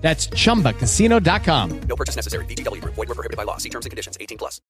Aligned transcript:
That's 0.00 0.28
chumbacasino.com. 0.28 1.80
No 1.88 1.96
purchase 1.96 2.16
necessary. 2.16 2.44
VGW 2.46 2.80
Group. 2.80 2.94
Void 2.94 3.08
were 3.08 3.14
prohibited 3.14 3.36
by 3.36 3.44
law. 3.44 3.58
See 3.58 3.70
terms 3.70 3.86
and 3.86 3.90
conditions. 3.90 4.16
18 4.20 4.38
plus. 4.38 4.60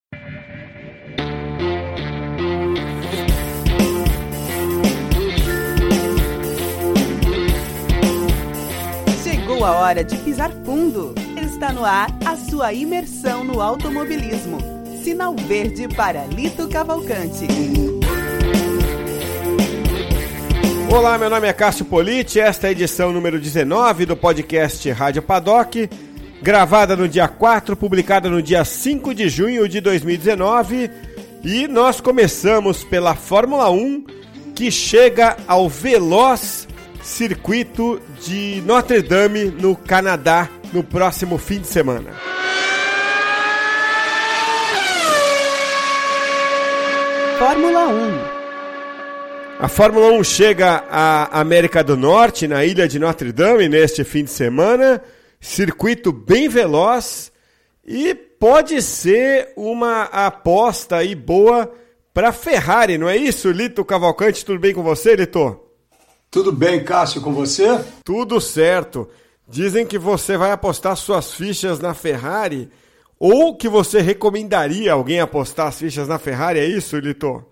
Chegou 9.23 9.65
a 9.65 9.71
hora 9.73 10.05
de 10.05 10.17
pisar 10.19 10.51
fundo. 10.65 11.15
Está 11.41 11.73
no 11.73 11.85
ar 11.85 12.09
a 12.25 12.37
sua 12.37 12.73
imersão 12.73 13.45
no 13.45 13.61
automobilismo. 13.61 14.59
Sinal 15.03 15.35
verde 15.35 15.89
para 15.89 16.27
Lito 16.27 16.69
Cavalcante. 16.69 17.47
Olá, 20.91 21.17
meu 21.17 21.31
nome 21.31 21.47
é 21.47 21.53
Cássio 21.53 21.85
Politi, 21.85 22.41
esta 22.41 22.67
é 22.67 22.71
a 22.71 22.73
edição 22.73 23.13
número 23.13 23.39
19 23.39 24.07
do 24.07 24.17
podcast 24.17 24.91
Rádio 24.91 25.23
Paddock, 25.23 25.89
gravada 26.43 26.97
no 26.97 27.09
dia 27.09 27.29
4, 27.29 27.77
publicada 27.77 28.29
no 28.29 28.43
dia 28.43 28.65
5 28.65 29.15
de 29.15 29.29
junho 29.29 29.69
de 29.69 29.81
2019, 29.81 30.91
e 31.45 31.69
nós 31.69 32.01
começamos 32.01 32.83
pela 32.83 33.15
Fórmula 33.15 33.71
1, 33.71 34.05
que 34.57 34.69
chega 34.69 35.37
ao 35.47 35.69
veloz 35.69 36.67
circuito 37.05 38.03
de 38.21 38.61
Notre 38.67 39.01
Dame, 39.01 39.45
no 39.45 39.77
Canadá, 39.77 40.49
no 40.73 40.83
próximo 40.83 41.39
fim 41.39 41.61
de 41.61 41.69
semana. 41.69 42.11
Fórmula 47.39 47.89
1. 47.89 48.30
A 49.63 49.69
Fórmula 49.69 50.11
1 50.13 50.25
chega 50.25 50.87
à 50.89 51.39
América 51.39 51.85
do 51.85 51.95
Norte, 51.95 52.49
na 52.49 52.65
ilha 52.65 52.89
de 52.89 52.99
Notre 52.99 53.31
Dame, 53.31 53.69
neste 53.69 54.05
fim 54.05 54.25
de 54.25 54.31
semana. 54.31 55.03
Circuito 55.39 56.11
bem 56.11 56.49
veloz 56.49 57.31
e 57.87 58.15
pode 58.15 58.81
ser 58.81 59.53
uma 59.55 60.05
aposta 60.05 60.97
aí 60.97 61.15
boa 61.15 61.71
para 62.15 62.33
Ferrari, 62.33 62.97
não 62.97 63.07
é 63.07 63.19
isso, 63.19 63.51
Lito 63.51 63.85
Cavalcante? 63.85 64.47
Tudo 64.47 64.59
bem 64.59 64.73
com 64.73 64.83
você, 64.83 65.15
Lito? 65.15 65.61
Tudo 66.31 66.51
bem, 66.53 66.83
Cássio, 66.83 67.21
com 67.21 67.35
você? 67.35 67.85
Tudo 68.03 68.41
certo. 68.41 69.11
Dizem 69.47 69.85
que 69.85 69.99
você 69.99 70.39
vai 70.39 70.53
apostar 70.53 70.97
suas 70.97 71.35
fichas 71.35 71.79
na 71.81 71.93
Ferrari 71.93 72.71
ou 73.19 73.55
que 73.55 73.69
você 73.69 74.01
recomendaria 74.01 74.95
alguém 74.95 75.21
apostar 75.21 75.67
as 75.67 75.79
fichas 75.79 76.09
na 76.09 76.19
Ferrari, 76.19 76.59
é 76.59 76.67
isso, 76.67 76.97
Lito? 76.97 77.45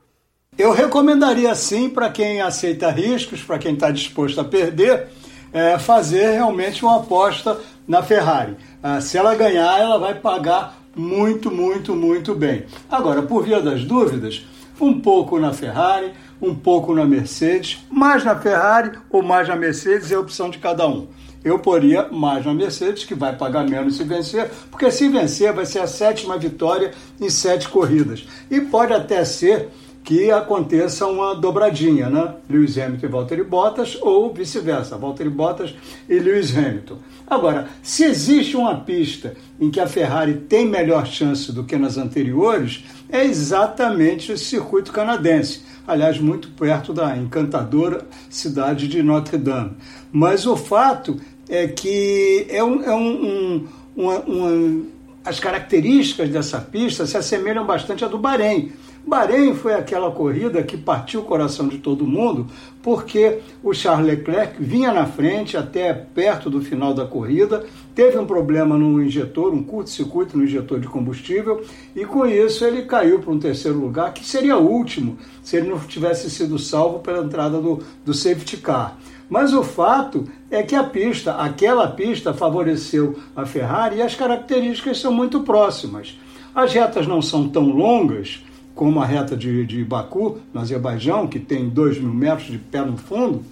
Eu 0.59 0.73
recomendaria 0.73 1.55
sim 1.55 1.89
para 1.89 2.11
quem 2.11 2.41
aceita 2.41 2.91
riscos, 2.91 3.41
para 3.41 3.61
quem 3.61 3.75
está 3.75 3.93
disposto 3.93 4.41
a 4.41 4.45
perder, 4.45 5.07
é, 5.53 5.79
fazer 5.79 6.33
realmente 6.33 6.85
uma 6.85 6.97
aposta 6.97 7.61
na 7.87 8.03
Ferrari. 8.03 8.57
Ah, 8.83 9.01
se 9.01 9.17
ela 9.17 9.37
ganhar, 9.37 9.79
ela 9.79 9.99
vai 9.99 10.17
pagar 10.17 10.77
muito, 10.97 11.49
muito, 11.49 11.95
muito 11.95 12.35
bem. 12.35 12.65
Agora, 12.91 13.23
por 13.23 13.45
via 13.45 13.63
das 13.63 13.85
dúvidas, 13.85 14.45
um 14.81 14.99
pouco 15.01 15.39
na 15.39 15.53
Ferrari, 15.53 16.13
um 16.43 16.53
pouco 16.53 16.93
na 16.93 17.05
Mercedes, 17.05 17.79
mais 17.89 18.25
na 18.25 18.35
Ferrari 18.35 18.99
ou 19.11 19.23
mais 19.23 19.47
na 19.47 19.55
Mercedes 19.55 20.11
é 20.11 20.17
a 20.17 20.21
opção 20.21 20.51
de 20.51 20.59
cada 20.59 20.89
um. 20.89 21.07
Eu 21.45 21.61
poria 21.61 22.09
mais 22.11 22.45
na 22.45 22.53
Mercedes, 22.53 23.05
que 23.05 23.15
vai 23.15 23.37
pagar 23.37 23.65
menos 23.65 23.97
se 23.97 24.03
vencer, 24.03 24.51
porque 24.73 24.91
se 24.91 25.09
vencer 25.09 25.53
vai 25.53 25.65
ser 25.65 25.79
a 25.79 25.87
sétima 25.87 26.37
vitória 26.37 26.93
em 27.21 27.31
sete 27.31 27.69
corridas. 27.69 28.27
E 28.51 28.61
pode 28.61 28.93
até 28.93 29.25
ser 29.25 29.69
que 30.09 30.31
aconteça 30.31 31.07
uma 31.07 31.35
dobradinha, 31.35 32.09
né? 32.09 32.37
Lewis 32.49 32.79
Hamilton 32.79 33.05
e 33.05 33.11
Valtteri 33.11 33.45
Bottas, 33.45 33.99
ou 34.01 34.33
vice-versa, 34.33 34.97
Valtteri 34.97 35.29
Bottas 35.29 35.75
e 36.09 36.19
Lewis 36.19 36.57
Hamilton. 36.57 36.97
Agora, 37.27 37.69
se 37.83 38.05
existe 38.05 38.57
uma 38.57 38.75
pista 38.77 39.35
em 39.61 39.71
que 39.71 39.79
a 39.79 39.87
Ferrari 39.87 40.33
tem 40.49 40.67
melhor 40.67 41.07
chance 41.07 41.53
do 41.53 41.63
que 41.63 41.77
nas 41.77 41.99
anteriores, 41.99 42.87
é 43.11 43.23
exatamente 43.23 44.33
o 44.33 44.39
circuito 44.39 44.93
canadense. 44.93 45.61
Aliás, 45.87 46.19
muito 46.19 46.49
perto 46.53 46.95
da 46.95 47.15
encantadora 47.15 48.07
cidade 48.31 48.89
de 48.89 49.03
Notre 49.03 49.37
Dame. 49.37 49.73
Mas 50.11 50.47
o 50.47 50.57
fato 50.57 51.21
é 51.51 51.69
que 51.69 52.47
é 52.49 52.65
um, 52.65 52.83
é 52.83 52.95
um, 52.95 53.27
um 53.27 53.69
uma, 53.95 54.21
uma, 54.21 54.87
as 55.23 55.39
características 55.39 56.31
dessa 56.31 56.59
pista 56.61 57.07
se 57.07 57.15
assemelham 57.15 57.67
bastante 57.67 58.07
à 58.07 58.09
do 58.09 58.17
Bahrein. 58.17 58.73
Bahrein 59.07 59.55
foi 59.55 59.75
aquela 59.75 60.11
corrida 60.11 60.63
que 60.63 60.77
partiu 60.77 61.21
o 61.21 61.25
coração 61.25 61.67
de 61.67 61.79
todo 61.79 62.07
mundo, 62.07 62.47
porque 62.83 63.39
o 63.63 63.73
Charles 63.73 64.07
Leclerc 64.07 64.63
vinha 64.63 64.93
na 64.93 65.07
frente 65.07 65.57
até 65.57 65.93
perto 65.95 66.51
do 66.51 66.61
final 66.61 66.93
da 66.93 67.07
corrida, 67.07 67.65
teve 67.95 68.19
um 68.19 68.27
problema 68.27 68.77
no 68.77 69.03
injetor, 69.03 69.55
um 69.55 69.63
curto-circuito 69.63 70.37
no 70.37 70.45
injetor 70.45 70.79
de 70.79 70.89
combustível, 70.89 71.63
e 71.97 72.05
com 72.05 72.27
isso 72.27 72.65
ele 72.65 72.83
caiu 72.83 73.21
para 73.21 73.33
um 73.33 73.39
terceiro 73.39 73.79
lugar, 73.79 74.13
que 74.13 74.25
seria 74.25 74.59
o 74.59 74.69
último, 74.71 75.17
se 75.43 75.57
ele 75.57 75.69
não 75.69 75.79
tivesse 75.81 76.31
sido 76.31 76.59
salvo 76.59 76.99
pela 76.99 77.25
entrada 77.25 77.61
do, 77.61 77.81
do 78.05 78.13
safety 78.13 78.59
car. 78.59 78.99
Mas 79.29 79.53
o 79.53 79.63
fato 79.63 80.27
é 80.51 80.63
que 80.63 80.75
a 80.75 80.85
pista, 80.85 81.35
aquela 81.35 81.89
pista, 81.89 82.33
favoreceu 82.33 83.19
a 83.37 83.45
Ferrari 83.45 83.97
e 83.97 84.03
as 84.03 84.15
características 84.15 84.99
são 84.99 85.13
muito 85.13 85.41
próximas. 85.41 86.19
As 86.55 86.73
retas 86.73 87.07
não 87.07 87.21
são 87.21 87.49
tão 87.49 87.69
longas, 87.69 88.43
como 88.79 89.01
a 89.01 89.05
reta 89.05 89.37
de, 89.37 89.67
de 89.67 89.83
Baku, 89.83 90.39
no 90.55 90.61
Azerbaijão, 90.61 91.27
que 91.27 91.41
tem 91.41 91.69
2 91.69 91.99
mil 91.99 92.15
metros 92.15 92.47
de 92.47 92.59
pé 92.59 92.81
no 92.85 92.97
fundo, 92.97 93.43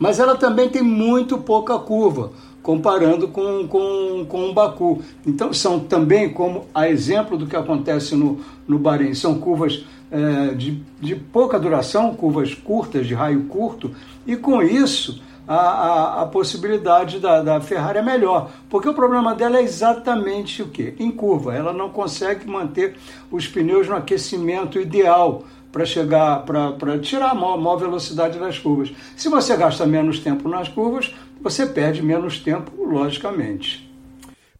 mas 0.00 0.18
ela 0.18 0.34
também 0.34 0.68
tem 0.68 0.82
muito 0.82 1.38
pouca 1.38 1.78
curva, 1.78 2.32
comparando 2.60 3.28
com, 3.28 3.68
com, 3.68 4.26
com 4.28 4.50
o 4.50 4.52
Baku. 4.52 5.00
Então, 5.24 5.52
são 5.52 5.78
também, 5.78 6.28
como 6.28 6.66
a 6.74 6.88
exemplo 6.88 7.38
do 7.38 7.46
que 7.46 7.54
acontece 7.54 8.16
no, 8.16 8.40
no 8.66 8.80
Bahrein, 8.80 9.14
são 9.14 9.38
curvas 9.38 9.84
é, 10.10 10.54
de, 10.54 10.82
de 11.00 11.14
pouca 11.14 11.56
duração, 11.56 12.12
curvas 12.12 12.52
curtas, 12.52 13.06
de 13.06 13.14
raio 13.14 13.44
curto, 13.44 13.92
e 14.26 14.34
com 14.34 14.60
isso 14.60 15.22
a, 15.52 15.56
a, 15.56 16.22
a, 16.22 16.26
possibilidade 16.26 17.18
da, 17.18 17.42
da 17.42 17.60
Ferrari 17.60 17.98
é 17.98 18.02
melhor, 18.02 18.52
porque 18.68 18.88
o 18.88 18.94
problema 18.94 19.34
dela 19.34 19.58
é 19.58 19.62
exatamente 19.62 20.62
o 20.62 20.68
que? 20.68 20.94
Em 20.96 21.10
curva, 21.10 21.52
ela 21.52 21.72
não 21.72 21.90
consegue 21.90 22.48
manter 22.48 22.94
os 23.32 23.48
pneus 23.48 23.88
no 23.88 23.96
aquecimento 23.96 24.80
ideal 24.80 25.42
para 25.72 25.84
chegar, 25.84 26.44
para 26.44 27.00
tirar 27.00 27.30
a 27.30 27.34
maior, 27.34 27.56
maior 27.58 27.76
velocidade 27.78 28.38
das 28.38 28.60
curvas. 28.60 28.92
Se 29.16 29.28
você 29.28 29.56
gasta 29.56 29.84
menos 29.84 30.20
tempo 30.20 30.48
nas 30.48 30.68
curvas, 30.68 31.12
você 31.40 31.66
perde 31.66 32.00
menos 32.00 32.38
tempo, 32.38 32.70
logicamente. 32.84 33.90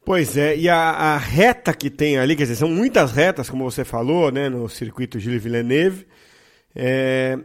Pois 0.04 0.36
é, 0.36 0.56
e 0.56 0.68
a, 0.68 0.76
a, 0.76 1.16
reta 1.18 1.72
que 1.72 1.88
tem 1.88 2.18
ali, 2.18 2.34
quer 2.34 2.42
dizer, 2.42 2.56
são 2.56 2.68
muitas 2.68 3.12
retas, 3.12 3.48
como 3.48 3.62
você 3.62 3.84
falou, 3.84 4.32
né, 4.32 4.48
no 4.48 4.68
circuito 4.68 5.20
Gilles 5.20 5.40
Villeneuve. 5.40 6.04
É, 6.74 7.38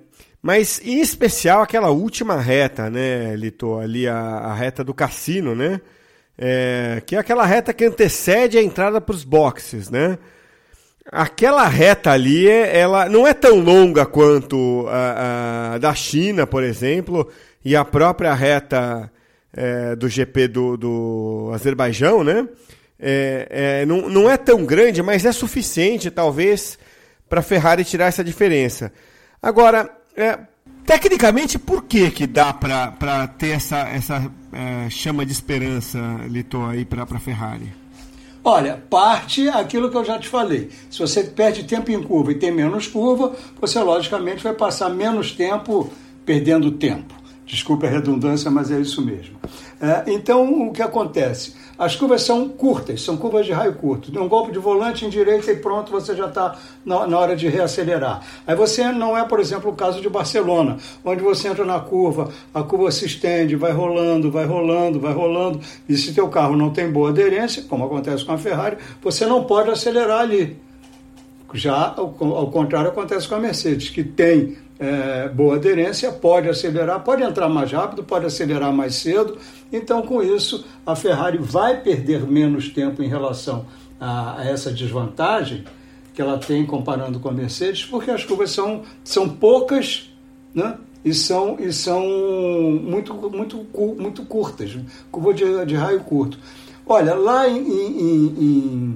mas 0.46 0.80
em 0.86 1.02
especial 1.02 1.64
aquela 1.64 1.90
última 1.90 2.40
reta, 2.40 2.88
né, 2.88 3.36
Lito? 3.36 3.80
Ali 3.80 4.08
a, 4.08 4.16
a 4.16 4.54
reta 4.54 4.84
do 4.84 4.94
cassino, 4.94 5.56
né? 5.56 5.82
É, 6.38 7.02
que 7.04 7.16
é 7.16 7.18
aquela 7.18 7.44
reta 7.48 7.74
que 7.74 7.84
antecede 7.84 8.56
a 8.56 8.62
entrada 8.62 9.02
para 9.02 9.16
os 9.16 9.24
boxes, 9.24 9.90
né? 9.90 10.20
Aquela 11.12 11.68
reta 11.68 12.12
ali, 12.12 12.48
ela 12.48 13.10
não 13.10 13.26
é 13.26 13.34
tão 13.34 13.60
longa 13.60 14.06
quanto 14.06 14.86
a, 14.88 15.74
a 15.74 15.78
da 15.80 15.96
China, 15.96 16.46
por 16.46 16.64
exemplo, 16.64 17.28
e 17.64 17.76
a 17.76 17.84
própria 17.84 18.36
reta 18.36 19.12
é, 19.52 19.96
do 19.96 20.08
GP 20.08 20.48
do, 20.48 20.78
do 20.78 21.52
Azerbaijão, 21.56 22.24
né? 22.24 22.48
É, 23.00 23.48
é, 23.82 23.86
não, 23.88 24.08
não 24.08 24.30
é 24.30 24.38
tão 24.38 24.64
grande, 24.64 25.02
mas 25.02 25.26
é 25.26 25.32
suficiente, 25.32 26.12
talvez, 26.12 26.78
para 27.28 27.40
a 27.40 27.44
Ferrari 27.44 27.84
tirar 27.84 28.06
essa 28.06 28.24
diferença. 28.24 28.94
Agora, 29.42 30.05
é, 30.16 30.40
tecnicamente, 30.86 31.60
por 31.60 31.84
que, 31.84 32.10
que 32.12 32.26
dá 32.26 32.54
para 32.54 33.28
ter 33.38 33.50
essa, 33.50 33.80
essa 33.90 34.32
é, 34.52 34.90
chama 34.90 35.26
de 35.26 35.32
esperança, 35.32 36.00
Lito, 36.28 36.64
aí 36.64 36.86
para 36.86 37.04
a 37.04 37.20
Ferrari? 37.20 37.72
Olha, 38.44 38.82
parte 38.90 39.50
aquilo 39.50 39.90
que 39.90 39.98
eu 39.98 40.06
já 40.06 40.20
te 40.20 40.30
falei. 40.30 40.70
Se 40.92 41.00
você 41.00 41.24
perde 41.24 41.64
tempo 41.64 41.92
em 41.92 42.02
curva 42.04 42.32
e 42.32 42.36
tem 42.36 42.52
menos 42.52 42.86
curva, 42.86 43.36
você 43.60 43.80
logicamente 43.80 44.44
vai 44.44 44.54
passar 44.54 44.90
menos 44.90 45.32
tempo 45.32 45.90
perdendo 46.24 46.72
tempo. 46.72 47.16
Desculpe 47.46 47.88
a 47.88 47.90
redundância, 47.90 48.52
mas 48.52 48.70
é 48.70 48.80
isso 48.80 49.02
mesmo. 49.04 49.36
É, 49.82 50.12
então, 50.12 50.68
o 50.68 50.72
que 50.72 50.82
acontece? 50.82 51.56
As 51.78 51.96
curvas 51.96 52.22
são 52.22 52.48
curtas, 52.48 53.02
são 53.02 53.18
curvas 53.18 53.46
de 53.46 53.52
raio 53.52 53.74
curto. 53.74 54.18
Um 54.18 54.30
golpe 54.30 54.52
de 54.52 54.60
volante 54.60 55.06
em 55.06 55.10
direita 55.10 55.52
e 55.52 55.58
pronto, 55.58 55.92
você 55.92 56.16
já 56.16 56.28
está 56.28 56.58
na, 56.86 57.06
na, 57.06 57.20
hora 57.20 57.36
de 57.36 57.50
reacelerar. 57.50 58.22
Aí 58.48 58.56
você 58.56 58.92
não 58.92 59.18
é, 59.18 59.26
por 59.26 59.40
exemplo, 59.40 59.72
o 59.72 59.76
caso 59.76 60.02
de 60.02 60.10
Barcelona, 60.10 60.78
onde 61.04 61.22
você 61.22 61.50
entra 61.50 61.66
na 61.66 61.80
curva, 61.80 62.30
a 62.54 62.64
curva 62.64 62.90
se 62.92 63.06
estende, 63.06 63.56
vai 63.56 63.74
rolando, 63.74 64.32
vai 64.32 64.46
rolando, 64.46 65.00
vai 65.00 65.14
rolando, 65.14 65.60
e 65.88 65.98
se 65.98 66.14
teu 66.14 66.30
carro 66.30 66.56
não 66.56 66.70
tem 66.70 66.90
boa 66.90 67.10
aderência, 67.10 67.64
como 67.64 67.86
acontece 67.86 68.24
com 68.24 68.32
a 68.32 68.38
Ferrari, 68.38 68.78
você 69.02 69.26
não 69.26 69.44
pode 69.44 69.70
acelerar 69.70 70.22
ali. 70.22 70.58
Já 71.54 71.94
ao, 71.96 72.16
ao 72.20 72.52
contrário 72.52 72.90
acontece 72.90 73.28
com 73.28 73.36
a 73.36 73.40
Mercedes, 73.40 73.90
que 73.90 74.04
tem 74.04 74.58
é, 74.80 75.30
boa 75.30 75.56
aderência, 75.56 76.12
pode 76.12 76.50
acelerar, 76.50 77.00
pode 77.02 77.24
entrar 77.24 77.48
mais 77.48 77.72
rápido, 77.72 78.04
pode 78.04 78.26
acelerar 78.26 78.74
mais 78.74 78.96
cedo. 78.96 79.38
Então, 79.76 80.02
com 80.02 80.24
isso, 80.24 80.66
a 80.86 80.96
Ferrari 80.96 81.38
vai 81.38 81.82
perder 81.82 82.26
menos 82.26 82.70
tempo 82.70 83.04
em 83.04 83.08
relação 83.08 83.66
a, 84.00 84.40
a 84.40 84.46
essa 84.46 84.72
desvantagem 84.72 85.66
que 86.14 86.22
ela 86.22 86.38
tem 86.38 86.66
comparando 86.66 87.20
com 87.20 87.28
a 87.28 87.32
Mercedes, 87.32 87.84
porque 87.86 88.10
as 88.10 88.24
curvas 88.24 88.52
são, 88.52 88.84
são 89.04 89.28
poucas 89.28 90.10
né? 90.54 90.78
e 91.04 91.14
são, 91.14 91.58
e 91.60 91.74
são 91.74 92.02
muito, 92.82 93.14
muito, 93.14 93.66
muito 93.98 94.24
curtas 94.24 94.78
curva 95.12 95.34
de, 95.34 95.66
de 95.66 95.76
raio 95.76 96.00
curto. 96.00 96.40
Olha, 96.88 97.14
lá 97.16 97.50
em, 97.50 97.58
em, 97.58 98.26
em 98.40 98.96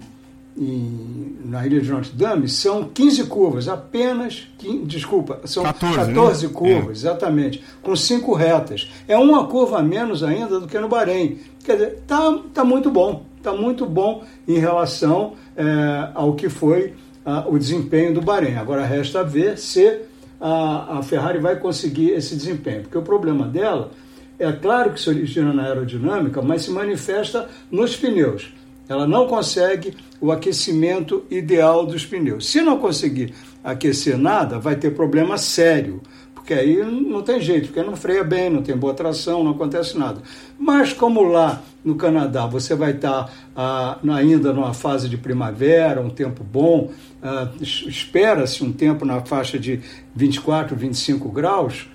em, 0.59 1.38
na 1.45 1.65
ilha 1.65 1.79
de 1.79 1.89
Notre 1.89 2.11
Dame 2.11 2.50
são 2.50 2.83
15 2.83 3.23
curvas, 3.25 3.69
apenas, 3.69 4.47
15, 4.57 4.79
desculpa, 4.85 5.39
são 5.45 5.63
14, 5.63 5.95
14 5.95 6.47
né? 6.47 6.53
curvas, 6.53 6.89
é. 6.89 6.91
exatamente, 6.91 7.63
com 7.81 7.95
cinco 7.95 8.33
retas. 8.33 8.91
É 9.07 9.17
uma 9.17 9.47
curva 9.47 9.79
a 9.79 9.83
menos 9.83 10.21
ainda 10.21 10.59
do 10.59 10.67
que 10.67 10.77
no 10.77 10.89
Bahrein. 10.89 11.39
Quer 11.63 11.73
dizer, 11.73 11.97
está 12.01 12.38
tá 12.53 12.63
muito 12.65 12.91
bom, 12.91 13.25
está 13.38 13.53
muito 13.53 13.85
bom 13.85 14.23
em 14.45 14.59
relação 14.59 15.33
é, 15.56 16.09
ao 16.13 16.33
que 16.33 16.50
foi 16.50 16.94
a, 17.25 17.47
o 17.47 17.57
desempenho 17.57 18.13
do 18.13 18.21
Bahrein. 18.21 18.55
Agora 18.55 18.85
resta 18.85 19.23
ver 19.23 19.57
se 19.57 20.01
a, 20.41 21.00
a 21.00 21.03
Ferrari 21.03 21.39
vai 21.39 21.55
conseguir 21.55 22.12
esse 22.12 22.35
desempenho, 22.35 22.81
porque 22.83 22.97
o 22.97 23.01
problema 23.01 23.47
dela 23.47 23.91
é 24.38 24.51
claro 24.51 24.91
que 24.91 25.00
se 25.00 25.09
origina 25.09 25.53
na 25.53 25.63
aerodinâmica, 25.63 26.41
mas 26.41 26.63
se 26.63 26.71
manifesta 26.71 27.47
nos 27.71 27.95
pneus. 27.95 28.53
Ela 28.89 29.06
não 29.06 29.27
consegue 29.27 29.95
o 30.19 30.31
aquecimento 30.31 31.24
ideal 31.30 31.86
dos 31.86 32.03
pneus. 32.03 32.50
Se 32.50 32.59
não 32.59 32.80
conseguir 32.80 33.36
aquecer 33.63 34.18
nada, 34.18 34.57
vai 34.57 34.75
ter 34.75 34.95
problema 34.95 35.38
sério, 35.38 36.01
porque 36.33 36.53
aí 36.56 36.77
não 36.83 37.21
tem 37.21 37.39
jeito, 37.39 37.68
porque 37.68 37.83
não 37.83 37.95
freia 37.95 38.24
bem, 38.24 38.50
não 38.50 38.63
tem 38.63 38.75
boa 38.75 38.95
tração, 38.95 39.44
não 39.44 39.51
acontece 39.51 39.95
nada. 39.95 40.24
Mas 40.57 40.91
como 40.91 41.21
lá 41.21 41.62
no 41.86 41.94
Canadá 41.94 42.47
você 42.47 42.74
vai 42.74 42.91
estar 42.91 43.31
ah, 43.56 44.00
ainda 44.15 44.51
numa 44.51 44.74
fase 44.74 45.07
de 45.07 45.18
primavera, 45.18 46.01
um 46.01 46.09
tempo 46.09 46.44
bom, 46.44 46.89
ah, 47.21 47.50
espera-se 47.62 48.63
um 48.63 48.74
tempo 48.74 49.06
na 49.06 49.21
faixa 49.21 49.59
de 49.59 49.81
24, 50.15 50.75
25 50.75 51.30
graus, 51.30 51.88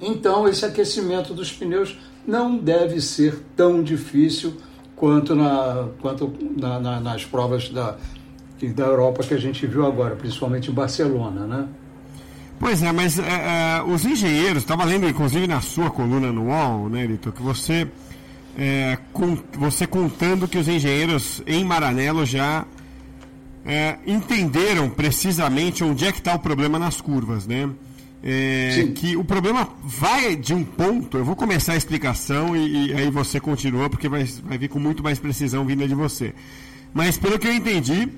então 0.00 0.48
esse 0.48 0.64
aquecimento 0.64 1.32
dos 1.32 1.52
pneus 1.52 1.96
não 2.26 2.56
deve 2.56 3.00
ser 3.00 3.38
tão 3.54 3.82
difícil 3.82 4.54
quanto, 4.96 5.34
na, 5.34 5.88
quanto 6.00 6.32
na, 6.56 6.80
na, 6.80 7.00
nas 7.00 7.24
provas 7.24 7.68
da, 7.68 7.96
da 8.74 8.84
Europa 8.84 9.22
que 9.22 9.34
a 9.34 9.38
gente 9.38 9.66
viu 9.66 9.86
agora, 9.86 10.16
principalmente 10.16 10.70
em 10.70 10.74
Barcelona, 10.74 11.46
né? 11.46 11.68
Pois 12.58 12.82
é, 12.82 12.92
mas 12.92 13.18
é, 13.18 13.22
é, 13.22 13.82
os 13.82 14.04
engenheiros, 14.04 14.62
estava 14.62 14.84
lendo 14.84 15.08
inclusive 15.08 15.46
na 15.46 15.60
sua 15.60 15.90
coluna 15.90 16.32
no 16.32 16.46
UOL, 16.46 16.88
né, 16.88 17.04
Lito, 17.04 17.32
que 17.32 17.42
você, 17.42 17.86
é, 18.56 18.96
com, 19.12 19.36
você 19.58 19.86
contando 19.86 20.46
que 20.46 20.56
os 20.56 20.68
engenheiros 20.68 21.42
em 21.46 21.64
Maranello 21.64 22.24
já 22.24 22.64
é, 23.66 23.98
entenderam 24.06 24.88
precisamente 24.88 25.82
onde 25.82 26.06
é 26.06 26.12
que 26.12 26.18
está 26.18 26.34
o 26.34 26.38
problema 26.38 26.78
nas 26.78 27.00
curvas, 27.00 27.46
né? 27.46 27.68
É, 28.26 28.88
que 28.94 29.18
o 29.18 29.22
problema 29.22 29.68
vai 29.82 30.34
de 30.34 30.54
um 30.54 30.64
ponto. 30.64 31.18
Eu 31.18 31.24
vou 31.26 31.36
começar 31.36 31.74
a 31.74 31.76
explicação 31.76 32.56
e, 32.56 32.86
e 32.86 32.94
aí 32.94 33.10
você 33.10 33.38
continua, 33.38 33.90
porque 33.90 34.08
vai, 34.08 34.24
vai 34.24 34.56
vir 34.56 34.68
com 34.68 34.78
muito 34.78 35.02
mais 35.02 35.18
precisão 35.18 35.66
vinda 35.66 35.86
de 35.86 35.94
você. 35.94 36.32
Mas 36.94 37.18
pelo 37.18 37.38
que 37.38 37.46
eu 37.46 37.52
entendi, 37.52 38.08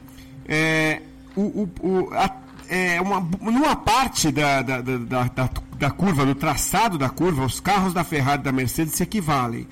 é, 0.46 1.02
o, 1.34 1.68
o, 1.80 2.08
a, 2.12 2.30
é 2.68 3.00
uma, 3.00 3.20
numa 3.40 3.74
parte 3.74 4.30
da, 4.30 4.62
da, 4.62 4.80
da, 4.80 5.24
da, 5.24 5.50
da 5.76 5.90
curva, 5.90 6.24
do 6.24 6.36
traçado 6.36 6.96
da 6.96 7.08
curva, 7.08 7.44
os 7.44 7.58
carros 7.58 7.92
da 7.92 8.04
Ferrari 8.04 8.42
e 8.42 8.44
da 8.44 8.52
Mercedes 8.52 8.94
se 8.94 9.02
equivalem. 9.02 9.66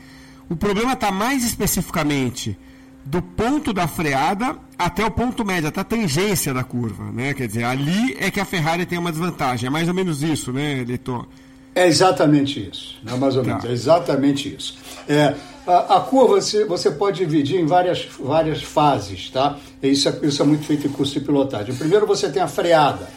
O 0.49 0.57
problema 0.57 0.95
está 0.95 1.13
mais 1.13 1.45
especificamente 1.45 2.59
do 3.05 3.21
ponto 3.21 3.73
da 3.73 3.87
freada 3.87 4.57
até 4.79 5.05
o 5.05 5.11
ponto 5.11 5.45
médio, 5.45 5.69
até 5.69 5.81
a 5.81 5.85
tangência 5.85 6.55
da 6.55 6.65
curva, 6.65 7.05
né? 7.13 7.35
Quer 7.35 7.47
dizer, 7.47 7.65
ali 7.65 8.17
é 8.19 8.31
que 8.31 8.41
a 8.41 8.45
Ferrari 8.45 8.87
tem 8.87 8.99
uma 8.99 9.11
desvantagem. 9.11 9.67
É 9.67 9.71
mais 9.71 9.89
ou 9.89 9.95
menos 9.95 10.23
isso, 10.23 10.53
né, 10.53 10.85
Leitor? 10.87 11.27
É 11.75 11.87
exatamente 11.87 12.69
isso, 12.71 12.97
né? 13.03 13.17
mais 13.17 13.37
ou 13.37 13.43
tá. 13.43 13.49
menos, 13.49 13.65
é 13.65 13.73
exatamente 13.73 14.55
isso. 14.55 14.77
É, 15.09 15.35
a, 15.67 15.97
a, 15.97 16.01
curva 16.01 16.41
você, 16.41 16.65
você 16.65 16.91
pode 16.91 17.19
dividir 17.19 17.61
em 17.61 17.67
várias, 17.67 18.07
várias 18.19 18.63
fases, 18.63 19.29
tá? 19.31 19.59
Isso 19.83 20.09
é, 20.09 20.19
isso 20.23 20.41
é 20.41 20.45
muito 20.45 20.65
feito 20.65 20.87
em 20.87 20.91
curso 20.91 21.15
de 21.15 21.21
pilotagem. 21.21 21.75
Primeiro 21.75 22.07
você 22.07 22.31
tem 22.31 22.41
a 22.41 22.49
freada, 22.49 23.09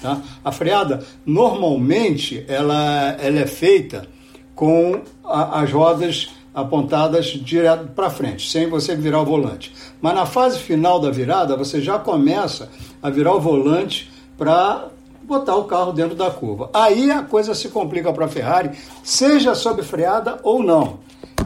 tá? 0.00 0.20
A 0.44 0.52
freada, 0.52 1.04
normalmente, 1.26 2.44
ela, 2.46 3.16
ela 3.20 3.40
é 3.40 3.46
feita 3.46 4.06
com 4.54 5.02
a, 5.24 5.60
as 5.62 5.72
rodas 5.72 6.30
apontadas 6.58 7.26
direto 7.26 7.86
para 7.94 8.10
frente, 8.10 8.50
sem 8.50 8.68
você 8.68 8.96
virar 8.96 9.20
o 9.20 9.24
volante. 9.24 9.72
Mas 10.00 10.12
na 10.12 10.26
fase 10.26 10.58
final 10.58 10.98
da 10.98 11.08
virada, 11.08 11.56
você 11.56 11.80
já 11.80 12.00
começa 12.00 12.68
a 13.00 13.08
virar 13.08 13.32
o 13.34 13.40
volante 13.40 14.10
para 14.36 14.88
botar 15.22 15.54
o 15.54 15.64
carro 15.64 15.92
dentro 15.92 16.16
da 16.16 16.30
curva. 16.30 16.68
Aí 16.74 17.12
a 17.12 17.22
coisa 17.22 17.54
se 17.54 17.68
complica 17.68 18.12
para 18.12 18.24
a 18.24 18.28
Ferrari, 18.28 18.76
seja 19.04 19.54
sob 19.54 19.82
freada 19.84 20.40
ou 20.42 20.60
não. 20.60 20.98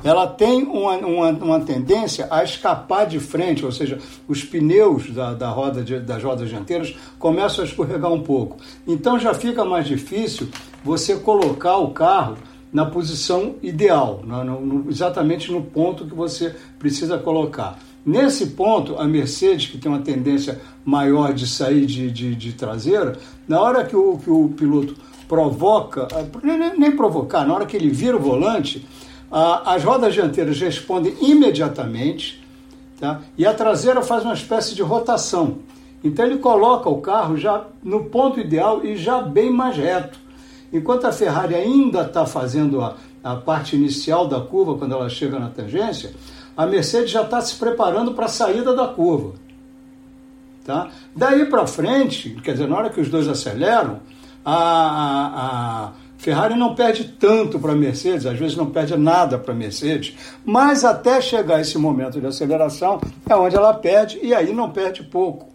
Ela 0.02 0.26
tem 0.26 0.62
uma, 0.62 0.96
uma, 0.96 1.28
uma, 1.28 1.60
tendência 1.60 2.26
a 2.30 2.42
escapar 2.42 3.06
de 3.06 3.20
frente, 3.20 3.66
ou 3.66 3.70
seja, 3.70 3.98
os 4.26 4.42
pneus 4.42 5.10
da, 5.10 5.34
da 5.34 5.50
roda 5.50 5.82
de, 5.82 6.00
das 6.00 6.24
rodas 6.24 6.48
dianteiras 6.48 6.96
começam 7.18 7.62
a 7.62 7.68
escorregar 7.68 8.10
um 8.10 8.22
pouco. 8.22 8.56
Então 8.86 9.18
já 9.18 9.34
fica 9.34 9.62
mais 9.62 9.86
difícil 9.86 10.48
você 10.82 11.16
colocar 11.16 11.76
o 11.76 11.90
carro 11.90 12.38
na 12.72 12.86
posição 12.86 13.56
ideal, 13.62 14.22
no, 14.24 14.44
no, 14.44 14.90
exatamente 14.90 15.52
no 15.52 15.62
ponto 15.62 16.06
que 16.06 16.14
você 16.14 16.54
precisa 16.78 17.18
colocar. 17.18 17.78
Nesse 18.04 18.46
ponto, 18.46 18.96
a 18.96 19.04
Mercedes, 19.04 19.68
que 19.68 19.78
tem 19.78 19.90
uma 19.92 20.00
tendência 20.00 20.60
maior 20.84 21.32
de 21.32 21.46
sair 21.46 21.86
de, 21.86 22.10
de, 22.10 22.34
de 22.34 22.52
traseira, 22.54 23.16
na 23.46 23.60
hora 23.60 23.84
que 23.84 23.94
o, 23.94 24.18
que 24.18 24.30
o 24.30 24.48
piloto 24.48 24.96
provoca, 25.28 26.08
nem, 26.42 26.78
nem 26.78 26.96
provocar, 26.96 27.46
na 27.46 27.54
hora 27.54 27.66
que 27.66 27.76
ele 27.76 27.90
vira 27.90 28.16
o 28.16 28.20
volante, 28.20 28.86
a, 29.30 29.74
as 29.74 29.84
rodas 29.84 30.14
dianteiras 30.14 30.60
respondem 30.60 31.14
imediatamente 31.20 32.42
tá? 32.98 33.20
e 33.38 33.46
a 33.46 33.54
traseira 33.54 34.02
faz 34.02 34.24
uma 34.24 34.34
espécie 34.34 34.74
de 34.74 34.82
rotação. 34.82 35.58
Então 36.04 36.26
ele 36.26 36.38
coloca 36.38 36.88
o 36.88 37.00
carro 37.00 37.36
já 37.36 37.64
no 37.82 38.04
ponto 38.04 38.40
ideal 38.40 38.84
e 38.84 38.96
já 38.96 39.22
bem 39.22 39.50
mais 39.50 39.76
reto. 39.76 40.18
Enquanto 40.72 41.06
a 41.06 41.12
Ferrari 41.12 41.54
ainda 41.54 42.02
está 42.02 42.24
fazendo 42.24 42.80
a, 42.80 42.96
a 43.22 43.36
parte 43.36 43.76
inicial 43.76 44.26
da 44.26 44.40
curva, 44.40 44.78
quando 44.78 44.92
ela 44.92 45.08
chega 45.08 45.38
na 45.38 45.50
tangência, 45.50 46.12
a 46.56 46.66
Mercedes 46.66 47.10
já 47.10 47.22
está 47.22 47.40
se 47.40 47.56
preparando 47.56 48.14
para 48.14 48.26
a 48.26 48.28
saída 48.28 48.74
da 48.74 48.88
curva. 48.88 49.34
Tá? 50.64 50.88
Daí 51.14 51.46
para 51.46 51.66
frente, 51.66 52.30
quer 52.42 52.52
dizer, 52.52 52.68
na 52.68 52.76
hora 52.76 52.90
que 52.90 53.00
os 53.00 53.08
dois 53.08 53.28
aceleram, 53.28 54.00
a, 54.44 54.54
a, 54.54 55.86
a 55.86 55.92
Ferrari 56.18 56.54
não 56.54 56.74
perde 56.74 57.04
tanto 57.18 57.58
para 57.58 57.72
a 57.72 57.76
Mercedes, 57.76 58.26
às 58.26 58.38
vezes 58.38 58.56
não 58.56 58.66
perde 58.66 58.96
nada 58.96 59.38
para 59.38 59.52
a 59.52 59.56
Mercedes, 59.56 60.16
mas 60.44 60.84
até 60.84 61.20
chegar 61.20 61.60
esse 61.60 61.76
momento 61.76 62.20
de 62.20 62.26
aceleração 62.26 63.00
é 63.28 63.34
onde 63.34 63.56
ela 63.56 63.74
perde 63.74 64.20
e 64.22 64.32
aí 64.32 64.52
não 64.52 64.70
perde 64.70 65.02
pouco. 65.02 65.51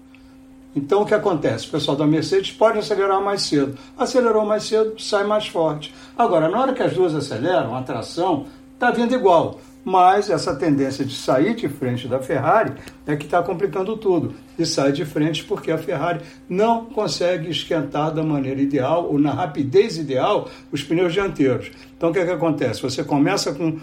Então 0.77 1.01
o 1.01 1.05
que 1.05 1.13
acontece? 1.15 1.67
O 1.67 1.71
pessoal 1.71 1.97
da 1.97 2.05
Mercedes 2.05 2.51
pode 2.51 2.77
acelerar 2.77 3.19
mais 3.19 3.41
cedo. 3.41 3.75
Acelerou 3.97 4.45
mais 4.45 4.63
cedo, 4.63 4.93
sai 5.01 5.23
mais 5.23 5.47
forte. 5.47 5.93
Agora, 6.15 6.47
na 6.47 6.61
hora 6.61 6.73
que 6.73 6.83
as 6.83 6.93
duas 6.93 7.15
aceleram, 7.15 7.75
a 7.75 7.81
tração 7.81 8.45
está 8.75 8.91
vindo 8.91 9.15
igual. 9.15 9.59
Mas 9.83 10.29
essa 10.29 10.53
tendência 10.53 11.03
de 11.03 11.15
sair 11.15 11.55
de 11.55 11.67
frente 11.67 12.07
da 12.07 12.19
Ferrari 12.19 12.73
é 13.07 13.15
que 13.15 13.25
está 13.25 13.41
complicando 13.41 13.97
tudo. 13.97 14.35
E 14.59 14.65
sai 14.67 14.91
de 14.91 15.03
frente 15.03 15.43
porque 15.45 15.71
a 15.71 15.79
Ferrari 15.79 16.21
não 16.47 16.85
consegue 16.85 17.49
esquentar 17.49 18.13
da 18.13 18.21
maneira 18.21 18.61
ideal 18.61 19.07
ou 19.09 19.17
na 19.17 19.31
rapidez 19.31 19.97
ideal 19.97 20.47
os 20.71 20.83
pneus 20.83 21.11
dianteiros. 21.11 21.71
Então 21.97 22.11
o 22.11 22.13
que, 22.13 22.19
é 22.19 22.25
que 22.25 22.31
acontece? 22.31 22.83
Você 22.83 23.03
começa 23.03 23.51
com, 23.53 23.79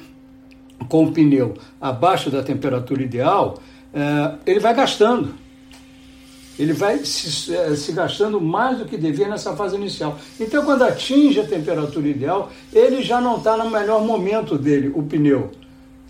com 0.89 1.05
o 1.07 1.13
pneu 1.13 1.55
abaixo 1.81 2.31
da 2.31 2.43
temperatura 2.43 3.03
ideal, 3.03 3.59
é, 3.93 4.35
ele 4.47 4.61
vai 4.61 4.75
gastando 4.75 5.44
ele 6.59 6.73
vai 6.73 7.05
se, 7.05 7.55
eh, 7.55 7.75
se, 7.75 7.93
gastando 7.93 8.41
mais 8.41 8.79
do 8.79 8.85
que 8.85 8.97
devia 8.97 9.29
nessa 9.29 9.57
fase 9.57 9.77
inicial. 9.77 10.19
Então, 10.39 10.65
quando 10.65 10.83
atinge 10.83 11.41
a 11.41 11.45
temperatura 11.45 12.07
ideal, 12.07 12.53
ele 12.73 13.03
já 13.03 13.21
não 13.21 13.39
está 13.39 13.57
no 13.57 13.71
melhor 13.71 14.05
momento 14.05 14.57
dele, 14.57 14.93
o 14.95 15.03
pneu. 15.03 15.51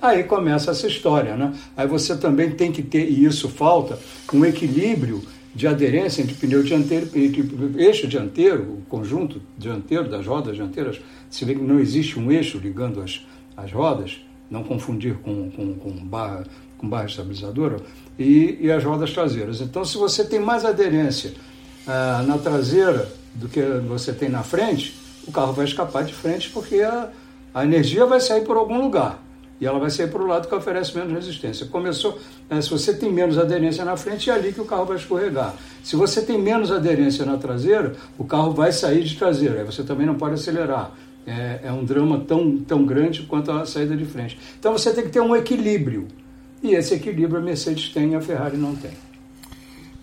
Aí 0.01 0.25
começa 0.25 0.71
essa 0.71 0.87
história, 0.87 1.37
né? 1.37 1.55
Aí 1.77 1.87
você 1.87 2.15
também 2.17 2.51
tem 2.51 2.71
que 2.71 2.83
ter, 2.83 3.09
e 3.09 3.25
isso 3.25 3.49
falta, 3.49 3.99
um 4.33 4.45
equilíbrio 4.45 5.23
de 5.55 5.67
aderência 5.67 6.21
entre 6.21 6.35
pneu 6.35 6.63
dianteiro, 6.63 7.09
entre 7.15 7.49
eixo 7.79 8.07
dianteiro, 8.07 8.63
o 8.63 8.83
conjunto 8.89 9.41
dianteiro 9.57 10.09
das 10.09 10.27
rodas 10.27 10.57
dianteiras. 10.57 11.01
Se 11.31 11.45
vê 11.45 11.55
que 11.55 11.63
não 11.63 11.79
existe 11.79 12.19
um 12.19 12.31
eixo 12.31 12.59
ligando 12.59 13.01
as, 13.01 13.25
as 13.57 13.73
rodas, 13.73 14.21
não 14.51 14.63
confundir 14.63 15.15
com, 15.15 15.51
com, 15.51 15.75
com 15.75 15.91
barra, 15.91 16.45
com 16.85 16.89
barra 16.89 17.07
estabilizadora, 17.07 17.77
e, 18.19 18.59
e, 18.61 18.71
as 18.71 18.85
rodas 18.85 19.13
traseiras. 19.13 19.61
Então, 19.61 19.85
se 19.85 19.97
você 19.97 20.25
tem 20.25 20.39
mais 20.39 20.65
aderência 20.65 21.33
ah, 21.87 22.23
na 22.27 22.39
traseira 22.39 23.09
do 23.35 23.49
que 23.49 23.61
você 23.89 24.13
tem 24.13 24.29
na 24.29 24.43
frente, 24.43 24.95
o 25.27 25.33
carro 25.33 25.53
vai 25.53 25.65
escapar 25.65 26.05
de 26.05 26.15
frente 26.15 26.51
porque 26.51 26.81
a, 26.83 27.09
a 27.53 27.65
energia 27.65 28.07
vai 28.07 28.21
sair 28.21 28.45
por 28.45 28.57
algum 28.57 28.81
lugar 28.81 29.21
e 29.61 29.67
ela 29.67 29.79
vai 29.79 29.91
sair 29.91 30.09
para 30.09 30.23
o 30.23 30.27
lado 30.27 30.47
que 30.47 30.55
oferece 30.55 30.97
menos 30.97 31.13
resistência. 31.13 31.67
Começou, 31.67 32.19
né, 32.49 32.61
se 32.61 32.71
você 32.71 32.95
tem 32.95 33.13
menos 33.13 33.39
aderência 33.39 33.85
na 33.85 33.97
frente, 33.97 34.31
é 34.31 34.35
ali 34.35 34.53
que 34.53 34.61
o 34.61 34.65
carro 34.65 34.85
vai 34.85 34.97
escorregar. 34.97 35.55
Se 35.83 35.97
você 35.97 36.23
tem 36.23 36.39
menos 36.39 36.71
aderência 36.71 37.25
na 37.25 37.37
traseira, 37.37 37.95
o 38.19 38.25
carro 38.25 38.53
vai 38.53 38.71
sair 38.71 39.03
de 39.03 39.17
traseira, 39.17 39.61
aí 39.61 39.65
você 39.65 39.83
também 39.83 40.07
não 40.07 40.15
pode 40.15 40.35
acelerar. 40.35 40.93
É, 41.27 41.61
é 41.65 41.73
um 41.73 41.85
drama 41.85 42.21
tão, 42.21 42.59
tão 42.59 42.85
grande 42.85 43.23
quanto 43.23 43.51
a 43.51 43.65
saída 43.65 43.97
de 43.97 44.05
frente. 44.05 44.39
Então 44.59 44.73
você 44.73 44.93
tem 44.93 45.05
que 45.05 45.11
ter 45.11 45.21
um 45.21 45.35
equilíbrio. 45.35 46.07
E 46.65 46.75
esse 46.75 46.95
equilíbrio 46.95 47.41
a 47.41 47.43
Mercedes 47.43 47.91
tem 47.91 48.13
e 48.13 48.15
a 48.15 48.23
Ferrari 48.23 48.57
não 48.57 48.75
tem. 48.75 48.91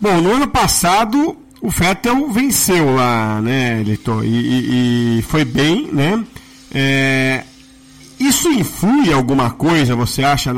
Bom, 0.00 0.20
no 0.20 0.32
ano 0.32 0.46
passado 0.46 1.36
o 1.60 1.68
Vettel 1.68 2.30
venceu 2.30 2.94
lá, 2.94 3.40
né, 3.40 3.82
Litor? 3.82 4.24
E, 4.24 4.28
e, 4.28 5.18
e 5.18 5.22
foi 5.22 5.44
bem, 5.44 5.88
né? 5.92 6.24
É, 6.72 7.42
isso 8.18 8.48
influi 8.48 9.12
alguma 9.12 9.50
coisa, 9.50 9.96
você 9.96 10.22
acha, 10.22 10.52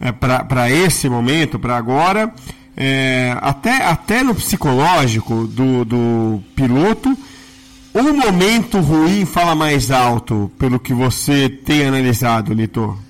é, 0.00 0.12
para 0.12 0.70
esse 0.70 1.08
momento, 1.08 1.58
para 1.58 1.76
agora? 1.76 2.32
É, 2.76 3.36
até, 3.40 3.84
até 3.84 4.22
no 4.22 4.34
psicológico 4.34 5.46
do, 5.48 5.84
do 5.84 6.40
piloto? 6.54 7.16
O 7.92 8.02
momento 8.02 8.78
ruim 8.78 9.24
fala 9.24 9.56
mais 9.56 9.90
alto, 9.90 10.52
pelo 10.56 10.78
que 10.78 10.94
você 10.94 11.48
tem 11.48 11.84
analisado, 11.84 12.54
Litor? 12.54 13.05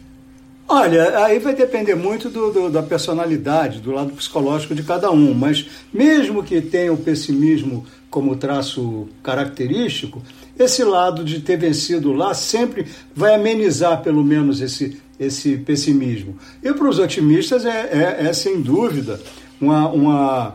Olha, 0.68 1.24
aí 1.24 1.38
vai 1.38 1.54
depender 1.54 1.94
muito 1.94 2.28
do, 2.28 2.50
do, 2.50 2.70
da 2.70 2.82
personalidade, 2.82 3.80
do 3.80 3.92
lado 3.92 4.12
psicológico 4.12 4.74
de 4.74 4.82
cada 4.82 5.12
um, 5.12 5.32
mas 5.32 5.64
mesmo 5.92 6.42
que 6.42 6.60
tenha 6.60 6.92
o 6.92 6.96
pessimismo 6.96 7.86
como 8.10 8.34
traço 8.34 9.06
característico, 9.22 10.20
esse 10.58 10.82
lado 10.82 11.22
de 11.22 11.40
ter 11.40 11.56
vencido 11.56 12.12
lá 12.12 12.34
sempre 12.34 12.86
vai 13.14 13.36
amenizar 13.36 14.02
pelo 14.02 14.24
menos 14.24 14.60
esse, 14.60 15.00
esse 15.20 15.56
pessimismo. 15.56 16.36
E 16.60 16.72
para 16.72 16.88
os 16.88 16.98
otimistas 16.98 17.64
é, 17.64 17.88
é, 17.92 18.26
é, 18.26 18.32
sem 18.32 18.60
dúvida 18.60 19.20
uma, 19.60 19.88
uma, 19.88 20.48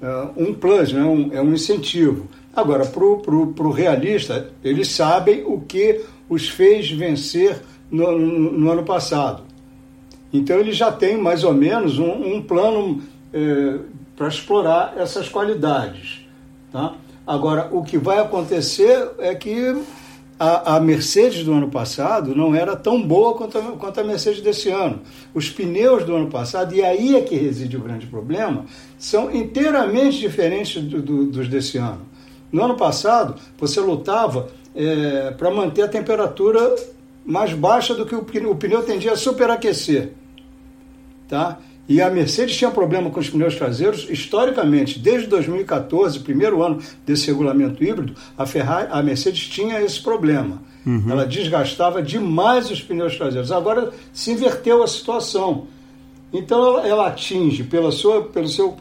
uh, 0.00 0.32
um 0.34 0.54
plus, 0.54 0.94
né? 0.94 1.02
um, 1.02 1.30
é 1.30 1.42
um 1.42 1.52
incentivo. 1.52 2.26
Agora, 2.56 2.86
para 2.86 3.04
o 3.04 3.70
realista, 3.70 4.50
eles 4.64 4.88
sabem 4.88 5.44
o 5.44 5.60
que 5.60 6.00
os 6.26 6.48
fez 6.48 6.90
vencer 6.90 7.60
no, 7.90 8.18
no, 8.18 8.52
no 8.52 8.70
ano 8.70 8.82
passado. 8.82 9.47
Então 10.32 10.58
ele 10.58 10.72
já 10.72 10.92
tem 10.92 11.16
mais 11.16 11.44
ou 11.44 11.54
menos 11.54 11.98
um, 11.98 12.34
um 12.34 12.42
plano 12.42 13.02
é, 13.32 13.78
para 14.16 14.28
explorar 14.28 14.94
essas 14.96 15.28
qualidades. 15.28 16.20
Tá? 16.72 16.94
Agora, 17.26 17.68
o 17.70 17.82
que 17.82 17.98
vai 17.98 18.18
acontecer 18.18 19.10
é 19.18 19.34
que 19.34 19.76
a, 20.38 20.76
a, 20.76 20.80
Mercedes 20.80 21.44
do 21.44 21.52
ano 21.52 21.68
passado 21.68 22.34
não 22.34 22.54
era 22.54 22.76
tão 22.76 23.02
boa 23.02 23.34
quanto 23.34 23.58
a, 23.58 23.62
quanto 23.72 24.00
a 24.00 24.04
Mercedes 24.04 24.40
desse 24.40 24.70
ano. 24.70 25.00
Os 25.34 25.50
pneus 25.50 26.04
do 26.04 26.14
ano 26.14 26.28
passado, 26.28 26.74
e 26.74 26.82
aí 26.82 27.16
é 27.16 27.20
que 27.20 27.34
reside 27.34 27.76
o 27.76 27.80
grande 27.80 28.06
problema, 28.06 28.66
são 28.98 29.34
inteiramente 29.34 30.18
diferentes 30.18 30.82
do, 30.82 31.02
do, 31.02 31.26
dos 31.26 31.48
desse 31.48 31.78
ano. 31.78 32.02
No 32.52 32.64
ano 32.64 32.76
passado, 32.76 33.34
você 33.58 33.80
lutava 33.80 34.48
é, 34.74 35.32
para 35.32 35.50
manter 35.50 35.82
a 35.82 35.88
temperatura 35.88 36.74
mais 37.26 37.52
baixa 37.52 37.94
do 37.94 38.06
que 38.06 38.14
o 38.14 38.20
o 38.20 38.56
pneu 38.56 38.82
tendia 38.82 39.12
a 39.12 39.16
superaquecer. 39.16 40.14
Tá? 41.28 41.58
E 41.88 42.02
a 42.02 42.10
Mercedes 42.10 42.56
tinha 42.56 42.70
problema 42.70 43.08
com 43.10 43.18
os 43.18 43.30
pneus 43.30 43.56
traseiros 43.56 44.06
historicamente, 44.10 44.98
desde 44.98 45.26
2014, 45.26 46.20
primeiro 46.20 46.62
ano 46.62 46.80
desse 47.06 47.26
regulamento 47.28 47.82
híbrido, 47.82 48.14
a 48.36 48.44
Ferrari, 48.44 48.88
a 48.90 49.02
Mercedes 49.02 49.48
tinha 49.48 49.80
esse 49.80 50.02
problema. 50.02 50.62
Uhum. 50.84 51.04
Ela 51.10 51.26
desgastava 51.26 52.02
demais 52.02 52.70
os 52.70 52.82
pneus 52.82 53.16
traseiros. 53.16 53.50
Agora 53.50 53.90
se 54.12 54.32
inverteu 54.32 54.82
a 54.82 54.86
situação. 54.86 55.66
Então 56.30 56.66
ela, 56.66 56.86
ela 56.86 57.06
atinge 57.08 57.64
pela 57.64 57.90
sua, 57.90 58.22
pelo 58.22 58.48
seu 58.48 58.76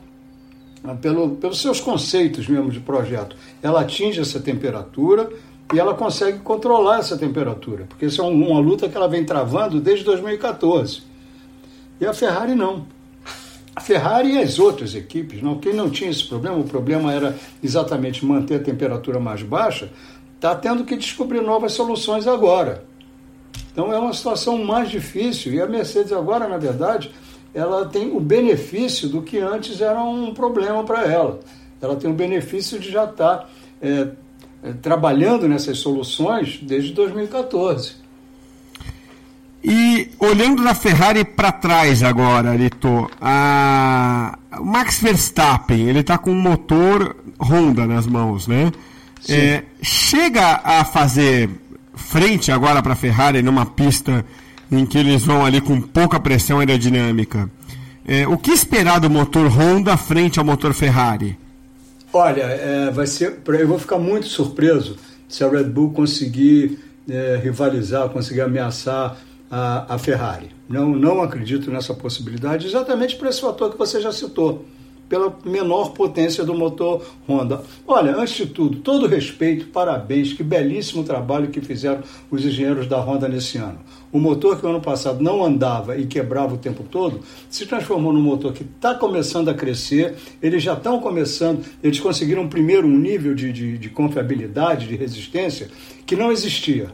pelo, 1.02 1.32
pelos 1.32 1.62
seus 1.62 1.80
conceitos 1.80 2.48
mesmo 2.48 2.72
de 2.72 2.80
projeto, 2.80 3.36
ela 3.62 3.82
atinge 3.82 4.22
essa 4.22 4.40
temperatura 4.40 5.30
e 5.74 5.80
ela 5.80 5.94
consegue 5.94 6.40
controlar 6.40 7.00
essa 7.00 7.18
temperatura, 7.18 7.86
porque 7.90 8.06
isso 8.06 8.22
é 8.22 8.26
uma 8.26 8.60
luta 8.60 8.88
que 8.88 8.96
ela 8.96 9.08
vem 9.08 9.26
travando 9.26 9.82
desde 9.82 10.06
2014. 10.06 11.04
E 12.00 12.06
a 12.06 12.14
Ferrari 12.14 12.56
não. 12.56 12.86
A 13.76 13.80
Ferrari 13.82 14.34
e 14.34 14.38
as 14.40 14.58
outras 14.58 14.96
equipes, 14.96 15.42
não, 15.42 15.60
quem 15.60 15.74
não 15.74 15.90
tinha 15.90 16.10
esse 16.10 16.28
problema, 16.28 16.58
o 16.58 16.64
problema 16.64 17.14
era 17.14 17.38
exatamente 17.64 18.26
manter 18.26 18.56
a 18.56 18.64
temperatura 18.64 19.20
mais 19.20 19.44
baixa, 19.44 19.92
está 20.36 20.56
tendo 20.56 20.84
que 20.84 20.96
descobrir 20.96 21.42
novas 21.42 21.74
soluções 21.74 22.26
agora. 22.26 22.84
Então 23.72 23.94
é 23.94 24.00
uma 24.00 24.14
situação 24.14 24.58
mais 24.64 24.90
difícil 24.90 25.54
e 25.54 25.62
a 25.62 25.68
Mercedes 25.68 26.12
agora, 26.12 26.48
na 26.48 26.58
verdade, 26.58 27.12
ela 27.54 27.86
tem 27.86 28.12
o 28.16 28.20
benefício 28.20 29.08
do 29.08 29.22
que 29.22 29.38
antes 29.38 29.80
era 29.80 30.02
um 30.02 30.34
problema 30.34 30.84
para 30.84 31.04
ela. 31.06 31.40
Ela 31.80 31.96
tem 31.96 32.10
o 32.10 32.14
benefício 32.14 32.80
de 32.80 32.92
já 32.92 33.06
estar 33.06 33.38
tá, 33.38 33.50
é, 33.80 34.08
é, 34.64 34.74
trabalhando 34.82 35.48
nessas 35.48 35.78
soluções 35.78 36.60
desde 36.62 36.94
2014. 36.94 38.07
E 39.70 40.12
olhando 40.18 40.64
da 40.64 40.74
Ferrari 40.74 41.26
para 41.26 41.52
trás 41.52 42.02
agora, 42.02 42.56
Lito, 42.56 43.12
a... 43.20 44.40
o 44.58 44.64
Max 44.64 45.02
Verstappen, 45.02 45.90
ele 45.90 46.00
está 46.00 46.18
com 46.18 46.32
um 46.32 46.42
motor 46.42 47.18
Honda 47.38 47.86
nas 47.86 48.08
mãos, 48.08 48.48
né? 48.48 48.72
É, 49.28 49.64
chega 49.82 50.62
a 50.64 50.86
fazer 50.86 51.50
frente 51.94 52.50
agora 52.50 52.82
para 52.82 52.94
a 52.94 52.96
Ferrari 52.96 53.42
numa 53.42 53.66
pista 53.66 54.24
em 54.72 54.86
que 54.86 54.98
eles 54.98 55.26
vão 55.26 55.44
ali 55.44 55.60
com 55.60 55.82
pouca 55.82 56.18
pressão 56.18 56.60
aerodinâmica. 56.60 57.50
É, 58.08 58.26
o 58.26 58.38
que 58.38 58.52
esperar 58.52 59.02
do 59.02 59.10
motor 59.10 59.48
Honda 59.48 59.98
frente 59.98 60.40
ao 60.40 60.46
motor 60.46 60.74
Ferrari? 60.74 61.38
Olha, 62.14 62.44
é, 62.44 62.90
vai 62.90 63.06
ser, 63.06 63.38
eu 63.46 63.68
vou 63.68 63.78
ficar 63.78 63.98
muito 63.98 64.28
surpreso 64.28 64.96
se 65.28 65.44
a 65.44 65.50
Red 65.50 65.66
Bull 65.66 65.92
conseguir 65.92 66.80
é, 67.10 67.38
rivalizar, 67.44 68.08
conseguir 68.08 68.42
ameaçar 68.42 69.18
a, 69.50 69.96
a 69.96 69.98
Ferrari. 69.98 70.50
Não, 70.68 70.90
não 70.90 71.22
acredito 71.22 71.72
nessa 71.72 71.94
possibilidade, 71.94 72.68
exatamente 72.68 73.16
por 73.16 73.28
esse 73.28 73.42
fator 73.42 73.72
que 73.72 73.78
você 73.78 74.02
já 74.02 74.12
citou, 74.12 74.66
pela 75.08 75.34
menor 75.46 75.92
potência 75.92 76.44
do 76.44 76.54
motor 76.54 77.06
Honda. 77.28 77.62
Olha, 77.88 78.16
antes 78.18 78.36
de 78.36 78.46
tudo, 78.48 78.80
todo 78.80 79.08
respeito, 79.08 79.68
parabéns, 79.68 80.34
que 80.34 80.44
belíssimo 80.44 81.04
trabalho 81.04 81.48
que 81.48 81.62
fizeram 81.62 82.04
os 82.30 82.44
engenheiros 82.44 82.88
da 82.88 83.00
Honda 83.00 83.28
nesse 83.28 83.58
ano. 83.58 83.80
O 84.12 84.20
motor 84.20 84.58
que 84.58 84.64
no 84.64 84.70
ano 84.70 84.82
passado 84.82 85.24
não 85.24 85.44
andava 85.44 85.98
e 85.98 86.06
quebrava 86.06 86.56
o 86.56 86.58
tempo 86.58 86.84
todo, 86.84 87.22
se 87.50 87.66
transformou 87.66 88.12
num 88.12 88.22
motor 88.22 88.52
que 88.54 88.64
está 88.64 88.96
começando 88.96 89.50
a 89.50 89.54
crescer, 89.54 90.16
eles 90.42 90.62
já 90.62 90.74
estão 90.74 91.00
começando, 91.00 91.64
eles 91.82 92.00
conseguiram 92.00 92.48
primeiro 92.48 92.88
um 92.88 92.98
nível 92.98 93.34
de, 93.34 93.52
de, 93.54 93.78
de 93.78 93.90
confiabilidade, 93.90 94.88
de 94.88 94.96
resistência, 94.96 95.70
que 96.06 96.16
não 96.16 96.32
existia. 96.32 96.90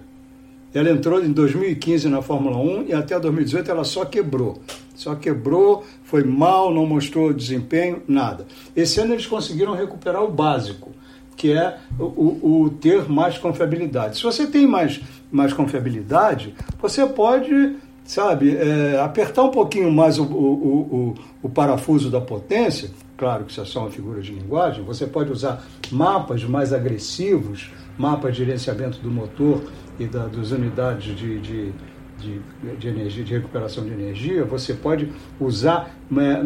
Ela 0.73 0.89
entrou 0.89 1.23
em 1.23 1.31
2015 1.31 2.09
na 2.09 2.21
Fórmula 2.21 2.57
1 2.57 2.85
e 2.87 2.93
até 2.93 3.19
2018 3.19 3.69
ela 3.69 3.83
só 3.83 4.03
quebrou. 4.05 4.59
Só 4.95 5.15
quebrou, 5.15 5.85
foi 6.03 6.23
mal, 6.23 6.73
não 6.73 6.85
mostrou 6.85 7.33
desempenho, 7.33 8.01
nada. 8.07 8.45
Esse 8.75 8.99
ano 8.99 9.13
eles 9.13 9.27
conseguiram 9.27 9.75
recuperar 9.75 10.23
o 10.23 10.31
básico, 10.31 10.91
que 11.35 11.51
é 11.51 11.77
o, 11.99 12.03
o, 12.03 12.61
o 12.63 12.69
ter 12.69 13.09
mais 13.09 13.37
confiabilidade. 13.37 14.17
Se 14.17 14.23
você 14.23 14.47
tem 14.47 14.65
mais, 14.65 14.99
mais 15.31 15.53
confiabilidade, 15.53 16.55
você 16.81 17.05
pode, 17.05 17.75
sabe, 18.03 18.55
é, 18.55 18.99
apertar 18.99 19.43
um 19.43 19.51
pouquinho 19.51 19.91
mais 19.91 20.17
o, 20.17 20.23
o, 20.23 21.15
o 21.41 21.49
parafuso 21.49 22.09
da 22.09 22.21
potência. 22.21 22.89
Claro 23.15 23.45
que 23.45 23.51
isso 23.51 23.61
é 23.61 23.65
só 23.65 23.81
uma 23.81 23.91
figura 23.91 24.21
de 24.21 24.31
linguagem. 24.31 24.83
Você 24.83 25.05
pode 25.05 25.31
usar 25.31 25.63
mapas 25.91 26.43
mais 26.43 26.73
agressivos, 26.73 27.69
mapas 27.97 28.35
de 28.35 28.43
gerenciamento 28.43 28.99
do 28.99 29.11
motor 29.11 29.61
e 29.99 30.05
da, 30.05 30.25
das 30.25 30.51
unidades 30.51 31.15
de, 31.15 31.39
de, 31.39 31.73
de, 32.17 32.41
de, 32.77 32.87
energia, 32.87 33.23
de 33.23 33.33
recuperação 33.33 33.83
de 33.83 33.91
energia, 33.91 34.43
você 34.43 34.73
pode 34.73 35.11
usar, 35.39 35.95
é, 36.17 36.45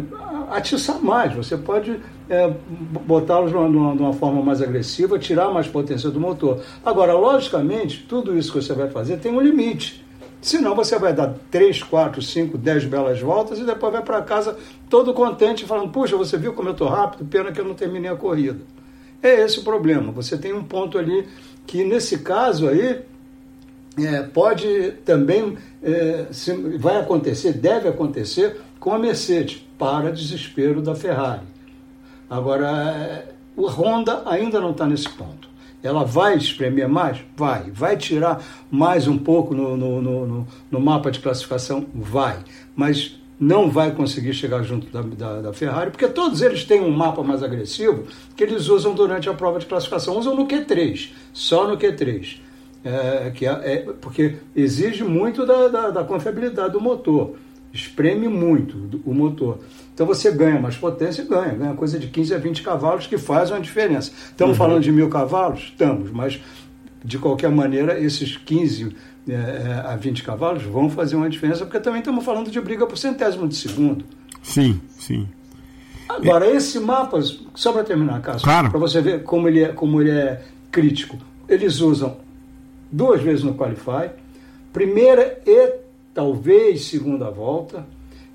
atiçar 0.52 1.02
mais, 1.02 1.34
você 1.34 1.58
pode 1.58 2.00
é, 2.30 2.54
botá-los 3.06 3.52
de 3.52 3.58
uma, 3.58 4.14
forma 4.14 4.42
mais 4.42 4.62
agressiva, 4.62 5.20
tirar 5.20 5.52
mais 5.52 5.68
potência 5.68 6.10
do 6.10 6.20
motor. 6.20 6.62
Agora, 6.86 7.14
logicamente, 7.14 8.06
tudo 8.08 8.38
isso 8.38 8.52
que 8.52 8.62
você 8.62 8.74
vai 8.74 8.90
fazer 8.90 9.18
tem 9.18 9.32
um 9.32 9.42
limite. 9.42 10.06
Senão 10.40 10.76
você 10.76 11.00
vai 11.00 11.14
dar 11.14 11.34
3, 11.50 11.84
4, 11.84 12.22
5, 12.22 12.58
10 12.58 12.86
belas 12.86 13.20
voltas 13.20 13.60
e 13.60 13.64
depois 13.64 13.92
vai 13.92 14.04
para 14.04 14.22
casa 14.22 14.56
todo 14.90 15.14
contente, 15.14 15.66
falando: 15.66 15.92
Puxa, 15.92 16.16
você 16.16 16.38
viu 16.38 16.54
como 16.54 16.70
eu 16.70 16.74
estou 16.74 16.88
rápido? 16.88 17.26
Pena 17.26 17.52
que 17.52 17.60
eu 17.60 17.66
não 17.66 17.74
terminei 17.74 18.10
a 18.10 18.16
corrida. 18.16 18.60
É 19.22 19.42
esse 19.42 19.60
o 19.60 19.64
problema. 19.64 20.12
Você 20.12 20.38
tem 20.38 20.54
um 20.54 20.64
ponto 20.64 20.98
ali 20.98 21.28
que, 21.66 21.84
nesse 21.84 22.20
caso 22.20 22.68
aí, 22.68 23.02
é, 23.98 24.22
pode 24.22 24.94
também, 25.06 25.58
é, 25.82 26.28
se, 26.32 26.54
vai 26.78 26.98
acontecer, 26.98 27.54
deve 27.54 27.88
acontecer 27.88 28.62
com 28.80 28.94
a 28.94 29.00
Mercedes, 29.00 29.66
para 29.78 30.12
desespero 30.12 30.82
da 30.82 30.96
Ferrari. 30.96 31.46
Agora, 32.30 32.68
é, 32.68 33.34
o 33.56 33.68
Honda 33.68 34.24
ainda 34.26 34.60
não 34.60 34.72
está 34.72 34.86
nesse 34.86 35.10
ponto. 35.10 35.48
Ela 35.84 36.04
vai 36.04 36.36
espremer 36.36 36.90
mais? 36.90 37.20
Vai. 37.36 37.72
Vai 37.72 37.96
tirar 37.98 38.44
mais 38.70 39.08
um 39.08 39.18
pouco 39.18 39.54
no, 39.54 39.78
no, 39.78 40.02
no, 40.02 40.48
no 40.70 40.80
mapa 40.80 41.12
de 41.12 41.20
classificação? 41.20 41.86
Vai. 41.94 42.40
Mas 42.76 43.18
não 43.40 43.70
vai 43.70 43.92
conseguir 43.92 44.34
chegar 44.34 44.64
junto 44.64 44.88
da, 44.88 45.02
da, 45.02 45.42
da, 45.42 45.54
Ferrari, 45.54 45.92
porque 45.92 46.08
todos 46.08 46.42
eles 46.42 46.66
têm 46.66 46.82
um 46.82 46.90
mapa 46.90 47.22
mais 47.22 47.44
agressivo 47.44 48.06
que 48.36 48.44
eles 48.44 48.68
usam 48.68 48.96
durante 48.96 49.30
a 49.30 49.34
prova 49.34 49.60
de 49.60 49.68
classificação. 49.68 50.18
Usam 50.18 50.36
no 50.36 50.48
Q3, 50.48 51.12
só 51.32 51.68
no 51.68 51.78
Q3. 51.78 52.40
É, 52.84 53.32
que 53.34 53.46
é, 53.46 53.52
é, 53.52 53.78
porque 54.00 54.36
exige 54.56 55.04
muito 55.04 55.46
da, 55.46 55.68
da, 55.68 55.90
da 55.90 56.04
confiabilidade 56.04 56.74
do 56.74 56.80
motor, 56.80 57.36
espreme 57.74 58.28
muito 58.28 59.02
o 59.06 59.14
motor. 59.14 59.60
Então 59.94 60.06
você 60.06 60.32
ganha 60.32 60.60
mais 60.60 60.78
potência, 60.78 61.26
ganha, 61.26 61.54
ganha 61.54 61.74
coisa 61.74 62.00
de 62.00 62.08
15 62.08 62.34
a 62.34 62.38
20 62.38 62.62
cavalos 62.62 63.08
que 63.08 63.18
faz 63.18 63.52
uma 63.52 63.60
diferença. 63.60 64.12
Estamos 64.12 64.58
uhum. 64.58 64.58
falando 64.58 64.84
de 64.84 64.92
mil 64.92 65.10
cavalos? 65.10 65.64
Estamos, 65.64 66.12
mas 66.12 66.40
de 67.04 67.18
qualquer 67.18 67.50
maneira, 67.50 68.00
esses 68.00 68.38
15 68.38 68.96
é, 69.28 69.34
é, 69.34 69.84
a 69.86 69.96
20 69.96 70.24
cavalos 70.24 70.64
vão 70.64 70.90
fazer 70.90 71.16
uma 71.16 71.30
diferença, 71.30 71.66
porque 71.66 71.80
também 71.80 72.00
estamos 72.00 72.24
falando 72.24 72.50
de 72.50 72.62
briga 72.62 72.86
por 72.86 72.98
centésimo 72.98 73.48
de 73.48 73.56
segundo. 73.56 74.06
Sim, 74.42 74.80
sim. 74.98 75.28
Agora, 76.08 76.50
esse 76.50 76.80
mapa, 76.80 77.20
só 77.54 77.74
para 77.74 77.84
terminar, 77.84 78.22
Cássio, 78.22 78.44
claro. 78.44 78.70
para 78.70 78.80
você 78.80 79.02
ver 79.02 79.24
como 79.24 79.48
ele, 79.48 79.64
é, 79.64 79.68
como 79.70 80.02
ele 80.02 80.12
é 80.12 80.42
crítico, 80.72 81.18
eles 81.50 81.82
usam 81.82 82.18
duas 82.92 83.22
vezes 83.22 83.44
no 83.44 83.56
Qualify, 83.56 84.12
primeira 84.72 85.42
e 85.46 85.74
talvez 86.14 86.86
segunda 86.86 87.30
volta, 87.30 87.86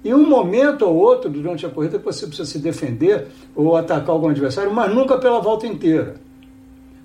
e 0.05 0.13
um 0.13 0.29
momento 0.29 0.83
ou 0.85 0.97
outro 0.97 1.31
durante 1.31 1.65
a 1.65 1.71
corrida 1.71 1.99
que 1.99 2.05
você 2.05 2.27
precisa 2.27 2.49
se 2.49 2.59
defender 2.59 3.29
ou 3.55 3.77
atacar 3.77 4.11
algum 4.11 4.29
adversário, 4.29 4.73
mas 4.73 4.93
nunca 4.93 5.17
pela 5.19 5.41
volta 5.41 5.67
inteira. 5.67 6.15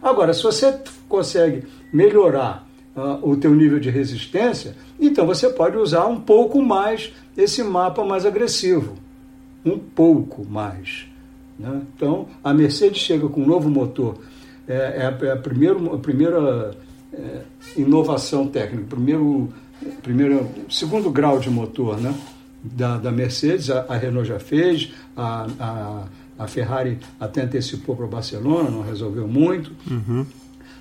Agora, 0.01 0.33
se 0.33 0.43
você 0.43 0.79
consegue 1.07 1.63
melhorar 1.93 2.67
uh, 2.95 3.29
o 3.29 3.37
teu 3.37 3.53
nível 3.53 3.79
de 3.79 3.89
resistência, 3.89 4.75
então 4.99 5.25
você 5.25 5.49
pode 5.49 5.77
usar 5.77 6.07
um 6.07 6.19
pouco 6.19 6.61
mais 6.61 7.13
esse 7.35 7.63
mapa 7.63 8.03
mais 8.03 8.25
agressivo. 8.25 8.95
Um 9.65 9.77
pouco 9.77 10.45
mais. 10.45 11.07
Né? 11.59 11.81
Então, 11.95 12.27
a 12.43 12.53
Mercedes 12.53 12.99
chega 12.99 13.27
com 13.27 13.41
um 13.41 13.47
novo 13.47 13.69
motor. 13.69 14.17
É, 14.67 14.73
é, 15.21 15.25
é 15.27 15.31
a, 15.31 15.37
primeiro, 15.37 15.93
a 15.93 15.97
primeira 15.97 16.71
é, 17.13 17.41
inovação 17.75 18.47
técnica, 18.47 18.85
primeiro, 18.89 19.49
primeiro, 20.01 20.47
segundo 20.69 21.09
grau 21.09 21.39
de 21.39 21.49
motor 21.49 21.99
né? 21.99 22.13
da, 22.63 22.97
da 22.97 23.11
Mercedes. 23.11 23.69
A, 23.69 23.85
a 23.87 23.97
Renault 23.97 24.27
já 24.27 24.39
fez, 24.39 24.91
a, 25.15 25.47
a, 25.59 26.03
a 26.43 26.47
Ferrari 26.47 26.99
até 27.19 27.41
antecipou 27.41 27.95
para 27.95 28.05
o 28.05 28.09
Barcelona, 28.09 28.69
não 28.69 28.81
resolveu 28.81 29.27
muito. 29.27 29.71
Uhum 29.89 30.25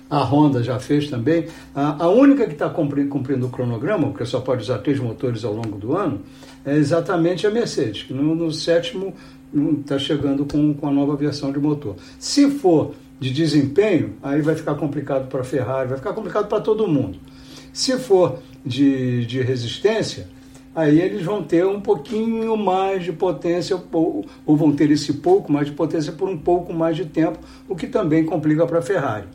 a 0.09 0.19
Honda 0.23 0.63
já 0.63 0.79
fez 0.79 1.09
também. 1.09 1.47
A, 1.75 2.05
a 2.05 2.09
única 2.09 2.45
que 2.45 2.53
está 2.53 2.69
cumprindo, 2.69 3.09
cumprindo, 3.09 3.45
o 3.45 3.49
cronograma, 3.49 4.07
porque 4.07 4.25
só 4.25 4.39
pode 4.39 4.63
usar 4.63 4.79
três 4.79 4.99
motores 4.99 5.43
ao 5.43 5.53
longo 5.53 5.77
do 5.77 5.95
ano, 5.95 6.21
é 6.65 6.75
exatamente 6.75 7.45
a 7.45 7.51
Mercedes, 7.51 8.03
que 8.03 8.13
no, 8.13 8.35
no 8.35 8.51
sétimo 8.51 9.13
está 9.79 9.97
chegando 9.97 10.45
com, 10.45 10.73
com 10.73 10.87
a 10.87 10.91
nova 10.91 11.15
versão 11.15 11.51
de 11.51 11.59
motor. 11.59 11.95
Se 12.19 12.49
for 12.49 12.93
de 13.19 13.31
desempenho, 13.31 14.15
aí 14.21 14.41
vai 14.41 14.55
ficar 14.55 14.75
complicado 14.75 15.27
para 15.27 15.41
a 15.41 15.43
Ferrari, 15.43 15.89
vai 15.89 15.97
ficar 15.97 16.13
complicado 16.13 16.47
para 16.47 16.61
todo 16.61 16.87
mundo. 16.87 17.19
Se 17.73 17.97
for 17.97 18.39
de, 18.65 19.25
de 19.25 19.41
resistência, 19.41 20.27
aí 20.75 21.01
eles 21.01 21.23
vão 21.23 21.43
ter 21.43 21.65
um 21.65 21.81
pouquinho 21.81 22.55
mais 22.55 23.03
de 23.03 23.11
potência, 23.11 23.79
ou, 23.91 24.25
ou 24.45 24.57
vão 24.57 24.71
ter 24.71 24.91
esse 24.91 25.13
pouco 25.13 25.51
mais 25.51 25.67
de 25.67 25.73
potência 25.73 26.11
por 26.11 26.29
um 26.29 26.37
pouco 26.37 26.73
mais 26.73 26.95
de 26.95 27.05
tempo, 27.05 27.39
o 27.67 27.75
que 27.75 27.87
também 27.87 28.23
complica 28.23 28.65
para 28.67 28.79
a 28.79 28.81
Ferrari. 28.81 29.27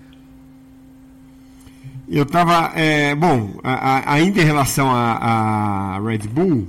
Eu 2.08 2.24
estava. 2.24 2.78
É, 2.78 3.14
bom, 3.14 3.54
a, 3.64 3.72
a, 3.72 4.14
ainda 4.14 4.40
em 4.40 4.44
relação 4.44 4.88
a 4.90 5.98
Red 6.04 6.28
Bull, 6.28 6.68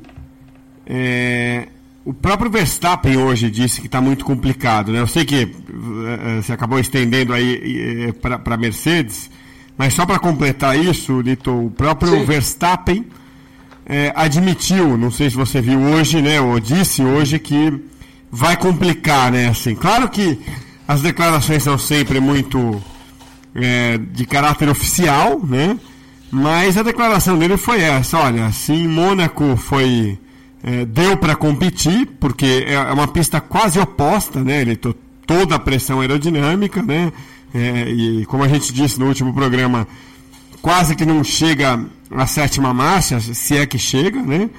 é, 0.86 1.68
o 2.06 2.14
próprio 2.14 2.52
Verstappen 2.52 3.18
hoje 3.18 3.50
disse 3.50 3.80
que 3.80 3.88
está 3.88 4.02
muito 4.02 4.26
complicado. 4.26 4.92
Né? 4.92 5.00
Eu 5.00 5.08
sei 5.08 5.24
que 5.24 5.36
é, 5.36 6.38
é 6.38 6.42
você 6.42 6.52
acabou 6.52 6.80
estendendo 6.80 7.34
aí 7.34 8.08
é, 8.10 8.12
para 8.12 8.58
Mercedes, 8.58 9.30
mas 9.78 9.94
só 9.94 10.06
para 10.06 10.20
completar 10.20 10.78
isso, 10.78 11.22
Lito, 11.22 11.52
o 11.68 11.72
próprio 11.72 12.12
Sim. 12.12 12.26
Verstappen 12.26 13.06
é, 13.86 14.12
admitiu, 14.16 14.98
não 14.98 15.12
sei 15.12 15.30
se 15.30 15.36
você 15.36 15.62
viu 15.62 15.80
hoje, 15.80 16.22
né, 16.22 16.40
ou 16.40 16.60
disse 16.60 17.04
hoje, 17.04 17.40
que 17.40 17.82
vai 18.32 18.58
complicar, 18.58 19.32
né? 19.32 19.50
Assim, 19.50 19.76
claro 19.76 20.10
que 20.10 20.40
as 20.88 21.02
declarações 21.02 21.64
são 21.64 21.78
sempre 21.78 22.20
muito 22.20 22.82
é, 23.56 23.98
de 23.98 24.26
caráter 24.26 24.70
oficial, 24.70 25.40
né? 25.44 25.78
Mas 26.32 26.78
a 26.78 26.84
declaração 26.84 27.38
dele 27.38 27.58
foi 27.58 27.82
essa: 27.82 28.18
olha, 28.18 28.52
sim, 28.52 28.88
Mônaco 28.88 29.56
foi 29.56 30.18
é, 30.64 30.86
deu 30.86 31.18
para 31.18 31.36
competir, 31.36 32.08
porque 32.20 32.66
é, 32.68 32.74
é 32.74 32.94
uma 32.94 33.08
pista 33.08 33.42
quase 33.42 33.80
oposta, 33.80 34.44
né? 34.44 34.62
Ele 34.62 34.76
toda 35.26 35.56
a 35.56 35.60
pressão 35.60 36.02
aerodinâmica, 36.02 36.82
né? 36.82 37.12
É, 37.54 37.90
e 37.90 38.26
como 38.26 38.44
a 38.44 38.48
gente 38.48 38.74
disse 38.74 39.00
no 39.00 39.08
último 39.08 39.34
programa, 39.34 39.88
quase 40.62 40.96
que 40.96 41.06
não 41.06 41.24
chega 41.24 41.86
à 42.10 42.26
sétima 42.26 42.74
marcha, 42.74 43.20
se 43.20 43.58
é 43.58 43.66
que 43.66 43.78
chega, 43.78 44.22
né? 44.22 44.50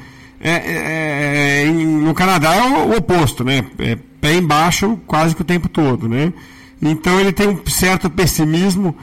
É, 0.41 0.51
é, 0.51 1.63
é 1.63 1.71
no 1.71 2.13
Canadá 2.13 2.55
é 2.55 2.63
o, 2.63 2.91
o 2.91 2.97
oposto, 2.99 3.43
né? 3.43 3.65
pé 4.21 4.35
embaixo 4.35 4.99
quase 5.07 5.35
que 5.35 5.43
o 5.43 5.45
tempo 5.45 5.69
todo, 5.69 6.09
né? 6.09 6.33
Então 6.81 7.21
ele 7.21 7.33
tem 7.33 7.49
um 7.49 7.61
certo 7.67 8.09
pessimismo. 8.09 8.97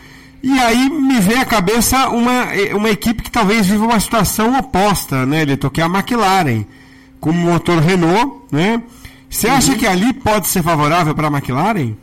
E 0.44 0.52
aí 0.60 0.90
me 0.90 1.20
vem 1.20 1.38
à 1.38 1.46
cabeça 1.46 2.10
uma, 2.10 2.46
uma 2.76 2.90
equipe 2.90 3.22
que 3.22 3.30
talvez 3.30 3.68
viva 3.68 3.86
uma 3.86 4.00
situação 4.00 4.58
oposta, 4.58 5.26
né, 5.26 5.46
Lito? 5.46 5.70
Que 5.70 5.82
é 5.82 5.84
a 5.84 5.88
McLaren, 5.88 6.66
com 7.22 7.30
o 7.30 7.34
motor 7.34 7.78
Renault, 7.78 8.42
né? 8.52 8.84
Você 9.30 9.48
acha 9.48 9.78
que 9.78 9.88
ali 9.88 10.12
pode 10.12 10.48
ser 10.48 10.62
favorável 10.62 11.16
para 11.16 11.30
a 11.30 11.32
McLaren? 11.32 11.94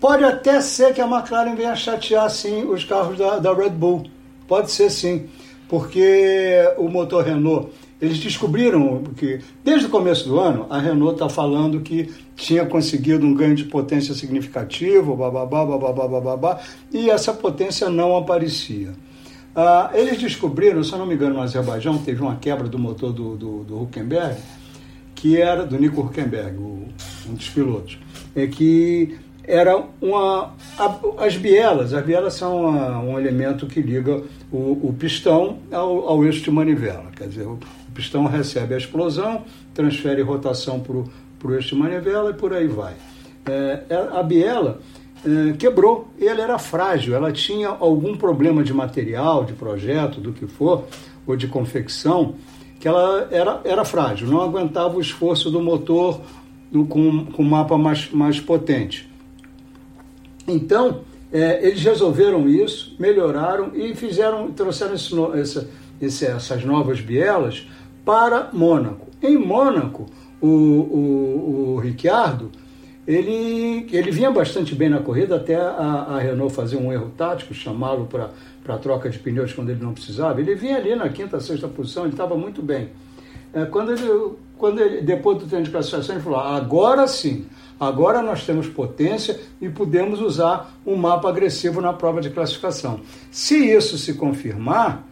Pode 0.00 0.24
até 0.24 0.60
ser 0.60 0.92
que 0.92 1.00
a 1.00 1.06
McLaren 1.06 1.54
venha 1.54 1.76
chatear, 1.76 2.28
sim, 2.28 2.64
os 2.64 2.82
carros 2.84 3.16
da, 3.16 3.38
da 3.38 3.54
Red 3.54 3.70
Bull. 3.70 4.10
Pode 4.48 4.72
ser, 4.72 4.90
sim. 4.90 5.28
Porque 5.68 6.72
o 6.76 6.88
motor 6.88 7.24
Renault 7.24 7.70
eles 8.00 8.18
descobriram 8.18 9.02
que, 9.16 9.40
desde 9.62 9.86
o 9.86 9.90
começo 9.90 10.28
do 10.28 10.38
ano, 10.38 10.66
a 10.68 10.78
Renault 10.78 11.14
está 11.14 11.28
falando 11.28 11.80
que 11.80 12.12
tinha 12.36 12.66
conseguido 12.66 13.24
um 13.24 13.32
ganho 13.32 13.54
de 13.54 13.64
potência 13.64 14.14
significativo, 14.14 15.16
bababá, 15.16 15.64
bababá, 15.64 16.08
bababá, 16.08 16.60
e 16.92 17.08
essa 17.08 17.32
potência 17.32 17.88
não 17.88 18.16
aparecia. 18.16 18.92
Ah, 19.54 19.90
eles 19.94 20.18
descobriram, 20.18 20.82
se 20.82 20.92
eu 20.92 20.98
não 20.98 21.06
me 21.06 21.14
engano, 21.14 21.34
no 21.34 21.42
Azerbaijão, 21.42 21.98
teve 21.98 22.20
uma 22.20 22.36
quebra 22.36 22.68
do 22.68 22.78
motor 22.78 23.12
do, 23.12 23.36
do, 23.36 23.64
do 23.64 23.82
Huckenberg, 23.82 24.36
que 25.14 25.40
era 25.40 25.64
do 25.64 25.78
Nico 25.78 26.00
Huckenberg, 26.00 26.56
o, 26.56 26.88
um 27.28 27.34
dos 27.34 27.48
pilotos, 27.50 27.98
é 28.34 28.46
que 28.46 29.16
era 29.44 29.84
uma. 30.00 30.54
A, 30.78 30.98
as 31.24 31.36
bielas, 31.36 31.92
as 31.92 32.04
bielas 32.04 32.34
são 32.34 32.64
uma, 32.66 32.98
um 32.98 33.18
elemento 33.18 33.66
que 33.66 33.80
liga 33.80 34.22
o, 34.50 34.88
o 34.88 34.96
pistão 34.98 35.58
ao, 35.70 36.08
ao 36.08 36.24
eixo 36.24 36.42
de 36.42 36.50
manivela. 36.50 37.10
Quer 37.14 37.28
dizer, 37.28 37.46
o, 37.46 37.58
pistão 37.94 38.26
recebe 38.26 38.74
a 38.74 38.76
explosão, 38.76 39.44
transfere 39.72 40.20
rotação 40.20 40.80
para 40.80 40.96
o 40.96 41.54
eixo 41.54 41.74
de 41.74 41.80
manivela 41.80 42.30
e 42.30 42.34
por 42.34 42.52
aí 42.52 42.66
vai. 42.66 42.94
É, 43.46 43.84
é, 43.88 43.96
a 44.12 44.22
biela 44.22 44.80
quebrou, 45.58 46.08
ela 46.20 46.42
era 46.42 46.58
frágil, 46.58 47.14
ela 47.14 47.32
tinha 47.32 47.68
algum 47.68 48.16
problema 48.16 48.62
de 48.62 48.72
material, 48.72 49.44
de 49.44 49.52
projeto, 49.52 50.20
do 50.20 50.32
que 50.32 50.46
for, 50.46 50.84
ou 51.26 51.36
de 51.36 51.48
confecção, 51.48 52.34
que 52.78 52.86
ela 52.86 53.28
era, 53.30 53.60
era 53.64 53.84
frágil, 53.84 54.28
não 54.28 54.42
aguentava 54.42 54.96
o 54.96 55.00
esforço 55.00 55.50
do 55.50 55.62
motor 55.62 56.20
com, 56.88 57.26
com 57.26 57.42
mapa 57.42 57.78
mais, 57.78 58.10
mais 58.10 58.40
potente. 58.40 59.10
Então, 60.46 61.00
é, 61.32 61.66
eles 61.66 61.82
resolveram 61.82 62.48
isso, 62.48 62.94
melhoraram 62.98 63.70
e 63.74 63.94
fizeram, 63.94 64.52
trouxeram 64.52 64.94
esse, 64.94 65.14
essa, 65.40 65.70
esse, 66.00 66.26
essas 66.26 66.64
novas 66.64 67.00
bielas 67.00 67.66
para 68.04 68.50
Mônaco. 68.52 69.08
Em 69.22 69.36
Mônaco, 69.38 70.06
o, 70.40 70.46
o, 70.46 71.74
o 71.74 71.78
Ricciardo 71.78 72.50
ele, 73.06 73.86
ele 73.92 74.10
vinha 74.10 74.30
bastante 74.30 74.74
bem 74.74 74.88
na 74.88 75.00
corrida 75.00 75.36
até 75.36 75.56
a, 75.56 76.06
a 76.08 76.18
Renault 76.18 76.54
fazer 76.54 76.76
um 76.76 76.92
erro 76.92 77.10
tático, 77.16 77.52
chamá-lo 77.52 78.06
para 78.06 78.78
troca 78.78 79.10
de 79.10 79.18
pneus 79.18 79.52
quando 79.52 79.70
ele 79.70 79.82
não 79.82 79.92
precisava. 79.92 80.40
Ele 80.40 80.54
vinha 80.54 80.76
ali 80.76 80.94
na 80.96 81.08
quinta, 81.10 81.38
sexta 81.38 81.68
posição, 81.68 82.04
ele 82.04 82.12
estava 82.12 82.36
muito 82.36 82.62
bem. 82.62 82.90
É, 83.52 83.66
quando, 83.66 83.92
ele, 83.92 84.32
quando 84.56 84.80
ele, 84.80 85.02
depois 85.02 85.38
do 85.38 85.46
treino 85.46 85.66
de 85.66 85.70
classificação, 85.70 86.14
ele 86.14 86.24
falou: 86.24 86.40
agora 86.40 87.06
sim, 87.06 87.46
agora 87.78 88.22
nós 88.22 88.44
temos 88.44 88.66
potência 88.66 89.38
e 89.60 89.68
podemos 89.68 90.20
usar 90.20 90.74
um 90.86 90.96
mapa 90.96 91.28
agressivo 91.28 91.80
na 91.80 91.92
prova 91.92 92.20
de 92.20 92.30
classificação. 92.30 93.00
Se 93.30 93.70
isso 93.70 93.98
se 93.98 94.14
confirmar, 94.14 95.06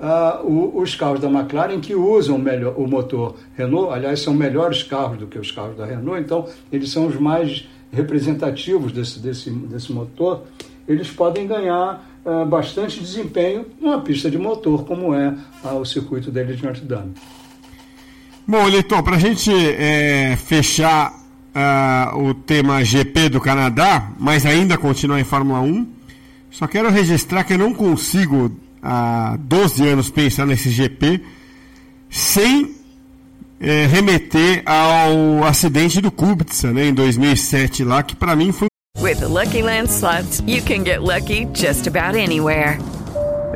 uh, 0.00 0.46
o, 0.46 0.80
os 0.80 0.94
carros 0.94 1.20
da 1.20 1.28
McLaren 1.28 1.80
que 1.80 1.94
usam 1.94 2.38
melhor, 2.38 2.74
o 2.76 2.86
motor 2.86 3.36
Renault, 3.56 3.92
aliás, 3.92 4.20
são 4.20 4.34
melhores 4.34 4.82
carros 4.82 5.18
do 5.18 5.26
que 5.26 5.38
os 5.38 5.50
carros 5.50 5.76
da 5.76 5.84
Renault, 5.84 6.20
então 6.20 6.46
eles 6.72 6.90
são 6.90 7.06
os 7.06 7.16
mais 7.16 7.68
representativos 7.92 8.92
desse, 8.92 9.18
desse, 9.18 9.50
desse 9.50 9.92
motor, 9.92 10.44
eles 10.86 11.10
podem 11.10 11.46
ganhar 11.46 12.06
uh, 12.24 12.46
bastante 12.46 13.00
desempenho 13.00 13.66
numa 13.80 14.00
pista 14.00 14.30
de 14.30 14.38
motor, 14.38 14.84
como 14.84 15.14
é 15.14 15.34
uh, 15.64 15.74
o 15.74 15.84
circuito 15.84 16.30
dele 16.30 16.54
de 16.54 16.64
Notre 16.64 16.84
Dame. 16.84 17.14
Bom, 18.46 18.64
Leitor, 18.64 19.02
para 19.02 19.16
a 19.16 19.18
gente 19.18 19.52
é, 19.52 20.34
fechar 20.36 21.18
o 22.14 22.32
tema 22.32 22.84
GP 22.84 23.30
do 23.30 23.40
Canadá, 23.40 24.12
mas 24.16 24.46
ainda 24.46 24.78
continuar 24.78 25.18
em 25.20 25.24
Fórmula 25.24 25.60
1, 25.60 25.86
só 26.50 26.66
quero 26.66 26.88
registrar 26.88 27.44
que 27.44 27.54
eu 27.54 27.58
não 27.58 27.74
consigo 27.74 28.50
há 28.82 29.36
12 29.40 29.86
anos 29.86 30.10
pensar 30.10 30.46
nesse 30.46 30.70
GP 30.70 31.22
sem 32.10 32.74
é, 33.60 33.86
remeter 33.86 34.62
ao 34.64 35.44
acidente 35.44 36.00
do 36.00 36.10
Kubica, 36.10 36.72
né, 36.72 36.86
em 36.86 36.94
2007 36.94 37.84
lá, 37.84 38.02
que 38.02 38.14
para 38.14 38.36
mim 38.36 38.52
foi 38.52 38.68
With 39.00 39.20
the 39.20 39.28
Lucky 39.28 39.62
Land 39.62 39.90
slots, 39.90 40.42
you 40.44 40.60
can 40.60 40.82
get 40.84 41.02
lucky 41.02 41.46
just 41.54 41.86
about 41.86 42.16
anywhere. 42.16 42.78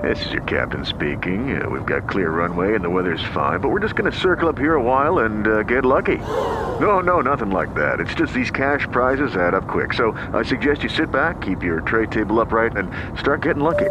This 0.03 0.25
is 0.27 0.33
your 0.33 0.43
captain 0.43 0.85
speaking. 0.85 1.61
Uh, 1.61 1.69
we've 1.69 1.87
got 1.87 2.09
clear 2.09 2.31
runway 2.31 2.75
and 2.75 2.85
the 2.85 2.91
weather's 2.91 3.23
fine, 3.33 3.61
but 3.61 3.69
we're 3.69 3.81
just 3.81 3.95
going 3.95 4.11
to 4.11 4.17
circle 4.17 4.49
up 4.49 4.59
here 4.59 4.75
a 4.75 4.83
while 4.83 5.21
and 5.21 5.47
uh, 5.47 5.63
get 5.63 5.85
lucky. 5.85 6.19
No, 6.81 7.01
no, 7.01 7.21
nothing 7.21 7.51
like 7.51 7.75
that. 7.75 8.01
It's 8.01 8.15
just 8.15 8.33
these 8.33 8.51
cash 8.51 8.87
prizes 8.91 9.37
add 9.37 9.55
up 9.55 9.69
quick. 9.69 9.95
So 9.95 10.13
I 10.33 10.43
suggest 10.43 10.83
you 10.83 10.89
sit 10.89 11.13
back, 11.13 11.41
keep 11.41 11.63
your 11.63 11.83
tray 11.83 12.07
table 12.07 12.41
upright, 12.41 12.77
and 12.77 12.91
start 13.19 13.43
getting 13.43 13.63
lucky. 13.63 13.91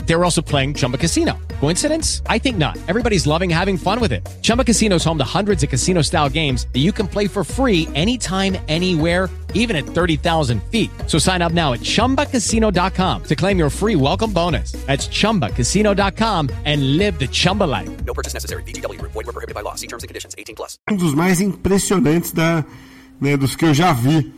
They 0.05 0.15
were 0.15 0.25
also 0.25 0.41
playing 0.41 0.73
Chumba 0.75 0.97
Casino. 0.97 1.37
Coincidence? 1.59 2.21
I 2.27 2.37
think 2.37 2.57
not. 2.57 2.77
Everybody's 2.87 3.25
loving 3.25 3.49
having 3.49 3.77
fun 3.77 3.99
with 3.99 4.11
it. 4.11 4.27
Chumba 4.41 4.63
Casino 4.63 4.95
is 4.95 5.03
home 5.03 5.17
to 5.17 5.23
hundreds 5.23 5.63
of 5.63 5.69
casino-style 5.69 6.29
games 6.29 6.67
that 6.73 6.79
you 6.79 6.91
can 6.91 7.07
play 7.07 7.27
for 7.27 7.43
free 7.43 7.87
anytime, 7.95 8.57
anywhere, 8.67 9.29
even 9.53 9.75
at 9.75 9.85
30,000 9.85 10.61
feet. 10.63 10.89
So 11.07 11.17
sign 11.17 11.41
up 11.41 11.53
now 11.53 11.73
at 11.73 11.81
ChumbaCasino.com 11.81 13.23
to 13.23 13.35
claim 13.35 13.57
your 13.57 13.69
free 13.69 13.95
welcome 13.95 14.33
bonus. 14.33 14.73
That's 14.87 15.07
ChumbaCasino.com 15.07 16.49
and 16.65 16.97
live 16.97 17.17
the 17.19 17.27
Chumba 17.27 17.63
life. 17.65 17.89
No 18.05 18.13
purchase 18.13 18.33
necessary. 18.33 18.63
VGW 18.63 18.99
Group. 18.99 19.13
Void 19.13 19.27
were 19.27 19.33
prohibited 19.33 19.55
by 19.55 19.61
law. 19.61 19.75
See 19.75 19.87
terms 19.87 20.03
and 20.03 20.09
conditions. 20.09 20.35
18 20.37 20.55
plus. 20.55 20.77
um 20.89 20.95
dos 20.97 21.13
mais 21.13 21.39
impressionantes 21.41 22.31
da, 22.31 22.65
né, 23.19 23.37
dos 23.37 23.55
que 23.55 23.65
eu 23.65 23.73
já 23.73 23.93
vi 23.93 24.33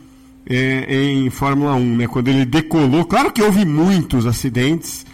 é, 0.48 0.94
em 1.10 1.30
Fórmula 1.30 1.74
1, 1.74 1.96
né, 1.96 2.06
quando 2.06 2.28
ele 2.28 2.44
decolou. 2.44 3.04
Claro 3.06 3.32
que 3.32 3.42
houve 3.42 3.64
muitos 3.64 4.26
acidentes 4.26 5.06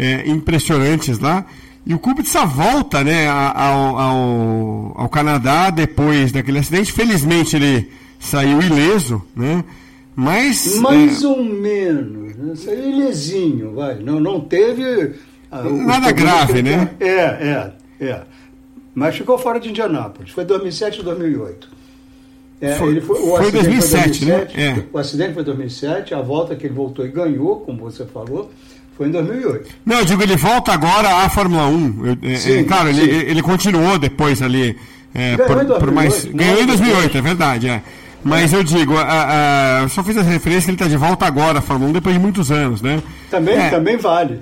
é, 0.00 0.26
impressionantes 0.28 1.18
lá. 1.18 1.44
E 1.86 1.94
o 1.94 1.98
Kubica 1.98 2.44
volta 2.46 3.04
né, 3.04 3.28
ao, 3.28 3.98
ao, 3.98 4.94
ao 4.96 5.08
Canadá 5.08 5.68
depois 5.70 6.32
daquele 6.32 6.58
acidente. 6.58 6.92
Felizmente 6.92 7.56
ele 7.56 7.90
saiu 8.18 8.60
ileso, 8.62 9.22
né? 9.36 9.62
Mas. 10.16 10.76
Mais 10.80 11.22
é, 11.22 11.26
ou 11.26 11.44
menos, 11.44 12.36
né? 12.36 12.54
Saiu 12.56 12.90
ilesinho, 12.90 13.74
vai. 13.74 13.96
Não, 13.96 14.18
não 14.18 14.40
teve. 14.40 15.14
ah, 15.50 15.62
Nada 15.62 16.12
grave, 16.12 16.54
que 16.54 16.62
né? 16.62 16.90
É, 16.98 17.08
é, 17.10 17.72
é. 18.00 18.22
Mas 18.94 19.16
ficou 19.16 19.38
fora 19.38 19.60
de 19.60 19.68
Indianápolis. 19.68 20.32
Foi 20.32 20.44
2007 20.44 21.00
e 21.00 21.02
2008. 21.02 21.68
É, 22.60 22.74
Foi- 22.74 22.88
ele 22.88 23.00
foi, 23.00 23.16
o 23.18 23.36
foi 23.36 23.40
acidente 23.40 23.64
2007, 23.64 24.24
né? 24.26 24.48
É. 24.54 24.84
O 24.92 24.98
acidente 24.98 25.32
foi 25.32 25.42
em 25.42 25.46
2007, 25.46 26.14
a 26.14 26.20
volta 26.20 26.54
que 26.54 26.66
ele 26.66 26.74
voltou 26.74 27.06
e 27.06 27.08
ganhou, 27.08 27.60
como 27.60 27.78
você 27.78 28.04
falou, 28.04 28.50
foi 28.96 29.08
em 29.08 29.10
2008. 29.10 29.70
Não, 29.86 29.98
eu 29.98 30.04
digo, 30.04 30.22
ele 30.22 30.36
volta 30.36 30.72
agora 30.72 31.24
à 31.24 31.28
Fórmula 31.28 31.66
1. 31.66 32.06
Eu- 32.06 32.18
é, 32.30 32.36
Sim, 32.36 32.58
é, 32.58 32.62
claro, 32.64 32.92
sim. 32.94 33.00
ele, 33.00 33.30
ele 33.30 33.42
continuou 33.42 33.98
depois 33.98 34.42
ali. 34.42 34.76
é, 35.14 35.36
Ganhou 35.36 35.46
por, 35.46 35.62
em 35.62 35.66
2008, 35.66 35.78
por 35.80 35.92
mais, 35.92 36.24
não 36.26 36.32
ganhou 36.34 36.54
em 36.54 36.66
depois. 36.66 36.80
2008, 36.80 37.18
é 37.18 37.22
verdade, 37.22 37.68
é. 37.68 37.82
Mas 38.22 38.52
eu 38.52 38.62
digo, 38.62 38.98
a, 38.98 39.02
a- 39.78 39.82
eu 39.84 39.88
só 39.88 40.04
fiz 40.04 40.14
essa 40.14 40.28
referência 40.28 40.64
que 40.64 40.70
ele 40.72 40.76
está 40.76 40.86
de 40.86 40.96
volta 40.98 41.24
agora 41.24 41.60
à 41.60 41.62
Fórmula 41.62 41.88
1 41.88 41.94
depois 41.94 42.14
de 42.14 42.20
muitos 42.20 42.50
anos, 42.52 42.82
né? 42.82 43.02
Também, 43.30 43.54
É. 43.56 43.70
também 43.70 43.96
vale. 43.96 44.40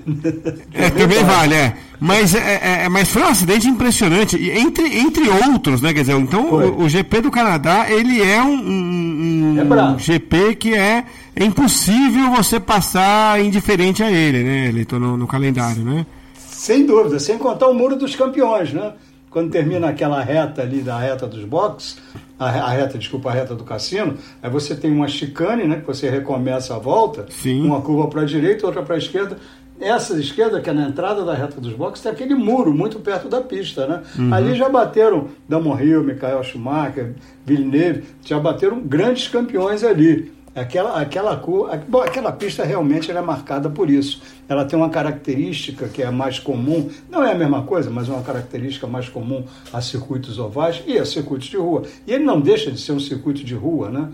É, 0.73 0.89
também 0.89 1.23
vale, 1.23 1.55
é. 1.55 1.73
Mas, 1.97 2.35
é, 2.35 2.39
é- 2.39 2.83
é- 2.85 2.89
mas 2.89 3.07
foi 3.09 3.21
um 3.21 3.27
acidente 3.27 3.67
impressionante, 3.69 4.35
e 4.35 4.51
entre, 4.51 4.99
entre 4.99 5.29
outros, 5.29 5.81
né? 5.81 5.93
Quer 5.93 6.01
dizer, 6.01 6.17
então 6.17 6.43
o, 6.49 6.83
o 6.83 6.89
GP 6.89 7.21
do 7.21 7.31
Canadá, 7.31 7.85
ele 7.89 8.21
é 8.21 8.41
um, 8.43 8.51
um- 8.53 9.55
um 9.65 9.95
É. 9.95 9.97
GP 9.99 10.55
que 10.55 10.73
é, 10.73 11.05
é 11.39 11.45
impossível 11.45 12.31
você 12.31 12.59
passar 12.59 13.41
indiferente 13.41 14.03
a 14.03 14.11
ele, 14.11 14.43
né? 14.43 14.67
Ele 14.67 14.83
tá 14.83 14.99
no, 14.99 15.15
no 15.15 15.25
calendário, 15.25 15.81
né? 15.83 16.05
Sem 16.35 16.85
dúvida, 16.85 17.17
sem 17.17 17.37
contar 17.37 17.69
o 17.69 17.73
muro 17.73 17.95
dos 17.95 18.13
campeões, 18.13 18.73
né? 18.73 18.91
Quando 19.29 19.49
termina 19.49 19.87
aquela 19.87 20.21
reta 20.21 20.61
ali 20.61 20.81
da 20.81 20.99
reta 20.99 21.25
dos 21.25 21.45
boxes, 21.45 21.97
a, 22.37 22.69
reta, 22.71 22.97
desculpa, 22.97 23.29
a 23.29 23.33
reta 23.33 23.55
do 23.55 23.63
cassino, 23.63 24.17
aí 24.43 24.49
você 24.49 24.75
tem 24.75 24.91
uma 24.91 25.07
chicane, 25.07 25.63
né? 25.63 25.77
Que 25.77 25.87
você 25.87 26.09
recomeça 26.09 26.75
a 26.75 26.79
volta, 26.79 27.25
Sim. 27.29 27.65
uma 27.65 27.79
curva 27.79 28.09
para 28.09 28.23
a 28.23 28.25
direita, 28.25 28.65
outra 28.65 28.83
para 28.83 28.95
a 28.95 28.97
esquerda. 28.97 29.37
Essa 29.79 30.19
esquerda, 30.19 30.59
que 30.59 30.69
é 30.69 30.73
na 30.73 30.89
entrada 30.89 31.23
da 31.23 31.33
reta 31.33 31.61
dos 31.61 31.71
boxes, 31.71 32.03
tem 32.03 32.11
aquele 32.11 32.35
muro 32.35 32.73
muito 32.73 32.99
perto 32.99 33.29
da 33.29 33.39
pista, 33.39 33.87
né? 33.87 34.03
Ali 34.29 34.53
já 34.55 34.67
bateram 34.67 35.29
Damon 35.47 35.79
Hill, 35.79 36.03
Michael 36.03 36.43
Schumacher, 36.43 37.15
Villeneuve, 37.45 38.03
já 38.25 38.37
bateram 38.37 38.81
grandes 38.81 39.29
campeões 39.29 39.85
ali. 39.85 40.33
Aquela, 40.55 40.99
aquela, 40.99 41.37
cor, 41.37 41.69
bom, 41.87 42.01
aquela 42.01 42.31
pista 42.31 42.63
realmente 42.63 43.11
é 43.11 43.21
marcada 43.21 43.69
por 43.69 43.89
isso. 43.89 44.21
Ela 44.47 44.65
tem 44.65 44.77
uma 44.77 44.89
característica 44.89 45.87
que 45.87 46.01
é 46.01 46.09
mais 46.09 46.39
comum, 46.39 46.89
não 47.09 47.23
é 47.23 47.31
a 47.31 47.35
mesma 47.35 47.63
coisa, 47.63 47.89
mas 47.89 48.09
é 48.09 48.11
uma 48.11 48.23
característica 48.23 48.87
mais 48.87 49.07
comum 49.07 49.43
a 49.71 49.81
circuitos 49.81 50.39
ovais 50.39 50.83
e 50.87 50.97
a 50.97 51.05
circuitos 51.05 51.47
de 51.47 51.57
rua. 51.57 51.83
E 52.07 52.13
ele 52.13 52.23
não 52.23 52.41
deixa 52.41 52.71
de 52.71 52.79
ser 52.79 52.93
um 52.93 52.99
circuito 52.99 53.43
de 53.43 53.53
rua, 53.53 53.89
né? 53.89 54.09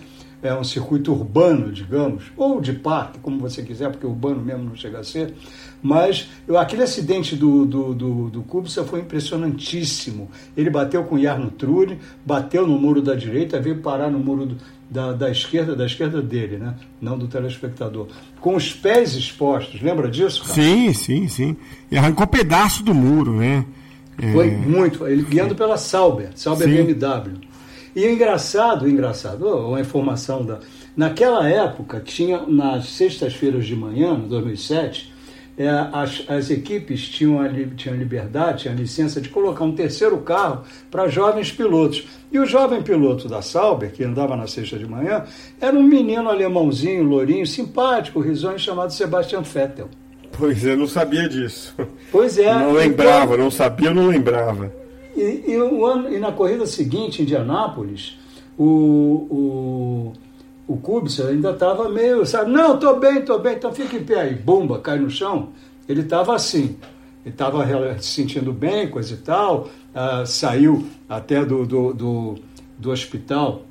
É 0.47 0.53
um 0.55 0.63
circuito 0.63 1.11
urbano, 1.11 1.71
digamos, 1.71 2.25
ou 2.37 2.61
de 2.61 2.73
parque, 2.73 3.19
como 3.19 3.39
você 3.39 3.63
quiser, 3.63 3.89
porque 3.91 4.05
urbano 4.05 4.41
mesmo 4.41 4.63
não 4.65 4.75
chega 4.75 4.99
a 4.99 5.03
ser. 5.03 5.33
Mas 5.81 6.29
eu- 6.47 6.57
aquele 6.57 6.83
acidente 6.83 7.35
do, 7.35 7.65
do, 7.65 7.93
do, 7.93 8.29
do 8.29 8.41
Kubica 8.43 8.83
foi 8.83 9.01
impressionantíssimo. 9.01 10.29
Ele 10.55 10.69
bateu 10.69 11.03
com 11.03 11.15
o 11.15 11.19
Jarno 11.21 11.49
Trulli, 11.51 11.99
bateu 12.25 12.65
no 12.67 12.77
muro 12.79 13.01
da 13.01 13.15
direita, 13.15 13.59
veio 13.59 13.77
parar 13.77 14.09
no 14.09 14.19
muro 14.19 14.45
do- 14.47 14.57
da, 14.89 15.13
da 15.13 15.31
esquerda, 15.31 15.75
da 15.75 15.85
esquerda 15.85 16.21
dele, 16.21 16.57
né? 16.57 16.75
não 17.01 17.17
do 17.17 17.27
telespectador. 17.27 18.07
Com 18.39 18.55
os 18.55 18.71
pés 18.71 19.15
expostos, 19.15 19.81
lembra 19.81 20.09
disso? 20.09 20.41
Cara? 20.43 20.53
Sim, 20.53 20.93
sim, 20.93 21.27
sim. 21.27 21.57
E 21.91 21.97
arrancou 21.97 22.27
pedaço 22.27 22.83
do 22.83 22.93
muro, 22.93 23.33
né? 23.37 23.65
É, 24.21 24.31
Foi 24.31 24.49
muito. 24.51 25.05
Ele 25.07 25.23
guiando 25.23 25.55
pela 25.55 25.75
Sauber, 25.77 26.29
Sauber 26.35 26.67
Sim. 26.67 26.75
BMW. 26.93 27.33
E 27.95 28.05
o 28.05 28.11
engraçado, 28.11 28.83
o 28.83 28.89
engraçado, 28.89 29.47
ó, 29.47 29.69
uma 29.69 29.79
informação 29.79 30.43
da. 30.43 30.59
Naquela 30.97 31.47
época, 31.49 32.01
tinha 32.03 32.41
nas 32.45 32.89
sextas-feiras 32.89 33.65
de 33.65 33.75
manhã, 33.75 34.13
em 34.13 34.27
2007, 34.27 35.13
é, 35.57 35.69
as, 35.69 36.23
as 36.27 36.49
equipes 36.49 37.07
tinham, 37.07 37.39
a, 37.39 37.47
tinham 37.49 37.95
liberdade, 37.95 38.63
tinham 38.63 38.75
licença 38.75 39.21
de 39.21 39.29
colocar 39.29 39.63
um 39.63 39.71
terceiro 39.73 40.17
carro 40.17 40.63
para 40.91 41.07
jovens 41.07 41.51
pilotos. 41.51 42.05
E 42.31 42.37
o 42.37 42.45
jovem 42.45 42.81
piloto 42.81 43.29
da 43.29 43.41
Sauber, 43.41 43.91
que 43.91 44.03
andava 44.03 44.35
na 44.35 44.47
sexta 44.47 44.77
de 44.77 44.85
manhã, 44.85 45.23
era 45.61 45.75
um 45.75 45.83
menino 45.83 46.29
alemãozinho, 46.29 47.03
lourinho, 47.03 47.47
simpático, 47.47 48.19
risonho, 48.19 48.59
chamado 48.59 48.91
Sebastian 48.91 49.41
Vettel. 49.41 49.89
Pois 50.37 50.65
é, 50.65 50.73
eu 50.73 50.77
não 50.77 50.87
sabia 50.87 51.29
disso. 51.29 51.73
Pois 52.11 52.37
é. 52.37 52.53
não 52.53 52.61
então- 52.61 52.73
lembrava, 52.73 53.37
não 53.37 53.49
sabia, 53.49 53.93
não 53.93 54.07
lembrava. 54.07 54.84
E, 55.15 55.43
e 55.47 55.57
o 55.57 55.85
ano, 55.85 56.13
e 56.13 56.19
na 56.19 56.31
corrida 56.31 56.65
seguinte, 56.65 57.21
em 57.21 57.23
Indianápolis, 57.23 58.17
o, 58.57 58.65
o, 59.29 60.13
o 60.67 60.77
Kubica 60.77 61.27
ainda 61.27 61.51
estava 61.51 61.89
meio, 61.89 62.25
sabe, 62.25 62.51
não, 62.51 62.77
tô 62.77 62.95
bem, 62.95 63.21
tô 63.21 63.39
bem, 63.39 63.55
então 63.55 63.73
fica 63.73 63.95
em 63.95 64.03
pé 64.03 64.21
aí. 64.21 64.35
Bomba, 64.35 64.79
cai 64.79 64.99
no 64.99 65.09
chão. 65.09 65.49
Ele 65.87 66.01
estava 66.01 66.35
assim. 66.35 66.77
ele 67.23 67.33
estava 67.33 67.65
se 67.99 68.07
sentindo 68.07 68.51
bem, 68.51 68.89
coisa 68.89 69.13
e 69.13 69.17
tal, 69.17 69.69
uh, 69.93 70.25
saiu 70.25 70.85
até 71.07 71.45
do, 71.45 71.65
do, 71.65 71.93
do, 71.93 72.35
do 72.77 72.91
hospital. 72.91 73.63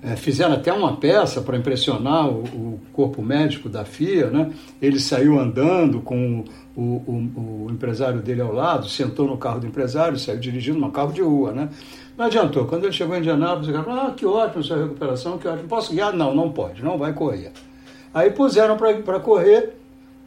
É, 0.00 0.14
fizeram 0.14 0.54
até 0.54 0.72
uma 0.72 0.96
peça 0.96 1.40
para 1.40 1.56
impressionar 1.56 2.28
o, 2.28 2.44
o, 2.44 2.80
corpo 2.92 3.20
médico 3.20 3.68
da 3.68 3.84
FIA, 3.84 4.30
né? 4.30 4.52
Ele 4.80 5.00
saiu 5.00 5.38
andando 5.38 6.00
com 6.00 6.44
o, 6.76 6.82
o, 6.82 7.66
o, 7.66 7.70
empresário 7.70 8.20
dele 8.20 8.40
ao 8.40 8.52
lado, 8.52 8.88
sentou 8.88 9.26
no 9.26 9.36
carro 9.36 9.58
do 9.58 9.66
empresário, 9.66 10.16
saiu 10.16 10.38
dirigindo 10.38 10.84
um 10.84 10.90
carro 10.90 11.12
de 11.12 11.20
rua, 11.20 11.52
né? 11.52 11.68
Não 12.16 12.26
adiantou. 12.26 12.64
Quando 12.66 12.84
ele 12.84 12.92
chegou 12.92 13.16
em 13.16 13.18
Indianápolis, 13.18 13.68
ele 13.68 13.82
falou, 13.82 14.00
ah, 14.00 14.12
que 14.12 14.24
ótimo 14.24 14.62
sua 14.62 14.82
recuperação, 14.82 15.36
que 15.36 15.48
ótimo. 15.48 15.68
Posso 15.68 15.92
guiar? 15.92 16.12
Não, 16.12 16.32
não 16.32 16.52
pode, 16.52 16.82
não 16.82 16.96
vai 16.96 17.12
correr. 17.12 17.50
Aí 18.14 18.30
puseram 18.30 18.76
para 18.76 19.18
correr 19.18 19.74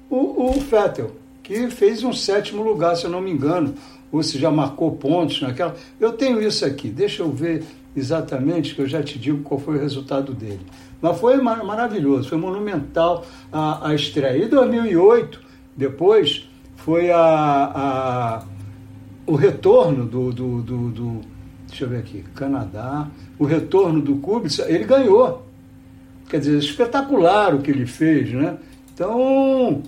o 0.09 0.51
Fettel, 0.53 1.11
que 1.41 1.69
fez 1.69 2.03
um 2.03 2.11
sétimo 2.11 2.61
lugar, 2.61 2.97
se 2.97 3.05
eu 3.05 3.09
não 3.09 3.21
me 3.21 3.31
engano, 3.31 3.73
ou 4.11 4.21
se 4.21 4.37
já 4.37 4.51
marcou 4.51 4.91
pontos 4.91 5.41
naquela. 5.41 5.75
Eu 5.99 6.11
tenho 6.11 6.41
isso 6.41 6.65
aqui, 6.65 6.89
deixa 6.89 7.23
eu 7.23 7.31
ver 7.31 7.63
exatamente, 7.95 8.75
que 8.75 8.81
eu 8.81 8.87
já 8.87 9.03
te 9.03 9.19
digo 9.19 9.43
qual 9.43 9.59
foi 9.59 9.77
o 9.77 9.79
resultado 9.79 10.33
dele. 10.33 10.65
Mas 11.01 11.19
foi 11.19 11.37
mar 11.37 11.63
maravilhoso, 11.63 12.29
foi 12.29 12.37
monumental 12.37 13.25
a, 13.51 13.89
a 13.89 13.95
estreia. 13.95 14.45
Em 14.45 14.47
2008, 14.47 15.39
depois, 15.75 16.47
foi 16.75 17.11
a, 17.11 17.19
a 17.19 18.43
o 19.25 19.35
retorno 19.35 20.05
do, 20.05 20.31
do, 20.31 20.61
do, 20.61 20.89
do, 20.89 21.21
Deixa 21.67 21.85
eu 21.85 21.89
ver 21.89 21.99
aqui, 21.99 22.23
Canadá, 22.35 23.07
o 23.39 23.45
retorno 23.45 24.01
do 24.01 24.15
Kubica, 24.17 24.65
ele 24.69 24.83
ganhou. 24.83 25.47
Quer 26.29 26.39
dizer, 26.39 26.57
espetacular 26.57 27.55
o 27.55 27.61
que 27.61 27.71
ele 27.71 27.85
fez, 27.85 28.31
né? 28.33 28.57
Então, 28.93 29.81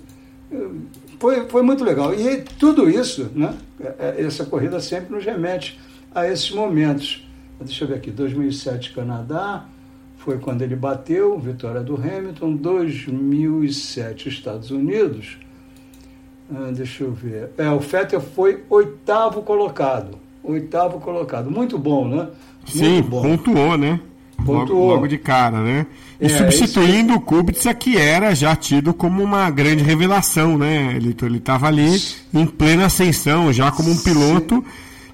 foi, 1.19 1.47
foi 1.49 1.61
muito 1.61 1.83
legal. 1.83 2.13
E 2.13 2.41
tudo 2.57 2.89
isso, 2.89 3.29
né? 3.35 3.53
É, 3.79 4.15
é, 4.17 4.25
essa 4.25 4.45
corrida 4.45 4.79
sempre 4.79 5.13
nos 5.13 5.25
remete 5.25 5.79
a 6.15 6.27
esses 6.27 6.51
momentos. 6.51 7.27
Deixa 7.63 7.84
eu 7.84 7.88
ver 7.88 7.95
aqui, 7.95 8.12
2007 8.12 8.93
Canadá, 8.93 9.65
foi 10.17 10.38
quando 10.38 10.62
ele 10.62 10.76
bateu, 10.76 11.38
vitória 11.39 11.82
do 11.82 11.95
Hamilton, 11.95 12.56
2007 12.56 14.30
Estados 14.30 14.71
Unidos, 14.71 15.38
ah, 16.54 16.71
deixa 16.73 17.04
eu 17.04 17.12
ver, 17.12 17.52
é, 17.58 17.69
o 17.69 17.80
Vettel 17.80 18.21
foi 18.21 18.63
oitavo 18.69 19.41
colocado, 19.41 20.17
oitavo 20.43 20.99
colocado, 20.99 21.49
muito 21.49 21.78
bom, 21.78 22.08
né? 22.08 22.28
Muito 22.67 22.78
Sim, 22.78 23.02
bom. 23.02 23.21
pontuou, 23.21 23.78
né? 23.78 23.99
Pontuou. 24.45 24.80
Logo, 24.80 24.93
logo, 24.95 25.08
de 25.08 25.17
cara, 25.17 25.62
né? 25.62 25.86
E 26.19 26.26
é, 26.26 26.30
substituindo 26.30 27.13
o 27.13 27.21
Kubica, 27.21 27.73
que 27.73 27.97
era 27.97 28.36
já 28.36 28.56
tido 28.56 28.93
como 28.93 29.23
uma 29.23 29.49
grande 29.49 29.84
revelação, 29.84 30.58
né? 30.58 30.93
Ele 30.95 31.15
estava 31.38 31.67
ali 31.67 32.02
em 32.34 32.45
plena 32.45 32.86
ascensão, 32.86 33.54
já 33.54 33.71
como 33.71 33.89
um 33.89 33.97
piloto 33.97 34.63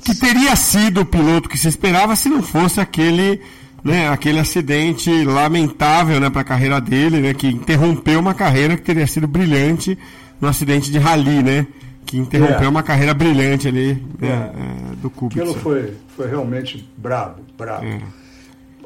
que 0.03 0.15
teria 0.15 0.55
sido 0.55 1.01
o 1.01 1.05
piloto 1.05 1.49
que 1.49 1.57
se 1.57 1.67
esperava 1.67 2.15
se 2.15 2.29
não 2.29 2.41
fosse 2.41 2.79
aquele, 2.79 3.41
né, 3.83 4.09
aquele 4.09 4.39
acidente 4.39 5.23
lamentável 5.23 6.19
né, 6.19 6.29
para 6.29 6.41
a 6.41 6.45
carreira 6.45 6.79
dele, 6.79 7.19
né, 7.19 7.33
que 7.33 7.47
interrompeu 7.47 8.19
uma 8.19 8.33
carreira 8.33 8.75
que 8.75 8.83
teria 8.83 9.07
sido 9.07 9.27
brilhante 9.27 9.97
no 10.39 10.47
acidente 10.47 10.91
de 10.91 10.97
rally, 10.97 11.43
né? 11.43 11.67
Que 12.05 12.17
interrompeu 12.17 12.65
é. 12.65 12.69
uma 12.69 12.81
carreira 12.81 13.13
brilhante 13.13 13.67
ali 13.67 13.93
né, 14.19 14.51
é. 14.55 14.91
É, 14.91 14.95
do 14.95 15.09
Kubica. 15.09 15.41
Aquilo 15.41 15.59
foi, 15.59 15.93
foi 16.15 16.27
realmente 16.27 16.89
brabo, 16.97 17.41
brabo. 17.57 17.85
É. 17.85 18.01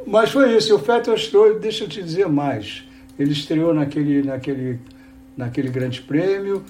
Mas 0.06 0.32
foi 0.32 0.58
isso, 0.58 0.76
o 0.76 0.80
Fettel 0.80 1.16
estreou, 1.16 1.60
deixa 1.60 1.86
eu 1.86 1.88
te 1.88 2.02
dizer 2.04 2.28
mais. 2.28 2.84
Ele 3.18 3.32
estreou 3.32 3.74
naquele, 3.74 4.24
naquele, 4.24 4.80
naquele 5.38 5.70
grande 5.70 6.02
prêmio, 6.02 6.64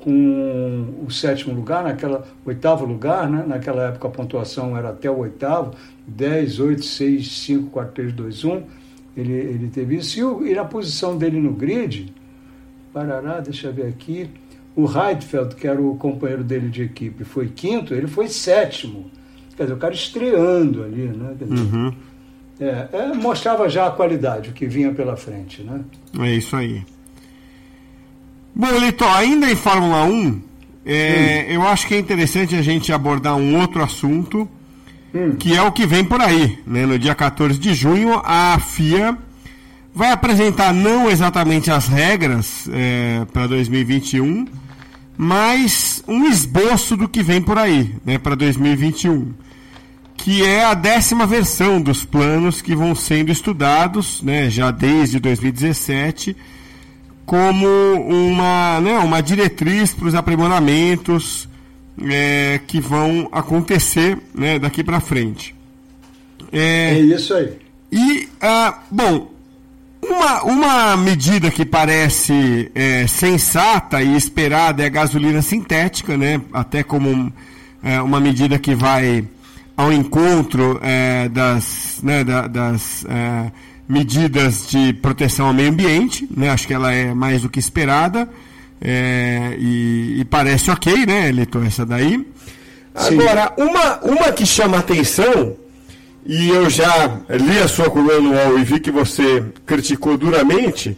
com 0.00 1.04
o 1.06 1.10
sétimo 1.10 1.54
lugar, 1.54 1.82
naquela 1.82 2.26
oitavo 2.44 2.84
lugar, 2.84 3.28
né? 3.28 3.44
naquela 3.46 3.88
época 3.88 4.08
a 4.08 4.10
pontuação 4.10 4.76
era 4.76 4.90
até 4.90 5.10
o 5.10 5.18
oitavo, 5.18 5.74
10, 6.06 6.60
8, 6.60 6.84
6, 6.84 7.38
5, 7.40 7.70
4, 7.70 7.94
3, 7.94 8.12
2, 8.12 8.44
1. 8.44 8.62
Ele, 9.16 9.32
ele 9.32 9.68
teve 9.68 9.96
isso. 9.96 10.18
E, 10.18 10.24
o, 10.24 10.46
e 10.46 10.54
na 10.54 10.64
posição 10.64 11.16
dele 11.16 11.40
no 11.40 11.52
grid, 11.52 12.12
parará, 12.92 13.40
deixa 13.40 13.68
eu 13.68 13.72
ver 13.72 13.86
aqui, 13.86 14.30
o 14.76 14.86
Heidfeld, 14.86 15.56
que 15.56 15.66
era 15.66 15.80
o 15.80 15.96
companheiro 15.96 16.44
dele 16.44 16.68
de 16.68 16.84
equipe, 16.84 17.24
foi 17.24 17.48
quinto, 17.48 17.92
ele 17.94 18.06
foi 18.06 18.28
sétimo. 18.28 19.10
Quer 19.56 19.64
dizer, 19.64 19.74
o 19.74 19.78
cara 19.78 19.92
estreando 19.92 20.84
ali, 20.84 21.08
né? 21.08 21.34
Uhum. 21.40 21.92
é, 22.60 22.88
é, 22.92 23.12
mostrava 23.12 23.68
já 23.68 23.88
a 23.88 23.90
qualidade, 23.90 24.50
o 24.50 24.52
que 24.52 24.66
vinha 24.66 24.92
pela 24.94 25.16
frente, 25.16 25.62
né? 25.62 25.80
É 26.20 26.36
isso 26.36 26.54
aí. 26.54 26.84
Bom, 28.60 28.76
Lito, 28.76 29.04
ainda 29.04 29.48
em 29.48 29.54
Fórmula 29.54 30.02
1, 30.02 30.42
é, 30.84 31.46
hum. 31.48 31.52
eu 31.52 31.68
acho 31.68 31.86
que 31.86 31.94
é 31.94 31.98
interessante 32.00 32.56
a 32.56 32.62
gente 32.62 32.92
abordar 32.92 33.36
um 33.36 33.56
outro 33.56 33.80
assunto, 33.84 34.48
hum. 35.14 35.36
que 35.38 35.54
é 35.54 35.62
o 35.62 35.70
que 35.70 35.86
vem 35.86 36.04
por 36.04 36.20
aí. 36.20 36.58
Né? 36.66 36.84
No 36.84 36.98
dia 36.98 37.14
14 37.14 37.56
de 37.56 37.72
junho, 37.72 38.20
a 38.24 38.58
FIA 38.58 39.16
vai 39.94 40.10
apresentar 40.10 40.74
não 40.74 41.08
exatamente 41.08 41.70
as 41.70 41.86
regras 41.86 42.68
é, 42.72 43.24
para 43.32 43.46
2021, 43.46 44.48
mas 45.16 46.02
um 46.08 46.26
esboço 46.26 46.96
do 46.96 47.08
que 47.08 47.22
vem 47.22 47.40
por 47.40 47.58
aí 47.58 47.94
né, 48.04 48.18
para 48.18 48.34
2021, 48.34 49.34
que 50.16 50.44
é 50.44 50.64
a 50.64 50.74
décima 50.74 51.28
versão 51.28 51.80
dos 51.80 52.04
planos 52.04 52.60
que 52.60 52.74
vão 52.74 52.92
sendo 52.92 53.30
estudados 53.30 54.20
né, 54.20 54.50
já 54.50 54.72
desde 54.72 55.20
2017 55.20 56.36
como 57.28 57.68
uma, 57.68 58.80
né, 58.80 58.98
uma 59.00 59.20
diretriz 59.20 59.92
para 59.92 60.08
os 60.08 60.14
aprimoramentos 60.14 61.46
é, 62.02 62.58
que 62.66 62.80
vão 62.80 63.28
acontecer 63.30 64.16
né, 64.34 64.58
daqui 64.58 64.82
para 64.82 64.98
frente. 64.98 65.54
É, 66.50 66.94
é, 66.94 66.98
isso 67.00 67.34
aí. 67.34 67.52
E, 67.92 68.30
ah, 68.40 68.78
bom, 68.90 69.30
uma, 70.00 70.42
uma 70.44 70.96
medida 70.96 71.50
que 71.50 71.66
parece 71.66 72.72
é, 72.74 73.06
sensata 73.06 74.02
e 74.02 74.16
esperada 74.16 74.82
é 74.82 74.86
a 74.86 74.88
gasolina 74.88 75.42
sintética, 75.42 76.16
né, 76.16 76.40
até 76.50 76.82
como 76.82 77.30
é, 77.82 78.00
uma 78.00 78.20
medida 78.20 78.58
que 78.58 78.74
vai 78.74 79.22
ao 79.76 79.92
encontro 79.92 80.80
é, 80.82 81.28
das, 81.28 82.00
né, 82.02 82.24
da, 82.24 82.46
das 82.46 83.04
é, 83.04 83.52
medidas 83.88 84.68
de 84.68 84.92
proteção 84.92 85.46
ao 85.46 85.54
meio 85.54 85.70
ambiente, 85.70 86.28
né? 86.34 86.50
Acho 86.50 86.66
que 86.66 86.74
ela 86.74 86.92
é 86.92 87.14
mais 87.14 87.42
do 87.42 87.48
que 87.48 87.58
esperada 87.58 88.28
é, 88.80 89.56
e, 89.58 90.20
e, 90.20 90.24
parece 90.24 90.70
ok, 90.70 91.06
né, 91.06 91.32
Litor, 91.32 91.66
essa 91.66 91.84
daí. 91.84 92.24
Agora, 92.94 93.52
uma, 93.56 93.98
uma 94.00 94.32
que 94.32 94.46
chama 94.46 94.78
atenção, 94.78 95.56
e 96.24 96.48
eu 96.48 96.68
já 96.68 97.20
li 97.30 97.58
a 97.58 97.68
sua 97.68 97.90
coluna 97.90 98.20
no 98.20 98.32
UOL 98.32 98.58
e 98.58 98.64
vi 98.64 98.80
que 98.80 98.90
você 98.90 99.44
criticou 99.66 100.16
duramente, 100.16 100.96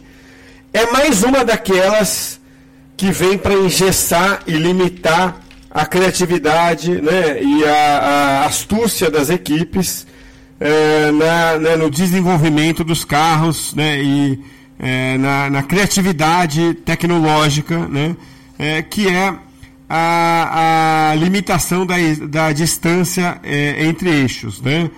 é 0.73 0.91
mais 0.91 1.23
uma 1.23 1.43
daquelas 1.43 2.39
que 2.95 3.11
vem 3.11 3.37
para 3.37 3.53
engessar 3.53 4.43
e 4.45 4.51
limitar 4.51 5.41
a 5.69 5.85
criatividade 5.85 7.01
né, 7.01 7.41
e 7.41 7.65
a, 7.65 8.43
a 8.43 8.45
astúcia 8.45 9.09
das 9.09 9.29
equipes 9.29 10.05
é, 10.61 11.11
na, 11.11 11.57
né, 11.57 11.75
no 11.75 11.89
desenvolvimento 11.89 12.83
dos 12.83 13.03
carros 13.03 13.73
né, 13.73 13.99
e 13.99 14.39
é, 14.77 15.17
na, 15.17 15.49
na, 15.49 15.63
criatividade 15.63 16.75
tecnológica, 16.85 17.87
né, 17.87 18.15
é, 18.59 18.83
que 18.83 19.07
é 19.07 19.33
a, 19.89 21.09
a, 21.09 21.15
limitação 21.15 21.83
da, 21.83 21.95
da 22.27 22.51
distância 22.51 23.39
é, 23.43 23.83
entre 23.85 24.07
eixos. 24.11 24.61
Né? 24.61 24.91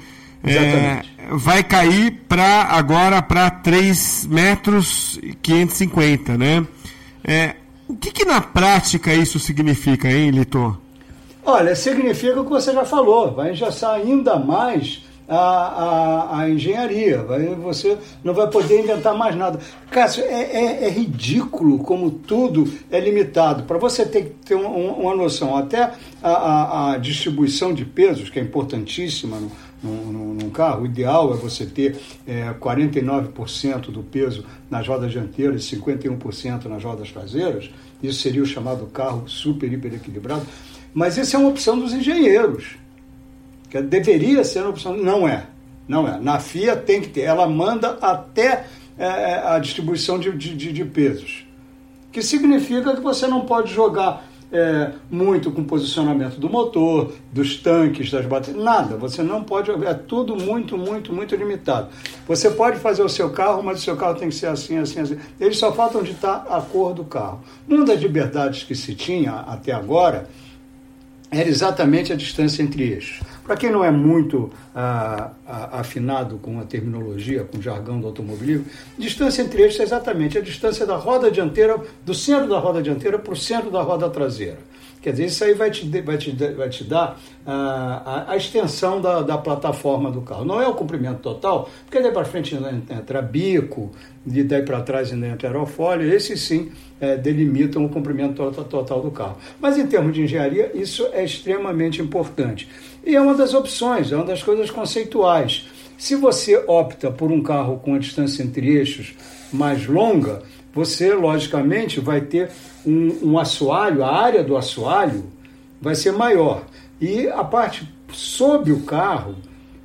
É, 0.43 1.01
vai 1.31 1.63
cair 1.63 2.11
para 2.27 2.63
agora 2.63 3.21
para 3.21 3.49
3 3.49 4.27
metros 4.29 5.17
e 5.23 5.33
550, 5.33 6.37
né? 6.37 6.67
É, 7.23 7.55
o 7.87 7.95
que, 7.95 8.11
que, 8.11 8.25
na 8.25 8.41
prática 8.41 9.13
isso 9.13 9.39
significa, 9.39 10.11
hein, 10.11 10.31
Litor? 10.31 10.77
Olha, 11.45 11.73
significa 11.73 12.41
o 12.41 12.43
que 12.43 12.49
você 12.49 12.73
já 12.73 12.83
falou, 12.83 13.33
vai 13.33 13.51
engessar 13.51 13.95
ainda 13.95 14.37
mais 14.37 15.03
a, 15.27 15.37
a, 15.37 16.39
a, 16.39 16.49
engenharia, 16.49 17.23
você 17.61 17.97
não 18.23 18.33
vai 18.33 18.49
poder 18.49 18.79
inventar 18.79 19.15
mais 19.15 19.35
nada. 19.35 19.59
Cássio, 19.89 20.23
é, 20.23 20.43
é, 20.43 20.85
é 20.85 20.89
ridículo 20.89 21.79
como 21.79 22.11
tudo 22.11 22.71
é 22.91 22.99
limitado. 22.99 23.63
Para 23.63 23.77
você 23.77 24.05
ter, 24.05 24.35
ter 24.45 24.55
uma, 24.55 24.69
uma 24.69 25.15
noção, 25.15 25.55
até 25.55 25.91
a, 26.21 26.93
a, 26.93 26.97
distribuição 26.97 27.73
de 27.73 27.85
pesos, 27.85 28.29
que 28.29 28.39
é 28.39 28.41
importantíssima 28.41 29.37
no, 29.81 29.91
no, 29.91 30.33
num 30.33 30.49
carro, 30.49 30.83
o 30.83 30.85
ideal 30.85 31.33
é 31.33 31.37
você 31.37 31.65
ter 31.65 31.97
é, 32.27 32.53
49% 32.59 33.91
do 33.91 34.03
peso 34.03 34.45
nas 34.69 34.87
rodas 34.87 35.11
dianteiras 35.11 35.71
e 35.71 35.75
51% 35.77 36.65
nas 36.65 36.83
rodas 36.83 37.11
traseiras. 37.11 37.69
Isso 38.01 38.19
seria 38.19 38.43
o 38.43 38.45
chamado 38.45 38.85
carro 38.87 39.23
super, 39.27 39.71
hiper 39.71 39.93
equilibrado. 39.93 40.45
Mas 40.93 41.17
isso 41.17 41.35
é 41.35 41.39
uma 41.39 41.49
opção 41.49 41.79
dos 41.79 41.93
engenheiros 41.93 42.82
que 43.73 43.81
deveria 43.81 44.43
ser 44.43 44.63
opção, 44.67 44.95
não 44.95 45.27
é. 45.27 45.47
Não 45.87 46.07
é. 46.07 46.19
Na 46.19 46.39
FIA 46.39 46.75
tem 46.75 47.01
que 47.01 47.09
ter. 47.09 47.21
Ela 47.21 47.47
manda 47.47 47.97
até 47.99 48.67
é, 48.95 49.05
é, 49.05 49.43
a 49.47 49.57
distribuição 49.57 50.19
de, 50.19 50.31
de, 50.31 50.71
de, 50.71 50.85
pesos. 50.85 51.43
Que 52.11 52.21
significa 52.21 52.95
que 52.95 53.01
você 53.01 53.25
não 53.25 53.41
pode 53.41 53.73
jogar 53.73 54.29
é, 54.51 54.91
muito 55.09 55.51
com 55.51 55.63
posicionamento 55.63 56.39
do 56.39 56.47
motor, 56.47 57.13
dos 57.31 57.57
tanques, 57.57 58.11
das 58.11 58.27
baterias, 58.27 58.63
nada. 58.63 58.95
Você 58.97 59.23
não 59.23 59.43
pode, 59.43 59.71
é 59.71 59.93
tudo 59.95 60.35
muito, 60.35 60.77
muito, 60.77 61.11
muito 61.11 61.35
limitado. 61.35 61.89
Você 62.27 62.51
pode 62.51 62.77
fazer 62.77 63.01
o 63.01 63.09
seu 63.09 63.31
carro, 63.31 63.63
mas 63.63 63.79
o 63.79 63.81
seu 63.81 63.97
carro 63.97 64.13
tem 64.13 64.29
que 64.29 64.35
ser 64.35 64.47
assim, 64.47 64.77
assim, 64.77 64.99
assim. 64.99 65.17
Eles 65.39 65.57
só 65.57 65.73
faltam 65.73 66.03
ditar 66.03 66.45
a 66.47 66.61
cor 66.61 66.93
do 66.93 67.03
carro. 67.03 67.41
Uma 67.67 67.83
das 67.83 67.99
liberdades 67.99 68.61
que 68.61 68.75
se 68.75 68.93
tinha 68.93 69.31
até 69.31 69.71
agora 69.71 70.29
era 71.31 71.49
exatamente 71.49 72.13
a 72.13 72.15
distância 72.15 72.61
entre 72.61 72.83
eixos. 72.83 73.32
Para 73.43 73.57
quem 73.57 73.69
não 73.69 73.83
é 73.83 73.91
muito 73.91 74.49
ah, 74.73 75.31
afinado 75.73 76.37
com 76.37 76.59
a 76.59 76.63
terminologia, 76.63 77.43
com 77.43 77.57
o 77.57 77.61
jargão 77.61 77.99
do 77.99 78.07
automobilismo, 78.07 78.65
distância 78.97 79.41
entre 79.41 79.63
eixos 79.63 79.81
é 79.81 79.83
exatamente 79.83 80.37
a 80.37 80.41
distância 80.41 80.85
da 80.85 80.95
roda 80.95 81.29
dianteira, 81.29 81.77
do 82.05 82.13
centro 82.13 82.47
da 82.47 82.57
roda 82.57 82.81
dianteira 82.81 83.19
para 83.19 83.33
o 83.33 83.35
centro 83.35 83.69
da 83.69 83.81
roda 83.81 84.09
traseira. 84.09 84.59
Quer 85.03 85.11
dizer, 85.11 85.25
isso 85.25 85.43
aí 85.43 85.53
vai 85.53 85.69
te, 85.69 85.85
vai 86.01 86.17
te, 86.17 86.31
vai 86.31 86.69
te 86.69 86.85
dar 86.85 87.19
ah, 87.45 88.25
a, 88.25 88.31
a, 88.31 88.37
extensão 88.37 89.01
da, 89.01 89.21
da, 89.21 89.37
plataforma 89.37 90.09
do 90.09 90.21
carro. 90.21 90.45
Não 90.45 90.61
é 90.61 90.67
o 90.67 90.73
comprimento 90.73 91.19
total, 91.19 91.69
porque 91.83 91.99
daí 91.99 92.13
para 92.13 92.23
frente 92.23 92.55
entra 92.89 93.21
bico, 93.21 93.91
de 94.25 94.45
daí 94.45 94.61
para 94.61 94.79
trás 94.79 95.11
entra 95.11 95.49
aerofólio, 95.49 96.09
esses 96.09 96.39
sim 96.39 96.71
é, 97.01 97.17
delimitam 97.17 97.83
o 97.83 97.89
comprimento 97.89 98.49
total 98.69 99.01
do 99.01 99.11
carro. 99.11 99.37
Mas 99.59 99.77
em 99.77 99.85
termos 99.85 100.13
de 100.13 100.21
engenharia, 100.21 100.71
isso 100.73 101.05
é 101.11 101.25
extremamente 101.25 102.01
importante. 102.01 102.69
E 103.05 103.15
é 103.15 103.21
uma 103.21 103.33
das 103.33 103.53
opções, 103.53 104.11
é 104.11 104.15
uma 104.15 104.25
das 104.25 104.41
coisas 104.41 104.71
conceituais. 104.71 105.67
Se 105.97 106.15
você 106.15 106.57
opta 106.67 107.11
por 107.11 107.31
um 107.31 107.41
carro 107.41 107.79
com 107.79 107.95
a 107.95 107.99
distância 107.99 108.43
entre 108.43 108.67
eixos 108.75 109.13
mais 109.51 109.85
longa, 109.87 110.41
você, 110.73 111.13
logicamente, 111.13 111.99
vai 111.99 112.21
ter 112.21 112.49
um, 112.85 113.31
um 113.31 113.39
assoalho, 113.39 114.03
a 114.03 114.11
área 114.11 114.43
do 114.43 114.57
assoalho 114.57 115.25
vai 115.79 115.95
ser 115.95 116.11
maior. 116.11 116.63
E 116.99 117.27
a 117.27 117.43
parte 117.43 117.87
sob 118.11 118.71
o 118.71 118.81
carro 118.81 119.35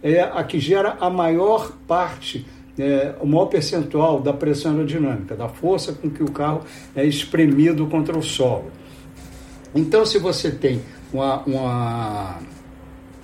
é 0.03 0.21
a 0.21 0.43
que 0.45 0.59
gera 0.59 0.97
a 1.01 1.11
maior 1.11 1.73
parte, 1.87 2.47
é, 2.79 3.15
o 3.21 3.27
maior 3.27 3.47
percentual 3.47 4.21
da 4.21 4.33
pressão 4.33 4.73
aerodinâmica, 4.73 5.35
da 5.35 5.49
força 5.49 5.93
com 5.93 6.09
que 6.09 6.23
o 6.23 6.31
carro 6.31 6.63
é 6.95 7.05
espremido 7.05 7.87
contra 7.87 8.17
o 8.17 8.23
solo. 8.23 8.71
Então, 9.75 10.07
se 10.07 10.19
você 10.19 10.51
tem 10.51 10.81
uma, 11.13 11.43
uma, 11.43 12.39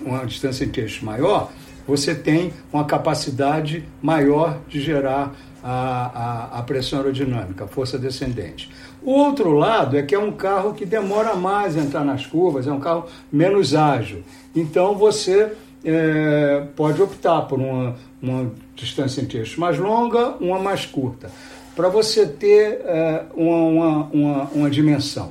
uma 0.04 0.24
distância 0.24 0.64
entre 0.64 0.82
eixos 0.82 1.02
maior, 1.02 1.50
você 1.86 2.14
tem 2.14 2.52
uma 2.72 2.84
capacidade 2.84 3.84
maior 4.00 4.58
de 4.68 4.80
gerar 4.80 5.34
a, 5.62 6.50
a, 6.54 6.58
a 6.58 6.62
pressão 6.62 6.98
aerodinâmica, 6.98 7.64
a 7.64 7.66
força 7.66 7.98
descendente. 7.98 8.70
O 9.02 9.12
outro 9.12 9.52
lado 9.52 9.98
é 9.98 10.02
que 10.02 10.14
é 10.14 10.18
um 10.18 10.32
carro 10.32 10.74
que 10.74 10.86
demora 10.86 11.34
mais 11.34 11.76
a 11.76 11.80
entrar 11.80 12.04
nas 12.04 12.24
curvas, 12.24 12.66
é 12.66 12.72
um 12.72 12.80
carro 12.80 13.06
menos 13.30 13.74
ágil. 13.74 14.22
Então 14.54 14.94
você 14.94 15.52
é, 15.84 16.64
pode 16.74 17.02
optar 17.02 17.42
por 17.42 17.60
uma, 17.60 17.96
uma 18.20 18.50
distância 18.74 19.20
entre 19.20 19.38
eixos 19.38 19.56
mais 19.56 19.78
longa, 19.78 20.30
uma 20.40 20.58
mais 20.58 20.86
curta, 20.86 21.30
para 21.76 21.88
você 21.88 22.26
ter 22.26 22.80
é, 22.84 23.24
uma, 23.34 23.56
uma, 23.56 24.04
uma, 24.06 24.42
uma, 24.54 24.70
dimensão. 24.70 25.30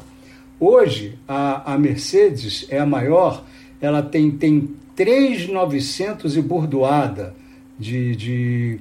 Hoje, 0.60 1.18
a, 1.28 1.74
a 1.74 1.78
Mercedes 1.78 2.68
é 2.70 2.80
a 2.80 2.86
maior, 2.86 3.44
ela 3.86 4.02
tem, 4.02 4.32
tem 4.32 4.70
3,900 4.96 6.38
e 6.38 6.42
bordoada 6.42 7.36
de, 7.78 8.16
de 8.16 8.80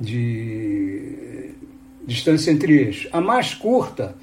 de 0.00 1.50
distância 2.06 2.50
entre 2.50 2.78
eixos. 2.78 3.08
A 3.12 3.20
mais 3.20 3.54
curta 3.54 4.16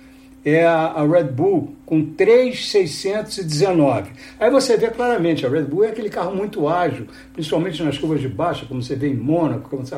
é 0.44 0.66
a, 0.66 0.88
a, 0.88 1.06
Red 1.06 1.26
Bull 1.26 1.76
com 1.86 2.04
3,619. 2.04 4.12
Aí 4.40 4.50
você 4.50 4.76
vê 4.76 4.90
claramente, 4.90 5.46
a 5.46 5.50
Red 5.50 5.64
Bull 5.64 5.84
é 5.84 5.90
aquele 5.90 6.10
carro 6.10 6.36
muito 6.36 6.68
ágil, 6.68 7.06
principalmente 7.34 7.84
nas 7.84 7.98
curvas 7.98 8.22
de 8.22 8.28
baixa, 8.28 8.66
como 8.66 8.82
você 8.82 8.96
vê 8.96 9.10
em 9.10 9.16
Mônaco, 9.16 9.70
como 9.70 9.86
você, 9.86 9.96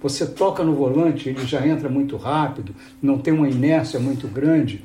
você 0.00 0.26
toca 0.26 0.62
no 0.62 0.74
volante, 0.74 1.30
ele 1.30 1.46
já 1.46 1.66
entra 1.66 1.88
muito 1.88 2.16
rápido, 2.16 2.74
não 3.00 3.18
tem 3.18 3.32
uma 3.32 3.48
inércia 3.48 3.98
muito 3.98 4.28
grande. 4.28 4.84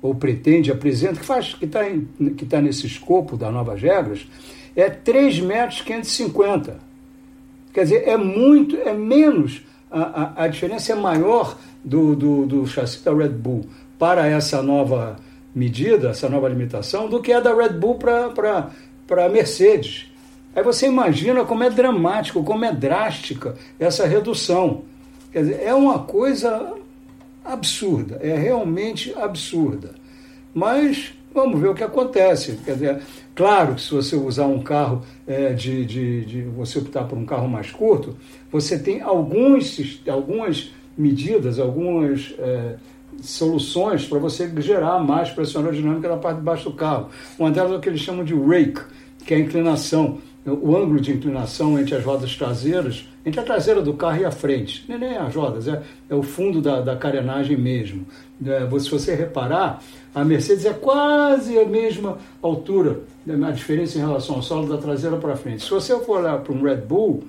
ou 0.00 0.14
pretende, 0.14 0.70
apresenta, 0.70 1.20
que 1.20 1.26
faz, 1.26 1.54
que 1.54 1.64
está 1.64 1.80
que 2.36 2.46
tá 2.46 2.60
nesse 2.60 2.86
escopo 2.86 3.36
das 3.36 3.52
novas 3.52 3.80
regras, 3.80 4.26
é 4.76 4.88
3 4.88 5.40
metros 5.40 5.80
550. 5.82 6.78
Quer 7.72 7.82
dizer, 7.82 8.08
é 8.08 8.16
muito, 8.16 8.76
é 8.76 8.92
menos, 8.92 9.62
a, 9.90 10.42
a, 10.42 10.44
a 10.44 10.48
diferença 10.48 10.92
é 10.92 10.94
maior 10.94 11.56
do, 11.84 12.14
do, 12.14 12.46
do 12.46 12.66
chassi 12.66 13.02
da 13.04 13.12
Red 13.12 13.30
Bull 13.30 13.66
para 13.98 14.26
essa 14.26 14.62
nova 14.62 15.16
medida, 15.54 16.10
essa 16.10 16.28
nova 16.28 16.48
limitação, 16.48 17.08
do 17.08 17.20
que 17.20 17.32
a 17.32 17.40
da 17.40 17.54
Red 17.54 17.70
Bull 17.70 17.96
para 17.96 18.70
a 19.24 19.28
Mercedes. 19.28 20.12
Aí 20.54 20.62
você 20.62 20.86
imagina 20.86 21.44
como 21.44 21.64
é 21.64 21.70
dramático, 21.70 22.42
como 22.44 22.64
é 22.64 22.72
drástica 22.72 23.56
essa 23.78 24.06
redução. 24.06 24.82
Quer 25.32 25.40
dizer, 25.40 25.62
é 25.62 25.74
uma 25.74 26.00
coisa 26.00 26.74
absurda, 27.52 28.18
é 28.20 28.36
realmente 28.36 29.12
absurda. 29.16 29.94
Mas 30.54 31.14
vamos 31.32 31.60
ver 31.60 31.68
o 31.68 31.74
que 31.74 31.84
acontece. 31.84 32.58
Quer 32.64 32.74
dizer, 32.74 33.02
claro 33.34 33.74
que 33.74 33.82
se 33.82 33.90
você 33.92 34.16
usar 34.16 34.46
um 34.46 34.60
carro 34.60 35.02
é, 35.26 35.52
de, 35.52 35.84
de, 35.84 36.24
de, 36.24 36.42
você 36.42 36.78
optar 36.78 37.04
por 37.04 37.16
um 37.16 37.24
carro 37.24 37.48
mais 37.48 37.70
curto, 37.70 38.16
você 38.50 38.78
tem 38.78 39.00
alguns, 39.00 40.02
algumas 40.08 40.72
medidas, 40.96 41.58
algumas 41.58 42.34
é, 42.38 42.76
soluções 43.20 44.06
para 44.06 44.18
você 44.18 44.50
gerar 44.60 44.98
mais 45.00 45.30
pressão 45.30 45.62
aerodinâmica 45.62 46.08
na 46.08 46.16
parte 46.16 46.38
de 46.38 46.44
baixo 46.44 46.70
do 46.70 46.76
carro. 46.76 47.08
Uma 47.38 47.50
delas 47.50 47.72
é 47.72 47.76
o 47.76 47.80
que 47.80 47.88
eles 47.88 48.00
chamam 48.00 48.24
de 48.24 48.34
rake, 48.34 48.80
que 49.24 49.34
é 49.34 49.36
a 49.36 49.40
inclinação 49.40 50.18
o 50.50 50.76
ângulo 50.76 51.00
de 51.00 51.12
inclinação 51.12 51.78
entre 51.78 51.94
as 51.94 52.04
rodas 52.04 52.34
traseiras, 52.36 53.08
entre 53.24 53.40
a 53.40 53.42
traseira 53.42 53.82
do 53.82 53.94
carro 53.94 54.20
e 54.20 54.24
a 54.24 54.30
frente, 54.30 54.84
nem 54.88 55.14
é 55.14 55.18
as 55.18 55.34
rodas, 55.34 55.68
é, 55.68 55.82
é 56.08 56.14
o 56.14 56.22
fundo 56.22 56.60
da, 56.60 56.80
da 56.80 56.96
carenagem 56.96 57.56
mesmo. 57.56 58.06
É, 58.44 58.78
se 58.78 58.90
você 58.90 59.14
reparar, 59.14 59.82
a 60.14 60.24
Mercedes 60.24 60.64
é 60.64 60.72
quase 60.72 61.58
a 61.58 61.64
mesma 61.64 62.18
altura, 62.40 63.00
né, 63.26 63.46
a 63.46 63.50
diferença 63.50 63.98
em 63.98 64.00
relação 64.00 64.36
ao 64.36 64.42
solo 64.42 64.68
da 64.68 64.78
traseira 64.78 65.16
para 65.16 65.36
frente. 65.36 65.64
Se 65.64 65.70
você 65.70 65.98
for 66.00 66.20
olhar 66.20 66.38
para 66.38 66.52
um 66.52 66.62
Red 66.62 66.76
Bull, 66.76 67.24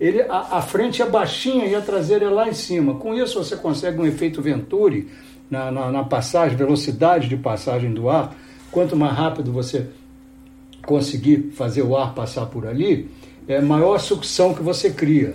ele, 0.00 0.22
a, 0.22 0.58
a, 0.58 0.62
frente 0.62 1.02
é 1.02 1.06
baixinha 1.06 1.66
e 1.66 1.74
a 1.74 1.80
traseira 1.80 2.26
é 2.26 2.30
lá 2.30 2.48
em 2.48 2.52
cima. 2.52 2.94
Com 2.94 3.14
isso 3.14 3.42
você 3.42 3.56
consegue 3.56 4.00
um 4.00 4.06
efeito 4.06 4.40
Venturi 4.40 5.08
na, 5.50 5.70
na, 5.70 5.90
na 5.90 6.04
passagem, 6.04 6.56
velocidade 6.56 7.28
de 7.28 7.36
passagem 7.36 7.92
do 7.92 8.08
ar. 8.08 8.34
Quanto 8.70 8.94
mais 8.94 9.16
rápido 9.16 9.50
você 9.50 9.88
conseguir 10.88 11.50
fazer 11.52 11.82
o 11.82 11.94
ar 11.94 12.14
passar 12.14 12.46
por 12.46 12.66
ali, 12.66 13.10
é 13.46 13.60
maior 13.60 14.00
sucção 14.00 14.54
que 14.54 14.62
você 14.62 14.88
cria. 14.88 15.34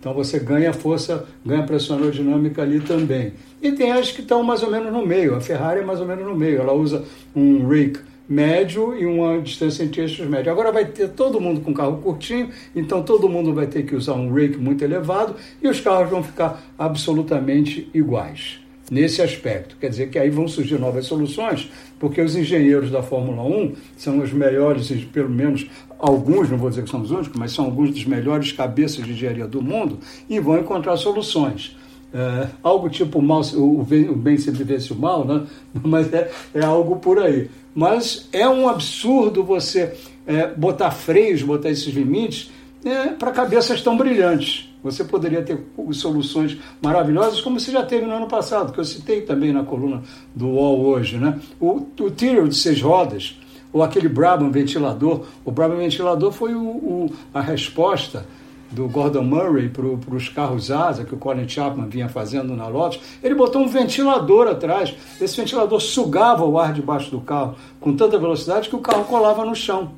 Então 0.00 0.14
você 0.14 0.38
ganha 0.38 0.72
força, 0.72 1.26
ganha 1.44 1.62
pressão 1.62 1.98
aerodinâmica 1.98 2.62
ali 2.62 2.80
também. 2.80 3.34
E 3.60 3.70
tem 3.72 3.92
as 3.92 4.10
que 4.10 4.22
estão 4.22 4.42
mais 4.42 4.62
ou 4.62 4.70
menos 4.70 4.90
no 4.90 5.04
meio. 5.04 5.36
A 5.36 5.42
Ferrari 5.42 5.80
é 5.80 5.84
mais 5.84 6.00
ou 6.00 6.06
menos 6.06 6.24
no 6.24 6.34
meio. 6.34 6.60
Ela 6.60 6.72
usa 6.72 7.04
um 7.36 7.68
rake 7.68 8.00
médio 8.26 8.98
e 8.98 9.04
uma 9.04 9.38
distância 9.42 9.84
entre 9.84 10.00
eixos 10.00 10.26
médio. 10.26 10.50
Agora 10.50 10.72
vai 10.72 10.86
ter 10.86 11.10
todo 11.10 11.38
mundo 11.38 11.60
com 11.60 11.74
carro 11.74 11.98
curtinho, 11.98 12.48
então 12.74 13.02
todo 13.02 13.28
mundo 13.28 13.52
vai 13.52 13.66
ter 13.66 13.82
que 13.82 13.94
usar 13.94 14.14
um 14.14 14.32
rake 14.32 14.56
muito 14.56 14.82
elevado 14.82 15.36
e 15.62 15.68
os 15.68 15.82
carros 15.82 16.08
vão 16.08 16.22
ficar 16.22 16.62
absolutamente 16.78 17.90
iguais 17.92 18.67
nesse 18.90 19.22
aspecto. 19.22 19.76
Quer 19.76 19.90
dizer 19.90 20.10
que 20.10 20.18
aí 20.18 20.30
vão 20.30 20.48
surgir 20.48 20.78
novas 20.78 21.06
soluções, 21.06 21.70
porque 21.98 22.20
os 22.20 22.34
engenheiros 22.36 22.90
da 22.90 23.02
Fórmula 23.02 23.42
1 23.42 23.74
são 23.96 24.18
os 24.20 24.32
melhores, 24.32 24.90
pelo 25.12 25.30
menos 25.30 25.66
alguns, 25.98 26.48
não 26.48 26.58
vou 26.58 26.70
dizer 26.70 26.84
que 26.84 26.90
são 26.90 27.02
os 27.02 27.10
únicos, 27.10 27.38
mas 27.38 27.52
são 27.52 27.64
alguns 27.64 27.90
dos 27.90 28.04
melhores 28.04 28.52
cabeças 28.52 29.04
de 29.04 29.12
engenharia 29.12 29.46
do 29.46 29.62
mundo 29.62 29.98
e 30.28 30.38
vão 30.40 30.58
encontrar 30.58 30.96
soluções. 30.96 31.76
É, 32.12 32.48
algo 32.62 32.88
tipo 32.88 33.18
o, 33.18 33.22
mal, 33.22 33.42
o, 33.54 33.84
bem, 33.84 34.08
o 34.08 34.16
bem 34.16 34.38
sempre 34.38 34.64
vence 34.64 34.92
o 34.92 34.96
mal, 34.96 35.26
né? 35.26 35.46
mas 35.82 36.12
é, 36.12 36.30
é 36.54 36.64
algo 36.64 36.96
por 36.96 37.18
aí. 37.18 37.50
Mas 37.74 38.28
é 38.32 38.48
um 38.48 38.68
absurdo 38.68 39.44
você 39.44 39.94
é, 40.26 40.46
botar 40.46 40.90
freios, 40.90 41.42
botar 41.42 41.70
esses 41.70 41.92
limites 41.92 42.50
é, 42.84 43.08
para 43.08 43.30
cabeças 43.30 43.82
tão 43.82 43.96
brilhantes. 43.96 44.67
Você 44.82 45.02
poderia 45.04 45.42
ter 45.42 45.58
soluções 45.92 46.56
maravilhosas, 46.80 47.40
como 47.40 47.58
você 47.58 47.72
já 47.72 47.84
teve 47.84 48.06
no 48.06 48.14
ano 48.14 48.28
passado, 48.28 48.72
que 48.72 48.78
eu 48.78 48.84
citei 48.84 49.22
também 49.22 49.52
na 49.52 49.64
coluna 49.64 50.02
do 50.34 50.46
UOL 50.48 50.80
hoje. 50.80 51.16
Né? 51.16 51.38
O, 51.60 51.86
o 52.00 52.10
de 52.10 52.56
seis 52.56 52.80
rodas, 52.80 53.38
ou 53.72 53.82
aquele 53.82 54.08
Brabham 54.08 54.50
ventilador. 54.50 55.22
O 55.44 55.50
Brabham 55.50 55.78
ventilador 55.78 56.32
foi 56.32 56.54
o, 56.54 56.62
o, 56.62 57.12
a 57.34 57.40
resposta 57.40 58.24
do 58.70 58.86
Gordon 58.86 59.22
Murray 59.22 59.68
para 59.68 60.14
os 60.14 60.28
carros 60.28 60.70
asa 60.70 61.04
que 61.04 61.14
o 61.14 61.18
Colin 61.18 61.48
Chapman 61.48 61.88
vinha 61.88 62.08
fazendo 62.08 62.54
na 62.54 62.68
Lotus, 62.68 63.00
ele 63.22 63.34
botou 63.34 63.62
um 63.62 63.68
ventilador 63.68 64.46
atrás. 64.46 64.94
Esse 65.20 65.36
ventilador 65.36 65.80
sugava 65.80 66.44
o 66.44 66.58
ar 66.58 66.72
debaixo 66.72 67.10
do 67.10 67.20
carro 67.20 67.56
com 67.80 67.96
tanta 67.96 68.18
velocidade 68.18 68.68
que 68.68 68.76
o 68.76 68.80
carro 68.80 69.04
colava 69.04 69.44
no 69.44 69.54
chão. 69.54 69.92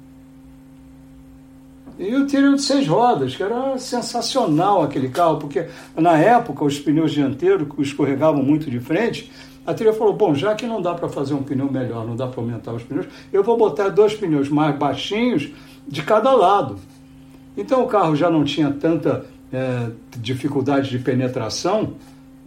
E 2.01 2.17
o 2.17 2.27
tiro 2.27 2.57
de 2.57 2.63
seis 2.63 2.89
rodas, 2.89 3.37
que 3.37 3.43
era 3.43 3.77
sensacional 3.77 4.83
aquele 4.83 5.11
carro, 5.11 5.37
porque 5.37 5.67
na 5.95 6.17
época 6.17 6.65
os 6.65 6.79
pneus 6.79 7.13
dianteiros 7.13 7.69
escorregavam 7.79 8.43
muito 8.43 8.71
de 8.71 8.81
frente. 8.81 9.31
A 9.67 9.75
trilha 9.75 9.93
falou: 9.93 10.15
bom, 10.15 10.35
já 10.35 10.55
que 10.55 10.67
não 10.67 10.81
dá 10.81 10.95
para 10.95 11.11
fazer 11.11 11.35
um 11.35 11.43
pneu 11.43 11.71
melhor, 11.71 12.07
não 12.07 12.17
dá 12.17 12.27
para 12.27 12.41
aumentar 12.41 12.73
os 12.73 12.83
pneus, 12.83 13.07
eu 13.31 13.45
vou 13.45 13.55
botar 13.59 13.91
dois 13.91 14.15
pneus 14.15 14.49
mais 14.49 14.75
baixinhos 14.79 15.51
de 15.87 16.03
cada 16.03 16.33
lado. 16.33 16.79
Então 17.55 17.85
o 17.85 17.87
carro 17.87 18.17
já 18.17 18.31
não 18.31 18.45
tinha 18.45 18.71
tanta 18.71 19.27
é, 19.53 19.91
dificuldade 20.17 20.89
de 20.89 20.99
penetração 21.01 21.97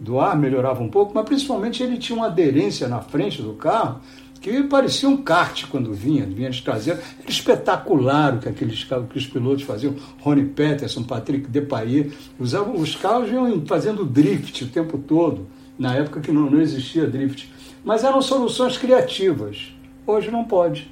do 0.00 0.18
ar, 0.18 0.36
melhorava 0.36 0.82
um 0.82 0.88
pouco, 0.88 1.12
mas 1.14 1.24
principalmente 1.24 1.80
ele 1.80 1.96
tinha 1.96 2.16
uma 2.16 2.26
aderência 2.26 2.88
na 2.88 3.00
frente 3.00 3.40
do 3.40 3.52
carro 3.52 4.00
que 4.44 4.62
parecia 4.64 5.08
um 5.08 5.16
kart 5.16 5.64
quando 5.70 5.94
vinha, 5.94 6.26
vinha 6.26 6.50
de 6.50 6.60
traseiro. 6.60 7.00
Era 7.18 7.30
espetacular 7.30 8.34
o 8.34 8.38
que 8.40 8.48
aqueles 8.50 8.84
carros, 8.84 9.06
que 9.08 9.16
os 9.16 9.26
pilotos 9.26 9.64
faziam. 9.64 9.94
Ronnie 10.20 10.44
Peterson, 10.44 11.02
Patrick 11.02 11.48
Depailler, 11.48 12.12
usavam, 12.38 12.76
os 12.76 12.94
carros 12.94 13.30
iam 13.30 13.64
fazendo 13.66 14.04
drift 14.04 14.64
o 14.64 14.68
tempo 14.68 14.98
todo, 14.98 15.46
na 15.78 15.94
época 15.94 16.20
que 16.20 16.30
não, 16.30 16.50
não 16.50 16.60
existia 16.60 17.06
drift. 17.06 17.50
Mas 17.82 18.04
eram 18.04 18.20
soluções 18.20 18.76
criativas. 18.76 19.74
Hoje 20.06 20.30
não 20.30 20.44
pode. 20.44 20.90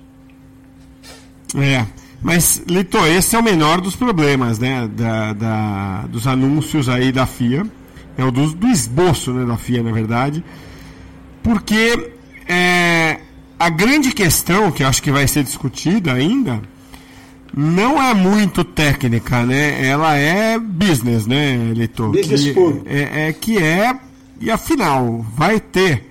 É. 1.54 1.86
Mas, 2.22 2.62
Lito, 2.66 2.96
esse 3.06 3.36
é 3.36 3.38
o 3.38 3.42
menor 3.42 3.82
dos 3.82 3.94
problemas, 3.94 4.58
né? 4.58 4.88
Da, 4.96 5.34
da, 5.34 6.02
dos 6.06 6.26
anúncios 6.26 6.88
aí 6.88 7.12
da 7.12 7.26
FIA. 7.26 7.66
É 8.16 8.24
o 8.24 8.30
do, 8.30 8.50
do 8.54 8.68
esboço 8.68 9.30
né, 9.30 9.44
da 9.44 9.58
FIA, 9.58 9.82
na 9.82 9.92
verdade. 9.92 10.42
Porque 11.42 12.12
é, 12.48 13.20
a 13.62 13.68
grande 13.68 14.10
questão 14.10 14.72
que 14.72 14.82
eu 14.82 14.88
acho 14.88 15.00
que 15.00 15.12
vai 15.12 15.28
ser 15.28 15.44
discutida 15.44 16.12
ainda 16.12 16.60
não 17.56 18.02
é 18.02 18.12
muito 18.12 18.64
técnica, 18.64 19.46
né? 19.46 19.86
Ela 19.86 20.16
é 20.16 20.58
business, 20.58 21.28
né, 21.28 21.72
Leitor? 21.72 22.10
Business 22.10 22.42
que 22.42 22.54
puro. 22.54 22.82
É, 22.84 23.28
é, 23.28 23.32
que 23.32 23.58
é, 23.58 23.96
e 24.40 24.50
afinal, 24.50 25.24
vai 25.36 25.60
ter. 25.60 26.10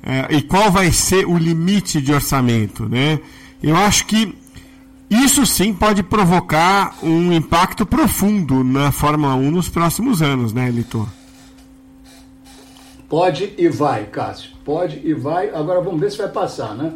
É, 0.00 0.36
e 0.36 0.42
qual 0.42 0.70
vai 0.70 0.92
ser 0.92 1.26
o 1.26 1.36
limite 1.36 2.00
de 2.00 2.12
orçamento, 2.12 2.88
né? 2.88 3.18
Eu 3.60 3.76
acho 3.76 4.06
que 4.06 4.36
isso 5.10 5.44
sim 5.44 5.72
pode 5.72 6.04
provocar 6.04 6.96
um 7.02 7.32
impacto 7.32 7.84
profundo 7.84 8.62
na 8.62 8.92
Fórmula 8.92 9.34
1 9.34 9.50
nos 9.50 9.68
próximos 9.68 10.22
anos, 10.22 10.52
né, 10.52 10.70
Litor? 10.70 11.08
Pode 13.12 13.52
e 13.58 13.68
vai, 13.68 14.06
Cássio. 14.06 14.52
Pode 14.64 15.02
e 15.04 15.12
vai. 15.12 15.50
Agora 15.50 15.82
vamos 15.82 16.00
ver 16.00 16.10
se 16.10 16.16
vai 16.16 16.30
passar, 16.30 16.74
né? 16.74 16.94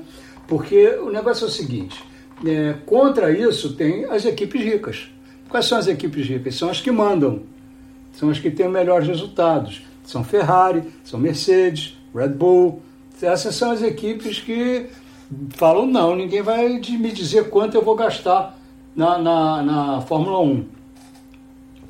Porque 0.48 0.88
o 0.96 1.10
negócio 1.10 1.44
é 1.44 1.46
o 1.46 1.50
seguinte: 1.50 2.02
é, 2.42 2.74
contra 2.86 3.30
isso 3.30 3.74
tem 3.74 4.06
as 4.06 4.24
equipes 4.24 4.64
ricas. 4.64 5.10
Quais 5.46 5.66
são 5.66 5.76
as 5.76 5.86
equipes 5.86 6.26
ricas? 6.26 6.54
São 6.54 6.70
as 6.70 6.80
que 6.80 6.90
mandam, 6.90 7.42
são 8.14 8.30
as 8.30 8.38
que 8.38 8.50
têm 8.50 8.66
melhores 8.66 9.06
resultados. 9.06 9.82
São 10.06 10.24
Ferrari, 10.24 10.84
são 11.04 11.20
Mercedes, 11.20 11.98
Red 12.14 12.30
Bull. 12.30 12.80
Essas 13.20 13.54
são 13.54 13.70
as 13.72 13.82
equipes 13.82 14.40
que 14.40 14.86
falam: 15.50 15.84
não, 15.84 16.16
ninguém 16.16 16.40
vai 16.40 16.66
me 16.66 17.12
dizer 17.12 17.50
quanto 17.50 17.74
eu 17.74 17.82
vou 17.82 17.94
gastar 17.94 18.58
na, 18.96 19.18
na, 19.18 19.62
na 19.62 20.00
Fórmula 20.00 20.40
1. 20.40 20.64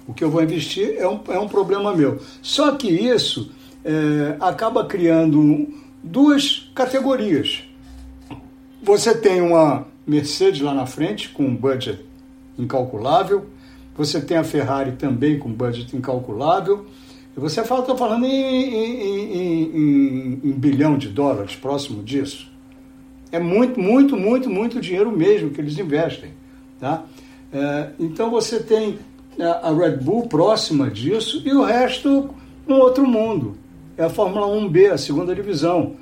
O 0.09 0.12
que 0.12 0.24
eu 0.24 0.31
vou 0.33 0.43
investir 0.43 0.97
é 0.99 1.07
um, 1.07 1.20
é 1.29 1.39
um 1.39 1.47
problema 1.47 1.95
meu. 1.95 2.20
Só 2.43 2.72
que 2.72 2.89
isso 2.89 3.55
é, 3.87 4.37
acaba 4.41 4.84
criando 4.84 5.68
duas 6.03 6.68
categorias. 6.74 7.62
Você 8.82 9.16
tem 9.16 9.41
uma 9.41 9.87
Mercedes 10.05 10.61
lá 10.61 10.74
na 10.74 10.87
frente 10.87 11.28
com 11.28 11.45
um 11.45 11.55
budget 11.55 12.05
incalculável, 12.59 13.47
você 13.97 14.20
tem 14.20 14.37
a 14.37 14.45
Ferrari 14.45 14.93
também 14.93 15.39
com 15.39 15.53
budget 15.53 15.97
incalculável, 15.97 16.87
você 17.37 17.62
fala, 17.64 17.80
estou 17.80 17.97
falando 17.97 18.24
em, 18.24 18.30
em, 18.30 19.76
em, 19.76 20.41
em, 20.43 20.53
bilhão 20.53 20.97
de 20.97 21.09
dólares 21.09 21.55
próximo 21.55 22.03
disso. 22.03 22.51
É 23.30 23.39
muito, 23.39 23.78
muito, 23.78 24.16
muito, 24.16 24.49
muito 24.49 24.80
dinheiro 24.80 25.12
mesmo 25.12 25.51
que 25.51 25.61
eles 25.61 25.78
investem. 25.78 26.30
Tá? 26.80 27.05
É, 27.53 27.91
então 27.99 28.30
você 28.30 28.61
tem 28.61 28.99
a 29.39 29.70
Red 29.70 29.99
Bull 29.99 30.28
próxima 30.28 30.91
disso 30.91 31.43
e 31.45 31.53
o 31.53 31.62
resto 31.62 32.30
um 32.66 32.74
outro 32.74 33.07
mundo 33.07 33.66
é 33.97 34.05
a 34.05 34.11
Fórmula 34.11 34.47
1B, 34.47 34.93
a 34.93 34.99
segunda 34.99 35.35
divisão. 35.35 35.95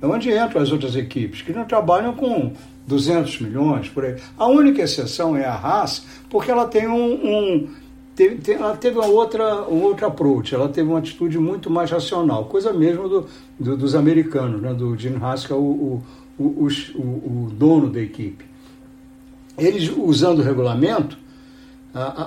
É 0.00 0.06
onde 0.06 0.30
entram 0.30 0.60
as 0.60 0.70
outras 0.70 0.96
equipes, 0.96 1.42
que 1.42 1.52
não 1.52 1.64
trabalham 1.64 2.14
com 2.14 2.52
200 2.86 3.40
milhões, 3.40 3.88
por 3.88 4.04
aí. 4.04 4.16
A 4.36 4.46
única 4.46 4.82
exceção 4.82 5.36
é 5.36 5.44
a 5.44 5.54
Haas, 5.54 6.04
porque 6.28 6.50
ela 6.50 6.66
tem 6.66 6.86
um... 6.86 7.14
um 7.14 7.68
teve, 8.14 8.36
tem, 8.36 8.56
ela 8.56 8.76
teve 8.76 8.98
uma 8.98 9.06
outra, 9.06 9.68
um 9.68 9.82
outro 9.82 10.06
approach, 10.06 10.54
ela 10.54 10.68
teve 10.68 10.88
uma 10.88 10.98
atitude 10.98 11.38
muito 11.38 11.70
mais 11.70 11.90
racional, 11.90 12.44
coisa 12.44 12.72
mesmo 12.72 13.08
do, 13.08 13.26
do 13.58 13.76
dos 13.76 13.94
americanos, 13.94 14.60
né, 14.60 14.72
do 14.72 14.96
Jim 14.96 15.16
Haas, 15.20 15.46
que 15.46 15.52
é 15.52 15.56
o, 15.56 15.58
o, 15.58 16.02
o, 16.38 16.68
o, 16.94 17.00
o 17.00 17.50
dono 17.50 17.90
da 17.90 18.00
equipe. 18.00 18.44
Eles, 19.56 19.90
usando 19.96 20.40
o 20.40 20.42
regulamento, 20.42 21.16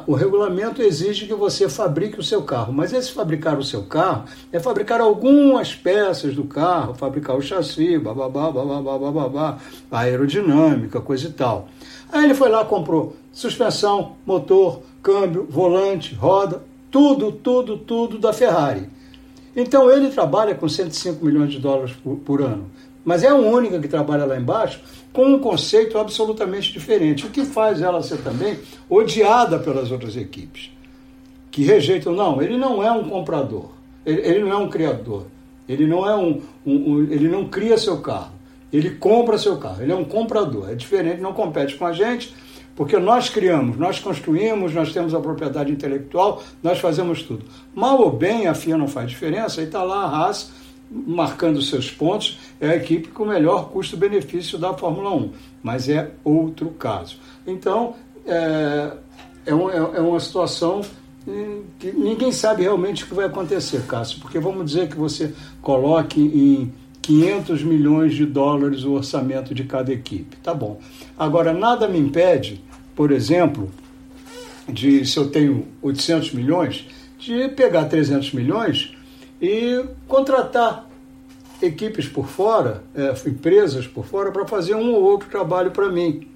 o 0.08 0.16
regulamento 0.16 0.82
exige 0.82 1.28
que 1.28 1.34
você 1.34 1.68
fabrique 1.68 2.18
o 2.18 2.24
seu 2.24 2.42
carro, 2.44 2.72
mas 2.72 2.94
esse 2.94 3.12
fabricar 3.12 3.60
o 3.60 3.64
seu 3.64 3.84
carro 3.84 4.24
é 4.50 4.60
fabricar 4.60 5.02
algumas 5.02 5.76
peças 5.76 6.34
do 6.34 6.46
carro, 6.46 6.94
fabricar 6.94 7.36
o 7.36 7.42
chassi, 7.42 7.98
bababá, 7.98 8.50
bababá, 8.50 8.98
bababá, 8.98 9.58
aerodinâmica, 9.92 11.02
coisa 11.02 11.28
e 11.28 11.32
tal. 11.32 11.68
Aí 12.10 12.24
ele 12.24 12.34
foi 12.34 12.48
lá, 12.48 12.64
comprou 12.64 13.18
suspensão, 13.34 14.14
motor, 14.26 14.82
câmbio, 15.04 15.46
volante, 15.50 16.16
roda, 16.16 16.64
tudo, 16.90 17.34
tudo, 17.34 17.78
tudo 17.78 18.18
da 18.18 18.32
Ferrari. 18.32 18.90
Então 19.54 19.92
ele 19.92 20.10
trabalha 20.10 20.56
com 20.56 20.70
105 20.70 21.26
milhões 21.26 21.52
de 21.52 21.60
dólares 21.60 21.94
por, 22.02 22.16
por 22.18 22.42
ano, 22.42 22.72
mas 23.04 23.22
é 23.22 23.28
a 23.28 23.36
única 23.36 23.80
que 23.80 23.88
trabalha 23.90 24.24
lá 24.24 24.38
embaixo 24.38 24.80
com 25.18 25.34
um 25.34 25.40
conceito 25.40 25.98
absolutamente 25.98 26.72
diferente, 26.72 27.26
o 27.26 27.32
que 27.32 27.44
faz 27.44 27.82
ela 27.82 28.04
ser 28.04 28.18
também 28.18 28.56
odiada 28.88 29.58
pelas 29.58 29.92
outras 29.92 30.16
equipes, 30.16 30.70
que 31.50 31.64
rejeitam. 31.64 32.14
Não, 32.14 32.40
ele 32.40 32.56
não 32.56 32.84
é 32.84 32.92
um 32.92 33.10
comprador, 33.10 33.72
ele, 34.06 34.22
ele 34.22 34.40
não 34.42 34.52
é 34.52 34.58
um 34.58 34.70
criador, 34.70 35.26
ele 35.68 35.88
não 35.88 36.08
é 36.08 36.16
um, 36.16 36.40
um, 36.64 36.74
um, 36.94 37.04
ele 37.12 37.28
não 37.28 37.48
cria 37.48 37.80
seu 37.80 37.98
carro, 37.98 38.34
ele 38.72 38.92
compra 38.92 39.40
seu 39.40 39.58
carro, 39.58 39.82
ele 39.82 39.92
é 39.92 39.96
um 39.96 40.06
comprador, 40.06 40.70
é 40.70 40.76
diferente, 40.76 41.20
não 41.20 41.34
compete 41.34 41.74
com 41.78 41.88
a 41.88 41.94
gente, 41.94 42.36
porque 42.76 43.00
nós 43.00 43.28
criamos, 43.28 43.76
nós 43.76 43.98
construímos, 43.98 44.72
nós 44.72 44.94
temos 44.94 45.16
a 45.16 45.20
propriedade 45.20 45.72
intelectual, 45.72 46.44
nós 46.62 46.78
fazemos 46.78 47.24
tudo. 47.24 47.44
Mal 47.74 48.00
ou 48.00 48.12
bem, 48.12 48.46
a 48.46 48.54
FIA 48.54 48.78
não 48.78 48.88
faz 48.88 49.10
diferença, 49.10 49.62
e 49.62 49.64
está 49.64 49.82
lá 49.82 50.04
a 50.04 50.10
Haas 50.10 50.52
marcando 50.90 51.62
seus 51.62 51.92
pontos, 51.92 52.40
é 52.60 52.70
a 52.70 52.76
equipe 52.76 53.10
com 53.10 53.24
o 53.24 53.28
melhor 53.28 53.70
custo-benefício 53.70 54.58
da 54.58 54.74
Fórmula 54.74 55.14
1, 55.16 55.32
mas 55.62 55.90
é 55.90 56.12
outro 56.24 56.70
caso. 56.72 57.20
Então, 57.46 57.96
é, 58.26 58.92
é, 59.46 59.54
um, 59.54 59.70
é 59.70 60.02
uma 60.02 60.20
situação 60.20 60.82
que 61.78 61.92
ninguém 61.92 62.32
sabe 62.32 62.64
realmente 62.64 63.04
o 63.04 63.08
que 63.08 63.14
vai 63.14 63.26
acontecer, 63.26 63.82
Cássio, 63.86 64.20
porque 64.22 64.40
vamos 64.40 64.66
dizer 64.66 64.88
que 64.88 64.96
você 64.96 65.34
coloque 65.62 66.22
em 66.22 66.72
500 67.02 67.64
milhões 67.64 68.16
de 68.16 68.26
dólares 68.26 68.84
o 68.84 68.94
orçamento 68.94 69.54
de 69.54 69.66
cada 69.66 69.92
equipe. 69.92 70.38
Tá 70.38 70.54
bom. 70.54 70.80
Agora, 71.18 71.54
nada 71.54 71.88
me 71.88 71.98
impede, 71.98 72.64
por 72.96 73.12
exemplo, 73.12 73.70
de 74.68 75.06
se 75.06 75.18
eu 75.18 75.30
tenho 75.30 75.66
800 75.82 76.34
milhões, 76.34 76.86
de 77.20 77.50
pegar 77.50 77.86
300 77.86 78.34
milhões 78.34 78.97
e 79.42 79.86
contratar 80.08 80.88
equipes 81.62 82.08
por 82.08 82.28
fora, 82.28 82.84
é, 82.96 83.14
empresas 83.28 83.88
por 83.88 84.06
fora, 84.06 84.32
para 84.32 84.46
fazer 84.46 84.76
um 84.76 84.94
ou 84.94 85.04
outro 85.04 85.30
trabalho 85.30 85.72
para 85.72 85.90
mim, 85.90 86.28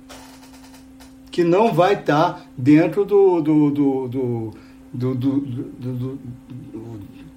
que 1.29 1.43
não 1.43 1.73
vai 1.73 1.93
estar 1.93 2.33
tá 2.33 2.41
dentro 2.57 3.05
do, 3.05 3.41
do, 3.41 3.71
do, 3.71 4.07
do 4.07 4.53
do, 4.93 5.15
do, 5.15 5.39
do, 5.39 5.93
do, 5.93 6.19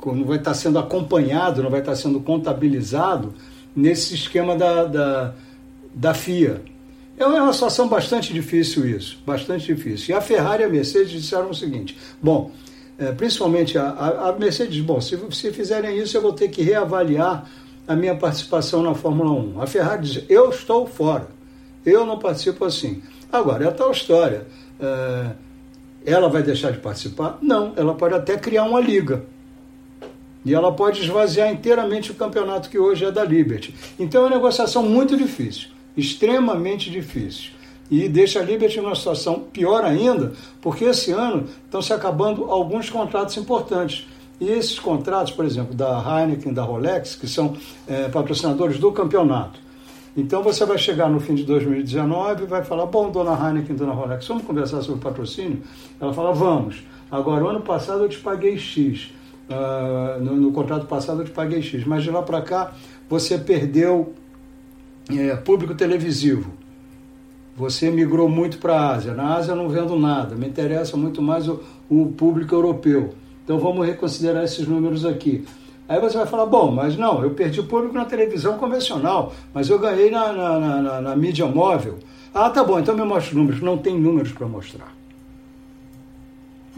não 0.07 0.25
vai 0.25 0.39
estar 0.39 0.51
tá 0.51 0.55
sendo 0.55 0.79
acompanhado, 0.79 1.62
não 1.62 1.71
vai 1.71 1.81
estar 1.81 1.93
tá 1.93 1.97
sendo 1.97 2.21
contabilizado 2.21 3.33
nesse 3.75 4.15
esquema 4.15 4.57
da, 4.57 4.85
da, 4.85 5.35
da 5.95 6.15
FIA. 6.15 6.62
É 7.17 7.25
uma 7.25 7.53
situação 7.53 7.87
bastante 7.89 8.33
difícil 8.33 8.89
isso, 8.89 9.21
bastante 9.25 9.73
difícil. 9.73 10.15
E 10.15 10.19
a 10.19 10.21
Ferrari 10.21 10.65
e 10.65 10.67
a 10.67 10.69
Mercedes 10.69 11.12
disseram 11.12 11.51
o 11.51 11.55
seguinte: 11.55 11.97
bom, 12.21 12.51
é, 12.99 13.13
principalmente 13.13 13.77
a, 13.77 13.89
a, 13.89 14.33
Mercedes, 14.39 14.81
bom, 14.81 15.01
se, 15.01 15.19
se 15.33 15.53
fizerem 15.53 15.99
isso, 15.99 16.17
eu 16.17 16.23
vou 16.23 16.33
ter 16.33 16.49
que 16.49 16.63
reavaliar 16.63 17.49
a 17.87 17.97
minha 17.97 18.15
participação 18.15 18.83
na 18.83 18.95
Fórmula 18.95 19.31
1. 19.33 19.61
A 19.61 19.67
Ferrari 19.67 20.03
diz: 20.03 20.25
eu 20.29 20.51
estou 20.51 20.87
fora, 20.87 21.29
eu 21.85 22.07
não 22.07 22.19
participo 22.19 22.65
assim. 22.65 23.03
Agora, 23.33 23.65
é 23.65 23.69
a 23.69 23.73
tal 23.73 23.91
história. 23.91 24.47
É, 24.81 25.31
ela 26.07 26.29
vai 26.29 26.43
deixar 26.43 26.71
de 26.71 26.79
participar? 26.79 27.39
Não, 27.41 27.73
ela 27.77 27.95
pode 27.95 28.15
até 28.15 28.37
criar 28.37 28.65
uma 28.65 28.81
liga. 28.81 29.25
E 30.45 30.53
ela 30.53 30.71
pode 30.71 31.01
esvaziar 31.01 31.51
inteiramente 31.51 32.11
o 32.11 32.15
campeonato 32.15 32.69
que 32.69 32.79
hoje 32.79 33.05
é 33.05 33.11
da 33.11 33.25
Liberty. 33.25 33.75
Então 33.99 34.23
é 34.23 34.27
uma 34.27 34.37
negociação 34.37 34.83
muito 34.83 35.17
difícil, 35.17 35.69
extremamente 35.97 36.91
difícil. 36.91 37.51
E 37.95 38.09
deixa 38.09 38.41
a 38.41 38.43
Liberty 38.43 38.81
numa 38.81 38.97
situação 38.97 39.45
pior 39.53 39.85
ainda, 39.85 40.33
porque 40.61 40.85
esse 40.85 41.13
ano 41.13 41.45
estão 41.65 41.81
se 41.81 41.93
acabando 41.93 42.47
alguns 42.47 42.91
contratos 42.91 43.37
importantes. 43.37 44.05
E 44.41 44.51
esses 44.51 44.81
contratos, 44.81 45.33
por 45.33 45.45
exemplo, 45.45 45.77
da 45.77 46.03
Heineken, 46.03 46.53
da 46.53 46.65
Rolex, 46.65 47.15
que 47.15 47.29
são 47.29 47.57
é, 47.87 48.09
patrocinadores 48.09 48.81
do 48.81 48.91
campeonato. 48.91 49.61
Então 50.17 50.43
você 50.43 50.67
vai 50.67 50.77
chegar 50.77 51.09
no 51.09 51.21
fim 51.21 51.37
de 51.37 51.45
2019 51.45 52.43
e 52.43 52.47
vai 52.47 52.65
falar: 52.65 52.87
Bom, 52.87 53.13
dona 53.13 53.31
Heineken, 53.31 53.77
dona 53.77 53.93
Rolex, 53.93 54.27
vamos 54.27 54.43
conversar 54.43 54.83
sobre 54.83 55.01
patrocínio? 55.01 55.63
Ela 56.01 56.13
fala: 56.13 56.33
Vamos. 56.33 56.83
Agora, 57.09 57.45
o 57.45 57.49
ano 57.49 57.61
passado 57.61 58.03
eu 58.03 58.09
te 58.09 58.19
paguei 58.19 58.59
X. 58.59 59.13
Uh, 59.49 60.21
no, 60.21 60.35
no, 60.35 60.51
contrato 60.51 60.87
passado 60.87 61.21
eu 61.21 61.27
te 61.27 61.31
paguei 61.31 61.63
X, 61.63 61.87
mas 61.87 62.03
de 62.03 62.11
lá 62.11 62.23
para 62.23 62.43
cá 62.43 62.73
você 63.09 63.39
perdeu 63.39 64.15
é, 65.17 65.37
público 65.37 65.77
televisivo. 65.77 66.64
Você 67.57 67.91
migrou 67.91 68.29
muito 68.29 68.59
para 68.59 68.75
a 68.75 68.95
Ásia. 68.95 69.15
Na 69.15 69.37
Ásia 69.37 69.53
eu 69.53 69.57
não 69.57 69.69
vendo 69.69 69.97
nada, 69.97 70.35
me 70.35 70.47
interessa 70.49 70.97
muito 70.97 71.23
mais 71.23 71.49
o, 71.49 71.61
o 71.89 72.07
público 72.07 72.55
europeu. 72.55 73.15
Então 73.45 73.59
vamos 73.59 73.87
reconsiderar 73.87 74.45
esses 74.45 74.67
números 74.67 75.05
aqui. 75.05 75.45
Aí 75.89 76.01
você 76.01 76.17
vai 76.17 76.27
falar, 76.27 76.47
bom, 76.47 76.71
mas 76.71 76.97
não, 76.97 77.23
eu 77.23 77.31
perdi 77.31 77.63
público 77.63 77.95
na 77.95 78.07
televisão 78.07 78.57
convencional, 78.57 79.35
mas 79.53 79.69
eu 79.69 79.79
ganhei 79.79 80.11
na, 80.11 80.33
na, 80.33 80.59
na, 80.59 81.01
na 81.01 81.17
mídia 81.17 81.47
móvel. 81.47 81.99
Ah, 82.33 82.51
tá 82.51 82.65
bom, 82.65 82.81
então 82.81 82.97
me 82.97 83.05
mostra 83.05 83.31
os 83.31 83.37
números. 83.37 83.61
Não 83.61 83.79
tem 83.79 84.01
números 84.01 84.33
para 84.33 84.49
mostrar. 84.49 84.93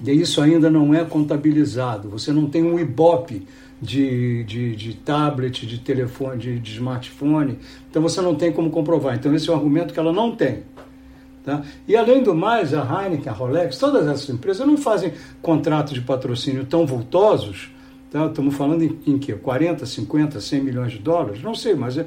E 0.05 0.11
isso 0.11 0.43
ainda 0.43 0.69
não 0.69 0.93
é 0.95 1.05
contabilizado. 1.05 2.11
Você 2.11 2.33
não 2.33 2.47
tem 2.47 2.63
um 2.63 2.79
Ibope 2.79 3.47
de, 3.81 4.45
de, 4.45 4.77
de 4.77 4.95
tablet, 4.95 5.67
de 5.67 5.79
telefone, 5.79 6.39
de, 6.39 6.59
de 6.59 6.73
smartphone. 6.73 7.59
Então 7.91 8.03
você 8.03 8.21
não 8.21 8.35
tem 8.35 8.53
como 8.53 8.71
comprovar. 8.71 9.15
Então 9.15 9.35
esse 9.35 9.49
é 9.49 9.53
um 9.53 9.57
argumento 9.57 9.93
que 9.93 10.01
ela 10.01 10.13
não 10.13 10.35
tem. 10.35 10.63
Tá? 11.45 11.63
E 11.87 11.97
além 11.97 12.23
do 12.23 12.35
mais, 12.35 12.75
a 12.75 12.83
Heineken, 12.83 13.29
a 13.29 13.33
Rolex, 13.33 13.79
todas 13.79 14.07
essas 14.09 14.29
empresas 14.29 14.67
não 14.67 14.77
fazem 14.77 15.13
contratos 15.41 15.95
de 15.95 16.01
patrocínio 16.01 16.65
tão 16.65 16.85
vultosos. 16.85 17.71
Tá? 18.11 18.27
Estamos 18.27 18.55
falando 18.57 18.83
em, 18.83 18.99
em 19.07 19.19
que? 19.19 19.33
40, 19.33 19.87
50, 19.87 20.41
100 20.41 20.61
milhões 20.61 20.93
de 20.93 20.99
dólares? 20.99 21.43
Não 21.43 21.55
sei, 21.55 21.75
mas 21.75 21.99
é, 21.99 22.07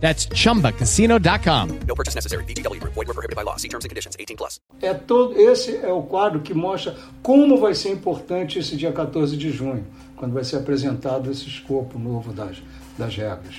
That's 0.00 0.28
chumbacasino.com. 0.32 1.80
No 1.86 1.94
purchase 1.94 2.14
necessary. 2.14 2.44
VGW 2.44 2.80
Group. 2.80 2.94
Void 2.94 3.08
were 3.08 3.14
prohibited 3.14 3.36
by 3.36 3.42
law. 3.42 3.56
See 3.56 3.68
terms 3.68 3.84
and 3.84 3.90
conditions. 3.90 4.16
18 4.18 4.36
plus. 4.36 4.60
É 4.80 4.94
todo 4.94 5.38
esse 5.38 5.76
é 5.76 5.92
o 5.92 6.02
quadro 6.02 6.40
que 6.40 6.54
mostra 6.54 6.96
como 7.22 7.58
vai 7.58 7.74
ser 7.74 7.90
importante 7.90 8.58
esse 8.58 8.76
dia 8.76 8.92
14 8.92 9.36
de 9.36 9.50
junho, 9.50 9.84
quando 10.16 10.32
vai 10.32 10.44
ser 10.44 10.56
apresentado 10.56 11.30
esse 11.30 11.48
escopo 11.48 11.98
novo 11.98 12.32
das, 12.32 12.62
das 12.96 13.14
regras. 13.16 13.56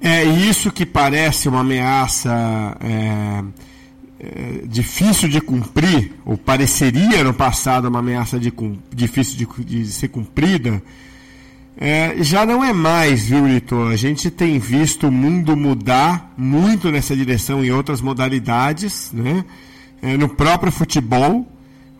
É 0.00 0.24
isso 0.24 0.72
que 0.72 0.86
parece 0.86 1.46
uma 1.46 1.60
ameaça 1.60 2.32
é, 2.80 3.44
é, 4.18 4.66
difícil 4.66 5.28
de 5.28 5.42
cumprir, 5.42 6.14
ou 6.24 6.38
pareceria 6.38 7.22
no 7.22 7.34
passado 7.34 7.88
uma 7.88 7.98
ameaça 7.98 8.38
de, 8.38 8.50
difícil 8.90 9.36
de, 9.36 9.64
de 9.64 9.92
ser 9.92 10.08
cumprida 10.08 10.82
é, 11.82 12.22
já 12.22 12.44
não 12.44 12.62
é 12.62 12.74
mais, 12.74 13.24
viu, 13.24 13.46
Lito? 13.46 13.84
A 13.84 13.96
gente 13.96 14.30
tem 14.30 14.58
visto 14.58 15.08
o 15.08 15.10
mundo 15.10 15.56
mudar 15.56 16.30
muito 16.36 16.90
nessa 16.90 17.16
direção 17.16 17.64
em 17.64 17.70
outras 17.70 18.02
modalidades, 18.02 19.10
né? 19.14 19.42
É, 20.02 20.14
no 20.14 20.28
próprio 20.28 20.70
futebol, 20.70 21.50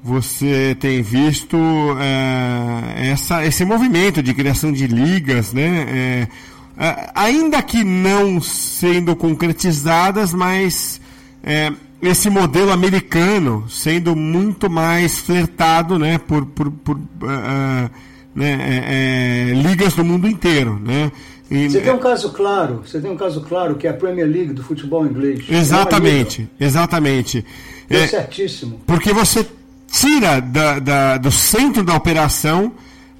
você 0.04 0.76
tem 0.78 1.00
visto 1.00 1.56
é, 1.98 3.10
essa, 3.10 3.42
esse 3.46 3.64
movimento 3.64 4.22
de 4.22 4.34
criação 4.34 4.70
de 4.70 4.86
ligas, 4.86 5.54
né? 5.54 5.86
É, 5.88 6.28
é, 6.76 7.10
ainda 7.14 7.62
que 7.62 7.82
não 7.82 8.38
sendo 8.38 9.16
concretizadas, 9.16 10.34
mas 10.34 11.00
é, 11.42 11.72
esse 12.02 12.28
modelo 12.28 12.70
americano 12.70 13.64
sendo 13.66 14.14
muito 14.14 14.68
mais 14.68 15.20
flertado, 15.20 15.98
né? 15.98 16.18
Por, 16.18 16.44
por, 16.44 16.70
por 16.70 16.96
uh, 16.96 17.90
né, 18.34 18.50
é, 18.50 19.50
é, 19.50 19.54
ligas 19.54 19.94
do 19.94 20.04
mundo 20.04 20.28
inteiro, 20.28 20.78
né? 20.78 21.10
E, 21.50 21.68
você 21.68 21.80
tem 21.80 21.92
um 21.92 21.98
caso 21.98 22.30
claro, 22.30 22.82
você 22.86 23.00
tem 23.00 23.10
um 23.10 23.16
caso 23.16 23.40
claro 23.40 23.74
que 23.74 23.86
é 23.86 23.90
a 23.90 23.94
Premier 23.94 24.26
League 24.26 24.52
do 24.52 24.62
futebol 24.62 25.04
inglês. 25.04 25.44
Exatamente, 25.48 26.48
exatamente. 26.60 27.44
É, 27.88 28.06
certíssimo. 28.06 28.80
Porque 28.86 29.12
você 29.12 29.44
tira 29.90 30.40
da, 30.40 30.78
da, 30.78 31.18
do 31.18 31.32
centro 31.32 31.82
da 31.82 31.94
operação 31.96 32.72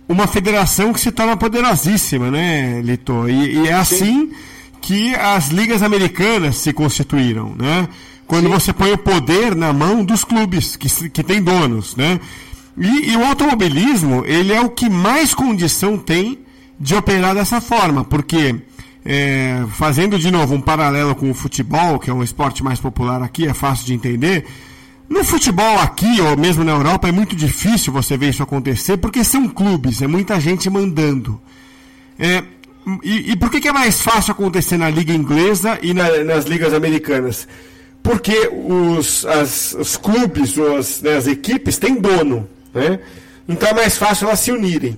uma 0.08 0.26
federação 0.26 0.92
que 0.92 1.00
se 1.00 1.10
torna 1.10 1.36
poderosíssima, 1.36 2.30
né, 2.30 2.80
Lito? 2.82 3.28
E, 3.28 3.58
e 3.58 3.68
é 3.68 3.74
assim 3.74 4.30
que 4.80 5.14
as 5.14 5.48
ligas 5.48 5.82
americanas 5.82 6.56
se 6.56 6.72
constituíram, 6.72 7.54
né? 7.56 7.88
Quando 8.26 8.46
Sim. 8.46 8.52
você 8.52 8.72
põe 8.72 8.92
o 8.92 8.98
poder 8.98 9.54
na 9.54 9.72
mão 9.72 10.04
dos 10.04 10.24
clubes 10.24 10.76
que, 10.76 11.10
que 11.10 11.22
têm 11.22 11.42
donos, 11.42 11.96
né? 11.96 12.20
E, 12.80 13.10
e, 13.10 13.16
o 13.16 13.26
automobilismo, 13.26 14.24
ele 14.24 14.54
é 14.54 14.60
o 14.62 14.70
que 14.70 14.88
mais 14.88 15.34
condição 15.34 15.98
tem 15.98 16.38
de 16.80 16.94
operar 16.94 17.34
dessa 17.34 17.60
forma, 17.60 18.02
porque 18.02 18.56
é, 19.04 19.62
fazendo 19.72 20.18
de 20.18 20.30
novo 20.30 20.54
um 20.54 20.62
paralelo 20.62 21.14
com 21.14 21.30
o 21.30 21.34
futebol, 21.34 21.98
que 21.98 22.08
é 22.08 22.14
um 22.14 22.22
esporte 22.22 22.64
mais 22.64 22.80
popular 22.80 23.22
aqui, 23.22 23.46
é 23.46 23.52
fácil 23.52 23.84
de 23.84 23.92
entender. 23.92 24.46
No 25.10 25.22
futebol 25.22 25.78
aqui, 25.78 26.22
ou 26.22 26.38
mesmo 26.38 26.64
na 26.64 26.72
Europa, 26.72 27.06
é 27.06 27.12
muito 27.12 27.36
difícil 27.36 27.92
você 27.92 28.16
ver 28.16 28.30
isso 28.30 28.42
acontecer, 28.42 28.96
porque 28.96 29.22
são 29.24 29.46
clubes, 29.46 30.00
é 30.00 30.06
muita 30.06 30.40
gente 30.40 30.70
mandando. 30.70 31.38
É, 32.18 32.42
e, 33.04 33.32
e, 33.32 33.36
por 33.36 33.50
que, 33.50 33.60
que, 33.60 33.68
é 33.68 33.72
mais 33.72 34.00
fácil 34.00 34.32
acontecer 34.32 34.78
na 34.78 34.88
liga 34.88 35.12
inglesa 35.12 35.78
e 35.82 35.92
na, 35.92 36.24
nas 36.24 36.46
ligas 36.46 36.72
americanas? 36.72 37.46
Porque 38.02 38.50
os, 38.52 39.26
as, 39.26 39.74
os 39.74 39.98
clubes, 39.98 40.56
os, 40.56 41.02
né, 41.02 41.18
as 41.18 41.26
equipes 41.26 41.76
têm 41.76 42.00
dono. 42.00 42.48
Né? 42.74 43.00
Então 43.48 43.68
é 43.68 43.74
mais 43.74 43.96
fácil 43.96 44.28
elas 44.28 44.40
se 44.40 44.52
unirem. 44.52 44.96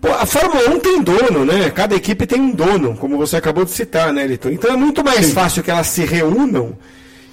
Pô, 0.00 0.12
a 0.12 0.26
Fórmula 0.26 0.70
1 0.70 0.80
tem 0.80 1.02
dono, 1.02 1.44
né? 1.44 1.70
Cada 1.70 1.94
equipe 1.94 2.26
tem 2.26 2.40
um 2.40 2.52
dono, 2.52 2.96
como 2.96 3.16
você 3.16 3.36
acabou 3.36 3.64
de 3.64 3.72
citar, 3.72 4.12
né, 4.12 4.26
Liton? 4.26 4.50
Então 4.50 4.72
é 4.72 4.76
muito 4.76 5.02
mais 5.02 5.26
Sim. 5.26 5.32
fácil 5.32 5.62
que 5.62 5.70
elas 5.70 5.88
se 5.88 6.04
reúnam 6.04 6.76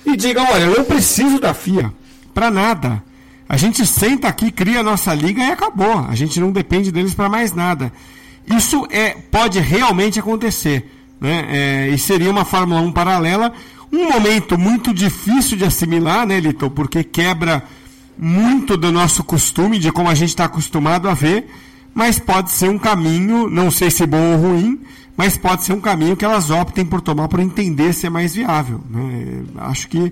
e 0.05 0.15
digam, 0.15 0.45
olha, 0.51 0.63
eu 0.63 0.77
não 0.77 0.83
preciso 0.83 1.39
da 1.39 1.53
FIA 1.53 1.93
para 2.33 2.49
nada. 2.49 3.03
A 3.47 3.57
gente 3.57 3.85
senta 3.85 4.27
aqui, 4.27 4.51
cria 4.51 4.79
a 4.79 4.83
nossa 4.83 5.13
liga 5.13 5.43
e 5.43 5.51
acabou. 5.51 6.05
A 6.09 6.15
gente 6.15 6.39
não 6.39 6.51
depende 6.51 6.91
deles 6.91 7.13
para 7.13 7.29
mais 7.29 7.53
nada. 7.53 7.91
Isso 8.47 8.87
é, 8.89 9.11
pode 9.11 9.59
realmente 9.59 10.19
acontecer. 10.19 10.91
Né? 11.21 11.45
É, 11.49 11.89
e 11.89 11.97
seria 11.99 12.31
uma 12.31 12.43
Fórmula 12.43 12.81
1 12.81 12.91
paralela. 12.91 13.53
Um 13.91 14.09
momento 14.09 14.57
muito 14.57 14.91
difícil 14.93 15.57
de 15.57 15.63
assimilar, 15.63 16.25
né, 16.25 16.39
Liton? 16.39 16.69
Porque 16.69 17.03
quebra 17.03 17.63
muito 18.17 18.77
do 18.77 18.91
nosso 18.91 19.23
costume, 19.23 19.79
de 19.79 19.91
como 19.91 20.09
a 20.09 20.15
gente 20.15 20.29
está 20.29 20.45
acostumado 20.45 21.09
a 21.09 21.13
ver 21.13 21.47
mas 21.95 22.19
pode 22.19 22.51
ser 22.51 22.69
um 22.69 22.77
caminho, 22.77 23.49
não 23.49 23.71
sei 23.71 23.89
se 23.89 24.05
bom 24.05 24.33
ou 24.33 24.37
ruim, 24.37 24.81
mas 25.15 25.37
pode 25.37 25.63
ser 25.63 25.71
um 25.71 25.79
caminho 25.79 26.17
que 26.17 26.25
elas 26.25 26.51
optem 26.51 26.85
por 26.85 26.99
tomar 26.99 27.29
por 27.29 27.39
entender 27.39 27.93
se 27.93 28.05
é 28.05 28.09
mais 28.09 28.35
viável. 28.35 28.81
Né? 28.89 29.43
Acho 29.55 29.87
que 29.87 30.11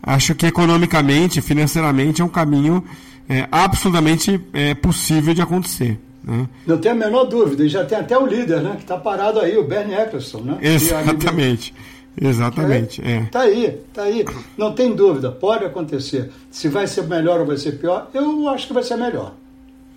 acho 0.00 0.34
que 0.36 0.46
economicamente, 0.46 1.42
financeiramente 1.42 2.22
é 2.22 2.24
um 2.24 2.28
caminho 2.28 2.84
é, 3.28 3.48
absolutamente 3.50 4.40
é, 4.52 4.74
possível 4.74 5.34
de 5.34 5.42
acontecer. 5.42 5.98
Né? 6.22 6.46
Não 6.64 6.78
tem 6.78 6.92
a 6.92 6.94
menor 6.94 7.24
dúvida, 7.24 7.64
e 7.64 7.68
já 7.68 7.84
tem 7.84 7.98
até 7.98 8.16
o 8.16 8.26
líder, 8.26 8.62
né? 8.62 8.76
Que 8.76 8.82
está 8.82 8.96
parado 8.96 9.40
aí, 9.40 9.56
o 9.58 9.64
Bernie 9.64 9.94
Eccleston, 9.94 10.40
né? 10.40 10.58
Exatamente. 10.62 11.74
Exatamente. 12.20 13.02
É, 13.02 13.16
é. 13.16 13.24
Tá 13.24 13.40
aí, 13.40 13.80
tá 13.92 14.02
aí. 14.02 14.24
Não 14.56 14.72
tem 14.72 14.94
dúvida, 14.94 15.30
pode 15.30 15.64
acontecer. 15.64 16.30
Se 16.50 16.68
vai 16.68 16.86
ser 16.86 17.04
melhor 17.04 17.40
ou 17.40 17.46
vai 17.46 17.56
ser 17.56 17.72
pior, 17.72 18.08
eu 18.14 18.48
acho 18.48 18.68
que 18.68 18.72
vai 18.72 18.82
ser 18.82 18.96
melhor. 18.96 19.34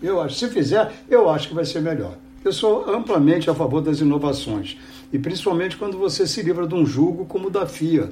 Eu 0.01 0.21
acho, 0.21 0.35
se 0.35 0.47
fizer, 0.49 0.91
eu 1.09 1.29
acho 1.29 1.47
que 1.47 1.55
vai 1.55 1.65
ser 1.65 1.81
melhor. 1.81 2.17
Eu 2.43 2.51
sou 2.51 2.89
amplamente 2.89 3.49
a 3.49 3.53
favor 3.53 3.81
das 3.81 3.99
inovações. 3.99 4.77
E 5.11 5.17
principalmente 5.17 5.77
quando 5.77 5.97
você 5.97 6.27
se 6.27 6.41
livra 6.41 6.67
de 6.67 6.75
um 6.75 6.85
julgo 6.85 7.25
como 7.25 7.47
o 7.47 7.51
da 7.51 7.65
FIA. 7.65 8.11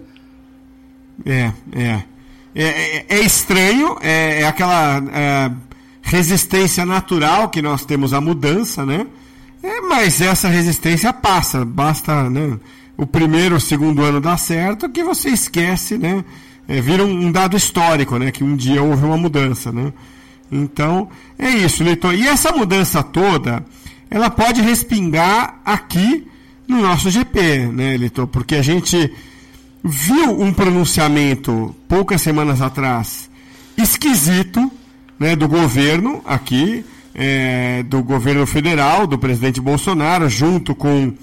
É, 1.26 1.51
é. 1.72 2.03
É, 2.56 2.64
é, 2.64 3.06
é 3.10 3.20
estranho, 3.20 3.97
é, 4.01 4.41
é 4.41 4.47
aquela 4.47 5.03
é, 5.14 5.51
resistência 6.01 6.86
natural 6.86 7.49
que 7.49 7.62
nós 7.62 7.86
temos 7.86 8.14
à 8.14 8.22
mudança, 8.22 8.86
né? 8.86 9.06
É, 9.62 9.82
mas 9.82 10.22
essa 10.22 10.47
resistência 10.47 11.12
passa, 11.12 11.66
basta 11.66 12.30
né, 12.30 12.58
o 12.98 13.06
primeiro, 13.06 13.56
o 13.56 13.62
segundo 13.62 14.04
ano 14.04 14.22
dar 14.22 14.38
certo, 14.38 14.89
que 14.89 15.04
você 15.04 15.30
esquece, 15.30 15.98
né? 15.98 16.24
É, 16.68 16.82
vira 16.82 17.04
um, 17.04 17.28
um 17.28 17.32
dado 17.32 17.56
histórico, 17.56 18.18
né? 18.18 18.32
Que 18.32 18.43
um 18.43 18.56
dia 18.56 18.82
houve 18.82 19.06
uma 19.06 19.18
mudança, 19.18 19.72
né? 19.72 19.91
Então, 20.52 21.10
é 21.38 21.50
isso, 21.50 21.84
Leitor. 21.84 22.14
E 22.14 22.28
essa 22.28 22.52
mudança 22.52 23.04
toda, 23.04 23.66
ela 24.10 24.30
pode 24.30 24.62
respingar 24.62 25.60
aqui 25.66 26.28
no 26.68 26.82
nosso 26.82 27.10
GP, 27.10 27.68
né, 27.68 27.98
Leitor? 27.98 28.28
Porque 28.28 28.56
a 28.56 28.62
gente 28.62 29.12
viu 29.84 30.41
um 30.41 30.52
pronunciamento 30.52 31.76
poucas 31.88 32.22
semanas 32.22 32.62
atrás 32.62 33.30
esquisito 33.78 34.72
né, 35.20 35.36
do 35.36 35.48
governo 35.48 36.22
aqui, 36.26 36.84
é, 37.14 37.84
do 37.84 38.02
governo 38.04 38.46
federal, 38.46 39.06
do 39.06 39.18
presidente 39.18 39.62
Bolsonaro, 39.62 40.30
junto 40.30 40.74
com 40.74 41.14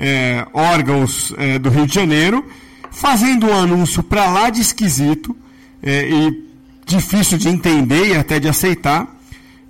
é, 0.00 0.46
órgãos 0.54 1.34
é, 1.36 1.58
do 1.58 1.68
Rio 1.68 1.86
de 1.86 1.94
Janeiro, 1.94 2.42
fazendo 2.90 3.46
um 3.46 3.54
anúncio 3.54 4.02
para 4.02 4.30
lá 4.30 4.48
de 4.48 4.62
esquisito 4.62 5.36
é, 5.82 6.08
e 6.08 6.44
difícil 6.86 7.36
de 7.36 7.48
entender 7.48 8.08
e 8.08 8.16
até 8.16 8.40
de 8.40 8.48
aceitar, 8.48 9.06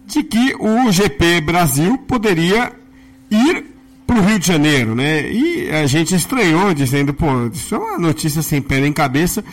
de 0.06 0.22
que 0.22 0.54
o 0.58 0.90
GP 0.90 1.40
Brasil 1.40 1.98
poderia 1.98 2.72
ir 3.30 3.64
para 4.06 4.18
o 4.18 4.22
Rio 4.22 4.38
de 4.38 4.46
Janeiro, 4.46 4.94
né? 4.94 5.30
E 5.30 5.70
a 5.70 5.86
gente 5.86 6.14
estranhou, 6.14 6.72
dizendo, 6.72 7.12
pô, 7.12 7.26
isso 7.52 7.74
é 7.74 7.78
uma 7.78 7.98
notícia 7.98 8.42
sem 8.42 8.62
pé 8.62 8.80
nem 8.80 8.92
cabeça, 8.92 9.44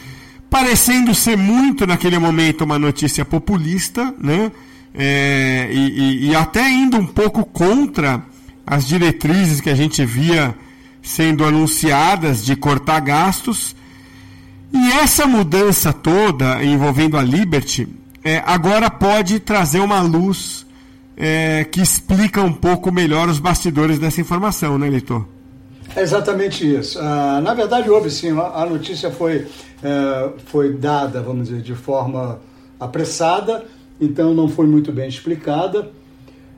parecendo 0.50 1.14
ser 1.14 1.38
muito 1.38 1.86
naquele 1.86 2.18
momento 2.18 2.64
uma 2.64 2.80
notícia 2.80 3.26
populista, 3.26 4.14
né? 4.20 4.52
É, 4.96 5.70
e, 5.72 5.78
e, 5.78 6.30
e 6.30 6.36
até 6.36 6.68
indo 6.72 6.98
um 6.98 7.06
pouco 7.06 7.46
contra 7.46 8.24
as 8.66 8.88
diretrizes 8.88 9.62
que 9.62 9.70
a 9.70 9.76
gente 9.76 10.04
via 10.04 10.56
sendo 11.08 11.46
anunciadas 11.46 12.44
de 12.44 12.54
cortar 12.56 13.00
gastos 13.00 13.74
e 14.74 14.92
essa 14.92 15.26
mudança 15.26 15.94
toda 15.94 16.62
envolvendo 16.64 17.18
a 17.18 17.24
Liberty 17.24 17.88
é, 18.24 18.44
agora 18.46 18.90
pode 18.92 19.40
trazer 19.40 19.80
uma 19.80 20.02
luz 20.02 20.66
é, 21.16 21.64
que 21.64 21.82
explica 21.82 22.42
um 22.42 22.52
pouco 22.52 22.92
melhor 22.92 23.30
os 23.30 23.40
bastidores 23.40 23.98
dessa 23.98 24.20
informação, 24.20 24.78
né, 24.78 24.90
Litor? 24.90 25.26
É 25.96 26.02
exatamente 26.02 26.70
isso. 26.76 27.00
Ah, 27.00 27.40
na 27.42 27.54
verdade, 27.54 27.90
houve 27.90 28.12
sim, 28.12 28.38
a 28.38 28.66
notícia 28.66 29.10
foi, 29.10 29.48
é, 29.82 30.30
foi 30.46 30.74
dada, 30.74 31.22
vamos 31.22 31.48
dizer, 31.48 31.62
de 31.62 31.74
forma 31.74 32.40
apressada, 32.78 33.64
então 34.00 34.34
não 34.34 34.50
foi 34.50 34.68
muito 34.68 34.92
bem 34.92 35.08
explicada. 35.08 35.90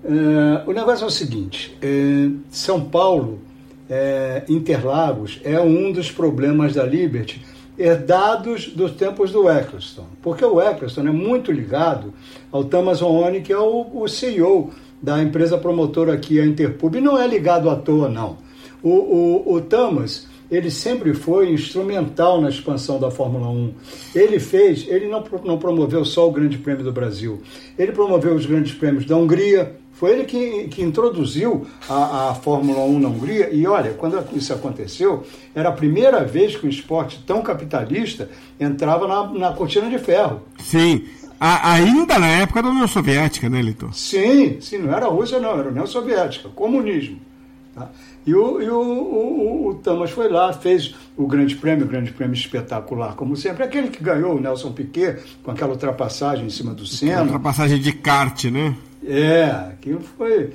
É, 0.04 0.64
o 0.68 0.74
negócio 0.74 1.04
é 1.04 1.08
o 1.08 1.12
seguinte: 1.12 1.78
é, 1.82 2.30
São 2.50 2.82
Paulo, 2.82 3.39
é, 3.90 4.44
Interlagos, 4.48 5.40
é 5.44 5.60
um 5.60 5.92
dos 5.92 6.12
problemas 6.12 6.76
da 6.76 6.84
Liberty 6.84 7.42
herdados 7.80 8.68
dos 8.68 8.92
tempos 8.92 9.32
do 9.32 9.50
Eccleston. 9.50 10.06
Porque 10.22 10.44
o 10.44 10.62
Eccleston 10.62 11.08
é 11.08 11.12
muito 11.12 11.50
ligado 11.50 12.14
ao 12.52 12.66
Thomas 12.66 13.02
O'Hone, 13.02 13.42
que 13.42 13.54
é 13.54 13.58
o, 13.58 13.88
o, 13.94 14.08
CEO 14.08 14.72
da 15.02 15.24
empresa 15.24 15.58
promotora 15.58 16.14
aqui, 16.14 16.42
a 16.42 16.46
Interpub, 16.46 16.98
e 16.98 17.02
não 17.02 17.18
é 17.18 17.26
ligado 17.26 17.70
à 17.70 17.76
toa, 17.78 18.10
não. 18.10 18.38
O, 18.84 18.90
o, 18.90 19.54
o 19.54 19.62
Thomas, 19.62 20.28
ele 20.52 20.70
sempre 20.70 21.14
foi 21.14 21.54
instrumental 21.54 22.42
na 22.42 22.50
expansão 22.50 23.00
da 23.00 23.10
Fórmula 23.10 23.50
1. 23.50 23.74
Ele 24.14 24.40
fez, 24.40 24.86
ele 24.90 25.08
não, 25.08 25.24
não 25.46 25.58
promoveu 25.58 26.04
só 26.04 26.28
o 26.28 26.32
Grande 26.32 26.58
Prêmio 26.58 26.84
do 26.84 26.92
Brasil, 26.92 27.42
ele 27.78 27.94
promoveu 27.94 28.36
os 28.36 28.46
grandes 28.46 28.74
prêmios 28.74 29.06
da 29.06 29.16
Hungria, 29.16 29.78
foi 30.00 30.12
ele 30.12 30.24
que, 30.24 30.70
que 30.70 30.82
introduziu 30.82 31.68
a, 31.89 32.30
a, 32.30 32.36
Fórmula 32.36 32.86
1 32.86 33.00
na 33.00 33.10
Hungria. 33.10 33.50
E 33.52 33.68
olha, 33.68 33.91
quando 33.95 34.18
isso 34.34 34.54
aconteceu, 34.54 35.26
era 35.54 35.68
a 35.68 35.74
primeira 35.74 36.24
vez 36.24 36.56
que 36.56 36.66
um 36.66 36.70
esporte 36.70 37.22
tão 37.28 37.41
capitalista 37.41 38.30
entrava 38.58 39.06
na, 39.06 39.28
na 39.34 39.52
cortina 39.52 39.89
de 39.89 40.00
ferro. 40.00 40.41
Sim. 40.58 41.04
A, 41.38 41.74
ainda 41.74 42.18
na 42.18 42.28
época 42.28 42.64
da 42.64 42.70
União 42.70 42.88
Soviética, 42.88 43.50
né, 43.50 43.62
Litor? 43.62 43.93
Sim, 43.93 44.62
sim, 44.62 44.78
não 44.78 44.93
era 44.93 45.06
a 45.06 45.10
Rússia, 45.10 45.38
não, 45.38 45.52
era 45.52 45.68
a 45.68 45.72
União 45.72 45.86
Soviética, 45.86 46.47
comunismo. 46.47 47.20
Tá? 47.76 47.89
E, 48.30 48.36
o, 48.36 48.61
e 48.61 48.69
o, 48.69 48.80
o, 48.80 49.67
o, 49.69 49.73
Thomas 49.73 50.11
foi 50.11 50.30
lá, 50.30 50.53
fez 50.53 50.93
o 51.17 51.25
Grande 51.25 51.55
Prêmio, 51.55 51.86
o 51.86 51.88
Grande 51.88 52.11
Prêmio 52.11 52.36
espetacular, 52.36 53.15
como 53.15 53.36
sempre. 53.36 53.63
Aquele 53.63 53.88
que 53.88 54.03
ganhou 54.03 54.36
o 54.36 54.39
Nelson 54.39 54.71
Piquet, 54.71 55.17
com 55.41 55.49
aquela 55.49 55.71
ultrapassagem 55.71 56.45
em 56.45 56.49
cima 56.51 56.71
do 56.71 56.86
Senna. 56.86 57.23
Ultrapassagem 57.23 57.80
de 57.80 57.91
kart, 57.91 58.43
né? 58.45 58.75
É, 59.03 59.45
aquilo 59.45 60.01
foi, 60.01 60.53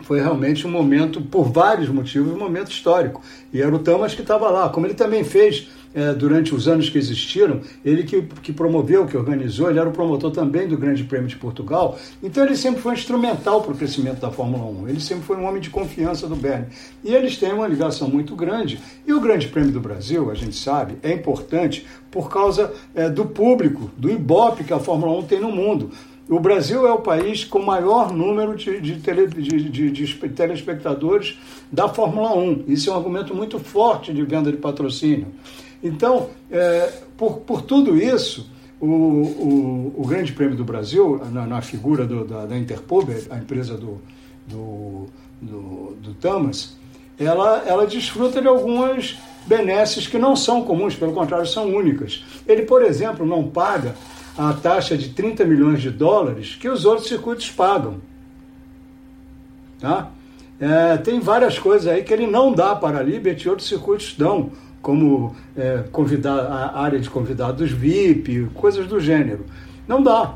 foi 0.00 0.22
realmente 0.22 0.66
um 0.66 0.70
momento, 0.70 1.20
por 1.20 1.52
vários 1.52 1.90
motivos, 1.90 2.32
um 2.32 2.38
momento 2.38 2.70
histórico. 2.70 3.20
E 3.52 3.60
era 3.60 3.76
o 3.76 3.78
Thomas 3.78 4.14
que 4.14 4.22
estava 4.22 4.48
lá, 4.48 4.70
como 4.70 4.86
ele 4.86 4.94
também 4.94 5.22
fez 5.22 5.68
é, 5.94 6.12
durante 6.14 6.54
os 6.54 6.68
anos 6.68 6.88
que 6.88 6.98
existiram, 6.98 7.60
ele 7.84 8.04
que, 8.04 8.22
que 8.42 8.52
promoveu, 8.52 9.06
que 9.06 9.16
organizou, 9.16 9.70
ele 9.70 9.78
era 9.78 9.88
o 9.88 9.92
promotor 9.92 10.30
também 10.30 10.68
do 10.68 10.76
Grande 10.76 11.04
Prêmio 11.04 11.28
de 11.28 11.36
Portugal, 11.36 11.98
então 12.22 12.44
ele 12.44 12.56
sempre 12.56 12.80
foi 12.80 12.94
instrumental 12.94 13.62
para 13.62 13.72
o 13.72 13.76
crescimento 13.76 14.20
da 14.20 14.30
Fórmula 14.30 14.64
1, 14.82 14.88
ele 14.88 15.00
sempre 15.00 15.24
foi 15.24 15.36
um 15.36 15.44
homem 15.44 15.60
de 15.60 15.70
confiança 15.70 16.26
do 16.26 16.36
Bernie. 16.36 16.68
E 17.02 17.14
eles 17.14 17.36
têm 17.36 17.52
uma 17.52 17.66
ligação 17.66 18.08
muito 18.08 18.36
grande, 18.36 18.80
e 19.06 19.12
o 19.12 19.20
Grande 19.20 19.48
Prêmio 19.48 19.72
do 19.72 19.80
Brasil, 19.80 20.30
a 20.30 20.34
gente 20.34 20.56
sabe, 20.56 20.96
é 21.02 21.12
importante 21.12 21.86
por 22.10 22.28
causa 22.28 22.72
é, 22.94 23.08
do 23.08 23.26
público, 23.26 23.90
do 23.96 24.10
ibope 24.10 24.64
que 24.64 24.72
a 24.72 24.78
Fórmula 24.78 25.18
1 25.18 25.22
tem 25.24 25.40
no 25.40 25.50
mundo. 25.50 25.90
O 26.28 26.38
Brasil 26.38 26.86
é 26.86 26.92
o 26.92 27.00
país 27.00 27.44
com 27.44 27.58
maior 27.58 28.12
número 28.12 28.54
de, 28.54 28.80
de, 28.80 29.00
tele, 29.00 29.26
de, 29.26 29.90
de, 29.90 30.14
telespectadores 30.28 31.36
da 31.72 31.88
Fórmula 31.88 32.32
1. 32.36 32.66
Isso 32.68 32.88
é 32.88 32.92
um 32.92 32.96
argumento 32.96 33.34
muito 33.34 33.58
forte 33.58 34.12
de 34.12 34.22
venda 34.22 34.52
de 34.52 34.56
patrocínio. 34.56 35.26
Então, 35.82 36.30
é, 36.50 36.92
por, 37.16 37.38
por 37.38 37.62
tudo 37.62 37.96
isso, 37.96 38.50
o, 38.80 38.86
o, 38.86 39.94
o, 39.98 40.06
Grande 40.06 40.32
Prêmio 40.32 40.56
do 40.56 40.64
Brasil, 40.64 41.20
na, 41.32 41.46
na 41.46 41.62
figura 41.62 42.06
do, 42.06 42.24
da, 42.24 42.46
da 42.46 42.58
Interpub, 42.58 43.08
a 43.30 43.36
empresa 43.36 43.76
do, 43.76 44.00
do, 44.46 45.06
do, 45.40 45.96
do 46.00 46.14
Tamas, 46.14 46.76
ela, 47.18 47.62
ela 47.66 47.86
desfruta 47.86 48.40
de 48.40 48.48
algumas 48.48 49.18
benesses 49.46 50.06
que 50.06 50.18
não 50.18 50.34
são 50.34 50.62
comuns, 50.62 50.94
pelo 50.94 51.12
contrário, 51.12 51.46
são 51.46 51.74
únicas. 51.74 52.24
Ele, 52.46 52.62
por 52.62 52.82
exemplo, 52.82 53.26
não 53.26 53.48
paga 53.48 53.94
a 54.36 54.52
taxa 54.52 54.96
de 54.96 55.10
30 55.10 55.44
milhões 55.44 55.82
de 55.82 55.90
dólares 55.90 56.56
que 56.58 56.68
os 56.68 56.84
outros 56.84 57.08
circuitos 57.08 57.50
pagam. 57.50 58.00
Tá? 59.78 60.10
É, 60.58 60.96
tem 60.98 61.20
várias 61.20 61.58
coisas 61.58 61.86
aí 61.86 62.02
que 62.02 62.12
ele 62.12 62.26
não 62.26 62.52
dá 62.52 62.74
para 62.76 62.98
a 62.98 63.02
Liberty 63.02 63.46
e 63.46 63.50
outros 63.50 63.68
circuitos 63.68 64.14
dão, 64.16 64.50
como 64.82 65.34
é, 65.56 65.84
convidar, 65.92 66.38
a 66.38 66.80
área 66.80 66.98
de 66.98 67.10
convidados 67.10 67.70
VIP, 67.70 68.48
coisas 68.54 68.86
do 68.86 68.98
gênero. 68.98 69.44
Não 69.86 70.02
dá, 70.02 70.34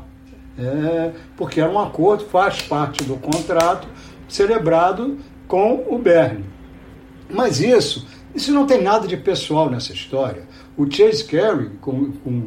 é, 0.57 1.11
porque 1.35 1.59
era 1.59 1.69
um 1.69 1.79
acordo, 1.79 2.25
faz 2.25 2.61
parte 2.61 3.03
do 3.03 3.15
contrato 3.15 3.87
celebrado 4.27 5.17
com 5.47 5.85
o 5.89 5.97
Bernie. 5.97 6.45
Mas 7.29 7.59
isso, 7.59 8.07
isso 8.33 8.53
não 8.53 8.65
tem 8.65 8.81
nada 8.81 9.07
de 9.07 9.17
pessoal 9.17 9.69
nessa 9.69 9.93
história. 9.93 10.43
O 10.77 10.89
Chase 10.89 11.23
Carey, 11.23 11.71
com, 11.81 12.11
com 12.11 12.43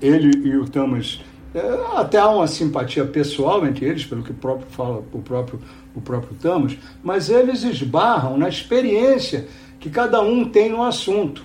ele 0.00 0.48
e 0.48 0.56
o 0.56 0.68
Thomas, 0.68 1.20
é, 1.54 1.60
até 1.96 2.18
há 2.18 2.28
uma 2.28 2.46
simpatia 2.46 3.04
pessoal 3.04 3.66
entre 3.66 3.86
eles, 3.86 4.04
pelo 4.04 4.22
que 4.22 4.32
próprio 4.32 4.66
fala 4.70 5.02
o 5.12 5.20
próprio, 5.20 5.60
o 5.94 6.00
próprio 6.00 6.36
Thomas, 6.40 6.76
mas 7.02 7.28
eles 7.28 7.62
esbarram 7.62 8.36
na 8.36 8.48
experiência 8.48 9.48
que 9.80 9.90
cada 9.90 10.20
um 10.20 10.44
tem 10.44 10.68
no 10.68 10.84
assunto. 10.84 11.44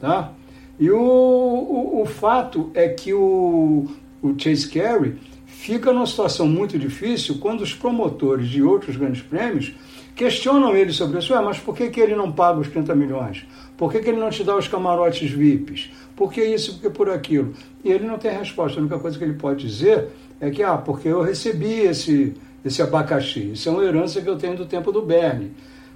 Tá? 0.00 0.32
E 0.80 0.90
o, 0.90 0.98
o, 0.98 2.02
o 2.02 2.06
fato 2.06 2.70
é 2.74 2.88
que 2.88 3.12
o, 3.14 3.86
o 4.20 4.34
Chase 4.36 4.68
Carey 4.68 5.14
fica 5.46 5.92
numa 5.92 6.06
situação 6.06 6.48
muito 6.48 6.76
difícil 6.76 7.38
quando 7.38 7.60
os 7.60 7.72
promotores 7.72 8.48
de 8.48 8.62
outros 8.62 8.96
grandes 8.96 9.22
prêmios 9.22 9.72
questionam 10.16 10.74
ele 10.74 10.92
sobre 10.92 11.18
isso. 11.18 11.32
Mas 11.34 11.58
por 11.58 11.76
que, 11.76 11.88
que 11.88 12.00
ele 12.00 12.16
não 12.16 12.32
paga 12.32 12.58
os 12.58 12.68
30 12.68 12.94
milhões? 12.94 13.46
Por 13.76 13.92
que, 13.92 14.00
que 14.00 14.08
ele 14.08 14.18
não 14.18 14.30
te 14.30 14.42
dá 14.42 14.56
os 14.56 14.66
camarotes 14.66 15.30
VIPs? 15.30 15.90
Por 16.16 16.32
que 16.32 16.42
isso, 16.44 16.74
por 16.74 16.80
que 16.80 16.90
por 16.90 17.10
aquilo? 17.10 17.52
E 17.84 17.90
ele 17.90 18.06
não 18.06 18.18
tem 18.18 18.36
resposta. 18.36 18.78
A 18.78 18.82
única 18.82 18.98
coisa 18.98 19.16
que 19.16 19.24
ele 19.24 19.34
pode 19.34 19.66
dizer 19.66 20.08
é 20.40 20.50
que, 20.50 20.62
ah, 20.62 20.76
porque 20.76 21.08
eu 21.08 21.22
recebi 21.22 21.80
esse, 21.80 22.34
esse 22.64 22.82
abacaxi. 22.82 23.52
Isso 23.52 23.68
é 23.68 23.72
uma 23.72 23.84
herança 23.84 24.20
que 24.20 24.28
eu 24.28 24.36
tenho 24.36 24.56
do 24.56 24.66
tempo 24.66 24.90
do 24.90 25.02
Bernie. 25.02 25.52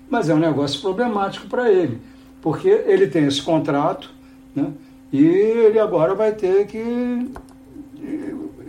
Mas 0.08 0.28
é 0.28 0.34
um 0.34 0.38
negócio 0.38 0.80
problemático 0.80 1.46
para 1.48 1.70
ele, 1.70 2.00
porque 2.40 2.68
ele 2.68 3.08
tem 3.08 3.24
esse 3.26 3.42
contrato, 3.42 4.10
né? 4.54 4.72
E 5.12 5.24
ele 5.24 5.78
agora 5.78 6.14
vai 6.14 6.32
ter 6.32 6.66
que 6.66 7.30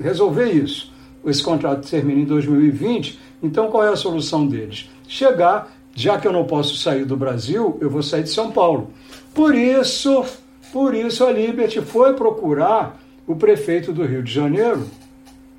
resolver 0.02 0.52
isso. 0.52 0.92
Esse 1.26 1.44
contrato 1.44 1.88
termina 1.90 2.22
em 2.22 2.26
2020, 2.26 3.20
então 3.44 3.70
qual 3.70 3.84
é 3.84 3.90
a 3.90 3.96
solução 3.96 4.48
deles? 4.48 4.90
Chegar, 5.08 5.72
já 5.94 6.18
que 6.18 6.28
eu 6.28 6.32
não 6.32 6.46
posso 6.46 6.78
sair 6.78 7.06
do 7.06 7.18
Brasil, 7.18 7.78
eu 7.82 7.90
vou 7.90 8.02
sair 8.02 8.24
de 8.24 8.30
São 8.30 8.52
Paulo. 8.52 8.90
Por 9.34 9.54
isso, 9.54 10.24
por 10.72 10.94
isso 10.94 11.26
a 11.26 11.32
Liberty 11.32 11.82
foi 11.82 12.14
procurar 12.14 12.98
o 13.28 13.36
prefeito 13.36 13.92
do 13.92 14.06
Rio 14.06 14.24
de 14.24 14.32
Janeiro 14.32 14.88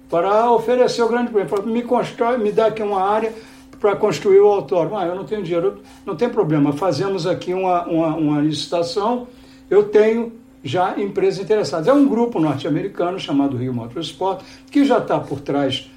para 0.09 0.51
oferecer 0.51 1.03
o 1.03 1.09
grande 1.09 1.31
prêmio. 1.31 1.67
Me 1.67 1.83
constrói, 1.83 2.39
me 2.39 2.51
dá 2.51 2.67
aqui 2.67 2.83
uma 2.83 3.03
área 3.03 3.33
para 3.81 3.97
construir 3.97 4.41
o 4.41 4.49
autódromo. 4.49 4.97
Ah, 4.97 5.07
eu 5.07 5.15
não 5.15 5.25
tenho 5.25 5.43
dinheiro, 5.43 5.81
não 6.05 6.17
tem 6.17 6.29
problema. 6.29 6.73
Fazemos 6.73 7.27
aqui 7.27 7.55
uma, 7.55 7.85
uma, 7.87 8.15
uma 8.17 8.41
licitação. 8.41 9.29
Eu 9.71 9.85
tenho 9.85 10.33
já 10.63 10.99
empresas 10.99 11.41
interessadas. 11.41 11.87
É 11.87 11.93
um 11.93 12.09
grupo 12.09 12.41
norte-americano 12.41 13.19
chamado 13.19 13.57
Rio 13.57 13.73
Motorsport 13.73 14.43
que 14.71 14.85
já 14.85 14.99
está 14.99 15.19
por 15.21 15.41
trás 15.41 15.91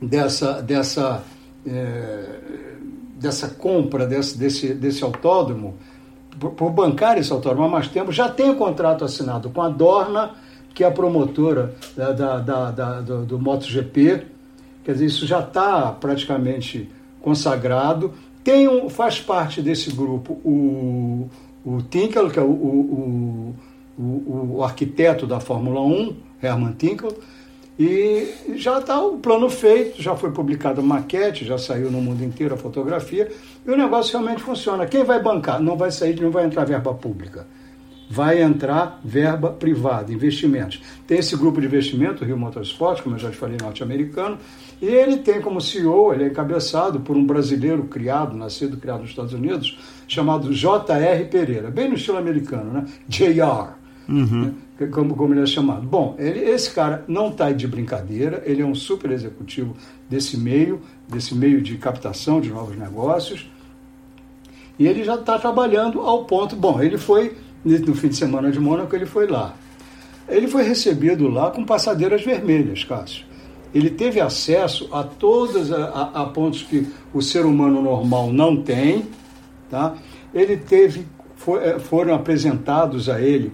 dessa 0.00 0.62
dessa 0.62 1.22
é, 1.66 2.24
dessa 3.16 3.48
compra 3.48 4.06
desse, 4.06 4.38
desse, 4.38 4.74
desse 4.74 5.04
autódromo 5.04 5.76
por, 6.38 6.52
por 6.52 6.70
bancar 6.70 7.18
esse 7.18 7.30
autódromo 7.32 7.64
há 7.64 7.68
mais 7.68 7.88
tempo, 7.88 8.10
já 8.10 8.28
tem 8.28 8.48
o 8.48 8.52
um 8.52 8.56
contrato 8.56 9.04
assinado 9.04 9.50
com 9.50 9.60
a 9.60 9.68
Dorna, 9.68 10.30
que 10.74 10.82
é 10.82 10.86
a 10.86 10.90
promotora 10.90 11.74
da, 11.96 12.12
da, 12.12 12.38
da, 12.38 12.70
da 12.70 13.00
do, 13.00 13.24
do 13.26 13.38
MotoGP. 13.38 14.26
Quer 14.84 14.92
dizer, 14.92 15.06
isso 15.06 15.26
já 15.26 15.40
está 15.40 15.92
praticamente 15.92 16.88
consagrado. 17.20 18.12
Tem 18.42 18.68
um, 18.68 18.88
faz 18.88 19.20
parte 19.20 19.60
desse 19.60 19.90
grupo 19.90 20.34
o, 20.44 21.28
o 21.64 21.82
Tinkel, 21.82 22.30
que 22.30 22.38
é 22.38 22.42
o, 22.42 22.46
o, 22.46 23.54
o, 23.98 24.56
o 24.56 24.64
arquiteto 24.64 25.26
da 25.26 25.40
Fórmula 25.40 25.80
1, 25.80 26.16
Herman 26.42 26.72
Tinkel, 26.72 27.12
e 27.78 28.28
já 28.56 28.78
está 28.78 29.02
o 29.02 29.18
plano 29.18 29.48
feito, 29.48 30.02
já 30.02 30.14
foi 30.14 30.30
publicada 30.30 30.80
a 30.80 30.84
maquete, 30.84 31.44
já 31.44 31.56
saiu 31.56 31.90
no 31.90 32.00
mundo 32.00 32.22
inteiro 32.22 32.54
a 32.54 32.58
fotografia, 32.58 33.30
e 33.66 33.70
o 33.70 33.76
negócio 33.76 34.18
realmente 34.18 34.42
funciona. 34.42 34.86
Quem 34.86 35.04
vai 35.04 35.22
bancar? 35.22 35.60
Não 35.60 35.76
vai 35.76 35.90
sair, 35.90 36.20
não 36.20 36.30
vai 36.30 36.44
entrar 36.44 36.64
verba 36.64 36.92
pública. 36.94 37.46
Vai 38.12 38.42
entrar 38.42 39.00
verba 39.04 39.50
privada, 39.50 40.12
investimentos. 40.12 40.82
Tem 41.06 41.18
esse 41.18 41.36
grupo 41.36 41.60
de 41.60 41.68
investimento, 41.68 42.24
o 42.24 42.26
Rio 42.26 42.36
Motorsport, 42.36 43.02
como 43.02 43.14
eu 43.14 43.20
já 43.20 43.30
te 43.30 43.36
falei, 43.36 43.56
norte-americano, 43.62 44.36
e 44.82 44.86
ele 44.86 45.18
tem 45.18 45.40
como 45.40 45.60
CEO, 45.60 46.12
ele 46.12 46.24
é 46.24 46.26
encabeçado 46.26 47.00
por 47.00 47.16
um 47.16 47.24
brasileiro 47.24 47.84
criado, 47.84 48.36
nascido, 48.36 48.76
criado 48.78 49.02
nos 49.02 49.10
Estados 49.10 49.32
Unidos, 49.32 49.78
chamado 50.08 50.52
J.R. 50.52 51.24
Pereira, 51.26 51.70
bem 51.70 51.88
no 51.88 51.94
estilo 51.94 52.18
americano, 52.18 52.72
né? 52.72 52.84
J.R. 53.08 53.74
Uhum. 54.08 54.54
Né? 54.78 54.86
Como, 54.88 55.14
como 55.14 55.34
ele 55.34 55.42
é 55.42 55.46
chamado. 55.46 55.82
Bom, 55.86 56.16
ele, 56.18 56.40
esse 56.40 56.74
cara 56.74 57.04
não 57.06 57.28
está 57.28 57.52
de 57.52 57.68
brincadeira, 57.68 58.42
ele 58.44 58.62
é 58.62 58.66
um 58.66 58.74
super 58.74 59.10
executivo 59.12 59.76
desse 60.08 60.36
meio, 60.36 60.80
desse 61.06 61.34
meio 61.34 61.60
de 61.62 61.76
captação 61.76 62.40
de 62.40 62.50
novos 62.50 62.76
negócios, 62.76 63.48
e 64.78 64.86
ele 64.86 65.04
já 65.04 65.16
está 65.16 65.38
trabalhando 65.38 66.00
ao 66.00 66.24
ponto. 66.24 66.56
Bom, 66.56 66.82
ele 66.82 66.96
foi, 66.96 67.36
no 67.64 67.94
fim 67.94 68.08
de 68.08 68.16
semana 68.16 68.50
de 68.50 68.58
Mônaco, 68.58 68.94
ele 68.94 69.06
foi 69.06 69.26
lá. 69.26 69.54
Ele 70.28 70.48
foi 70.48 70.62
recebido 70.62 71.28
lá 71.28 71.50
com 71.50 71.64
passadeiras 71.64 72.22
vermelhas, 72.22 72.84
Cássio. 72.84 73.24
Ele 73.74 73.90
teve 73.90 74.20
acesso 74.20 74.88
a 74.92 75.02
todas 75.02 75.70
a, 75.72 75.84
a, 75.86 76.22
a 76.22 76.26
pontos 76.26 76.62
que 76.62 76.86
o 77.12 77.20
ser 77.20 77.44
humano 77.44 77.82
normal 77.82 78.32
não 78.32 78.56
tem, 78.62 79.06
tá? 79.70 79.94
Ele 80.34 80.56
teve, 80.56 81.06
foi, 81.36 81.60
eh, 81.60 81.78
foram 81.78 82.14
apresentados 82.14 83.08
a 83.08 83.20
ele 83.20 83.52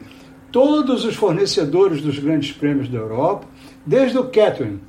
todos 0.51 1.05
os 1.05 1.15
fornecedores 1.15 2.01
dos 2.01 2.19
grandes 2.19 2.53
prêmios 2.53 2.89
da 2.89 2.99
Europa, 2.99 3.47
desde 3.85 4.17
o 4.17 4.25
catering, 4.25 4.81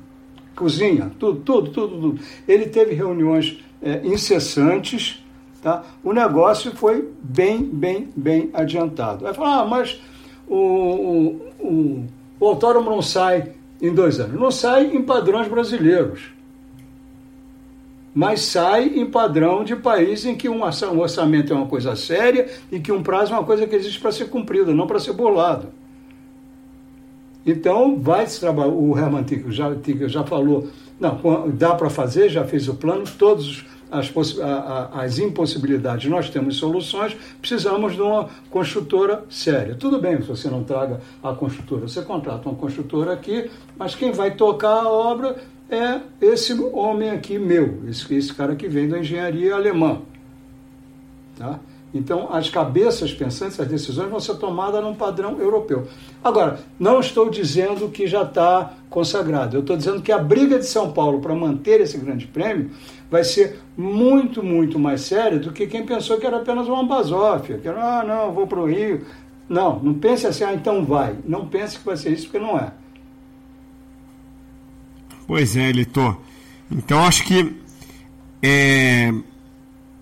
cozinha, 0.56 1.10
tudo, 1.18 1.40
tudo, 1.40 1.70
tudo, 1.70 2.00
tudo. 2.00 2.20
Ele 2.46 2.66
teve 2.66 2.94
reuniões 2.94 3.58
é, 3.82 4.00
incessantes, 4.04 5.22
tá? 5.62 5.84
O 6.02 6.12
negócio 6.12 6.72
foi 6.74 7.08
bem, 7.22 7.62
bem, 7.62 8.08
bem 8.16 8.50
adiantado. 8.52 9.26
Aí 9.26 9.34
fala, 9.34 9.62
ah, 9.62 9.66
mas 9.66 10.00
o, 10.46 10.56
o, 11.60 12.06
o, 12.40 12.50
o 12.52 12.82
não 12.82 13.02
sai 13.02 13.52
em 13.80 13.94
dois 13.94 14.18
anos. 14.20 14.40
Não 14.40 14.50
sai 14.50 14.86
em 14.86 15.02
padrões 15.02 15.48
brasileiros 15.48 16.38
mas 18.18 18.40
sai 18.40 18.86
em 18.96 19.06
padrão 19.06 19.62
de 19.62 19.76
país 19.76 20.24
em 20.24 20.34
que 20.34 20.48
um 20.48 20.62
orçamento 20.64 21.52
é 21.52 21.56
uma 21.56 21.66
coisa 21.66 21.94
séria 21.94 22.48
e 22.68 22.80
que 22.80 22.90
um 22.90 23.00
prazo 23.00 23.32
é 23.32 23.36
uma 23.36 23.44
coisa 23.44 23.64
que 23.64 23.76
existe 23.76 24.00
para 24.00 24.10
ser 24.10 24.28
cumprida, 24.28 24.74
não 24.74 24.88
para 24.88 24.98
ser 24.98 25.12
bolado. 25.12 25.68
Então, 27.46 27.96
vai 28.00 28.26
se 28.26 28.40
trabalhar. 28.40 28.72
O 28.72 28.98
Herman 28.98 29.22
Tinker 29.22 29.52
já, 29.52 29.70
já 30.08 30.24
falou, 30.24 30.68
não, 30.98 31.48
dá 31.54 31.76
para 31.76 31.88
fazer, 31.88 32.28
já 32.28 32.44
fez 32.44 32.66
o 32.66 32.74
plano, 32.74 33.04
todas 33.16 33.64
as, 33.90 34.12
as 34.92 35.18
impossibilidades 35.18 36.10
nós 36.10 36.30
temos 36.30 36.56
soluções, 36.56 37.16
precisamos 37.40 37.94
de 37.94 38.02
uma 38.02 38.28
construtora 38.50 39.24
séria. 39.28 39.74
Tudo 39.74 40.00
bem 40.00 40.20
se 40.20 40.28
você 40.28 40.48
não 40.48 40.64
traga 40.64 41.00
a 41.22 41.32
construtora, 41.32 41.88
você 41.88 42.02
contrata 42.02 42.48
uma 42.48 42.58
construtora 42.58 43.12
aqui, 43.12 43.50
mas 43.76 43.94
quem 43.94 44.12
vai 44.12 44.32
tocar 44.32 44.82
a 44.82 44.88
obra 44.88 45.36
é 45.70 46.00
esse 46.20 46.52
homem 46.72 47.10
aqui 47.10 47.38
meu, 47.38 47.82
esse, 47.88 48.12
esse 48.14 48.32
cara 48.32 48.56
que 48.56 48.68
vem 48.68 48.88
da 48.88 48.98
engenharia 48.98 49.54
alemã. 49.54 50.00
Tá? 51.36 51.60
Então, 51.92 52.28
as 52.30 52.50
cabeças 52.50 53.12
pensantes, 53.12 53.58
as 53.58 53.66
decisões 53.66 54.10
vão 54.10 54.20
ser 54.20 54.34
tomadas 54.34 54.82
num 54.82 54.94
padrão 54.94 55.40
europeu. 55.40 55.88
Agora, 56.22 56.60
não 56.78 57.00
estou 57.00 57.30
dizendo 57.30 57.88
que 57.88 58.06
já 58.06 58.22
está 58.22 58.74
consagrado. 58.90 59.56
Eu 59.56 59.60
estou 59.60 59.76
dizendo 59.76 60.02
que 60.02 60.12
a 60.12 60.18
briga 60.18 60.58
de 60.58 60.66
São 60.66 60.92
Paulo 60.92 61.20
para 61.20 61.34
manter 61.34 61.80
esse 61.80 61.96
grande 61.96 62.26
prêmio 62.26 62.70
vai 63.10 63.24
ser 63.24 63.60
muito, 63.76 64.42
muito 64.42 64.78
mais 64.78 65.00
séria 65.00 65.38
do 65.38 65.50
que 65.50 65.66
quem 65.66 65.86
pensou 65.86 66.18
que 66.18 66.26
era 66.26 66.36
apenas 66.36 66.68
uma 66.68 66.84
basófia, 66.84 67.56
que 67.58 67.66
era, 67.66 68.00
ah, 68.00 68.04
não, 68.04 68.32
vou 68.32 68.46
para 68.46 68.60
o 68.60 68.66
Rio. 68.66 69.06
Não, 69.48 69.78
não 69.80 69.94
pense 69.94 70.26
assim, 70.26 70.44
ah, 70.44 70.52
então 70.52 70.84
vai. 70.84 71.16
Não 71.24 71.46
pense 71.46 71.78
que 71.78 71.86
vai 71.86 71.96
ser 71.96 72.12
isso, 72.12 72.24
porque 72.24 72.38
não 72.38 72.58
é. 72.58 72.70
Pois 75.26 75.56
é, 75.56 75.72
Litor. 75.72 76.18
Então, 76.70 77.02
acho 77.04 77.24
que 77.24 77.56
é, 78.42 79.10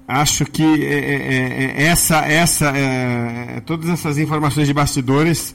acho 0.07 0.45
que 0.45 0.63
é, 0.63 0.95
é, 0.95 1.75
é 1.77 1.83
essa, 1.85 2.19
essa, 2.19 2.73
é, 2.77 3.61
todas 3.67 3.89
essas 3.89 4.19
informações 4.19 4.67
de 4.67 4.75
bastidores 4.75 5.55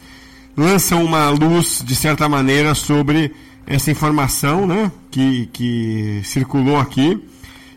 lançam 0.56 1.04
uma 1.04 1.30
luz, 1.30 1.82
de 1.86 1.96
certa 1.96 2.28
maneira, 2.28 2.76
sobre 2.76 3.34
essa 3.66 3.90
informação 3.90 4.68
né, 4.68 4.92
que, 5.10 5.50
que 5.54 6.22
circulou 6.24 6.78
aqui. 6.78 7.22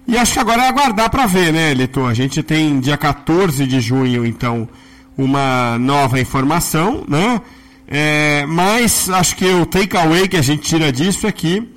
E 0.07 0.19
acho 0.19 0.35
que 0.35 0.39
agora 0.39 0.65
é 0.65 0.69
aguardar 0.69 1.09
para 1.09 1.27
ver, 1.27 1.53
né, 1.53 1.73
Litor? 1.73 2.11
A 2.11 2.15
gente 2.15 2.43
tem 2.43 2.79
dia 2.79 2.97
14 2.97 3.67
de 3.67 3.81
junho, 3.81 4.27
então, 4.27 4.69
uma 5.17 5.79
nova 5.79 6.21
informação, 6.21 7.05
né? 7.09 7.41
É, 7.87 8.45
mas 8.47 9.09
acho 9.11 9.37
que 9.37 9.47
o 9.47 9.67
takeaway 9.67 10.27
que 10.27 10.37
a 10.37 10.43
gente 10.43 10.63
tira 10.63 10.91
disso 10.91 11.27
é 11.27 11.33
que 11.33 11.71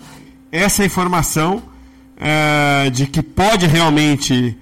essa 0.51 0.83
informação 0.83 1.61
é, 2.17 2.89
de 2.89 3.05
que 3.07 3.21
pode 3.21 3.65
realmente 3.65 4.57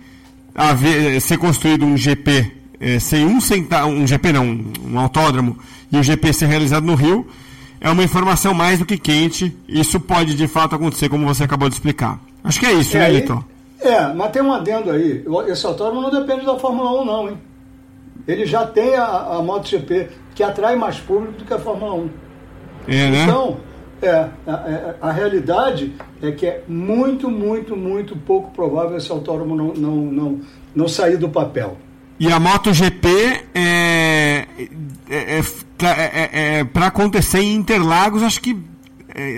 haver, 0.56 1.20
ser 1.20 1.38
construído 1.38 1.86
um 1.86 1.98
GP 1.98 2.52
é, 2.80 3.00
sem 3.00 3.26
um 3.26 3.40
centavo, 3.42 3.90
um 3.90 4.08
GP 4.08 4.32
não, 4.34 4.60
um 4.86 5.00
autódromo, 5.00 5.58
e 5.92 5.98
o 5.98 6.04
GP 6.04 6.34
ser 6.34 6.48
realizado 6.48 6.86
no 6.86 6.96
Rio, 6.96 7.28
é 7.80 7.90
uma 7.90 8.04
informação 8.04 8.54
mais 8.54 8.80
do 8.80 8.86
que 8.86 8.98
quente. 8.98 9.56
Isso 9.68 10.00
pode 10.00 10.36
de 10.36 10.48
fato 10.48 10.76
acontecer, 10.76 11.10
como 11.10 11.26
você 11.26 11.44
acabou 11.44 11.70
de 11.70 11.76
explicar. 11.76 12.20
Acho 12.44 12.60
que 12.60 12.66
é 12.66 12.74
isso, 12.74 12.96
é, 12.98 13.02
né, 13.02 13.10
Liton? 13.12 13.44
É, 13.80 14.14
mas 14.14 14.32
tem 14.32 14.42
um 14.42 14.54
adendo 14.54 14.92
aí. 14.92 15.24
Esse 15.48 15.66
autódromo 15.66 16.02
não 16.02 16.12
depende 16.12 16.46
da 16.46 16.58
Fórmula 16.58 17.02
1, 17.02 17.06
não, 17.06 17.30
hein? 17.30 17.38
Ele 18.28 18.46
já 18.46 18.66
tem 18.66 18.96
a, 18.96 19.06
a 19.06 19.42
MotoGP, 19.44 20.10
que 20.34 20.42
atrai 20.42 20.76
mais 20.76 21.00
público 21.00 21.34
do 21.34 21.46
que 21.46 21.54
a 21.54 21.60
Fórmula 21.60 21.94
1. 21.94 22.10
É, 22.88 23.10
né? 23.10 23.24
Então, 23.24 23.58
é, 24.02 24.30
a, 24.48 24.96
a, 25.02 25.12
realidade 25.12 25.94
é 26.22 26.32
que 26.32 26.46
é 26.46 26.64
muito, 26.68 27.30
muito, 27.30 27.76
muito 27.76 28.16
pouco 28.16 28.52
provável 28.52 28.98
esse 28.98 29.12
autódromo 29.12 29.56
não, 29.56 29.74
não, 29.74 29.96
não, 29.96 30.40
não 30.76 30.88
sair 30.88 31.18
do 31.18 31.30
papel. 31.30 31.78
E 32.20 32.32
a 32.32 32.40
MotoGP 32.40 33.08
é, 33.54 34.48
é, 35.10 35.40
é, 35.40 36.60
é 36.60 36.64
para 36.64 36.88
acontecer 36.88 37.40
em 37.40 37.56
Interlagos, 37.56 38.24
acho 38.24 38.42
que 38.42 38.58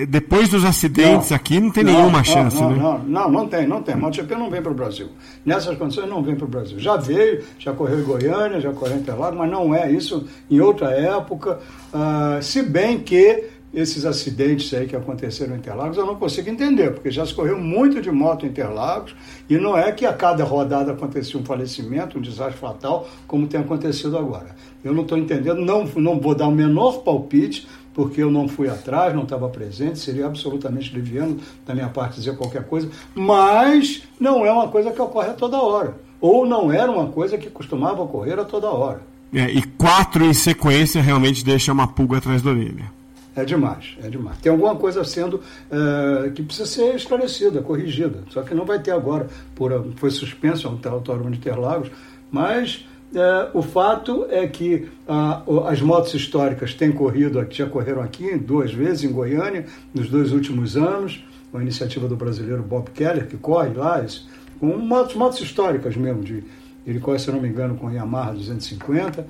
depois 0.10 0.49
dos 0.49 0.66
acidentes 0.66 1.30
não, 1.30 1.38
aqui 1.38 1.60
não 1.60 1.70
tem 1.70 1.84
não, 1.84 1.93
nenhuma 1.93 2.18
não, 2.18 2.24
chance, 2.24 2.60
não, 2.60 2.72
né? 2.72 2.78
Não, 2.78 2.99
não, 2.99 3.32
não 3.32 3.47
tem, 3.47 3.68
não 3.68 3.84
tem. 3.84 3.93
A 3.93 3.97
MotoGP 3.97 4.36
não 4.36 4.49
vem 4.49 4.60
para 4.60 4.72
o 4.72 4.76
Brasil. 4.76 5.10
Nessas 5.45 5.78
condições 5.78 6.10
não 6.10 6.24
vem 6.24 6.36
para 6.36 6.45
o 6.45 6.47
Brasil. 6.47 6.80
Já 6.80 6.97
veio, 6.97 7.43
já 7.60 7.74
correu 7.74 7.99
em 7.99 8.03
Goiânia, 8.03 8.60
já 8.60 8.74
correu 8.74 8.97
em 8.97 9.01
Interlagos, 9.01 9.38
mas 9.38 9.51
não 9.51 9.76
é 9.76 9.91
isso 9.91 10.26
em 10.49 10.60
outra 10.60 10.89
época. 10.91 11.60
Uh, 11.93 12.41
se 12.41 12.64
bem 12.64 12.97
que 12.97 13.43
esses 13.78 14.05
acidentes 14.05 14.73
aí 14.73 14.88
que 14.88 14.95
aconteceram 14.95 15.53
em 15.53 15.59
Interlagos, 15.59 15.97
eu 15.97 16.05
não 16.05 16.15
consigo 16.15 16.49
entender, 16.49 16.95
porque 16.95 17.11
já 17.11 17.23
se 17.23 17.34
correu 17.34 17.59
muito 17.59 18.01
de 18.01 18.09
moto 18.09 18.43
em 18.43 18.49
Interlagos 18.49 19.15
e 19.47 19.55
não 19.55 19.78
é 19.78 19.91
que 19.91 20.03
a 20.03 20.11
cada 20.11 20.43
rodada 20.43 20.93
acontecia 20.93 21.39
um 21.39 21.45
falecimento, 21.45 22.17
um 22.17 22.21
desastre 22.21 22.57
fatal, 22.57 23.07
como 23.28 23.45
tem 23.45 23.59
acontecido 23.59 24.17
agora. 24.17 24.55
Eu 24.84 24.95
não 24.95 25.03
estou 25.03 25.15
entendendo, 25.15 25.61
não, 25.61 25.86
não 25.95 26.19
vou 26.19 26.34
dar 26.34 26.47
o 26.47 26.51
menor 26.51 27.03
palpite, 27.03 27.67
porque 27.93 28.23
eu 28.23 28.32
não 28.32 28.47
fui 28.47 28.67
atrás, 28.67 29.13
não 29.13 29.23
estava 29.23 29.47
presente, 29.47 29.99
seria 29.99 30.25
absolutamente 30.25 30.91
liviano 30.91 31.38
da 31.63 31.75
minha 31.75 31.89
parte 31.89 32.15
dizer 32.15 32.36
qualquer 32.36 32.63
coisa, 32.63 32.89
mas 33.13 34.03
não 34.19 34.43
é 34.43 34.51
uma 34.51 34.69
coisa 34.69 34.91
que 34.91 35.01
ocorre 35.01 35.30
a 35.30 35.34
toda 35.34 35.61
hora. 35.61 35.95
Ou 36.19 36.47
não 36.47 36.71
era 36.71 36.91
uma 36.91 37.07
coisa 37.07 37.38
que 37.38 37.47
costumava 37.47 38.01
ocorrer 38.01 38.39
a 38.39 38.43
toda 38.43 38.67
hora. 38.69 39.01
É, 39.32 39.51
e 39.51 39.61
quatro 39.61 40.25
em 40.25 40.34
sequência 40.34 40.99
realmente 40.99 41.45
deixa 41.45 41.71
uma 41.71 41.88
pulga 41.88 42.17
atrás 42.17 42.41
da 42.41 42.49
orelha. 42.49 42.96
É 43.38 43.45
demais, 43.45 43.95
é 44.03 44.09
demais. 44.09 44.39
Tem 44.39 44.51
alguma 44.51 44.75
coisa 44.75 45.03
sendo 45.03 45.41
é, 45.69 46.31
que 46.31 46.41
precisa 46.41 46.65
ser 46.67 46.95
esclarecida, 46.95 47.61
corrigida. 47.61 48.23
Só 48.31 48.41
que 48.41 48.55
não 48.55 48.65
vai 48.65 48.79
ter 48.79 48.89
agora, 48.89 49.27
por, 49.53 49.71
foi 49.97 50.09
suspenso 50.09 50.67
o 50.67 50.71
Autódromo 50.71 51.29
de 51.29 51.38
Interlagos, 51.38 51.91
mas 52.31 52.83
é, 53.13 53.49
o 53.53 53.61
fato 53.61 54.25
é 54.31 54.47
que 54.47 54.89
a, 55.07 55.43
as 55.67 55.79
motos 55.81 56.15
históricas 56.15 56.73
têm 56.73 56.91
corrido 56.91 57.45
já 57.51 57.67
correram 57.67 58.01
aqui 58.01 58.35
duas 58.39 58.73
vezes 58.73 59.03
em 59.03 59.13
Goiânia, 59.13 59.67
nos 59.93 60.09
dois 60.09 60.31
últimos 60.31 60.75
anos, 60.75 61.23
com 61.51 61.59
a 61.59 61.61
iniciativa 61.61 62.07
do 62.07 62.15
brasileiro 62.15 62.63
Bob 62.63 62.89
Keller, 62.89 63.27
que 63.27 63.38
corre 63.38 63.69
lá, 63.69 64.01
isso, 64.01 64.27
com 64.59 64.75
motos, 64.77 65.13
motos 65.13 65.39
históricas 65.39 65.95
mesmo, 65.95 66.23
de, 66.23 66.43
ele 66.88 66.99
corre, 66.99 67.19
se 67.19 67.29
não 67.29 67.39
me 67.39 67.47
engano, 67.47 67.75
com 67.75 67.91
Yamaha 67.91 68.33
250, 68.33 69.27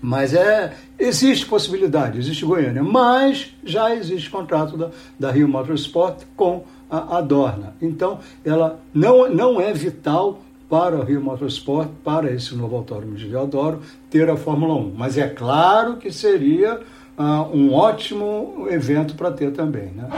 mas 0.00 0.34
é, 0.34 0.72
existe 0.98 1.46
possibilidade, 1.46 2.18
existe 2.18 2.44
Goiânia, 2.44 2.82
mas 2.82 3.54
já 3.64 3.94
existe 3.94 4.30
contrato 4.30 4.76
da, 4.76 4.90
da 5.18 5.30
Rio 5.30 5.48
Motorsport 5.48 6.22
com 6.36 6.64
a, 6.90 7.18
a 7.18 7.20
Dorna. 7.20 7.74
Então, 7.80 8.18
ela 8.44 8.80
não, 8.94 9.28
não 9.28 9.60
é 9.60 9.72
vital 9.72 10.40
para 10.68 10.96
o 10.96 11.04
Rio 11.04 11.20
Motorsport, 11.20 11.88
para 12.04 12.30
esse 12.30 12.54
novo 12.54 12.76
autódromo 12.76 13.14
de 13.14 13.26
Deodoro, 13.26 13.80
ter 14.10 14.28
a 14.28 14.36
Fórmula 14.36 14.74
1. 14.74 14.94
Mas 14.96 15.16
é 15.16 15.26
claro 15.26 15.96
que 15.96 16.12
seria 16.12 16.80
uh, 17.18 17.56
um 17.56 17.72
ótimo 17.72 18.66
evento 18.70 19.14
para 19.14 19.30
ter 19.30 19.50
também. 19.52 19.90
Né? 19.94 20.08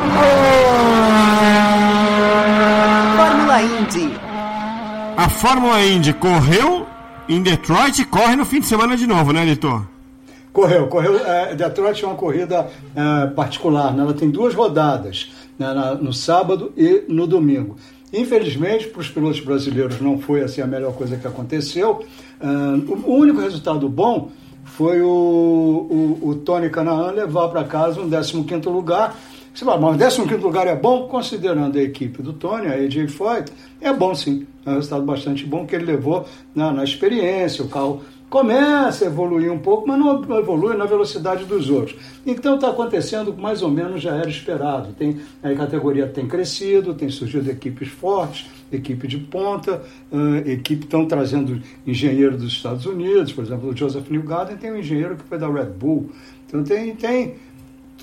Fórmula 3.16 3.62
Indy. 3.62 4.12
A 5.16 5.28
Fórmula 5.28 5.81
Indy 5.83 6.12
correu 6.14 6.87
em 7.31 7.43
Detroit 7.43 8.05
corre 8.07 8.35
no 8.35 8.45
fim 8.45 8.61
de 8.61 8.66
semana 8.66 8.97
de 8.97 9.07
novo, 9.07 9.33
né, 9.33 9.45
Litor? 9.45 9.87
Correu, 10.53 10.89
correu. 10.89 11.16
É, 11.16 11.55
Detroit 11.55 12.05
é 12.05 12.07
uma 12.07 12.16
corrida 12.16 12.68
é, 12.95 13.26
particular, 13.28 13.95
né? 13.95 14.03
ela 14.03 14.12
tem 14.12 14.28
duas 14.28 14.53
rodadas, 14.53 15.31
né, 15.57 15.72
na, 15.72 15.95
no 15.95 16.12
sábado 16.12 16.72
e 16.76 17.05
no 17.09 17.26
domingo. 17.28 17.76
Infelizmente, 18.12 18.89
para 18.89 19.01
os 19.01 19.09
pilotos 19.09 19.39
brasileiros 19.41 20.01
não 20.01 20.18
foi 20.18 20.43
assim 20.43 20.61
a 20.61 20.66
melhor 20.66 20.93
coisa 20.95 21.16
que 21.16 21.26
aconteceu. 21.26 22.05
Uh, 22.41 23.09
o 23.09 23.14
único 23.14 23.41
resultado 23.41 23.89
bom 23.89 24.33
foi 24.64 25.01
o, 25.01 25.07
o, 25.07 26.28
o 26.31 26.35
Tony 26.35 26.68
Canaan 26.70 27.12
levar 27.12 27.49
para 27.49 27.62
casa 27.62 28.01
um 28.01 28.11
15º 28.11 28.68
lugar. 28.68 29.16
Você 29.61 29.67
fala, 29.67 29.93
mas 29.93 30.17
o 30.17 30.25
15º 30.25 30.41
lugar 30.41 30.67
é 30.67 30.75
bom? 30.75 31.07
Considerando 31.07 31.79
a 31.79 31.83
equipe 31.83 32.23
do 32.23 32.33
Tony, 32.33 32.67
a 32.67 32.77
AJ 32.77 33.11
Foyt, 33.11 33.53
é 33.79 33.93
bom 33.93 34.15
sim. 34.15 34.47
É 34.65 34.71
um 34.71 34.75
resultado 34.77 35.05
bastante 35.05 35.45
bom 35.45 35.67
que 35.67 35.77
ele 35.77 35.85
levou 35.85 36.27
na, 36.55 36.73
na 36.73 36.83
experiência, 36.83 37.63
o 37.63 37.69
carro 37.69 38.01
começa 38.31 39.05
a 39.05 39.09
evoluir 39.09 39.53
um 39.53 39.59
pouco, 39.59 39.87
mas 39.87 39.99
não 39.99 40.39
evolui 40.39 40.75
na 40.79 40.87
velocidade 40.87 41.45
dos 41.45 41.69
outros. 41.69 41.99
Então 42.25 42.55
está 42.55 42.71
acontecendo 42.71 43.37
mais 43.37 43.61
ou 43.61 43.71
menos 43.71 44.01
já 44.01 44.15
era 44.17 44.31
esperado. 44.31 44.95
Tem, 44.95 45.21
a 45.43 45.53
categoria 45.55 46.07
tem 46.07 46.27
crescido, 46.27 46.95
tem 46.95 47.11
surgido 47.11 47.51
equipes 47.51 47.89
fortes, 47.89 48.47
equipe 48.73 49.07
de 49.07 49.19
ponta, 49.19 49.83
uh, 50.11 50.37
equipe 50.49 50.85
estão 50.85 51.05
trazendo 51.05 51.61
engenheiro 51.87 52.39
dos 52.39 52.51
Estados 52.51 52.87
Unidos, 52.87 53.31
por 53.31 53.45
exemplo, 53.45 53.69
o 53.69 53.77
Joseph 53.77 54.09
Newgarden 54.09 54.57
tem 54.57 54.73
um 54.73 54.79
engenheiro 54.79 55.17
que 55.17 55.25
foi 55.25 55.37
da 55.37 55.53
Red 55.53 55.67
Bull. 55.67 56.09
Então 56.47 56.65
tem, 56.65 56.95
tem 56.97 57.35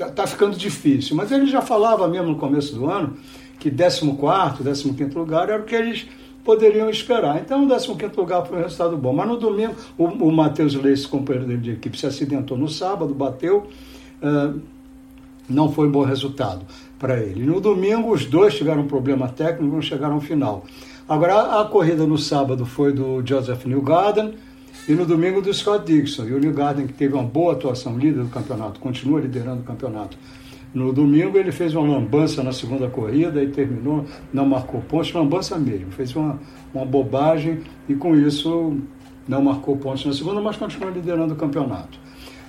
está 0.04 0.10
tá 0.10 0.28
ficando 0.28 0.58
difícil. 0.58 1.16
Mas 1.16 1.32
ele 1.32 1.48
já 1.48 1.62
falava 1.62 2.08
mesmo 2.08 2.30
no 2.30 2.36
começo 2.36 2.76
do 2.76 2.90
ano 2.90 3.18
que 3.60 3.72
14 3.72 4.94
15 4.94 5.16
lugar 5.16 5.50
era 5.50 5.62
o 5.62 5.66
que 5.66 5.76
eles 5.76 6.08
poderiam 6.44 6.90
esperar. 6.90 7.40
Então, 7.40 7.66
o 7.66 7.68
15 7.68 8.16
lugar 8.16 8.46
foi 8.46 8.60
um 8.60 8.62
resultado 8.62 8.96
bom. 8.96 9.14
Mas 9.14 9.28
no 9.28 9.38
domingo, 9.38 9.76
o, 9.98 10.06
o 10.06 10.32
Matheus 10.32 10.76
Leite, 10.76 11.08
companheiro 11.08 11.48
dele 11.48 11.62
de 11.62 11.72
equipe, 11.72 11.98
se 11.98 12.06
acidentou 12.06 12.58
no 12.58 12.70
sábado, 12.70 13.14
bateu. 13.14 13.68
Uh, 14.22 14.60
não 15.50 15.72
foi 15.72 15.88
um 15.88 15.92
bom 15.92 16.04
resultado 16.04 16.62
para 17.00 17.20
ele. 17.20 17.46
No 17.46 17.60
domingo, 17.60 18.12
os 18.12 18.26
dois 18.26 18.56
tiveram 18.56 18.84
um 18.84 18.88
problema 18.88 19.28
técnico, 19.28 19.74
não 19.74 19.82
chegaram 19.82 20.16
ao 20.16 20.22
final. 20.22 20.66
Agora, 21.08 21.62
a 21.62 21.66
corrida 21.66 22.06
no 22.06 22.18
sábado 22.18 22.66
foi 22.66 22.92
do 22.92 23.26
Joseph 23.26 23.66
Newgarden 23.66 24.34
e 24.88 24.94
no 24.94 25.06
domingo 25.06 25.42
do 25.42 25.54
Scott 25.54 25.86
Dixon. 25.86 26.26
E 26.26 26.34
o 26.34 26.40
Newgarden, 26.40 26.88
que 26.88 26.94
teve 26.94 27.14
uma 27.14 27.24
boa 27.24 27.54
atuação 27.54 27.98
líder 27.98 28.24
do 28.24 28.30
campeonato, 28.30 28.80
continua 28.80 29.20
liderando 29.20 29.62
o 29.62 29.64
campeonato 29.64 30.18
no 30.74 30.94
domingo 30.94 31.38
ele 31.38 31.52
fez 31.52 31.74
uma 31.74 31.88
lambança 31.88 32.44
na 32.44 32.52
segunda 32.52 32.88
corrida 32.88 33.42
e 33.42 33.48
terminou, 33.48 34.06
não 34.34 34.46
marcou 34.46 34.82
pontos, 34.82 35.12
lambança 35.14 35.58
mesmo, 35.58 35.92
fez 35.92 36.16
uma, 36.16 36.40
uma 36.74 36.86
bobagem 36.86 37.62
e 37.88 37.96
com 37.96 38.16
isso 38.16 38.78
não 39.28 39.42
marcou 39.42 39.76
pontos 39.78 40.06
na 40.06 40.14
segunda, 40.14 40.42
mas 40.42 40.56
continua 40.56 40.92
liderando 40.92 41.34
o 41.34 41.38
campeonato. 41.38 42.00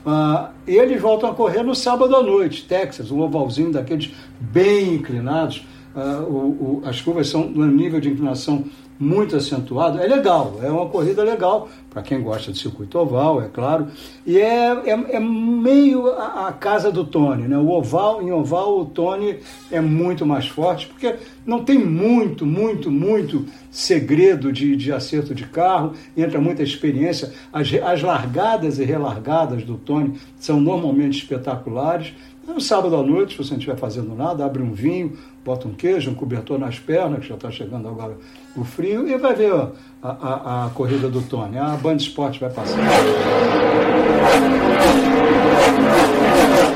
Ah, 0.04 0.50
e 0.66 0.76
eles 0.76 1.00
voltam 1.00 1.30
a 1.30 1.34
correr 1.34 1.62
no 1.62 1.74
sábado 1.74 2.14
à 2.14 2.22
noite, 2.22 2.66
Texas, 2.66 3.10
um 3.10 3.20
ovalzinho 3.20 3.72
daqueles 3.72 4.12
bem 4.38 4.94
inclinados. 4.94 5.66
Ah, 5.94 6.20
o, 6.20 6.82
o, 6.82 6.82
as 6.84 7.00
curvas 7.00 7.28
são 7.28 7.48
no 7.48 7.66
nível 7.66 8.00
de 8.00 8.10
inclinação 8.10 8.64
muito 8.98 9.36
acentuado. 9.36 10.00
É 10.00 10.06
legal, 10.06 10.58
é 10.62 10.70
uma 10.70 10.86
corrida 10.86 11.22
legal 11.22 11.68
para 11.90 12.02
quem 12.02 12.20
gosta 12.20 12.52
de 12.52 12.58
circuito 12.58 12.98
oval, 12.98 13.42
é 13.42 13.48
claro. 13.48 13.88
E 14.26 14.38
é, 14.38 14.72
é, 14.90 15.16
é 15.16 15.20
meio 15.20 16.08
a, 16.12 16.48
a, 16.48 16.52
casa 16.52 16.90
do 16.90 17.04
Tony, 17.04 17.48
né? 17.48 17.56
O 17.56 17.70
oval, 17.70 18.22
em 18.22 18.32
oval, 18.32 18.80
o 18.80 18.84
Tony 18.84 19.38
é 19.70 19.80
muito 19.80 20.26
mais 20.26 20.46
forte, 20.46 20.86
porque 20.86 21.16
não 21.46 21.64
tem 21.64 21.78
muito, 21.78 22.44
muito, 22.44 22.90
muito 22.90 23.46
segredo 23.70 24.52
de, 24.52 24.76
de 24.76 24.92
acerto 24.92 25.34
de 25.34 25.44
carro, 25.44 25.92
entra 26.16 26.40
muita 26.40 26.62
experiência. 26.62 27.32
As, 27.52 27.72
as 27.72 28.02
largadas 28.02 28.78
e 28.78 28.84
relargadas 28.84 29.64
do 29.64 29.76
Tony 29.76 30.14
são 30.38 30.60
normalmente 30.60 31.18
espetaculares. 31.18 32.12
No 32.48 32.62
sábado 32.62 32.96
à 32.96 33.02
noite, 33.02 33.32
se 33.32 33.44
você 33.44 33.50
não 33.50 33.58
estiver 33.58 33.76
fazendo 33.76 34.14
nada, 34.14 34.44
abre 34.44 34.62
um 34.62 34.72
vinho, 34.72 35.12
bota 35.44 35.68
um 35.68 35.74
queijo, 35.74 36.10
um 36.10 36.14
cobertor 36.14 36.58
nas 36.58 36.78
pernas, 36.78 37.20
que 37.20 37.28
já 37.28 37.34
está 37.34 37.50
chegando 37.50 37.86
agora 37.86 38.16
o 38.56 38.64
frio, 38.64 39.06
e 39.06 39.18
vai 39.18 39.34
ver 39.34 39.52
ó, 39.52 39.68
a, 40.02 40.08
a, 40.08 40.66
a, 40.66 40.70
corrida 40.70 41.10
do 41.10 41.20
Tony. 41.20 41.58
A 41.58 41.76
Band 41.76 41.96
Esporte 41.96 42.40
vai 42.40 42.48
passar. 42.48 42.78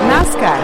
NASCAR. 0.06 0.60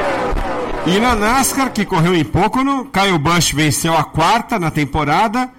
E 0.86 1.00
na 1.00 1.16
NASCAR, 1.16 1.72
que 1.72 1.86
correu 1.86 2.14
em 2.14 2.24
Pocono, 2.24 2.84
Kyle 2.92 3.18
Busch 3.18 3.54
venceu 3.54 3.96
a 3.96 4.04
quarta 4.04 4.58
na 4.58 4.70
temporada, 4.70 5.50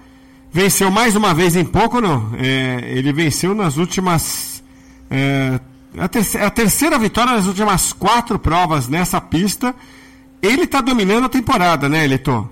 venceu 0.52 0.92
mais 0.92 1.16
uma 1.16 1.34
vez 1.34 1.56
em 1.56 1.64
Pocono, 1.64 2.32
é, 2.38 2.92
ele 2.96 3.12
venceu 3.12 3.52
nas 3.52 3.76
últimas 3.76 4.62
é, 5.10 5.58
a, 5.96 6.08
terceira, 6.08 6.46
a 6.46 6.50
terceira 6.50 6.98
vitória 6.98 7.32
nas 7.32 7.46
últimas 7.46 7.92
quatro 7.92 8.38
provas 8.38 8.88
nessa 8.88 9.20
pista. 9.20 9.74
Ele 10.42 10.62
está 10.62 10.80
dominando 10.80 11.24
a 11.26 11.28
temporada, 11.28 11.88
né, 11.88 12.04
Elito? 12.04 12.48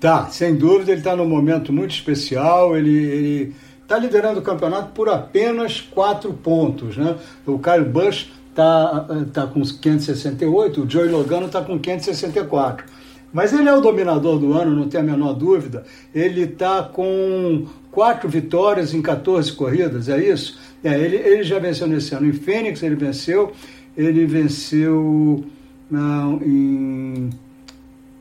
Tá, 0.00 0.28
sem 0.28 0.56
dúvida, 0.56 0.92
ele 0.92 1.00
está 1.00 1.14
num 1.14 1.28
momento 1.28 1.72
muito 1.72 1.90
especial. 1.90 2.76
Ele 2.76 3.54
está 3.82 3.98
liderando 3.98 4.40
o 4.40 4.42
campeonato 4.42 4.92
por 4.92 5.08
apenas 5.08 5.80
quatro 5.80 6.32
pontos, 6.32 6.96
né? 6.96 7.16
O 7.44 7.58
Kyle 7.58 7.84
Busch 7.84 8.28
está 8.48 9.06
tá 9.32 9.46
com 9.46 9.62
568, 9.62 10.82
o 10.82 10.90
Joey 10.90 11.08
Logano 11.10 11.46
está 11.46 11.60
com 11.60 11.78
564. 11.78 12.86
Mas 13.32 13.52
ele 13.52 13.68
é 13.68 13.76
o 13.76 13.80
dominador 13.80 14.38
do 14.38 14.52
ano, 14.54 14.74
não 14.74 14.88
tem 14.88 15.00
a 15.00 15.04
menor 15.04 15.34
dúvida. 15.34 15.84
Ele 16.14 16.42
está 16.42 16.82
com 16.82 17.66
quatro 17.90 18.28
vitórias 18.28 18.94
em 18.94 19.02
14 19.02 19.52
corridas, 19.52 20.08
é 20.08 20.22
isso? 20.22 20.58
É, 20.82 20.98
ele, 20.98 21.16
ele 21.16 21.42
já 21.42 21.58
venceu 21.58 21.86
nesse 21.86 22.14
ano. 22.14 22.26
Em 22.26 22.32
Fênix 22.32 22.82
ele 22.82 22.96
venceu, 22.96 23.52
ele 23.96 24.26
venceu 24.26 25.44
não, 25.90 26.40
em 26.42 27.30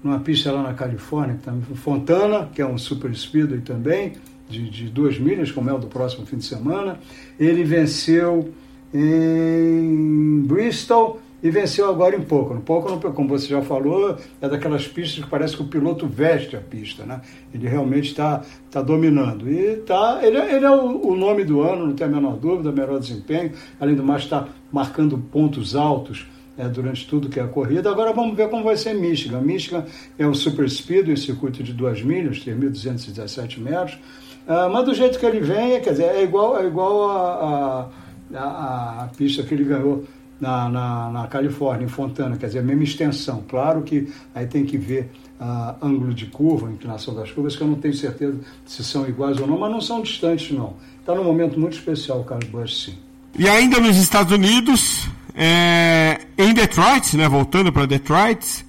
numa 0.03 0.20
pista 0.20 0.51
lá 0.51 0.63
na 0.63 0.74
Califórnia, 0.74 1.38
tá, 1.43 1.53
Fontana, 1.76 2.49
que 2.53 2.61
é 2.61 2.65
um 2.65 2.78
super 2.78 3.13
speedway 3.13 3.59
também, 3.59 4.13
de, 4.49 4.70
de 4.70 4.86
duas 4.88 5.20
milhas, 5.20 5.51
como 5.51 5.70
é 5.70 5.74
o 5.74 5.78
do 5.78 5.88
próximo 5.88 6.26
fim 6.26 6.38
de 6.38 6.45
semana. 6.45 6.99
Ele 7.39 7.63
venceu 7.63 8.53
em 8.93 10.41
Bristol 10.47 11.22
e 11.41 11.49
venceu 11.49 11.89
agora 11.89 12.15
em 12.15 12.21
Pocono. 12.21 12.61
Pocono, 12.61 12.99
como 13.13 13.29
você 13.29 13.47
já 13.47 13.61
falou, 13.61 14.17
é 14.41 14.49
daquelas 14.49 14.87
pistas 14.87 15.23
que 15.23 15.29
parece 15.29 15.55
que 15.55 15.61
o 15.61 15.67
piloto 15.67 16.05
veste 16.07 16.55
a 16.55 16.59
pista, 16.59 17.05
né? 17.05 17.21
Ele 17.53 17.67
realmente 17.67 18.09
está 18.09 18.43
tá 18.69 18.81
dominando. 18.81 19.49
E 19.49 19.77
tá, 19.77 20.19
ele, 20.21 20.37
é, 20.37 20.55
ele 20.55 20.65
é 20.65 20.71
o, 20.71 21.11
o, 21.11 21.15
nome 21.15 21.43
do 21.45 21.61
ano, 21.61 21.87
não 21.87 21.93
tem 21.93 22.07
a 22.07 22.09
menor 22.09 22.37
dúvida, 22.37 22.71
melhor 22.71 22.99
desempenho. 22.99 23.51
Além 23.79 23.95
do 23.95 24.03
mais, 24.03 24.23
está 24.23 24.47
marcando 24.71 25.17
pontos 25.17 25.75
altos 25.75 26.27
é, 26.57 26.67
durante 26.67 27.07
tudo 27.07 27.29
que 27.29 27.39
é 27.39 27.43
a 27.43 27.47
corrida. 27.47 27.89
Agora 27.89 28.11
vamos 28.11 28.35
ver 28.35 28.49
como 28.49 28.63
vai 28.63 28.75
ser 28.75 28.93
Michigan. 28.93 29.39
Michigan 29.39 29.85
é 30.17 30.27
um 30.27 30.33
super 30.33 30.69
speed, 30.69 31.09
um 31.09 31.15
circuito 31.15 31.63
de 31.63 31.71
2 31.73 32.03
milhas, 32.03 32.39
3.217 32.39 33.59
metros. 33.59 33.97
Ah, 34.45 34.67
mas 34.67 34.83
do 34.83 34.93
jeito 34.93 35.19
que 35.19 35.25
ele 35.25 35.39
vem, 35.39 35.79
quer 35.79 35.91
dizer, 35.91 36.05
é 36.05 36.23
igual, 36.23 36.59
é 36.59 36.65
igual 36.65 37.09
a, 37.11 37.91
a, 38.33 38.39
a, 38.39 39.03
a 39.03 39.07
pista 39.15 39.43
que 39.43 39.53
ele 39.53 39.63
ganhou 39.63 40.03
na, 40.39 40.69
na, 40.69 41.09
na, 41.11 41.27
Califórnia, 41.27 41.85
em 41.85 41.89
Fontana, 41.89 42.37
quer 42.37 42.47
dizer, 42.47 42.59
a 42.59 42.63
mesma 42.63 42.83
extensão. 42.83 43.43
Claro 43.47 43.81
que 43.81 44.11
aí 44.33 44.47
tem 44.47 44.65
que 44.65 44.77
ver 44.77 45.11
uh, 45.39 45.75
ângulo 45.85 46.13
de 46.13 46.27
curva, 46.27 46.71
inclinação 46.71 47.13
das 47.13 47.31
curvas, 47.31 47.55
que 47.55 47.61
eu 47.61 47.67
não 47.67 47.75
tenho 47.75 47.93
certeza 47.93 48.37
se 48.65 48.83
são 48.83 49.07
iguais 49.07 49.39
ou 49.39 49.47
não, 49.47 49.57
mas 49.57 49.71
não 49.71 49.81
são 49.81 50.01
distantes, 50.01 50.51
não. 50.51 50.75
Está 50.99 51.13
num 51.13 51.23
momento 51.23 51.59
muito 51.59 51.73
especial 51.73 52.21
o 52.21 52.23
Carlos 52.23 52.49
Busch, 52.49 52.85
sim. 52.85 52.97
E 53.37 53.47
ainda 53.47 53.79
nos 53.79 53.97
Estados 53.97 54.33
Unidos, 54.33 55.07
é, 55.35 56.21
em 56.37 56.53
Detroit, 56.53 57.15
né, 57.15 57.27
voltando 57.27 57.71
para 57.71 57.85
Detroit, 57.85 58.65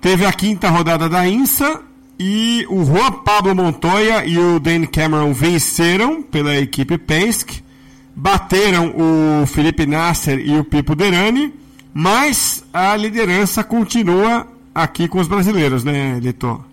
teve 0.00 0.24
a 0.24 0.32
quinta 0.32 0.68
rodada 0.68 1.08
da 1.08 1.26
INSA 1.26 1.82
e 2.18 2.66
o 2.68 2.84
Juan 2.84 3.12
Pablo 3.24 3.54
Montoya 3.54 4.24
e 4.26 4.38
o 4.38 4.60
Dan 4.60 4.86
Cameron 4.86 5.32
venceram 5.32 6.22
pela 6.22 6.56
equipe 6.56 6.98
Penske 6.98 7.62
bateram 8.14 8.94
o 8.96 9.46
Felipe 9.46 9.86
Nasser 9.86 10.38
e 10.38 10.58
o 10.58 10.64
Pipo 10.64 10.94
Derani, 10.94 11.54
mas 11.92 12.64
a 12.72 12.96
liderança 12.96 13.64
continua 13.64 14.46
aqui 14.74 15.08
com 15.08 15.18
os 15.18 15.28
brasileiros, 15.28 15.84
né, 15.84 16.18
Litor? 16.20 16.70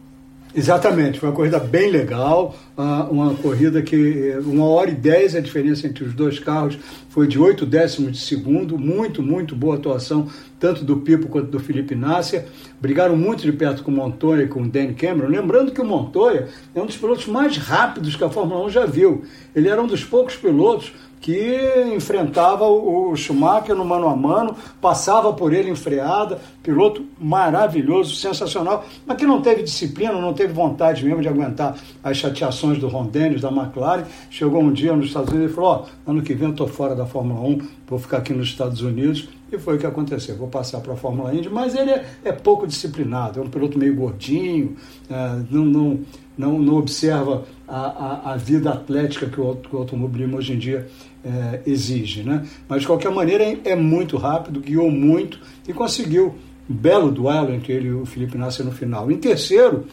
Exatamente, 0.57 1.19
foi 1.19 1.29
uma 1.29 1.35
corrida 1.35 1.59
bem 1.59 1.91
legal, 1.91 2.55
ah, 2.75 3.07
uma 3.11 3.35
corrida 3.35 3.79
que 3.79 4.35
uma 4.43 4.65
hora 4.65 4.89
e 4.89 4.95
dez 4.95 5.35
a 5.35 5.39
diferença 5.39 5.85
entre 5.85 6.03
os 6.03 6.15
dois 6.15 6.39
carros 6.39 6.79
foi 7.09 7.27
de 7.27 7.37
oito 7.37 7.63
décimos 7.63 8.13
de 8.13 8.17
segundo, 8.17 8.75
muito, 8.75 9.21
muito 9.21 9.55
boa 9.55 9.75
atuação, 9.75 10.27
tanto 10.59 10.83
do 10.83 10.97
Pipo 10.97 11.27
quanto 11.27 11.51
do 11.51 11.59
Felipe 11.59 11.93
Nasser, 11.93 12.45
brigaram 12.81 13.15
muito 13.15 13.43
de 13.43 13.51
perto 13.51 13.83
com 13.83 13.91
o 13.91 13.93
Montoya 13.93 14.45
e 14.45 14.47
com 14.47 14.63
o 14.63 14.67
Dan 14.67 14.93
Cameron, 14.93 15.27
lembrando 15.27 15.71
que 15.71 15.79
o 15.79 15.85
Montoya 15.85 16.47
é 16.73 16.81
um 16.81 16.87
dos 16.87 16.97
pilotos 16.97 17.27
mais 17.27 17.55
rápidos 17.57 18.15
que 18.15 18.23
a 18.23 18.29
Fórmula 18.29 18.65
1 18.65 18.69
já 18.71 18.85
viu, 18.87 19.25
ele 19.55 19.69
era 19.69 19.79
um 19.79 19.85
dos 19.85 20.03
poucos 20.03 20.35
pilotos 20.35 20.91
que 21.19 21.91
enfrentava 21.95 22.65
o, 22.65 23.15
Schumacher 23.15 23.75
no 23.75 23.83
mano 23.83 24.07
a 24.07 24.15
mano, 24.15 24.55
passava 24.81 25.33
por 25.33 25.53
ele 25.53 25.69
em 25.69 25.75
freada, 25.75 26.39
piloto 26.61 27.05
maravilhoso, 27.19 28.15
sensacional, 28.15 28.85
mas 29.05 29.17
que 29.17 29.25
não 29.25 29.41
teve 29.41 29.63
disciplina, 29.63 30.13
não 30.13 30.33
teve 30.33 30.53
vontade 30.53 31.03
mesmo 31.03 31.21
de 31.21 31.27
aguentar 31.27 31.77
as 32.03 32.17
chateações 32.17 32.77
do 32.77 32.87
Ron 32.87 33.07
Dennis, 33.07 33.41
da 33.41 33.49
McLaren. 33.49 34.03
Chegou 34.29 34.61
um 34.61 34.71
dia 34.71 34.95
nos 34.95 35.07
Estados 35.07 35.33
Unidos 35.33 35.51
e 35.51 35.55
falou: 35.55 35.87
oh, 36.07 36.11
ano 36.11 36.21
que 36.21 36.33
vem 36.33 36.47
eu 36.47 36.51
estou 36.51 36.67
fora 36.67 36.95
da 36.95 37.05
Fórmula 37.05 37.41
1, 37.41 37.67
vou 37.87 37.99
ficar 37.99 38.17
aqui 38.17 38.33
nos 38.33 38.47
Estados 38.47 38.81
Unidos. 38.81 39.27
E 39.51 39.57
foi 39.57 39.77
o 39.77 39.79
que 39.79 39.85
aconteceu. 39.85 40.35
Vou 40.35 40.49
passar 40.49 40.81
para 40.81 40.93
a 40.93 40.97
Fórmula 40.97 41.33
Indy, 41.33 41.49
mas 41.49 41.73
ele 41.73 41.91
é, 41.91 42.05
é, 42.25 42.31
pouco 42.33 42.67
disciplinado, 42.67 43.39
é 43.39 43.43
um 43.43 43.49
piloto 43.49 43.79
meio 43.79 43.95
gordinho, 43.95 44.75
é, 45.09 45.41
não, 45.49 45.65
não, 45.65 45.99
não, 46.37 46.59
não 46.59 46.75
observa 46.75 47.45
a, 47.67 47.75
a, 47.77 48.33
a, 48.33 48.37
vida 48.37 48.71
atlética 48.71 49.27
que 49.27 49.39
o, 49.39 49.55
que 49.55 49.75
o 49.75 49.79
automobilismo 49.79 50.37
hoje 50.37 50.53
em 50.53 50.57
dia 50.57 50.87
é, 51.23 51.61
exige. 51.65 52.23
Né? 52.23 52.45
Mas, 52.67 52.81
de 52.81 52.87
qualquer 52.87 53.11
maneira, 53.11 53.43
é, 53.43 53.57
é 53.65 53.75
muito 53.75 54.17
rápido, 54.17 54.59
guiou 54.59 54.89
muito 54.89 55.39
e 55.67 55.73
conseguiu 55.73 56.35
um 56.69 56.73
belo 56.73 57.11
duelo 57.11 57.53
entre 57.53 57.73
ele 57.73 57.87
e 57.89 57.93
o 57.93 58.05
Felipe 58.05 58.37
Nasser 58.37 58.65
no 58.65 58.71
final. 58.71 59.11
Em 59.11 59.17
terceiro, 59.17 59.85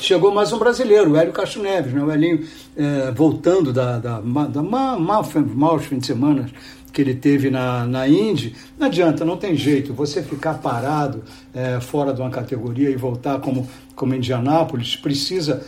chegou 0.00 0.32
mais 0.32 0.52
um 0.52 0.58
brasileiro, 0.58 1.12
o 1.12 1.16
Hélio 1.16 1.32
Castro 1.32 1.62
Neves, 1.62 1.92
né? 1.92 2.02
o 2.02 2.10
Helinho 2.10 2.46
é, 2.76 3.10
voltando 3.10 3.72
da, 3.72 3.98
da, 3.98 4.20
da, 4.20 4.62
mal, 4.62 5.00
mal, 5.00 5.78
fim 5.78 5.98
de 5.98 6.06
semana 6.06 6.48
que 6.96 7.02
ele 7.02 7.14
teve 7.14 7.50
na, 7.50 7.84
na 7.84 8.08
Indy, 8.08 8.54
não 8.78 8.86
adianta, 8.86 9.22
não 9.22 9.36
tem 9.36 9.54
jeito. 9.54 9.92
Você 9.92 10.22
ficar 10.22 10.54
parado 10.54 11.22
é, 11.52 11.78
fora 11.78 12.14
de 12.14 12.22
uma 12.22 12.30
categoria 12.30 12.88
e 12.88 12.96
voltar 12.96 13.38
como, 13.38 13.68
como 13.94 14.14
Indianápolis, 14.14 14.96
precisa. 14.96 15.62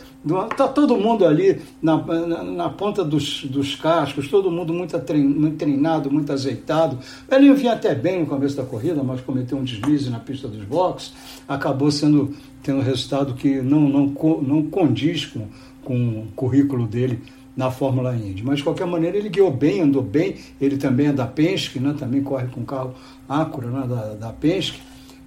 Está 0.51 0.67
todo 0.67 0.97
mundo 0.97 1.27
ali 1.27 1.61
na, 1.79 1.97
na, 2.03 2.43
na, 2.43 2.69
ponta 2.69 3.03
dos, 3.05 3.45
dos 3.45 3.75
cascos, 3.75 4.27
todo 4.27 4.49
mundo 4.49 4.73
muito, 4.73 4.97
muito 5.23 5.57
treinado, 5.57 6.09
muito 6.09 6.33
azeitado. 6.33 6.97
Ele 7.29 7.53
vinha 7.53 7.73
até 7.73 7.93
bem 7.93 8.21
no 8.21 8.25
começo 8.25 8.57
da 8.57 8.63
corrida, 8.63 9.03
mas 9.03 9.21
cometeu 9.21 9.55
um 9.55 9.63
deslize 9.63 10.09
na 10.09 10.19
pista 10.19 10.47
dos 10.47 10.63
boxes, 10.63 11.13
acabou 11.47 11.91
sendo 11.91 12.33
tendo 12.63 12.79
um 12.79 12.83
resultado 12.83 13.35
que 13.35 13.61
não, 13.61 13.87
não, 13.87 14.13
não 14.41 14.63
condiz 14.63 15.27
com, 15.27 15.47
com 15.83 16.23
o 16.23 16.27
currículo 16.35 16.87
dele 16.87 17.21
na 17.55 17.71
Fórmula 17.71 18.15
Indy. 18.15 18.43
Mas, 18.43 18.57
de 18.57 18.63
qualquer 18.63 18.87
maneira, 18.87 19.17
ele 19.17 19.29
guiou 19.29 19.51
bem, 19.51 19.81
andou 19.81 20.01
bem. 20.01 20.35
Ele 20.59 20.77
também 20.77 21.07
é 21.07 21.13
da 21.13 21.25
Penske, 21.25 21.79
né? 21.79 21.95
também 21.97 22.21
corre 22.21 22.47
com 22.47 22.61
o 22.61 22.65
carro 22.65 22.93
Acura 23.27 23.69
né? 23.69 23.87
da, 23.87 24.13
da 24.13 24.29
Penske. 24.33 24.79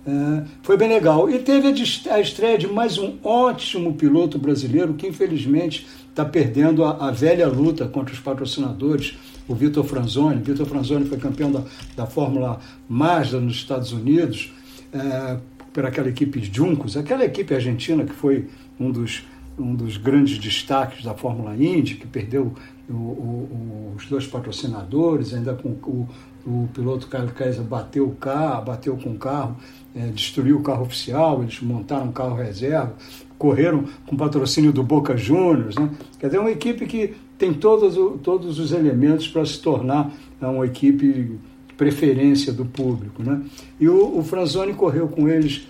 É, 0.05 0.45
foi 0.63 0.77
bem 0.77 0.89
legal. 0.89 1.31
E 1.31 1.39
teve 1.39 1.69
a, 2.11 2.21
estreia 2.21 2.59
de 2.59 2.67
mais 2.67 2.99
um 2.99 3.15
ótimo 3.23 3.95
piloto 3.95 4.39
brasileiro 4.39 4.95
que, 4.95 5.07
infelizmente, 5.07 5.87
está 6.11 6.25
perdendo 6.25 6.85
a, 6.85 7.09
a, 7.09 7.11
velha 7.11 7.47
luta 7.47 7.87
contra 7.87 8.13
os 8.13 8.21
patrocinadores, 8.21 9.15
o 9.47 9.55
Vitor 9.55 9.85
Franzoni. 9.85 10.43
Vitor 10.43 10.67
Franzoni 10.67 11.05
foi 11.05 11.19
campeão 11.19 11.53
da, 11.53 11.63
da 11.97 12.07
Fórmula 12.07 12.59
Mazda 12.89 13.41
nos 13.41 13.55
Estados 13.55 13.93
Unidos, 13.93 14.53
é, 14.93 15.37
por 15.73 15.87
aquela 15.87 16.09
equipe 16.09 16.43
Juncos, 16.53 16.97
aquela 16.97 17.25
equipe 17.25 17.55
argentina 17.55 18.05
que 18.05 18.13
foi 18.13 18.47
um 18.79 18.91
dos 18.91 19.25
um 19.59 19.75
dos 19.75 19.97
grandes 19.97 20.39
destaques 20.39 21.05
da 21.05 21.15
Fórmula 21.15 21.55
Indy, 21.55 21.95
que 21.97 22.07
perdeu 22.07 22.53
o, 22.89 22.93
o, 22.95 23.95
os 23.97 24.07
dois 24.07 24.27
patrocinadores, 24.27 25.35
ainda 25.35 25.55
com 25.55 25.71
o, 25.71 26.09
o 26.47 26.69
piloto 26.73 27.07
Carlos 27.07 27.33
Kaiser 27.33 27.63
bateu 27.63 28.07
o 28.07 28.15
carro, 28.15 28.65
bateu 28.65 28.97
com 28.97 29.11
o 29.11 29.19
carro, 29.19 29.57
é, 29.95 30.07
destruiu 30.09 30.59
o 30.59 30.63
carro 30.63 30.83
oficial, 30.83 31.43
eles 31.43 31.61
montaram 31.61 32.07
um 32.07 32.13
carro 32.13 32.35
reserva, 32.35 32.95
correram 33.39 33.85
com 34.07 34.17
patrocínio 34.17 34.73
do 34.73 34.83
Boca 34.83 35.17
Juniors, 35.17 35.77
né? 35.77 35.91
Quer 36.19 36.27
dizer, 36.27 36.39
é 36.39 36.41
uma 36.41 36.51
equipe 36.51 36.87
que 36.87 37.15
tem 37.37 37.53
todos, 37.53 37.97
todos 38.23 38.59
os 38.59 38.73
elementos 38.73 39.29
para 39.29 39.45
se 39.45 39.61
tornar 39.61 40.13
é, 40.41 40.47
uma 40.47 40.67
equipe 40.67 41.39
preferência 41.77 42.53
do 42.53 42.65
público, 42.65 43.23
né? 43.23 43.43
E 43.81 43.89
o, 43.89 44.19
o 44.19 44.23
Franzoni 44.23 44.73
correu 44.75 45.09
com 45.09 45.29
eles 45.29 45.67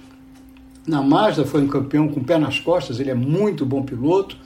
na 0.86 1.00
Mazda, 1.02 1.44
foi 1.44 1.62
um 1.62 1.68
campeão 1.68 2.08
com 2.08 2.20
o 2.20 2.24
pé 2.24 2.38
nas 2.38 2.58
costas, 2.58 2.98
ele 2.98 3.10
é 3.10 3.14
muito 3.14 3.64
bom 3.64 3.82
piloto, 3.82 4.36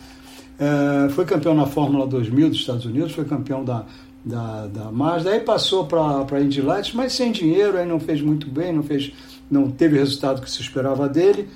é, 0.59 1.09
foi 1.11 1.25
campeão 1.25 1.55
na 1.55 1.67
Fórmula 1.67 2.07
2000 2.07 2.51
dos 2.51 2.59
Estados 2.59 2.85
Unidos, 2.85 3.13
foi 3.13 3.25
campeão 3.25 3.65
da, 3.65 3.85
da, 4.25 4.67
da 4.67 4.93
Mazda, 4.93 5.31
aí 5.31 5.41
passou 5.41 5.87
para 5.87 6.27
a 6.31 6.41
Indy 6.41 6.61
Lights, 6.61 6.93
mas 6.95 7.13
sem 7.13 7.33
dinheiro, 7.33 7.77
aí 7.79 7.87
não 7.87 8.01
fez 8.01 8.21
muito 8.21 8.49
bem, 8.49 8.73
não, 8.73 8.83
fez, 8.83 9.13
não 9.51 9.71
teve 9.71 9.97
o 9.97 9.99
resultado 9.99 10.43
que 10.43 10.51
se 10.51 10.61
esperava 10.61 11.09
dele, 11.09 11.49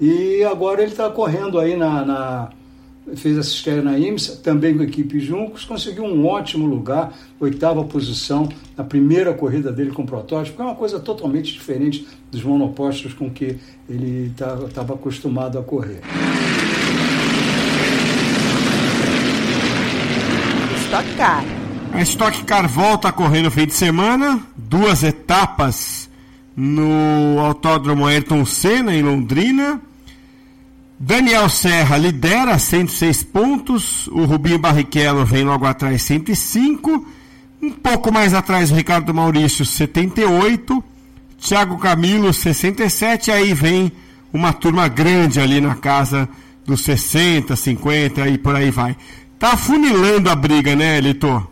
e 0.00 0.44
agora 0.44 0.82
ele 0.82 0.92
está 0.92 1.08
correndo 1.10 1.58
aí 1.58 1.76
na, 1.76 2.04
na 2.04 2.50
fez 3.16 3.38
essa 3.38 3.50
estreia 3.50 3.82
na 3.82 3.98
IMSA, 3.98 4.36
também 4.36 4.76
com 4.76 4.82
a 4.82 4.84
equipe 4.84 5.20
Juncos, 5.20 5.64
conseguiu 5.64 6.04
um 6.04 6.26
ótimo 6.26 6.66
lugar, 6.66 7.12
oitava 7.40 7.84
posição 7.84 8.48
na 8.76 8.84
primeira 8.84 9.32
corrida 9.34 9.72
dele 9.72 9.90
com 9.90 10.04
protótipo, 10.04 10.56
que 10.56 10.62
é 10.62 10.64
uma 10.64 10.74
coisa 10.74 10.98
totalmente 11.00 11.52
diferente 11.52 12.06
dos 12.30 12.42
monopostos 12.42 13.14
com 13.14 13.30
que 13.30 13.58
ele 13.88 14.28
estava 14.28 14.68
tá, 14.68 14.82
acostumado 14.82 15.58
a 15.58 15.62
correr. 15.62 16.00
Stock 20.84 21.14
Car. 21.16 21.44
A 21.92 22.02
Stock 22.02 22.44
Car 22.44 22.68
volta 22.68 23.08
a 23.08 23.12
correr 23.12 23.42
no 23.42 23.50
fim 23.50 23.66
de 23.66 23.74
semana, 23.74 24.40
duas 24.56 25.02
etapas 25.02 26.08
no 26.56 27.38
Autódromo 27.38 28.06
Ayrton 28.06 28.44
Senna, 28.44 28.94
em 28.94 29.02
Londrina. 29.02 29.80
Daniel 31.00 31.48
Serra 31.48 31.96
lidera 31.96 32.58
106 32.58 33.22
pontos, 33.22 34.08
o 34.08 34.24
Rubinho 34.24 34.58
Barrichello 34.58 35.24
vem 35.24 35.44
logo 35.44 35.64
atrás 35.64 36.02
105, 36.02 37.06
um 37.62 37.70
pouco 37.70 38.12
mais 38.12 38.34
atrás 38.34 38.72
o 38.72 38.74
Ricardo 38.74 39.14
Maurício 39.14 39.64
78, 39.64 40.82
Thiago 41.38 41.78
Camilo 41.78 42.32
67, 42.32 43.30
aí 43.30 43.54
vem 43.54 43.92
uma 44.32 44.52
turma 44.52 44.88
grande 44.88 45.38
ali 45.38 45.60
na 45.60 45.76
casa 45.76 46.28
dos 46.66 46.80
60, 46.80 47.54
50 47.54 48.28
e 48.28 48.36
por 48.36 48.56
aí 48.56 48.72
vai. 48.72 48.96
Tá 49.38 49.56
funilando 49.56 50.28
a 50.28 50.34
briga, 50.34 50.74
né, 50.74 51.00
Litor? 51.00 51.46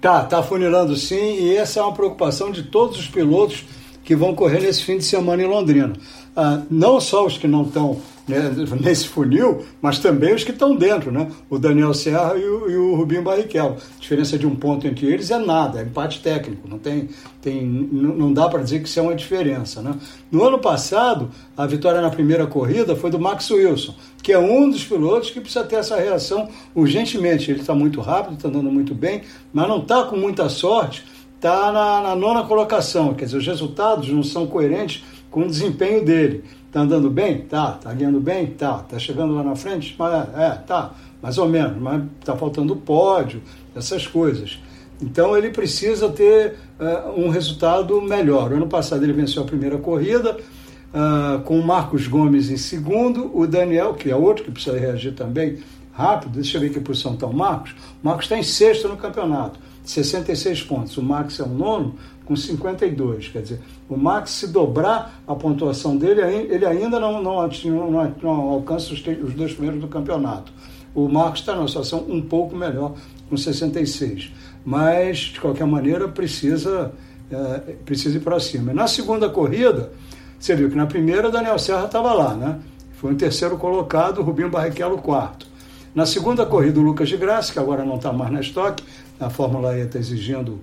Tá, 0.00 0.24
tá 0.24 0.42
funilando 0.42 0.96
sim, 0.96 1.14
e 1.14 1.56
essa 1.56 1.78
é 1.78 1.82
uma 1.84 1.92
preocupação 1.92 2.50
de 2.50 2.64
todos 2.64 2.98
os 2.98 3.06
pilotos 3.06 3.64
que 4.02 4.16
vão 4.16 4.34
correr 4.34 4.60
nesse 4.60 4.82
fim 4.82 4.98
de 4.98 5.04
semana 5.04 5.40
em 5.40 5.46
Londrina. 5.46 5.92
Ah, 6.34 6.62
não 6.68 7.00
só 7.00 7.24
os 7.24 7.38
que 7.38 7.46
não 7.46 7.62
estão 7.62 8.00
né, 8.26 8.50
nesse 8.80 9.08
funil, 9.08 9.64
mas 9.80 9.98
também 9.98 10.34
os 10.34 10.44
que 10.44 10.50
estão 10.50 10.74
dentro, 10.74 11.10
né? 11.12 11.28
O 11.48 11.58
Daniel 11.58 11.94
Serra 11.94 12.36
e 12.36 12.44
o, 12.44 12.70
e 12.70 12.76
o 12.76 12.94
Rubinho 12.94 13.22
Barrichello. 13.22 13.76
A 13.76 14.00
diferença 14.00 14.38
de 14.38 14.46
um 14.46 14.56
ponto 14.56 14.86
entre 14.86 15.06
eles 15.06 15.30
é 15.30 15.38
nada, 15.38 15.80
é 15.80 15.82
empate 15.82 16.20
técnico, 16.20 16.68
não 16.68 16.78
tem, 16.78 17.08
tem 17.40 17.64
não 17.64 18.32
dá 18.32 18.48
para 18.48 18.62
dizer 18.62 18.82
que 18.82 18.88
isso 18.88 18.98
é 18.98 19.02
uma 19.02 19.14
diferença, 19.14 19.80
né? 19.80 19.94
No 20.30 20.44
ano 20.44 20.58
passado, 20.58 21.30
a 21.56 21.66
vitória 21.66 22.00
na 22.00 22.10
primeira 22.10 22.46
corrida 22.46 22.96
foi 22.96 23.10
do 23.10 23.18
Max 23.18 23.50
Wilson, 23.50 23.94
que 24.22 24.32
é 24.32 24.38
um 24.38 24.68
dos 24.68 24.84
pilotos 24.84 25.30
que 25.30 25.40
precisa 25.40 25.64
ter 25.64 25.76
essa 25.76 25.96
reação 25.96 26.48
urgentemente. 26.74 27.50
Ele 27.50 27.60
está 27.60 27.74
muito 27.74 28.00
rápido, 28.00 28.34
está 28.34 28.48
andando 28.48 28.70
muito 28.70 28.94
bem, 28.94 29.22
mas 29.52 29.68
não 29.68 29.78
está 29.78 30.04
com 30.04 30.16
muita 30.16 30.48
sorte, 30.48 31.04
está 31.36 31.70
na, 31.70 32.00
na 32.00 32.16
nona 32.16 32.42
colocação, 32.42 33.14
quer 33.14 33.26
dizer, 33.26 33.38
os 33.38 33.46
resultados 33.46 34.08
não 34.08 34.22
são 34.22 34.46
coerentes 34.46 35.04
com 35.30 35.42
o 35.42 35.46
desempenho 35.46 36.04
dele. 36.04 36.42
Tá 36.72 36.80
andando 36.80 37.10
bem? 37.10 37.42
Tá. 37.42 37.72
Tá 37.72 37.92
ganhando 37.92 38.20
bem? 38.20 38.46
Tá. 38.46 38.78
Tá 38.78 38.98
chegando 38.98 39.34
lá 39.34 39.42
na 39.42 39.56
frente? 39.56 39.94
Mas, 39.98 40.28
é, 40.36 40.50
tá. 40.66 40.92
Mais 41.22 41.38
ou 41.38 41.48
menos. 41.48 41.76
Mas 41.80 42.02
tá 42.24 42.36
faltando 42.36 42.76
pódio, 42.76 43.42
essas 43.74 44.06
coisas. 44.06 44.58
Então 45.00 45.36
ele 45.36 45.50
precisa 45.50 46.08
ter 46.08 46.54
uh, 46.80 47.20
um 47.20 47.28
resultado 47.28 48.00
melhor. 48.00 48.52
O 48.52 48.56
ano 48.56 48.66
passado 48.66 49.04
ele 49.04 49.12
venceu 49.12 49.42
a 49.42 49.46
primeira 49.46 49.76
corrida, 49.78 50.36
uh, 50.36 51.40
com 51.42 51.58
o 51.58 51.64
Marcos 51.64 52.06
Gomes 52.06 52.50
em 52.50 52.56
segundo, 52.56 53.30
o 53.36 53.46
Daniel, 53.46 53.94
que 53.94 54.10
é 54.10 54.16
outro 54.16 54.44
que 54.44 54.50
precisa 54.50 54.78
reagir 54.78 55.12
também 55.12 55.58
rápido, 55.92 56.32
deixa 56.32 56.58
eu 56.58 56.60
ver 56.60 56.70
que 56.70 56.78
posição 56.78 57.14
está 57.14 57.26
o 57.26 57.34
Marcos. 57.34 57.72
O 58.02 58.06
Marcos 58.06 58.26
está 58.26 58.38
em 58.38 58.42
sexto 58.42 58.86
no 58.86 58.96
campeonato, 58.96 59.58
66 59.82 60.62
pontos. 60.62 60.96
O 60.98 61.02
Max 61.02 61.40
é 61.40 61.42
o 61.42 61.48
nono, 61.48 61.96
com 62.26 62.36
52. 62.36 63.28
Quer 63.28 63.42
dizer, 63.42 63.60
o 63.88 63.96
Max, 63.96 64.30
se 64.32 64.48
dobrar 64.48 65.22
a 65.26 65.34
pontuação 65.34 65.96
dele, 65.96 66.20
ele 66.20 66.66
ainda 66.66 67.00
não, 67.00 67.22
não, 67.22 67.48
não, 67.48 68.14
não 68.22 68.30
alcança 68.50 68.92
os, 68.92 69.00
os, 69.00 69.32
dois 69.34 69.54
primeiros 69.54 69.80
do 69.80 69.88
campeonato. 69.88 70.52
O 70.94 71.08
Marcos 71.08 71.40
está 71.40 71.54
numa 71.54 71.68
situação 71.68 72.04
um 72.08 72.20
pouco 72.20 72.54
melhor, 72.54 72.94
com 73.30 73.36
66. 73.36 74.32
Mas, 74.64 75.18
de 75.18 75.40
qualquer 75.40 75.66
maneira, 75.66 76.08
precisa, 76.08 76.92
é, 77.30 77.74
precisa 77.84 78.16
ir 78.16 78.20
para 78.20 78.40
cima. 78.40 78.74
Na 78.74 78.88
segunda 78.88 79.28
corrida, 79.28 79.92
você 80.38 80.54
viu 80.56 80.68
que 80.68 80.76
na 80.76 80.86
primeira, 80.86 81.30
Daniel 81.30 81.58
Serra 81.58 81.86
estava 81.86 82.12
lá, 82.12 82.34
né? 82.34 82.58
Foi 82.94 83.12
o 83.12 83.16
terceiro 83.16 83.56
colocado, 83.56 84.22
Rubinho 84.22 84.50
Barrichello, 84.50 84.98
quarto. 84.98 85.46
Na 85.94 86.06
segunda 86.06 86.44
corrida, 86.44 86.80
o 86.80 86.82
Lucas 86.82 87.08
de 87.08 87.16
Graça, 87.16 87.52
que 87.52 87.58
agora 87.58 87.84
não 87.84 87.96
está 87.96 88.12
mais 88.12 88.32
na 88.32 88.40
estoque, 88.40 88.82
a 89.20 89.30
Fórmula 89.30 89.76
E 89.76 89.82
está 89.82 89.98
exigindo 89.98 90.60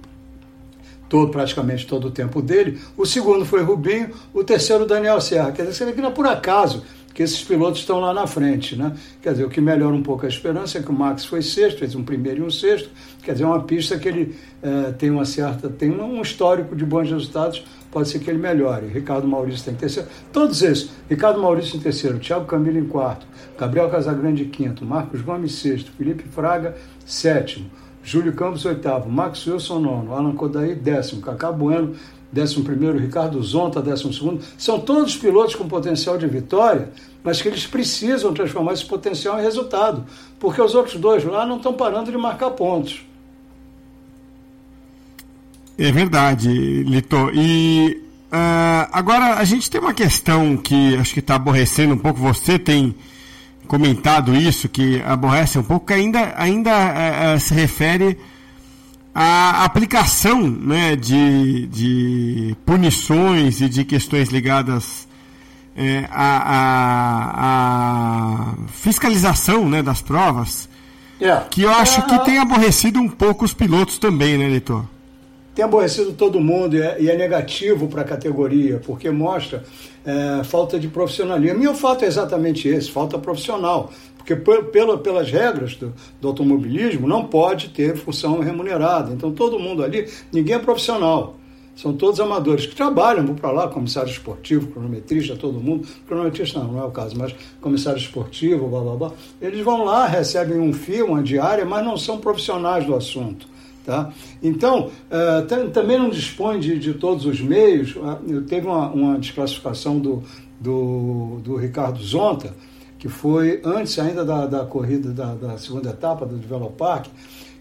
todo, 1.14 1.30
praticamente 1.30 1.86
todo 1.86 2.07
o 2.07 2.09
tempo 2.11 2.41
dele. 2.41 2.80
O 2.97 3.05
segundo 3.05 3.45
foi 3.45 3.61
Rubinho, 3.61 4.09
o 4.34 4.43
terceiro 4.43 4.84
Daniel 4.84 5.22
Serra. 5.22 5.51
Quer 5.51 5.68
dizer, 5.68 5.93
que 5.93 6.01
não 6.01 6.09
é 6.09 6.11
por 6.11 6.26
acaso 6.26 6.84
que 7.14 7.22
esses 7.22 7.43
pilotos 7.43 7.82
estão 7.82 7.99
lá 7.99 8.11
na 8.16 8.26
frente, 8.26 8.76
né? 8.76 8.93
Quer 9.22 9.34
dizer, 9.34 9.45
o 9.45 9.49
que 9.49 9.61
melhora 9.61 9.93
um 9.93 10.01
pouco 10.01 10.26
a 10.26 10.28
esperança 10.28 10.80
é 10.80 10.82
que 10.82 10.89
o 10.89 10.93
Max 10.93 11.24
foi 11.24 11.43
sexto, 11.43 11.78
fez 11.78 11.93
um 11.93 12.03
primeiro 12.03 12.39
e 12.39 12.43
um 12.43 12.49
sexto. 12.49 12.89
Quer 13.22 13.34
dizer, 13.34 13.43
é 13.43 13.45
uma 13.45 13.61
pista 13.61 13.99
que 13.99 14.07
ele 14.07 14.36
é, 14.64 14.91
tem 14.93 15.11
uma 15.11 15.24
certa, 15.24 15.70
tem 15.70 15.91
um 15.91 16.20
histórico 16.20 16.76
de 16.76 16.84
bons 16.84 17.11
resultados, 17.11 17.64
pode 17.91 18.09
ser 18.09 18.18
que 18.18 18.32
ele 18.32 18.39
melhore. 18.39 18.88
Ricardo 18.88 19.28
Maurício 19.28 19.66
tem 19.66 19.76
terceiro. 19.76 20.09
Todos 20.32 20.64
esses, 20.64 20.89
Ricardo 21.07 21.39
Maurício 21.39 21.78
em 21.78 21.80
terceiro, 21.80 22.18
Thiago 22.18 22.45
Camilo 22.45 22.80
em 22.80 22.86
quarto, 22.86 23.28
Gabriel 23.55 23.88
Casagrande 23.88 24.45
em 24.45 24.49
quinto, 24.49 24.84
Marcos 24.84 25.22
Gomes 25.22 25.51
sexto, 25.51 25.91
Felipe 25.95 26.24
Fraga 26.28 26.76
sétimo. 27.05 27.70
Júlio 28.04 28.34
Campos, 28.34 28.66
oitavo. 28.66 29.10
Max 29.10 29.47
Wilson, 29.47 29.80
nono. 29.80 30.14
Alan 30.14 30.34
Kodaí, 30.34 30.76
décimo. 30.76 31.22
Cacá 31.22 31.51
Bueno, 31.51 31.95
décimo 32.32 32.66
primeiro. 32.66 32.97
Ricardo 32.99 33.41
Zonta, 33.41 33.82
décimo 33.82 34.12
segundo. 34.12 34.43
São 34.58 34.80
todos 34.80 35.16
pilotos 35.16 35.56
com 35.56 35.68
potencial 35.68 36.18
de 36.18 36.28
vitória, 36.28 36.91
mas 37.24 37.41
que 37.41 37.47
eles 37.47 37.66
precisam 37.66 38.34
transformar 38.34 38.74
esse 38.74 38.86
potencial 38.86 39.39
em 39.39 39.43
resultado, 39.43 40.06
porque 40.39 40.62
os 40.62 40.76
outros 40.76 40.99
dois 40.99 41.24
lá 41.24 41.45
não 41.45 41.58
estão 41.58 41.74
parando 41.74 42.12
de 42.12 42.18
marcar 42.18 42.51
pontos. 42.51 43.06
É 45.78 45.91
verdade, 45.91 46.49
Lito. 46.84 47.32
E 47.34 48.04
uh, 48.32 48.89
agora 48.91 49.38
a 49.38 49.43
gente 49.43 49.72
tem 49.72 49.80
uma 49.80 49.93
questão 49.93 50.58
que 50.58 50.95
acho 50.97 51.14
que 51.14 51.20
está 51.20 51.36
aborrecendo 51.36 51.93
um 51.93 51.97
pouco. 51.97 52.20
Você 52.20 52.60
tem 52.60 52.93
comentado 53.68 54.36
isso, 54.36 54.68
que 54.70 55.01
aborrece 55.01 55.57
um 55.57 55.64
pouco, 55.64 55.88
que 55.88 55.93
ainda, 55.93 56.34
ainda 56.38 56.72
é, 56.72 57.34
é, 57.34 57.39
se 57.39 57.53
refere 57.53 58.18
à 59.14 59.64
aplicação 59.64 60.41
né, 60.41 60.95
de, 60.95 61.68
de 61.68 62.55
punições 62.66 63.61
e 63.61 63.70
de 63.70 63.84
questões 63.84 64.30
ligadas 64.30 65.07
é, 65.76 66.07
à, 66.11 66.38
à, 66.47 67.32
à, 68.39 68.53
fiscalização 68.68 69.70
né, 69.70 69.82
das 69.82 70.01
provas, 70.01 70.70
yeah. 71.20 71.45
que 71.49 71.61
eu 71.64 71.72
acho 71.72 72.01
que 72.03 72.20
tem 72.20 72.39
aborrecido 72.39 72.99
um 72.99 73.09
pouco 73.09 73.45
os 73.45 73.53
pilotos 73.53 73.97
também, 73.97 74.38
né, 74.38 74.47
Leitor? 74.47 74.86
Tem 75.56 75.64
aborrecido 75.64 76.14
todo 76.14 76.39
mundo 76.39 76.76
e 76.76 76.82
é, 76.82 77.06
é 77.06 77.16
negativo 77.16 77.88
para 77.88 78.02
a 78.02 78.06
categoria, 78.06 78.82
porque 78.84 79.10
mostra 79.11 79.64
é, 80.03 80.44
falta 80.44 80.80
de 80.80 80.88
profissionalismo. 80.88 81.64
E 81.64 81.68
o 81.68 81.76
fato 81.76 82.03
é 82.03 82.07
exatamente 82.07 82.68
esse, 82.68 82.90
falta 82.90 83.19
profissional. 83.19 83.91
Porque 84.18 84.36
pela, 84.36 84.98
pelas 84.98 85.30
regras 85.30 85.76
do, 85.76 85.94
do, 86.19 86.27
automobilismo 86.30 87.07
não 87.07 87.26
pode 87.26 87.69
ter 87.69 87.95
função 87.98 88.40
remunerada. 88.40 89.11
Então 89.14 89.32
todo 89.32 89.60
mundo 89.60 89.84
ali, 89.84 90.10
ninguém 90.32 90.56
é 90.56 90.60
profissional. 90.60 91.36
São 91.76 91.94
todos 91.94 92.19
amadores 92.19 92.65
que 92.65 92.76
trabalham, 92.76 93.26
vão 93.26 93.36
para 93.36 93.52
lá, 93.52 93.68
comissário 93.68 94.10
esportivo, 94.10 94.68
cronometrista, 94.68 95.36
todo 95.36 95.60
mundo. 95.60 95.88
Cronometrista 96.07 96.60
não, 96.60 96.73
não 96.73 96.84
é 96.84 96.86
o 96.86 96.91
caso, 96.91 97.15
mas 97.18 97.36
comissário 97.60 97.99
esportivo, 97.99 98.68
blá 98.68 98.80
blá 98.80 98.95
blá. 98.95 99.11
Eles 99.41 99.64
vão 99.64 99.84
lá, 99.84 100.07
recebem 100.07 100.60
um 100.60 100.72
fio, 100.72 101.07
uma 101.07 101.22
diária, 101.22 101.65
mas 101.65 101.84
não 101.84 101.98
são 101.98 102.18
profissionais 102.19 102.86
do 102.86 102.95
assunto. 102.95 103.52
Tá? 103.84 104.14
Então, 104.41 104.88
uh, 104.88 105.69
também 105.72 105.99
não 105.99 106.10
dispõe 106.10 106.57
de, 106.57 106.80
de 106.80 106.93
todos 106.93 107.26
os 107.26 107.41
meios. 107.41 107.95
Uh, 107.95 108.41
teve 108.47 108.65
uma, 108.65 108.89
uma 108.89 109.19
desclassificação 109.19 109.99
do, 109.99 110.23
do, 110.57 111.41
do, 111.43 111.57
Ricardo 111.57 112.01
Zonta, 112.01 112.55
que 112.97 113.10
foi 113.10 113.60
antes 113.64 113.99
ainda 113.99 114.23
da, 114.23 114.45
da 114.45 114.65
corrida 114.65 115.11
da, 115.11 115.35
da 115.35 115.57
segunda 115.57 115.89
etapa 115.89 116.26
do 116.26 116.38
Develop 116.38 116.73
Park, 116.77 117.07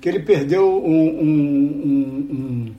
que 0.01 0.09
ele 0.09 0.21
perdeu 0.21 0.81
um, 0.85 1.23
um, 1.23 2.75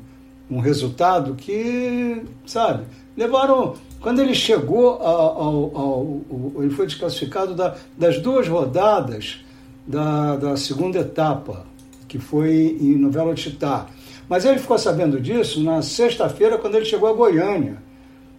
um, 0.50 0.56
um 0.56 0.60
resultado 0.60 1.36
que, 1.36 2.24
sabe, 2.46 2.86
levaram. 3.18 3.76
Quando 4.00 4.22
ele 4.22 4.34
chegou 4.34 5.02
ao. 5.02 5.42
ao, 5.42 5.78
ao, 5.78 6.22
ao 6.56 6.64
ele 6.64 6.70
foi 6.70 6.86
desclassificado 6.86 7.54
da, 7.54 7.76
das 7.98 8.20
duas 8.20 8.48
rodadas 8.48 9.44
da, 9.86 10.38
da 10.38 10.58
segunda 10.58 11.00
etapa, 11.00 11.66
que 12.14 12.20
foi 12.20 12.78
em 12.80 12.96
Novela 12.96 13.34
Titá. 13.34 13.88
Mas 14.30 14.46
ele 14.46 14.60
ficou 14.60 14.78
sabendo 14.78 15.20
disso 15.20 15.64
na 15.64 15.82
sexta-feira, 15.82 16.60
quando 16.60 16.76
ele 16.76 16.86
chegou 16.86 17.10
a 17.10 17.14
Goiânia. 17.14 17.78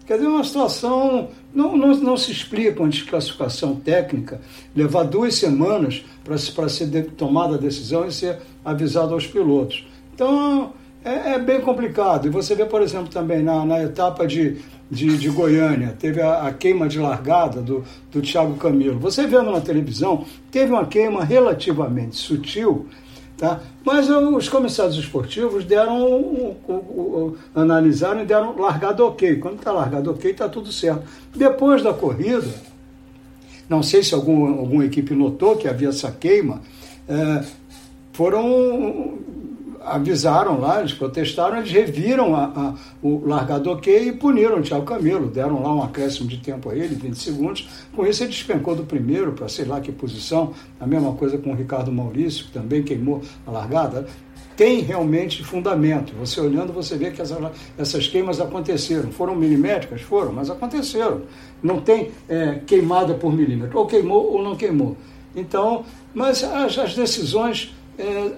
Quer 0.06 0.14
dizer, 0.14 0.28
uma 0.28 0.44
situação. 0.44 1.28
Não, 1.52 1.76
não, 1.76 1.88
não 1.96 2.16
se 2.16 2.30
explica 2.30 2.80
uma 2.80 2.88
desclassificação 2.88 3.74
técnica 3.74 4.40
levar 4.76 5.02
duas 5.02 5.34
semanas 5.34 6.04
para 6.22 6.68
ser 6.68 6.86
de, 6.86 7.02
tomada 7.02 7.56
a 7.56 7.58
decisão 7.58 8.06
e 8.06 8.12
ser 8.12 8.38
avisado 8.64 9.12
aos 9.12 9.26
pilotos. 9.26 9.84
Então, 10.14 10.72
é, 11.04 11.32
é, 11.32 11.38
bem 11.40 11.60
complicado. 11.60 12.28
E 12.28 12.30
você 12.30 12.54
vê, 12.54 12.64
por 12.64 12.80
exemplo, 12.80 13.08
também 13.08 13.42
na, 13.42 13.64
na 13.64 13.82
etapa 13.82 14.24
de, 14.24 14.58
de, 14.88 15.18
de, 15.18 15.28
Goiânia, 15.30 15.96
teve 15.98 16.22
a, 16.22 16.46
a, 16.46 16.52
queima 16.52 16.86
de 16.86 17.00
largada 17.00 17.60
do, 17.60 17.82
do 18.12 18.22
Thiago 18.22 18.54
Camilo. 18.54 19.00
Você 19.00 19.26
vendo 19.26 19.50
na 19.50 19.60
televisão, 19.60 20.24
teve 20.52 20.72
uma 20.72 20.86
queima 20.86 21.24
relativamente 21.24 22.14
sutil, 22.14 22.86
Tá? 23.36 23.60
Mas 23.84 24.08
os 24.08 24.48
comissários 24.48 24.96
esportivos 24.96 25.64
deram, 25.64 26.06
um, 26.06 26.56
um, 26.68 26.74
um, 26.74 27.36
analisaram 27.54 28.22
e 28.22 28.24
deram 28.24 28.56
largado 28.56 29.04
ok. 29.04 29.36
Quando 29.36 29.58
está 29.58 29.72
largado 29.72 30.10
ok, 30.12 30.30
está 30.30 30.48
tudo 30.48 30.70
certo. 30.70 31.02
Depois 31.34 31.82
da 31.82 31.92
corrida, 31.92 32.46
não 33.68 33.82
sei 33.82 34.02
se 34.02 34.14
algum, 34.14 34.58
alguma 34.58 34.84
equipe 34.84 35.14
notou 35.14 35.56
que 35.56 35.66
havia 35.66 35.88
essa 35.88 36.12
queima, 36.12 36.62
é, 37.08 37.44
foram 38.12 39.18
avisaram 39.84 40.58
lá, 40.58 40.80
eles 40.80 40.92
protestaram, 40.92 41.58
eles 41.58 41.70
reviram 41.70 42.34
a, 42.34 42.44
a, 42.44 42.74
o 43.02 43.26
largado 43.26 43.70
ok 43.70 44.08
e 44.08 44.12
puniram 44.12 44.58
o 44.58 44.62
Thiago 44.62 44.84
Camilo, 44.84 45.28
deram 45.28 45.62
lá 45.62 45.74
um 45.74 45.82
acréscimo 45.82 46.28
de 46.28 46.38
tempo 46.38 46.70
a 46.70 46.74
ele, 46.74 46.94
20 46.94 47.16
segundos. 47.16 47.68
Com 47.94 48.06
isso, 48.06 48.22
ele 48.22 48.30
despencou 48.30 48.74
do 48.74 48.84
primeiro 48.84 49.32
para 49.32 49.48
sei 49.48 49.64
lá 49.64 49.80
que 49.80 49.92
posição. 49.92 50.52
A 50.80 50.86
mesma 50.86 51.12
coisa 51.12 51.38
com 51.38 51.52
o 51.52 51.54
Ricardo 51.54 51.92
Maurício, 51.92 52.46
que 52.46 52.52
também 52.52 52.82
queimou 52.82 53.22
a 53.46 53.50
largada. 53.50 54.06
Tem 54.56 54.80
realmente 54.80 55.42
fundamento. 55.42 56.14
Você 56.14 56.40
olhando, 56.40 56.72
você 56.72 56.96
vê 56.96 57.10
que 57.10 57.20
essas, 57.20 57.38
essas 57.76 58.06
queimas 58.06 58.40
aconteceram. 58.40 59.10
Foram 59.10 59.34
milimétricas? 59.34 60.00
Foram, 60.00 60.32
mas 60.32 60.48
aconteceram. 60.48 61.22
Não 61.62 61.80
tem 61.80 62.10
é, 62.28 62.60
queimada 62.66 63.14
por 63.14 63.32
milímetro. 63.32 63.78
Ou 63.78 63.86
queimou 63.86 64.32
ou 64.32 64.42
não 64.42 64.54
queimou. 64.54 64.96
Então, 65.34 65.84
mas 66.14 66.44
as, 66.44 66.78
as 66.78 66.94
decisões. 66.94 67.74
É, 67.98 68.32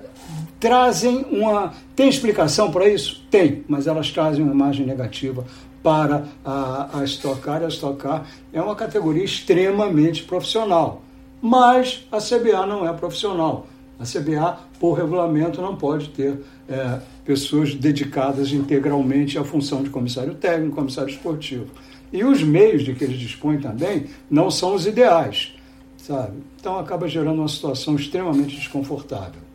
trazem 0.61 1.25
uma. 1.31 1.75
Tem 1.95 2.09
explicação 2.09 2.71
para 2.71 2.89
isso? 2.89 3.25
Tem, 3.31 3.65
mas 3.69 3.87
elas 3.87 4.11
trazem 4.11 4.43
uma 4.43 4.53
imagem 4.53 4.87
negativa 4.87 5.45
para 5.83 6.25
a, 6.45 7.01
a 7.01 7.05
Stock 7.05 7.41
Car. 7.41 7.63
A 7.63 7.69
Stock 7.69 7.99
Car 7.99 8.27
é 8.53 8.61
uma 8.61 8.75
categoria 8.75 9.25
extremamente 9.25 10.25
profissional, 10.25 11.03
mas 11.41 12.07
a 12.11 12.19
CBA 12.19 12.67
não 12.67 12.89
é 12.89 12.93
profissional. 12.93 13.67
A 13.99 14.05
CBA, 14.05 14.59
por 14.79 14.93
regulamento, 14.93 15.63
não 15.63 15.75
pode 15.75 16.11
ter 16.11 16.41
é, 16.69 17.01
pessoas 17.25 17.75
dedicadas 17.75 18.53
integralmente 18.53 19.39
à 19.39 19.45
função 19.45 19.83
de 19.83 19.89
comissário 19.89 20.35
técnico, 20.35 20.77
comissário 20.77 21.11
esportivo. 21.11 21.69
E 22.13 22.23
os 22.23 22.43
meios 22.43 22.85
de 22.85 22.95
que 22.95 23.05
eles 23.05 23.19
dispõem 23.19 23.59
também 23.59 24.07
não 24.31 24.51
são 24.51 24.75
os 24.75 24.87
ideais, 24.87 25.55
sabe? 25.97 26.37
Então 26.61 26.79
acaba 26.79 27.09
gerando 27.09 27.39
uma 27.39 27.49
situação 27.49 27.97
extremamente 27.97 28.57
desconfortável. 28.57 29.46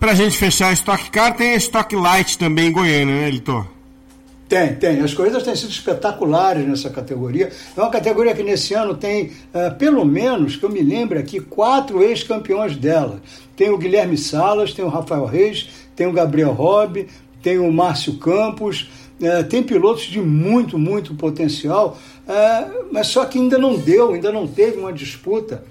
Pra 0.00 0.14
gente 0.14 0.38
fechar 0.38 0.68
a 0.68 0.72
Stock 0.72 1.10
Car, 1.10 1.36
tem 1.36 1.52
a 1.52 1.56
Stock 1.56 1.94
Light 1.94 2.38
também 2.38 2.68
em 2.68 2.72
Goiânia, 2.72 3.20
né, 3.20 3.30
Litor? 3.30 3.66
Tem, 4.48 4.74
tem. 4.74 4.98
As 5.02 5.12
corridas 5.12 5.42
têm 5.42 5.54
sido 5.54 5.70
espetaculares 5.70 6.66
nessa 6.66 6.88
categoria. 6.88 7.50
É 7.76 7.80
uma 7.80 7.90
categoria 7.90 8.34
que 8.34 8.42
nesse 8.42 8.72
ano 8.72 8.94
tem, 8.94 9.26
uh, 9.26 9.74
pelo 9.78 10.02
menos, 10.06 10.56
que 10.56 10.64
eu 10.64 10.70
me 10.70 10.80
lembre 10.80 11.18
aqui, 11.18 11.38
quatro 11.38 12.02
ex-campeões 12.02 12.76
dela. 12.76 13.20
Tem 13.54 13.68
o 13.68 13.76
Guilherme 13.76 14.16
Salas, 14.16 14.72
tem 14.72 14.82
o 14.82 14.88
Rafael 14.88 15.26
Reis, 15.26 15.68
tem 15.94 16.06
o 16.06 16.12
Gabriel 16.12 16.52
Robb, 16.52 17.06
tem 17.42 17.58
o 17.58 17.70
Márcio 17.70 18.16
Campos, 18.16 18.90
uh, 19.20 19.44
tem 19.44 19.62
pilotos 19.62 20.04
de 20.04 20.18
muito, 20.18 20.78
muito 20.78 21.14
potencial, 21.14 21.98
uh, 22.26 22.86
mas 22.90 23.08
só 23.08 23.26
que 23.26 23.38
ainda 23.38 23.58
não 23.58 23.76
deu, 23.76 24.14
ainda 24.14 24.32
não 24.32 24.46
teve 24.46 24.78
uma 24.78 24.94
disputa 24.94 25.62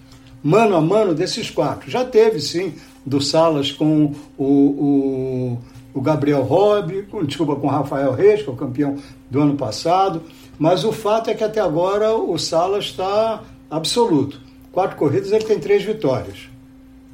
mano 0.43 0.76
a 0.76 0.81
mano 0.81 1.14
desses 1.14 1.49
quatro. 1.49 1.89
Já 1.89 2.06
teve, 2.06 2.39
sim, 2.39 2.73
do 3.06 3.22
Salas 3.22 3.72
com 3.72 4.14
o, 4.38 4.46
o, 4.46 5.58
o 5.94 6.02
Gabriel 6.02 6.44
Robb, 6.44 7.04
com, 7.04 7.24
desculpa, 7.24 7.56
com 7.56 7.68
o 7.68 7.70
Rafael 7.70 8.14
Reis, 8.14 8.42
que 8.42 8.50
é 8.50 8.52
o 8.52 8.56
campeão 8.56 8.98
do 9.30 9.42
ano 9.42 9.56
passado. 9.56 10.22
Mas 10.58 10.84
o 10.84 10.92
fato 10.92 11.30
é 11.30 11.34
que 11.34 11.44
até 11.44 11.60
agora 11.60 12.14
o 12.14 12.38
Salas 12.38 12.86
está 12.86 13.44
absoluto. 13.70 14.40
Quatro 14.72 14.98
corridas, 14.98 15.32
ele 15.32 15.46
tem 15.46 15.60
três 15.60 15.84
vitórias. 15.84 16.50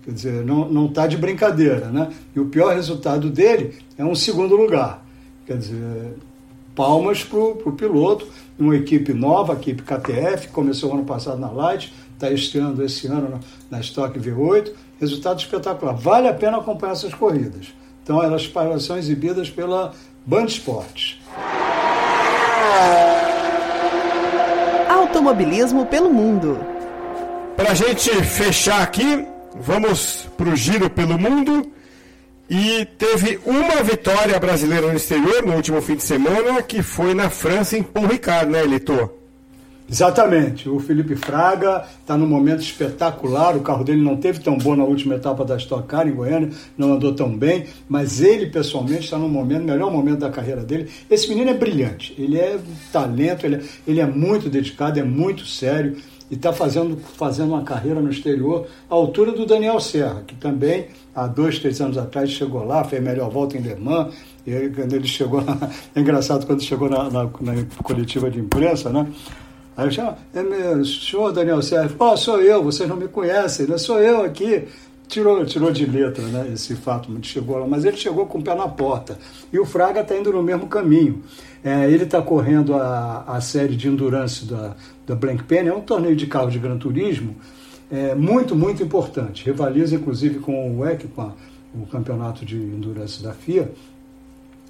Quer 0.03 0.11
dizer, 0.11 0.45
não 0.45 0.85
está 0.85 1.07
de 1.07 1.17
brincadeira, 1.17 1.87
né? 1.87 2.09
E 2.35 2.39
o 2.39 2.45
pior 2.45 2.75
resultado 2.75 3.29
dele 3.29 3.73
é 3.97 4.05
um 4.05 4.13
segundo 4.13 4.55
lugar. 4.55 5.03
Quer 5.47 5.57
dizer, 5.57 6.13
palmas 6.75 7.23
para 7.23 7.39
o 7.39 7.71
piloto, 7.71 8.27
uma 8.59 8.75
equipe 8.75 9.13
nova, 9.13 9.53
a 9.53 9.55
equipe 9.55 9.81
KTF, 9.81 10.49
começou 10.49 10.93
ano 10.93 11.05
passado 11.05 11.39
na 11.39 11.49
Light, 11.49 11.93
está 12.13 12.29
estreando 12.29 12.83
esse 12.83 13.07
ano 13.07 13.29
na, 13.29 13.39
na 13.71 13.79
Stock 13.79 14.19
V8, 14.19 14.71
resultado 14.99 15.39
espetacular. 15.39 15.95
Vale 15.95 16.27
a 16.27 16.33
pena 16.33 16.57
acompanhar 16.57 16.93
essas 16.93 17.13
corridas. 17.13 17.73
Então, 18.03 18.21
elas, 18.21 18.51
são 18.83 18.97
exibidas 18.97 19.49
pela 19.49 19.93
Band 20.25 20.45
Esportes. 20.45 21.19
Automobilismo 24.89 25.85
pelo 25.85 26.13
mundo. 26.13 26.59
Para 27.55 27.71
a 27.71 27.73
gente 27.73 28.11
fechar 28.23 28.83
aqui, 28.83 29.25
vamos 29.55 30.27
para 30.37 30.49
o 30.49 30.55
giro 30.55 30.89
pelo 30.89 31.17
mundo. 31.17 31.71
E 32.47 32.85
teve 32.99 33.39
uma 33.43 33.81
vitória 33.81 34.39
brasileira 34.39 34.87
no 34.87 34.95
exterior 34.95 35.43
no 35.43 35.55
último 35.55 35.81
fim 35.81 35.95
de 35.95 36.03
semana, 36.03 36.61
que 36.61 36.83
foi 36.83 37.15
na 37.15 37.29
França, 37.29 37.75
em 37.75 37.81
Paul 37.81 38.05
Ricard, 38.05 38.51
né, 38.51 38.63
Elitor? 38.63 39.14
Exatamente. 39.89 40.67
O 40.67 40.79
Felipe 40.79 41.15
Fraga 41.15 41.85
está 42.01 42.17
num 42.17 42.27
momento 42.27 42.61
espetacular. 42.61 43.55
O 43.55 43.61
carro 43.61 43.83
dele 43.83 44.01
não 44.01 44.17
teve 44.17 44.39
tão 44.39 44.57
bom 44.57 44.75
na 44.75 44.83
última 44.83 45.15
etapa 45.15 45.45
da 45.45 45.55
Stock 45.57 45.87
Car 45.87 46.07
em 46.07 46.13
Goiânia, 46.13 46.49
não 46.77 46.93
andou 46.93 47.13
tão 47.13 47.35
bem, 47.35 47.65
mas 47.87 48.21
ele 48.21 48.47
pessoalmente 48.47 49.05
está 49.05 49.17
no 49.17 49.29
momento, 49.29 49.63
melhor 49.63 49.91
momento 49.91 50.19
da 50.19 50.29
carreira 50.29 50.63
dele. 50.63 50.89
Esse 51.09 51.29
menino 51.29 51.51
é 51.51 51.53
brilhante, 51.53 52.15
ele 52.17 52.37
é 52.37 52.59
talento, 52.91 53.45
ele 53.45 53.55
é, 53.57 53.61
ele 53.87 53.99
é 53.99 54.05
muito 54.05 54.49
dedicado, 54.49 54.99
é 54.99 55.03
muito 55.03 55.45
sério 55.45 55.95
e 56.29 56.33
está 56.33 56.51
fazendo, 56.51 56.97
fazendo 56.97 57.49
uma 57.49 57.63
carreira 57.63 58.01
no 58.01 58.09
exterior 58.09 58.67
à 58.89 58.95
altura 58.95 59.31
do 59.31 59.45
Daniel 59.45 59.79
Serra, 59.79 60.23
que 60.25 60.35
também 60.35 60.87
há 61.13 61.27
dois, 61.27 61.59
três 61.59 61.79
anos 61.79 61.97
atrás 61.97 62.31
chegou 62.31 62.63
lá, 62.63 62.83
fez 62.83 62.99
a 63.01 63.05
melhor 63.05 63.29
volta 63.29 63.57
em 63.57 63.61
Le 63.61 63.75
Mans. 63.75 64.13
E 64.45 64.53
aí, 64.53 64.69
quando 64.69 64.93
ele 64.93 65.07
chegou, 65.07 65.43
é 65.95 65.99
engraçado 65.99 66.45
quando 66.45 66.61
chegou 66.61 66.89
na, 66.89 67.09
na, 67.09 67.23
na 67.23 67.65
coletiva 67.83 68.29
de 68.29 68.39
imprensa, 68.39 68.89
né? 68.89 69.07
Aí 69.77 69.87
eu 69.87 69.91
chamo, 69.91 70.15
é 70.33 70.41
meu, 70.41 70.85
senhor 70.85 71.33
Daniel 71.33 71.61
Sérgio, 71.61 71.97
oh, 71.99 72.15
sou 72.15 72.41
eu, 72.41 72.63
vocês 72.63 72.87
não 72.87 72.95
me 72.95 73.09
conhecem, 73.09 73.67
né? 73.67 73.77
Sou 73.77 73.99
eu 73.99 74.23
aqui. 74.23 74.63
Tirou, 75.07 75.45
tirou 75.45 75.71
de 75.71 75.85
letra 75.85 76.23
né, 76.23 76.49
esse 76.51 76.75
fato, 76.75 77.15
chegou 77.21 77.59
lá, 77.59 77.67
mas 77.67 77.85
ele 77.85 77.95
chegou 77.95 78.25
com 78.25 78.39
o 78.39 78.41
pé 78.41 78.55
na 78.55 78.67
porta. 78.67 79.19
E 79.53 79.59
o 79.59 79.65
Fraga 79.65 80.01
está 80.01 80.17
indo 80.17 80.31
no 80.31 80.41
mesmo 80.41 80.65
caminho. 80.65 81.21
É, 81.63 81.89
ele 81.91 82.05
está 82.05 82.21
correndo 82.23 82.73
a, 82.73 83.23
a 83.27 83.39
série 83.39 83.75
de 83.75 83.87
endurance 83.87 84.45
da, 84.45 84.75
da 85.05 85.13
Blank 85.13 85.43
Pen, 85.43 85.67
é 85.67 85.73
um 85.73 85.81
torneio 85.81 86.15
de 86.15 86.25
carro 86.25 86.49
de 86.49 86.57
Gran 86.57 86.77
Turismo, 86.77 87.35
é, 87.91 88.15
muito, 88.15 88.55
muito 88.55 88.81
importante. 88.81 89.45
Rivaliza 89.45 89.95
inclusive 89.95 90.39
com 90.39 90.71
o 90.71 90.79
WEC, 90.79 91.07
com 91.09 91.21
a, 91.21 91.33
o 91.75 91.85
campeonato 91.85 92.43
de 92.43 92.55
endurance 92.55 93.21
da 93.21 93.33
FIA. 93.33 93.71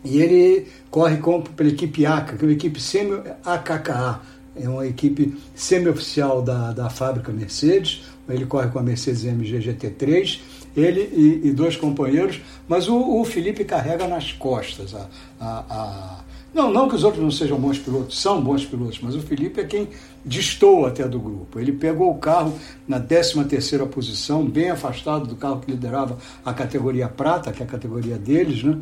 E 0.03 0.22
ele 0.22 0.68
corre 0.91 1.18
com, 1.18 1.41
pela 1.41 1.69
equipe 1.69 2.06
ACA, 2.06 2.36
que 2.36 2.44
é 2.44 2.48
uma 2.48 2.53
equipe 2.53 2.80
semi-AKKA 2.80 4.22
é 4.56 4.69
uma 4.69 4.86
equipe 4.86 5.38
semi-oficial 5.53 6.41
da, 6.41 6.72
da 6.72 6.90
fábrica 6.90 7.32
Mercedes, 7.32 8.03
ele 8.27 8.45
corre 8.45 8.69
com 8.69 8.80
a 8.80 8.84
Mercedes 8.84 9.26
MG 9.26 9.60
GT3, 9.60 10.40
ele 10.76 11.02
e, 11.02 11.48
e 11.48 11.52
dois 11.52 11.76
companheiros, 11.77 12.41
mas 12.68 12.88
o, 12.88 13.19
o, 13.22 13.23
Felipe 13.23 13.64
carrega 13.64 14.07
nas 14.07 14.32
costas 14.32 14.94
a, 14.94 15.07
a, 15.40 15.64
a, 15.69 16.19
Não, 16.53 16.72
não 16.72 16.90
que 16.90 16.95
os 16.95 17.03
outros 17.03 17.23
não 17.23 17.32
sejam 17.32 17.60
bons 17.60 17.77
pilotos, 17.77 18.19
são 18.19 18.41
bons 18.41 18.65
pilotos, 18.65 18.99
mas 19.02 19.15
o 19.15 19.22
Felipe 19.22 19.61
é 19.61 19.64
quem 19.64 19.88
distou 20.26 20.86
até 20.86 21.07
do 21.07 21.19
grupo. 21.19 21.60
Ele 21.60 21.72
pegou 21.72 22.10
o 22.10 22.18
carro 22.18 22.53
na 22.88 22.99
13ª 22.99 23.88
posição, 23.88 24.45
bem 24.45 24.69
afastado 24.69 25.27
do 25.27 25.36
carro 25.36 25.61
que 25.61 25.72
liderava 25.72 26.18
a 26.44 26.53
categoria 26.53 27.07
prata, 27.07 27.52
que 27.52 27.61
é 27.61 27.65
a 27.65 27.69
categoria 27.69 28.18
deles, 28.18 28.64
né? 28.64 28.77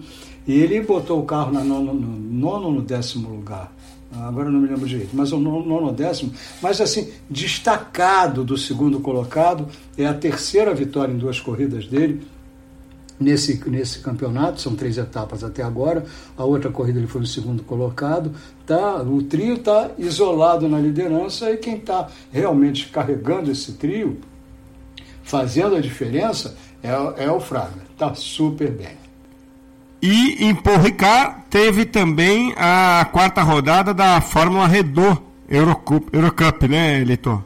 E 0.48 0.54
ele 0.54 0.82
botou 0.82 1.22
o 1.22 1.26
carro 1.26 1.52
na 1.52 1.64
nono, 1.64 1.94
no 1.94 2.08
nono 2.18 2.72
no 2.72 2.82
décimo 2.82 3.30
lugar 3.30 3.72
agora 4.22 4.50
não 4.50 4.60
me 4.60 4.68
lembro 4.68 4.88
direito, 4.88 5.12
mas 5.14 5.32
o 5.32 5.40
nono 5.40 5.92
décimo, 5.92 6.32
mas 6.62 6.80
assim, 6.80 7.12
destacado 7.30 8.44
do 8.44 8.58
segundo 8.58 9.00
colocado, 9.00 9.68
é 9.98 10.06
a 10.06 10.14
terceira 10.14 10.74
vitória 10.74 11.14
em 11.14 11.18
duas 11.18 11.40
corridas 11.40 11.88
dele, 11.88 12.22
nesse, 13.20 13.70
nesse 13.70 14.00
campeonato, 14.00 14.62
são 14.62 14.76
três 14.76 14.98
etapas 14.98 15.44
até 15.44 15.64
agora. 15.64 16.06
A 16.38 16.44
outra 16.44 16.70
corrida 16.70 17.00
ele 17.00 17.08
foi 17.08 17.22
o 17.22 17.28
segundo 17.28 17.64
colocado. 17.64 18.32
Tá, 18.66 19.02
o 19.02 19.24
trio 19.24 19.56
está 19.56 19.92
isolado 19.98 20.68
na 20.68 20.80
liderança 20.80 21.50
e 21.52 21.58
quem 21.58 21.78
está 21.78 22.10
realmente 22.32 22.88
carregando 22.90 23.52
esse 23.52 23.74
trio, 23.74 24.20
fazendo 25.24 25.76
a 25.76 25.82
diferença, 25.82 26.56
é, 26.82 27.26
é 27.26 27.32
o 27.32 27.40
Fraga. 27.40 27.82
Está 27.92 28.14
super 28.14 28.72
bem. 28.72 29.03
E 30.06 30.44
em 30.44 30.54
Paul 30.54 30.80
Ricard 30.80 31.44
teve 31.50 31.86
também 31.86 32.54
a 32.58 33.08
quarta 33.10 33.42
rodada 33.42 33.94
da 33.94 34.20
Fórmula 34.20 34.68
Renault 34.68 35.22
Eurocup, 35.48 36.10
Eurocup 36.12 36.68
né, 36.68 37.02
Litor? 37.06 37.42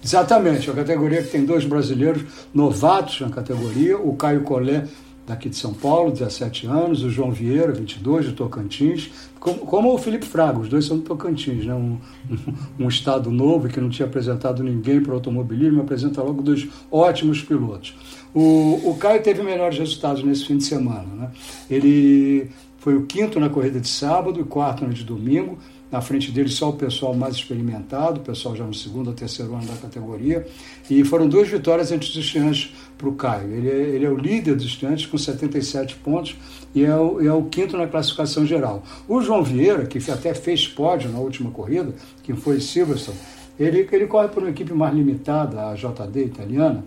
Exatamente, 0.00 0.70
a 0.70 0.74
categoria 0.74 1.24
que 1.24 1.30
tem 1.30 1.44
dois 1.44 1.64
brasileiros 1.64 2.22
novatos 2.54 3.20
na 3.20 3.30
categoria, 3.30 3.98
o 3.98 4.14
Caio 4.14 4.42
Collet, 4.42 4.88
daqui 5.26 5.48
de 5.48 5.56
São 5.56 5.74
Paulo, 5.74 6.12
17 6.12 6.68
anos, 6.68 7.02
o 7.02 7.10
João 7.10 7.32
Vieira, 7.32 7.72
22, 7.72 8.26
de 8.26 8.32
Tocantins, 8.32 9.10
como, 9.40 9.58
como 9.58 9.92
o 9.92 9.98
Felipe 9.98 10.24
Fraga, 10.24 10.60
os 10.60 10.68
dois 10.68 10.84
são 10.84 10.98
do 10.98 11.02
Tocantins, 11.02 11.66
né? 11.66 11.74
um, 11.74 11.98
um, 12.30 12.54
um 12.84 12.88
estado 12.88 13.28
novo 13.28 13.68
que 13.68 13.80
não 13.80 13.90
tinha 13.90 14.06
apresentado 14.06 14.62
ninguém 14.62 15.00
para 15.00 15.10
o 15.10 15.14
automobilismo, 15.14 15.80
apresenta 15.80 16.22
logo 16.22 16.42
dois 16.42 16.68
ótimos 16.92 17.42
pilotos. 17.42 17.92
O, 18.34 18.90
o 18.90 18.96
Caio 18.98 19.22
teve 19.22 19.42
melhores 19.42 19.78
resultados 19.78 20.22
nesse 20.22 20.46
fim 20.46 20.56
de 20.56 20.64
semana. 20.64 21.06
Né? 21.14 21.30
Ele 21.70 22.48
foi 22.78 22.96
o 22.96 23.06
quinto 23.06 23.38
na 23.38 23.48
corrida 23.48 23.78
de 23.78 23.88
sábado 23.88 24.40
e 24.40 24.44
quarto 24.44 24.84
na 24.84 24.92
de 24.92 25.04
domingo, 25.04 25.58
na 25.90 26.00
frente 26.00 26.32
dele 26.32 26.48
só 26.48 26.70
o 26.70 26.72
pessoal 26.72 27.14
mais 27.14 27.36
experimentado, 27.36 28.18
o 28.18 28.24
pessoal 28.24 28.56
já 28.56 28.64
no 28.64 28.72
segundo 28.72 29.08
ou 29.08 29.12
terceiro 29.12 29.54
ano 29.54 29.66
da 29.66 29.74
categoria. 29.74 30.46
E 30.88 31.04
foram 31.04 31.28
duas 31.28 31.48
vitórias 31.48 31.92
entre 31.92 32.08
os 32.08 32.16
estudantes 32.16 32.72
para 32.96 33.08
o 33.08 33.14
Caio. 33.14 33.52
Ele 33.52 33.68
é, 33.68 33.80
ele 33.90 34.04
é, 34.06 34.10
o 34.10 34.16
líder 34.16 34.56
dos 34.56 34.64
estudantes 34.64 35.04
com 35.04 35.18
77 35.18 35.96
pontos 35.96 36.34
e 36.74 36.82
é 36.82 36.96
o, 36.96 37.20
é 37.20 37.32
o, 37.32 37.42
quinto 37.44 37.76
na 37.76 37.86
classificação 37.86 38.46
geral. 38.46 38.82
O 39.06 39.20
João 39.20 39.44
Vieira, 39.44 39.84
que 39.84 39.98
até 40.10 40.32
fez 40.32 40.66
pódio 40.66 41.10
na 41.10 41.18
última 41.18 41.50
corrida, 41.50 41.94
que 42.22 42.32
foi 42.32 42.58
Silverstone, 42.58 43.18
ele, 43.60 43.86
ele 43.92 44.06
corre 44.06 44.28
por 44.28 44.42
uma 44.42 44.50
equipe 44.50 44.72
mais 44.72 44.94
limitada, 44.94 45.68
a 45.68 45.74
JD 45.74 46.24
italiana, 46.24 46.82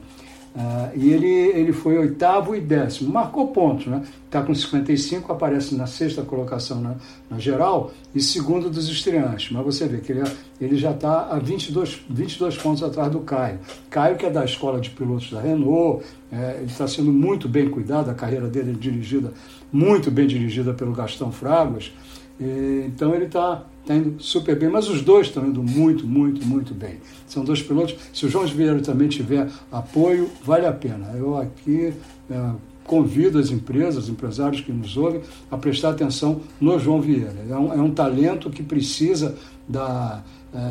Uh, 0.55 0.89
e 0.95 1.11
ele, 1.11 1.27
ele 1.27 1.73
foi 1.73 1.97
oitavo 1.97 2.55
e 2.55 2.61
décimo, 2.61 3.11
marcou 3.11 3.49
pontos, 3.49 3.87
né? 3.87 4.01
Está 4.25 4.41
com 4.41 4.55
55, 4.55 5.29
aparece 5.29 5.75
na 5.75 5.85
sexta 5.85 6.21
colocação 6.21 6.79
na, 6.79 6.95
na, 7.29 7.37
geral 7.37 7.91
e 8.13 8.21
segundo 8.21 8.69
dos 8.69 8.87
estreantes. 8.87 9.51
Mas 9.51 9.65
você 9.65 9.85
vê 9.85 9.97
que 9.97 10.13
ele, 10.13 10.23
ele 10.61 10.77
já 10.77 10.91
está 10.91 11.27
a 11.29 11.39
22, 11.39 12.05
22 12.09 12.55
pontos 12.55 12.83
atrás 12.83 13.11
do 13.11 13.19
Caio. 13.19 13.59
Caio, 13.89 14.15
que 14.15 14.25
é 14.25 14.29
da 14.29 14.45
escola 14.45 14.79
de 14.79 14.91
pilotos 14.91 15.29
da 15.29 15.41
Renault, 15.41 16.05
é, 16.31 16.59
ele 16.61 16.71
está 16.71 16.87
sendo 16.87 17.11
muito 17.11 17.49
bem 17.49 17.69
cuidado, 17.69 18.09
a 18.09 18.13
carreira 18.13 18.47
dele 18.47 18.71
é 18.71 18.75
dirigida, 18.75 19.33
muito 19.73 20.09
bem 20.09 20.25
dirigida 20.25 20.73
pelo 20.73 20.93
Gastão 20.93 21.33
Fragas. 21.33 21.91
E, 22.39 22.85
então 22.87 23.13
ele 23.13 23.25
está 23.25 23.65
está 23.85 23.95
indo 23.95 24.21
super 24.21 24.57
bem, 24.57 24.69
mas 24.69 24.89
os 24.89 25.01
dois 25.01 25.27
estão 25.27 25.45
indo 25.47 25.61
muito, 25.61 26.05
muito, 26.05 26.45
muito 26.45 26.73
bem. 26.73 26.97
São 27.27 27.43
dois 27.43 27.61
pilotos. 27.61 27.95
Se 28.11 28.25
o 28.25 28.29
João 28.29 28.45
Vieira 28.47 28.81
também 28.81 29.07
tiver 29.07 29.47
apoio, 29.71 30.29
vale 30.43 30.65
a 30.65 30.73
pena. 30.73 31.13
Eu 31.15 31.37
aqui 31.37 31.93
é, 32.29 32.51
convido 32.83 33.37
as 33.37 33.51
empresas, 33.51 34.05
os 34.05 34.09
empresários 34.09 34.61
que 34.61 34.71
nos 34.71 34.97
ouvem, 34.97 35.21
a 35.51 35.57
prestar 35.57 35.91
atenção 35.91 36.41
no 36.59 36.77
João 36.79 36.99
Vieira. 36.99 37.45
É 37.47 37.55
um, 37.55 37.73
é 37.73 37.81
um 37.81 37.91
talento 37.91 38.49
que 38.49 38.63
precisa 38.63 39.35
da 39.67 40.23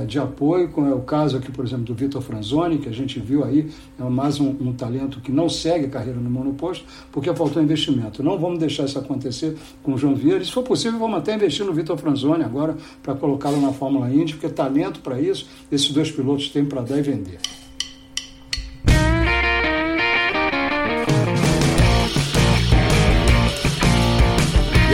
de 0.06 0.18
apoio, 0.18 0.68
como 0.68 0.88
é 0.88 0.94
o 0.94 1.00
caso 1.00 1.36
aqui, 1.36 1.50
por 1.50 1.64
exemplo, 1.64 1.84
do 1.84 1.94
Vitor 1.94 2.22
Franzoni, 2.22 2.78
que 2.78 2.88
a 2.88 2.92
gente 2.92 3.20
viu 3.20 3.44
aí, 3.44 3.70
é 3.98 4.02
mais 4.04 4.40
um, 4.40 4.48
um, 4.48 4.72
talento 4.72 5.20
que 5.20 5.30
não 5.30 5.48
segue 5.48 5.88
carreira 5.88 6.18
no 6.18 6.30
monoposto, 6.30 6.84
porque 7.12 7.32
faltou 7.34 7.62
investimento. 7.62 8.22
Não 8.22 8.38
vamos 8.38 8.58
deixar 8.58 8.84
isso 8.84 8.98
acontecer 8.98 9.56
com 9.82 9.94
o 9.94 9.98
João 9.98 10.14
Vieira. 10.14 10.44
Se 10.44 10.52
for 10.52 10.62
possível, 10.62 10.98
vamos 10.98 11.18
até 11.18 11.34
investir 11.34 11.64
no 11.66 11.72
Vitor 11.72 11.96
Franzoni 11.98 12.44
agora 12.44 12.76
para 13.02 13.14
colocá-lo 13.14 13.60
na 13.60 13.72
Fórmula 13.72 14.10
Indy, 14.10 14.34
porque 14.34 14.48
talento 14.48 15.00
para 15.00 15.20
isso, 15.20 15.48
esses 15.70 15.90
dois 15.90 16.10
pilotos 16.10 16.48
têm 16.50 16.64
para 16.64 16.82
dar 16.82 16.98
e 16.98 17.02
vender. 17.02 17.38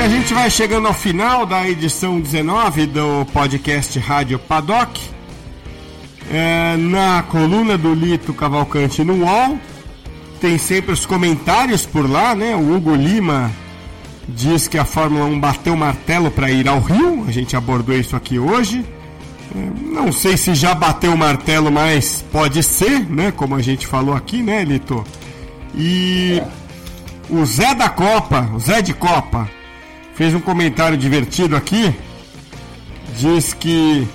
E 0.00 0.02
a 0.02 0.08
gente 0.08 0.32
vai 0.32 0.48
chegando 0.48 0.88
ao 0.88 0.94
final 0.94 1.44
da 1.44 1.68
edição 1.68 2.18
19 2.18 2.86
do 2.86 3.26
podcast 3.34 3.98
Rádio 3.98 4.38
Paddock. 4.38 4.98
É, 6.32 6.74
na 6.78 7.22
coluna 7.24 7.76
do 7.76 7.92
Lito 7.92 8.32
Cavalcante 8.32 9.04
no 9.04 9.26
UOL, 9.26 9.58
tem 10.40 10.56
sempre 10.56 10.92
os 10.92 11.04
comentários 11.04 11.84
por 11.84 12.08
lá, 12.08 12.34
né? 12.34 12.56
O 12.56 12.74
Hugo 12.74 12.94
Lima 12.94 13.50
diz 14.26 14.66
que 14.66 14.78
a 14.78 14.86
Fórmula 14.86 15.26
1 15.26 15.38
bateu 15.38 15.76
martelo 15.76 16.30
para 16.30 16.50
ir 16.50 16.66
ao 16.66 16.80
Rio. 16.80 17.26
A 17.28 17.30
gente 17.30 17.54
abordou 17.54 17.94
isso 17.94 18.16
aqui 18.16 18.38
hoje. 18.38 18.82
É, 19.54 19.92
não 19.92 20.10
sei 20.10 20.38
se 20.38 20.54
já 20.54 20.74
bateu 20.74 21.12
o 21.12 21.18
martelo, 21.18 21.70
mas 21.70 22.24
pode 22.32 22.62
ser, 22.62 23.00
né? 23.00 23.30
Como 23.30 23.54
a 23.54 23.60
gente 23.60 23.86
falou 23.86 24.14
aqui, 24.14 24.42
né, 24.42 24.64
Lito? 24.64 25.04
E 25.74 26.40
o 27.28 27.44
Zé 27.44 27.74
da 27.74 27.90
Copa, 27.90 28.48
o 28.54 28.58
Zé 28.58 28.80
de 28.80 28.94
Copa, 28.94 29.59
fez 30.20 30.34
um 30.34 30.40
comentário 30.40 30.98
divertido 30.98 31.56
aqui. 31.56 31.94
Diz 33.18 33.54
que 33.54 34.06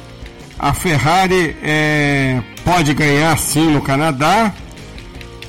a 0.59 0.71
Ferrari 0.71 1.57
é, 1.63 2.43
pode 2.63 2.93
ganhar 2.93 3.35
sim 3.39 3.71
no 3.71 3.81
Canadá, 3.81 4.53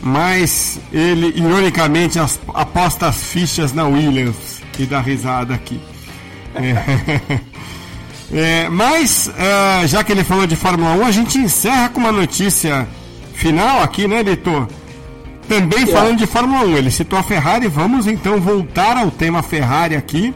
mas 0.01 0.81
ele 0.91 1.35
ironicamente 1.37 2.19
aposta 2.55 3.07
as 3.07 3.23
fichas 3.23 3.75
na 3.75 3.87
Williams 3.87 4.63
e 4.79 4.87
dá 4.87 4.99
risada 4.99 5.53
aqui. 5.53 5.79
É, 6.55 7.21
é, 8.65 8.69
mas, 8.71 9.31
é, 9.37 9.87
já 9.87 10.03
que 10.03 10.11
ele 10.11 10.25
falou 10.25 10.47
de 10.47 10.57
Fórmula 10.57 10.93
1, 10.93 11.05
a 11.05 11.11
gente 11.11 11.37
encerra 11.37 11.91
com 11.91 12.01
uma 12.01 12.13
notícia 12.13 12.89
final 13.35 13.83
aqui, 13.83 14.09
né, 14.09 14.23
Litor? 14.23 14.67
Também 15.47 15.83
é. 15.83 15.87
falando 15.87 16.17
de 16.17 16.27
Fórmula 16.27 16.65
1, 16.65 16.79
ele 16.79 16.91
citou 16.91 17.19
a 17.19 17.23
Ferrari. 17.23 17.69
Vamos 17.69 18.07
então 18.07 18.41
voltar 18.41 18.97
ao 18.97 19.11
tema 19.11 19.43
Ferrari 19.43 19.95
aqui 19.95 20.35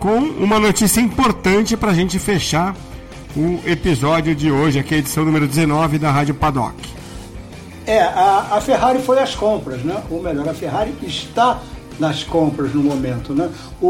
com 0.00 0.16
uma 0.16 0.58
notícia 0.58 0.98
importante 1.00 1.76
para 1.76 1.90
a 1.90 1.94
gente 1.94 2.18
fechar 2.18 2.74
o 3.36 3.60
episódio 3.66 4.34
de 4.34 4.50
hoje, 4.50 4.78
aqui 4.78 4.94
a 4.94 4.98
edição 4.98 5.24
número 5.24 5.46
19 5.46 5.98
da 5.98 6.10
Rádio 6.10 6.34
Paddock. 6.34 6.74
É, 7.86 8.00
a, 8.00 8.48
a 8.52 8.60
Ferrari 8.62 9.00
foi 9.00 9.18
às 9.18 9.34
compras, 9.34 9.82
né? 9.82 10.02
Ou 10.10 10.22
melhor, 10.22 10.48
a 10.48 10.54
Ferrari 10.54 10.94
está 11.02 11.60
nas 11.98 12.24
compras 12.24 12.72
no 12.72 12.82
momento, 12.82 13.34
né? 13.34 13.50
O, 13.80 13.86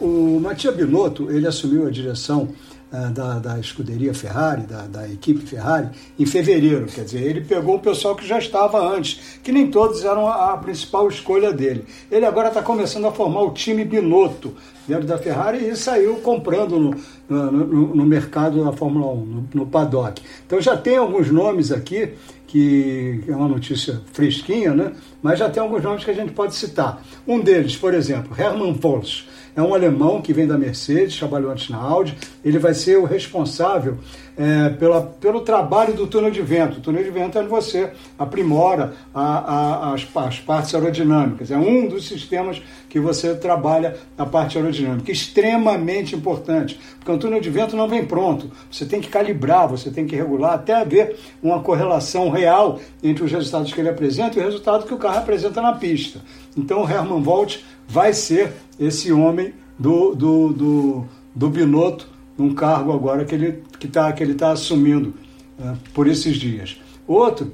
o 0.00 0.40
Mattia 0.42 0.72
Binotto, 0.72 1.30
ele 1.30 1.46
assumiu 1.46 1.86
a 1.86 1.90
direção 1.90 2.48
da, 2.92 3.38
da 3.38 3.58
escuderia 3.58 4.12
Ferrari, 4.12 4.62
da, 4.62 4.82
da 4.82 5.08
equipe 5.08 5.40
Ferrari, 5.40 5.88
em 6.18 6.26
fevereiro, 6.26 6.86
quer 6.86 7.04
dizer, 7.04 7.22
ele 7.22 7.40
pegou 7.40 7.76
o 7.76 7.80
pessoal 7.80 8.14
que 8.14 8.26
já 8.26 8.38
estava 8.38 8.78
antes, 8.94 9.38
que 9.42 9.50
nem 9.50 9.70
todos 9.70 10.04
eram 10.04 10.28
a, 10.28 10.56
principal 10.58 11.08
escolha 11.08 11.52
dele. 11.52 11.86
Ele 12.10 12.26
agora 12.26 12.48
está 12.48 12.62
começando 12.62 13.06
a 13.06 13.12
formar 13.12 13.42
o 13.42 13.50
time 13.52 13.84
Binotto, 13.84 14.54
dentro 14.86 15.06
da 15.06 15.16
Ferrari 15.16 15.68
e 15.68 15.76
saiu 15.76 16.16
comprando 16.16 16.78
no, 16.78 16.94
no, 17.28 17.94
no 17.94 18.04
mercado 18.04 18.64
da 18.64 18.72
Fórmula 18.72 19.12
1, 19.12 19.16
no, 19.24 19.48
no, 19.54 19.66
paddock. 19.66 20.20
Então 20.46 20.60
já 20.60 20.76
tem 20.76 20.96
alguns 20.96 21.30
nomes 21.30 21.70
aqui, 21.70 22.14
que 22.46 23.22
é 23.26 23.34
uma 23.34 23.48
notícia 23.48 24.00
fresquinha, 24.12 24.74
né? 24.74 24.92
mas 25.22 25.38
já 25.38 25.48
tem 25.48 25.62
alguns 25.62 25.82
nomes 25.82 26.04
que 26.04 26.10
a 26.10 26.14
gente 26.14 26.32
pode 26.32 26.54
citar. 26.54 27.02
Um 27.26 27.40
deles, 27.40 27.76
por 27.76 27.94
exemplo, 27.94 28.36
Hermann 28.38 28.74
Vols 28.74 29.26
é 29.54 29.62
um 29.62 29.74
alemão 29.74 30.22
que 30.22 30.32
vem 30.32 30.46
da 30.46 30.56
Mercedes, 30.56 31.18
trabalhou 31.18 31.50
antes 31.50 31.68
na 31.68 31.78
Audi. 31.78 32.16
Ele 32.44 32.58
vai 32.58 32.72
ser 32.72 32.98
o 32.98 33.04
responsável 33.04 33.98
é, 34.36 34.70
pela, 34.70 35.02
pelo 35.02 35.42
trabalho 35.42 35.92
do 35.92 36.06
túnel 36.06 36.30
de 36.30 36.40
vento. 36.40 36.78
O 36.78 36.80
túnel 36.80 37.04
de 37.04 37.10
vento 37.10 37.36
é 37.36 37.42
onde 37.42 37.50
você 37.50 37.92
aprimora 38.18 38.94
a, 39.14 39.22
a, 39.22 39.94
as, 39.94 40.06
as 40.14 40.38
partes 40.40 40.74
aerodinâmicas. 40.74 41.50
É 41.50 41.56
um 41.56 41.86
dos 41.86 42.08
sistemas 42.08 42.62
que 42.88 42.98
você 42.98 43.34
trabalha 43.34 43.96
a 44.16 44.24
parte 44.24 44.56
aerodinâmica. 44.56 45.12
Extremamente 45.12 46.16
importante, 46.16 46.78
porque 46.98 47.12
o 47.12 47.18
túnel 47.18 47.40
de 47.40 47.50
vento 47.50 47.76
não 47.76 47.88
vem 47.88 48.04
pronto. 48.04 48.50
Você 48.70 48.86
tem 48.86 49.00
que 49.00 49.08
calibrar, 49.08 49.68
você 49.68 49.90
tem 49.90 50.06
que 50.06 50.16
regular, 50.16 50.54
até 50.54 50.74
haver 50.74 51.16
uma 51.42 51.60
correlação 51.60 52.30
real 52.30 52.80
entre 53.02 53.24
os 53.24 53.30
resultados 53.30 53.72
que 53.72 53.80
ele 53.80 53.90
apresenta 53.90 54.38
e 54.38 54.42
o 54.42 54.44
resultado 54.44 54.86
que 54.86 54.94
o 54.94 54.98
carro 54.98 55.18
apresenta 55.18 55.60
na 55.60 55.74
pista. 55.74 56.20
Então 56.56 56.84
o 56.84 56.88
Hermann 56.88 57.22
Volt 57.22 57.58
vai 57.92 58.14
ser 58.14 58.54
esse 58.80 59.12
homem 59.12 59.52
do, 59.78 60.14
do, 60.14 60.48
do, 60.48 61.04
do 61.34 61.50
Binotto 61.50 62.08
num 62.38 62.54
cargo 62.54 62.90
agora 62.90 63.26
que 63.26 63.34
ele 63.34 63.62
que 63.78 63.86
tá, 63.86 64.10
que 64.14 64.22
ele 64.22 64.32
está 64.32 64.50
assumindo 64.50 65.12
uh, 65.58 65.76
por 65.92 66.06
esses 66.06 66.38
dias. 66.38 66.80
Outro 67.06 67.52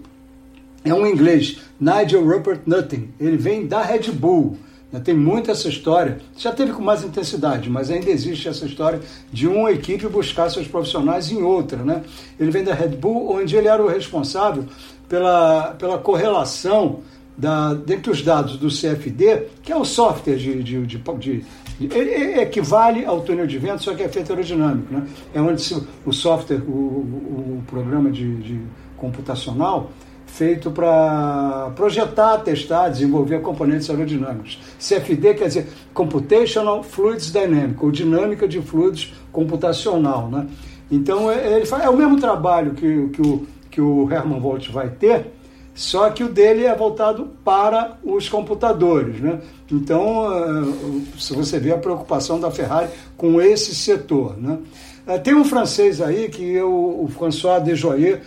é 0.84 0.94
um 0.94 1.04
inglês, 1.04 1.58
Nigel 1.80 2.24
Rupert 2.24 2.60
Nutting. 2.64 3.08
Ele 3.18 3.36
vem 3.36 3.66
da 3.66 3.82
Red 3.82 4.12
Bull. 4.12 4.56
Né? 4.92 5.00
Tem 5.00 5.12
muita 5.12 5.50
essa 5.50 5.68
história. 5.68 6.18
Já 6.36 6.52
teve 6.52 6.72
com 6.72 6.82
mais 6.82 7.02
intensidade, 7.02 7.68
mas 7.68 7.90
ainda 7.90 8.08
existe 8.08 8.46
essa 8.46 8.64
história 8.64 9.00
de 9.32 9.48
uma 9.48 9.72
equipe 9.72 10.06
buscar 10.06 10.48
seus 10.50 10.68
profissionais 10.68 11.32
em 11.32 11.42
outra. 11.42 11.82
Né? 11.82 12.04
Ele 12.38 12.52
vem 12.52 12.62
da 12.62 12.74
Red 12.74 12.90
Bull, 12.90 13.32
onde 13.34 13.56
ele 13.56 13.66
era 13.66 13.82
o 13.82 13.88
responsável 13.88 14.66
pela, 15.08 15.72
pela 15.72 15.98
correlação 15.98 17.00
da, 17.38 17.72
dentre 17.72 18.10
os 18.10 18.20
dados 18.20 18.56
do 18.56 18.66
CFD, 18.66 19.44
que 19.62 19.70
é 19.70 19.76
o 19.76 19.84
software 19.84 20.36
de, 20.36 20.60
de, 20.60 20.84
de, 20.84 20.98
de 20.98 21.44
ele 21.80 22.40
equivale 22.40 23.04
ao 23.04 23.20
túnel 23.20 23.46
de 23.46 23.56
vento, 23.58 23.84
só 23.84 23.94
que 23.94 24.02
é 24.02 24.08
feito 24.08 24.32
aerodinâmico. 24.32 24.92
Né? 24.92 25.06
É 25.32 25.40
onde 25.40 25.62
se, 25.62 25.80
o 26.04 26.12
software, 26.12 26.60
o, 26.66 26.72
o, 26.72 27.58
o 27.58 27.62
programa 27.68 28.10
de, 28.10 28.36
de 28.38 28.60
computacional, 28.96 29.92
feito 30.26 30.72
para 30.72 31.70
projetar, 31.76 32.38
testar, 32.38 32.88
desenvolver 32.88 33.40
componentes 33.40 33.88
aerodinâmicos. 33.88 34.58
CFD 34.78 35.34
quer 35.34 35.46
dizer 35.46 35.68
Computational 35.94 36.82
Fluids 36.82 37.30
Dynamic, 37.30 37.82
ou 37.82 37.92
dinâmica 37.92 38.48
de 38.48 38.60
fluidos 38.60 39.14
computacional. 39.30 40.28
Né? 40.28 40.48
Então, 40.90 41.30
é, 41.30 41.56
ele 41.56 41.66
faz, 41.66 41.84
é 41.84 41.88
o 41.88 41.96
mesmo 41.96 42.18
trabalho 42.18 42.74
que, 42.74 43.08
que, 43.10 43.22
o, 43.22 43.46
que 43.70 43.80
o 43.80 44.12
Herman 44.12 44.40
Volt 44.40 44.68
vai 44.70 44.88
ter, 44.88 45.37
só 45.78 46.10
que 46.10 46.24
o 46.24 46.28
dele 46.28 46.64
é 46.64 46.74
voltado 46.74 47.28
para 47.44 47.96
os 48.02 48.28
computadores. 48.28 49.20
Né? 49.20 49.38
Então, 49.70 50.26
eh, 50.34 51.02
se 51.16 51.32
você 51.32 51.60
vê 51.60 51.70
a 51.70 51.78
preocupação 51.78 52.40
da 52.40 52.50
Ferrari 52.50 52.88
com 53.16 53.40
esse 53.40 53.76
setor. 53.76 54.36
Né? 54.36 54.58
Eh, 55.06 55.18
tem 55.18 55.36
um 55.36 55.44
francês 55.44 56.00
aí 56.00 56.28
que 56.30 56.56
é 56.56 56.64
o 56.64 57.08
François 57.16 57.62
Desjoyeux, 57.62 58.18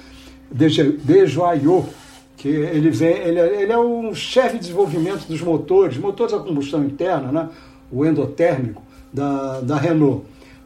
Desjoyeux 0.49 1.83
que 2.37 2.47
ele 2.47 2.89
vem, 2.89 3.17
ele, 3.17 3.39
é, 3.41 3.63
ele 3.63 3.73
é 3.73 3.77
um 3.77 4.15
chefe 4.15 4.53
de 4.53 4.59
desenvolvimento 4.59 5.27
dos 5.27 5.41
motores, 5.41 5.97
motores 5.97 6.33
a 6.33 6.39
combustão 6.39 6.81
interna, 6.85 7.33
né? 7.33 7.49
o 7.91 8.05
endotérmico 8.05 8.81
da, 9.11 9.59
da 9.59 9.75
Renault. 9.75 10.23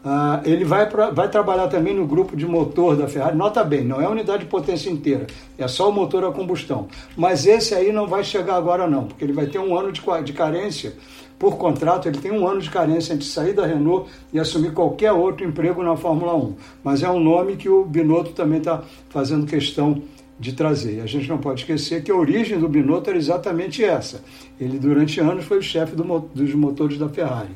Ah, 0.08 0.40
ele 0.46 0.64
vai, 0.64 0.88
pra, 0.88 1.10
vai 1.10 1.28
trabalhar 1.28 1.68
também 1.68 1.96
no 1.96 2.06
grupo 2.06 2.38
de 2.38 2.46
motor 2.46 2.96
da 2.96 3.08
Ferrari. 3.08 3.36
Nota 3.36 3.64
bem, 3.64 3.84
não 3.84 4.00
é 4.00 4.08
unidade 4.08 4.44
de 4.44 4.50
potência 4.50 4.88
inteira, 4.88 5.26
é 5.58 5.68
só 5.68 5.90
o 5.90 5.92
motor 5.92 6.24
a 6.24 6.32
combustão. 6.32 6.88
Mas 7.18 7.48
esse 7.48 7.74
aí 7.74 7.92
não 7.92 8.06
vai 8.06 8.24
chegar 8.24 8.56
agora, 8.56 8.86
não, 8.86 9.06
porque 9.08 9.24
ele 9.24 9.34
vai 9.34 9.48
ter 9.48 9.58
um 9.58 9.76
ano 9.76 9.92
de, 9.92 10.04
de 10.24 10.32
carência. 10.32 10.94
Por 11.40 11.58
contrato, 11.58 12.08
ele 12.08 12.20
tem 12.20 12.32
um 12.32 12.48
ano 12.48 12.62
de 12.62 12.70
carência 12.70 13.16
entre 13.16 13.26
sair 13.26 13.54
da 13.54 13.66
Renault 13.66 14.08
e 14.32 14.40
assumir 14.40 14.74
qualquer 14.74 15.12
outro 15.12 15.44
emprego 15.44 15.82
na 15.82 15.98
Fórmula 15.98 16.36
1. 16.36 16.56
Mas 16.84 17.02
é 17.02 17.10
um 17.10 17.20
nome 17.20 17.56
que 17.56 17.68
o 17.68 17.84
Binotto 17.84 18.32
também 18.32 18.60
está 18.60 18.84
fazendo 19.10 19.48
questão 19.48 20.04
de 20.40 20.54
trazer. 20.54 21.02
A 21.02 21.08
gente 21.08 21.28
não 21.28 21.40
pode 21.40 21.62
esquecer 21.62 22.04
que 22.04 22.12
a 22.12 22.16
origem 22.16 22.60
do 22.60 22.70
Binotto 22.70 23.10
era 23.10 23.18
exatamente 23.18 23.84
essa. 23.84 24.24
Ele, 24.62 24.78
durante 24.78 25.20
anos, 25.20 25.46
foi 25.46 25.58
o 25.58 25.64
chefe 25.64 25.96
do, 25.96 26.04
dos 26.04 26.54
motores 26.54 27.00
da 27.00 27.10
Ferrari. 27.10 27.56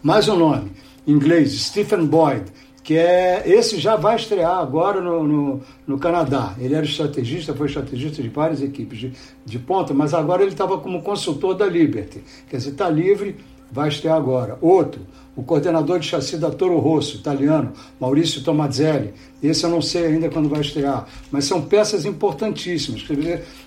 Mais 0.00 0.28
um 0.28 0.36
nome 0.36 0.70
inglês, 1.06 1.52
Stephen 1.52 2.06
Boyd, 2.06 2.44
que 2.82 2.98
é 2.98 3.42
esse 3.46 3.78
já 3.78 3.96
vai 3.96 4.16
estrear 4.16 4.58
agora 4.58 5.00
no, 5.00 5.24
no, 5.26 5.60
no, 5.86 5.98
Canadá. 5.98 6.54
Ele 6.58 6.74
era 6.74 6.84
estrategista, 6.84 7.54
foi 7.54 7.66
estrategista 7.66 8.22
de 8.22 8.28
várias 8.28 8.60
equipes 8.60 8.98
de, 8.98 9.12
de 9.44 9.58
ponta, 9.58 9.94
mas 9.94 10.12
agora 10.12 10.42
ele 10.42 10.52
estava 10.52 10.78
como 10.78 11.02
consultor 11.02 11.54
da 11.54 11.66
Liberty. 11.66 12.22
Quer 12.48 12.58
dizer, 12.58 12.70
está 12.70 12.90
livre, 12.90 13.36
vai 13.72 13.88
estrear 13.88 14.16
agora. 14.16 14.58
Outro, 14.60 15.00
o 15.34 15.42
coordenador 15.42 15.98
de 15.98 16.06
chassi 16.06 16.36
da 16.36 16.50
Toro 16.50 16.78
Rosso, 16.78 17.16
italiano, 17.16 17.72
Maurício 17.98 18.42
Tomazelli. 18.42 19.14
Esse 19.42 19.64
eu 19.64 19.70
não 19.70 19.82
sei 19.82 20.06
ainda 20.06 20.28
quando 20.28 20.48
vai 20.48 20.60
estrear, 20.60 21.06
mas 21.30 21.46
são 21.46 21.62
peças 21.62 22.04
importantíssimas. 22.04 23.04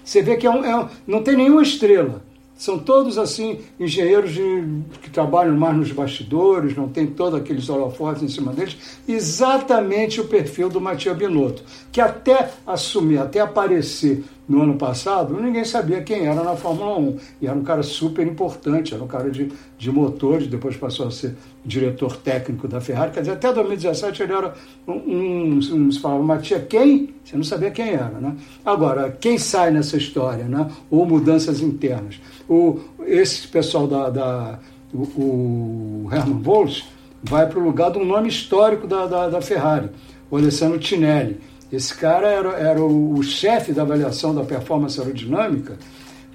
Você 0.04 0.22
vê 0.22 0.38
que 0.38 0.48
é 0.48 0.50
um, 0.50 0.64
é 0.64 0.80
um, 0.80 0.88
não 1.06 1.24
tem 1.24 1.36
nenhuma 1.36 1.64
estrela, 1.64 2.24
são 2.58 2.80
todos 2.80 3.18
assim 3.18 3.60
engenheiros 3.80 4.34
de, 4.34 4.64
que 5.02 5.10
trabalham 5.10 5.56
mais 5.56 5.78
nos 5.78 5.92
bastidores, 5.92 6.76
não 6.76 6.88
tem 6.88 7.06
todos 7.06 7.40
aqueles 7.40 7.70
holofotes 7.70 8.24
em 8.24 8.28
cima 8.28 8.52
deles. 8.52 9.00
Exatamente 9.08 10.20
o 10.20 10.26
perfil 10.26 10.68
do 10.68 10.82
Matias 10.82 11.16
Binotto, 11.16 11.64
que 11.92 12.02
até 12.02 12.52
assumir, 12.66 13.20
até 13.20 13.40
aparecer 13.40 14.24
no 14.48 14.62
ano 14.62 14.76
passado, 14.76 15.40
ninguém 15.42 15.66
sabia 15.66 16.02
quem 16.02 16.26
era 16.26 16.42
na 16.42 16.56
Fórmula 16.56 16.98
1. 16.98 17.18
E 17.42 17.48
era 17.48 17.56
um 17.56 17.64
cara 17.64 17.84
super 17.84 18.26
importante, 18.26 18.94
era 18.94 19.04
um 19.04 19.08
cara 19.08 19.30
de, 19.30 19.52
de 19.78 19.92
motores, 19.92 20.48
depois 20.48 20.78
passou 20.78 21.08
a 21.08 21.12
ser 21.12 21.36
diretor 21.66 22.16
técnico 22.16 22.66
da 22.68 22.80
Ferrari. 22.80 23.12
Quer 23.12 23.20
dizer, 23.22 23.34
até 23.34 23.52
2017 23.52 24.24
ele 24.24 24.34
era 24.34 24.54
um. 24.88 25.58
um, 25.58 25.92
se 25.92 26.00
falava, 26.00 26.24
Matias, 26.24 26.64
quem? 26.70 27.14
Você 27.26 27.36
não 27.36 27.44
sabia 27.44 27.72
quem 27.72 27.90
era, 27.90 28.20
né? 28.22 28.36
Agora, 28.66 29.12
quem 29.12 29.38
sai 29.38 29.70
nessa 29.70 29.98
história, 29.98 30.46
né? 30.46 30.72
Ou 30.90 31.06
mudanças 31.06 31.60
internas? 31.60 32.22
O, 32.48 32.80
esse 33.06 33.48
pessoal 33.50 33.86
da. 33.86 34.10
da 34.10 34.60
o, 34.94 36.06
o 36.06 36.10
Herman 36.10 36.42
Volz 36.42 36.86
vai 37.22 37.48
para 37.48 37.60
o 37.60 37.64
lugar 37.64 37.92
de 37.92 37.98
um 37.98 38.06
nome 38.06 38.30
histórico 38.30 38.88
da, 38.88 39.06
da, 39.06 39.28
da 39.28 39.42
Ferrari, 39.42 39.90
o 40.32 40.38
Alessandro 40.38 40.80
Tinelli 40.80 41.38
esse 41.72 41.94
cara 41.94 42.28
era, 42.28 42.50
era 42.54 42.82
o, 42.82 43.16
o 43.16 43.24
chefe 43.24 43.74
da 43.74 43.82
avaliação 43.82 44.34
da 44.34 44.44
performance 44.44 45.00
aerodinâmica 45.00 45.78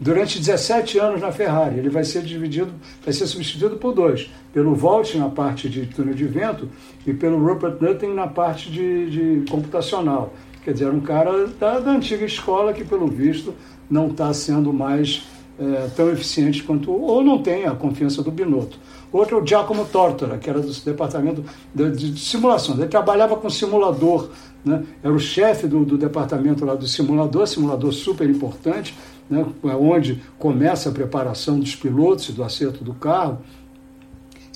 durante 0.00 0.38
17 0.38 0.98
anos 0.98 1.20
na 1.20 1.30
Ferrari. 1.30 1.78
Ele 1.78 1.88
vai 1.88 2.04
ser 2.04 2.22
dividido, 2.22 2.72
vai 3.04 3.12
ser 3.14 3.26
substituído 3.26 3.76
por 3.76 3.94
dois, 3.94 4.30
pelo 4.52 4.74
Volt 4.74 5.14
na 5.14 5.28
parte 5.28 5.68
de 5.68 5.86
túnel 5.86 6.14
de 6.14 6.26
vento 6.26 6.68
e 7.06 7.14
pelo 7.14 7.38
Rupert 7.38 7.76
Nutting 7.80 8.12
na 8.12 8.26
parte 8.26 8.70
de, 8.70 9.10
de 9.10 9.50
computacional. 9.50 10.34
Quer 10.64 10.74
dizer, 10.74 10.90
um 10.90 11.00
cara 11.00 11.46
da, 11.58 11.80
da, 11.80 11.90
antiga 11.90 12.24
escola 12.24 12.72
que, 12.72 12.84
pelo 12.84 13.06
visto, 13.06 13.54
não 13.90 14.08
está 14.08 14.32
sendo 14.32 14.72
mais 14.72 15.24
é, 15.62 15.88
tão 15.94 16.10
eficiente 16.10 16.62
quanto, 16.62 16.90
ou 16.90 17.22
não 17.22 17.42
tem 17.42 17.66
a 17.66 17.72
confiança 17.72 18.22
do 18.22 18.30
Binotto. 18.30 18.78
Outro 19.12 19.38
é 19.38 19.42
o 19.42 19.46
Giacomo 19.46 19.84
Tortora, 19.84 20.38
que 20.38 20.48
era 20.48 20.60
do 20.60 20.72
departamento 20.72 21.44
de, 21.74 21.90
de, 21.90 22.10
de 22.12 22.20
simulação. 22.20 22.74
Ele 22.76 22.88
trabalhava 22.88 23.36
com 23.36 23.48
simulador 23.50 24.30
né? 24.64 24.84
Era 25.02 25.12
o 25.12 25.18
chefe 25.18 25.66
do, 25.66 25.84
do, 25.84 25.98
departamento 25.98 26.64
lá 26.64 26.74
do 26.74 26.86
simulador, 26.86 27.46
simulador 27.46 27.92
super 27.92 28.28
importante, 28.28 28.94
né? 29.28 29.44
É 29.64 29.74
onde 29.74 30.22
começa 30.38 30.88
a 30.88 30.92
preparação 30.92 31.58
dos 31.58 31.74
pilotos 31.74 32.28
e 32.28 32.32
do 32.32 32.44
acerto 32.44 32.84
do 32.84 32.94
carro. 32.94 33.38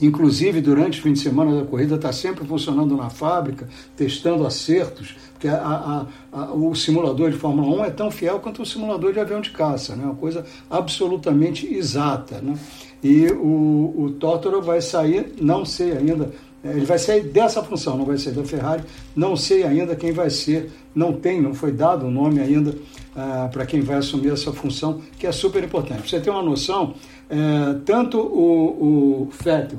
Inclusive, 0.00 0.60
durante 0.60 0.98
o 1.00 1.02
fim 1.02 1.12
de 1.12 1.20
semana 1.20 1.60
da 1.60 1.66
corrida, 1.66 1.94
está 1.94 2.12
sempre 2.12 2.44
funcionando 2.46 2.96
na 2.96 3.08
fábrica, 3.08 3.66
testando 3.96 4.46
acertos, 4.46 5.16
porque 5.32 5.48
a, 5.48 5.56
a, 5.56 6.06
a, 6.32 6.52
o 6.52 6.74
simulador 6.74 7.30
de 7.30 7.36
Fórmula 7.36 7.82
1 7.82 7.84
é 7.86 7.90
tão 7.90 8.10
fiel 8.10 8.38
quanto 8.40 8.62
o 8.62 8.66
simulador 8.66 9.12
de 9.12 9.20
avião 9.20 9.40
de 9.40 9.50
caça, 9.50 9.96
né? 9.96 10.04
uma 10.04 10.14
coisa 10.14 10.44
absolutamente 10.70 11.66
exata. 11.66 12.40
Né? 12.42 12.58
E 13.02 13.26
o, 13.28 14.14
o 14.20 14.60
vai 14.60 14.80
sair, 14.80 15.34
não 15.40 15.64
sei 15.64 15.92
ainda 15.92 16.30
é, 16.66 16.70
ele 16.70 16.84
vai 16.84 16.98
sair 16.98 17.22
dessa 17.22 17.62
função, 17.62 17.96
não 17.96 18.04
vai 18.04 18.18
ser 18.18 18.32
da 18.32 18.42
Ferrari. 18.42 18.82
Não 19.14 19.36
sei 19.36 19.62
ainda 19.62 19.94
quem 19.94 20.12
vai 20.12 20.30
ser, 20.30 20.70
não 20.94 21.12
tem, 21.12 21.40
não 21.40 21.54
foi 21.54 21.70
dado 21.70 22.06
o 22.06 22.10
nome 22.10 22.40
ainda 22.40 22.74
ah, 23.14 23.48
para 23.52 23.64
quem 23.64 23.80
vai 23.80 23.96
assumir 23.96 24.32
essa 24.32 24.52
função, 24.52 25.00
que 25.18 25.26
é 25.26 25.32
super 25.32 25.62
importante. 25.62 26.08
Você 26.08 26.20
ter 26.20 26.30
uma 26.30 26.42
noção, 26.42 26.94
é, 27.28 27.74
tanto 27.84 28.18
o, 28.18 29.22
o 29.22 29.28
Vettel 29.42 29.78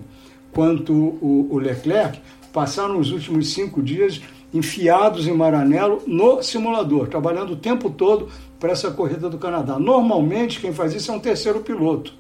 quanto 0.52 0.94
o, 0.94 1.48
o 1.52 1.58
Leclerc 1.58 2.20
passaram 2.52 3.00
os 3.00 3.12
últimos 3.12 3.54
cinco 3.54 3.82
dias 3.82 4.22
enfiados 4.54 5.28
em 5.28 5.34
Maranello 5.34 6.02
no 6.08 6.42
simulador, 6.42 7.08
trabalhando 7.08 7.54
o 7.54 7.56
tempo 7.56 7.90
todo 7.90 8.30
para 8.60 8.72
essa 8.72 8.90
corrida 8.92 9.30
do 9.30 9.38
Canadá. 9.38 9.78
Normalmente 9.78 10.60
quem 10.60 10.74
faz 10.74 10.94
isso 10.94 11.12
é 11.12 11.14
um 11.14 11.20
terceiro 11.20 11.60
piloto, 11.60 12.14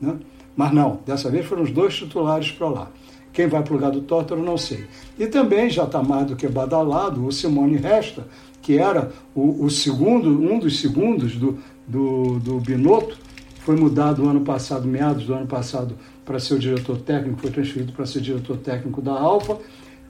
né? 0.00 0.16
mas 0.56 0.72
não, 0.72 1.00
dessa 1.04 1.30
vez 1.30 1.44
foram 1.44 1.62
os 1.62 1.70
dois 1.70 1.94
titulares 1.94 2.50
para 2.50 2.68
lá. 2.68 2.90
Quem 3.32 3.48
vai 3.48 3.62
para 3.62 3.72
o 3.72 3.76
lugar 3.76 3.90
do 3.90 4.00
Tótaro, 4.00 4.40
não 4.42 4.56
sei. 4.56 4.86
E 5.18 5.26
também 5.26 5.68
já 5.68 5.82
está 5.82 6.00
mais 6.00 6.26
do 6.26 6.36
que 6.36 6.46
badalado 6.46 7.26
o 7.26 7.32
Simone 7.32 7.76
Resta, 7.76 8.26
que 8.62 8.78
era 8.78 9.10
o, 9.34 9.64
o 9.64 9.70
segundo, 9.70 10.30
um 10.30 10.58
dos 10.58 10.80
segundos 10.80 11.36
do, 11.36 11.58
do, 11.86 12.38
do 12.38 12.60
Binotto, 12.60 13.18
foi 13.64 13.76
mudado 13.76 14.22
no 14.22 14.28
ano 14.28 14.42
passado, 14.42 14.86
meados 14.86 15.24
do 15.24 15.34
ano 15.34 15.46
passado, 15.46 15.96
para 16.24 16.38
ser 16.38 16.54
o 16.54 16.58
diretor 16.58 16.98
técnico, 16.98 17.40
foi 17.40 17.50
transferido 17.50 17.92
para 17.92 18.04
ser 18.04 18.20
diretor 18.20 18.58
técnico 18.58 19.00
da 19.00 19.12
Alfa, 19.12 19.56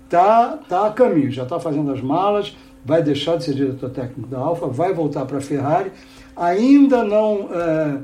está 0.04 0.58
tá 0.68 0.88
a 0.88 0.90
caminho, 0.90 1.30
já 1.30 1.44
está 1.44 1.60
fazendo 1.60 1.90
as 1.92 2.00
malas, 2.00 2.56
vai 2.84 3.00
deixar 3.00 3.36
de 3.36 3.44
ser 3.44 3.54
diretor 3.54 3.90
técnico 3.90 4.28
da 4.28 4.38
Alfa, 4.38 4.66
vai 4.66 4.92
voltar 4.92 5.24
para 5.24 5.38
a 5.38 5.40
Ferrari, 5.40 5.92
ainda 6.36 7.04
não 7.04 7.48
é, 7.52 7.98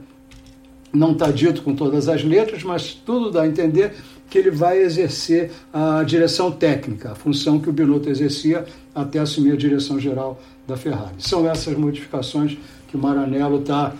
não 0.92 1.12
está 1.12 1.30
dito 1.32 1.62
com 1.62 1.74
todas 1.74 2.08
as 2.08 2.22
letras, 2.22 2.62
mas 2.62 2.94
tudo 2.94 3.30
dá 3.32 3.42
a 3.42 3.46
entender 3.46 3.94
que 4.28 4.38
ele 4.38 4.52
vai 4.52 4.78
exercer 4.78 5.50
a 5.72 6.04
direção 6.04 6.52
técnica, 6.52 7.10
a 7.10 7.14
função 7.16 7.58
que 7.58 7.68
o 7.68 7.72
Binotto 7.72 8.08
exercia 8.08 8.64
até 8.94 9.18
assumir 9.18 9.52
a 9.52 9.56
direção 9.56 9.98
geral 9.98 10.40
da 10.66 10.76
Ferrari. 10.76 11.16
São 11.18 11.48
essas 11.50 11.76
modificações 11.76 12.56
que 12.86 12.96
o 12.96 13.00
Maranello 13.00 13.58
está 13.58 13.92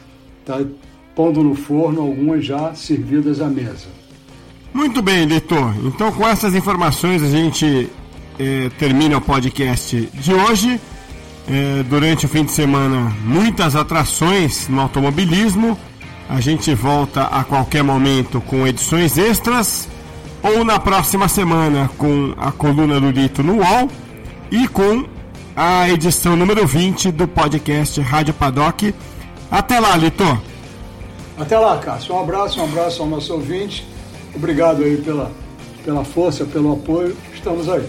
tá 0.45 0.59
pondo 1.15 1.43
no 1.43 1.55
forno, 1.55 2.01
algumas 2.01 2.45
já 2.45 2.75
servidas 2.75 3.41
à 3.41 3.47
mesa. 3.49 3.89
Muito 4.73 5.03
bem, 5.03 5.27
leitor. 5.27 5.75
Então, 5.85 6.13
com 6.13 6.27
essas 6.27 6.55
informações, 6.55 7.23
a 7.23 7.29
gente 7.29 7.89
eh, 8.39 8.71
termina 8.79 9.17
o 9.17 9.21
podcast 9.21 10.09
de 10.15 10.33
hoje. 10.33 10.81
Eh, 11.49 11.85
durante 11.89 12.27
o 12.27 12.29
fim 12.29 12.45
de 12.45 12.53
semana, 12.53 13.13
muitas 13.25 13.75
atrações 13.75 14.69
no 14.69 14.81
automobilismo. 14.81 15.77
A 16.29 16.41
gente 16.41 16.73
volta 16.75 17.25
a 17.25 17.43
qualquer 17.43 17.83
momento 17.83 18.41
com 18.43 18.67
edições 18.67 19.19
extras 19.19 19.89
ou 20.43 20.65
na 20.65 20.79
próxima 20.79 21.27
semana 21.29 21.91
com 21.99 22.33
a 22.37 22.53
coluna 22.53 23.01
do 23.01 23.13
Dito 23.13 23.43
no 23.43 23.57
UOL 23.57 23.91
e 24.51 24.69
com 24.69 25.05
a 25.57 25.89
edição 25.91 26.37
número 26.37 26.67
20 26.67 27.11
do 27.11 27.27
podcast 27.27 28.01
Rádio 28.01 28.33
Paddock, 28.35 28.95
Até 29.51 29.81
lá, 29.81 29.97
Lito. 29.97 30.50
Até 31.41 31.59
lá, 31.59 31.79
Cássio. 31.79 32.15
Um 32.15 32.21
abraço, 32.21 32.61
um 32.61 32.65
abraço 32.65 33.03
ao 33.03 33.09
nosso 33.09 33.33
ouvinte. 33.33 33.89
Obrigado 34.35 34.85
aí 34.85 34.99
pela, 34.99 35.33
pela 35.83 36.05
força, 36.05 36.45
pelo 36.45 36.75
apoio. 36.75 37.17
Estamos 37.33 37.67
aí. 37.67 37.89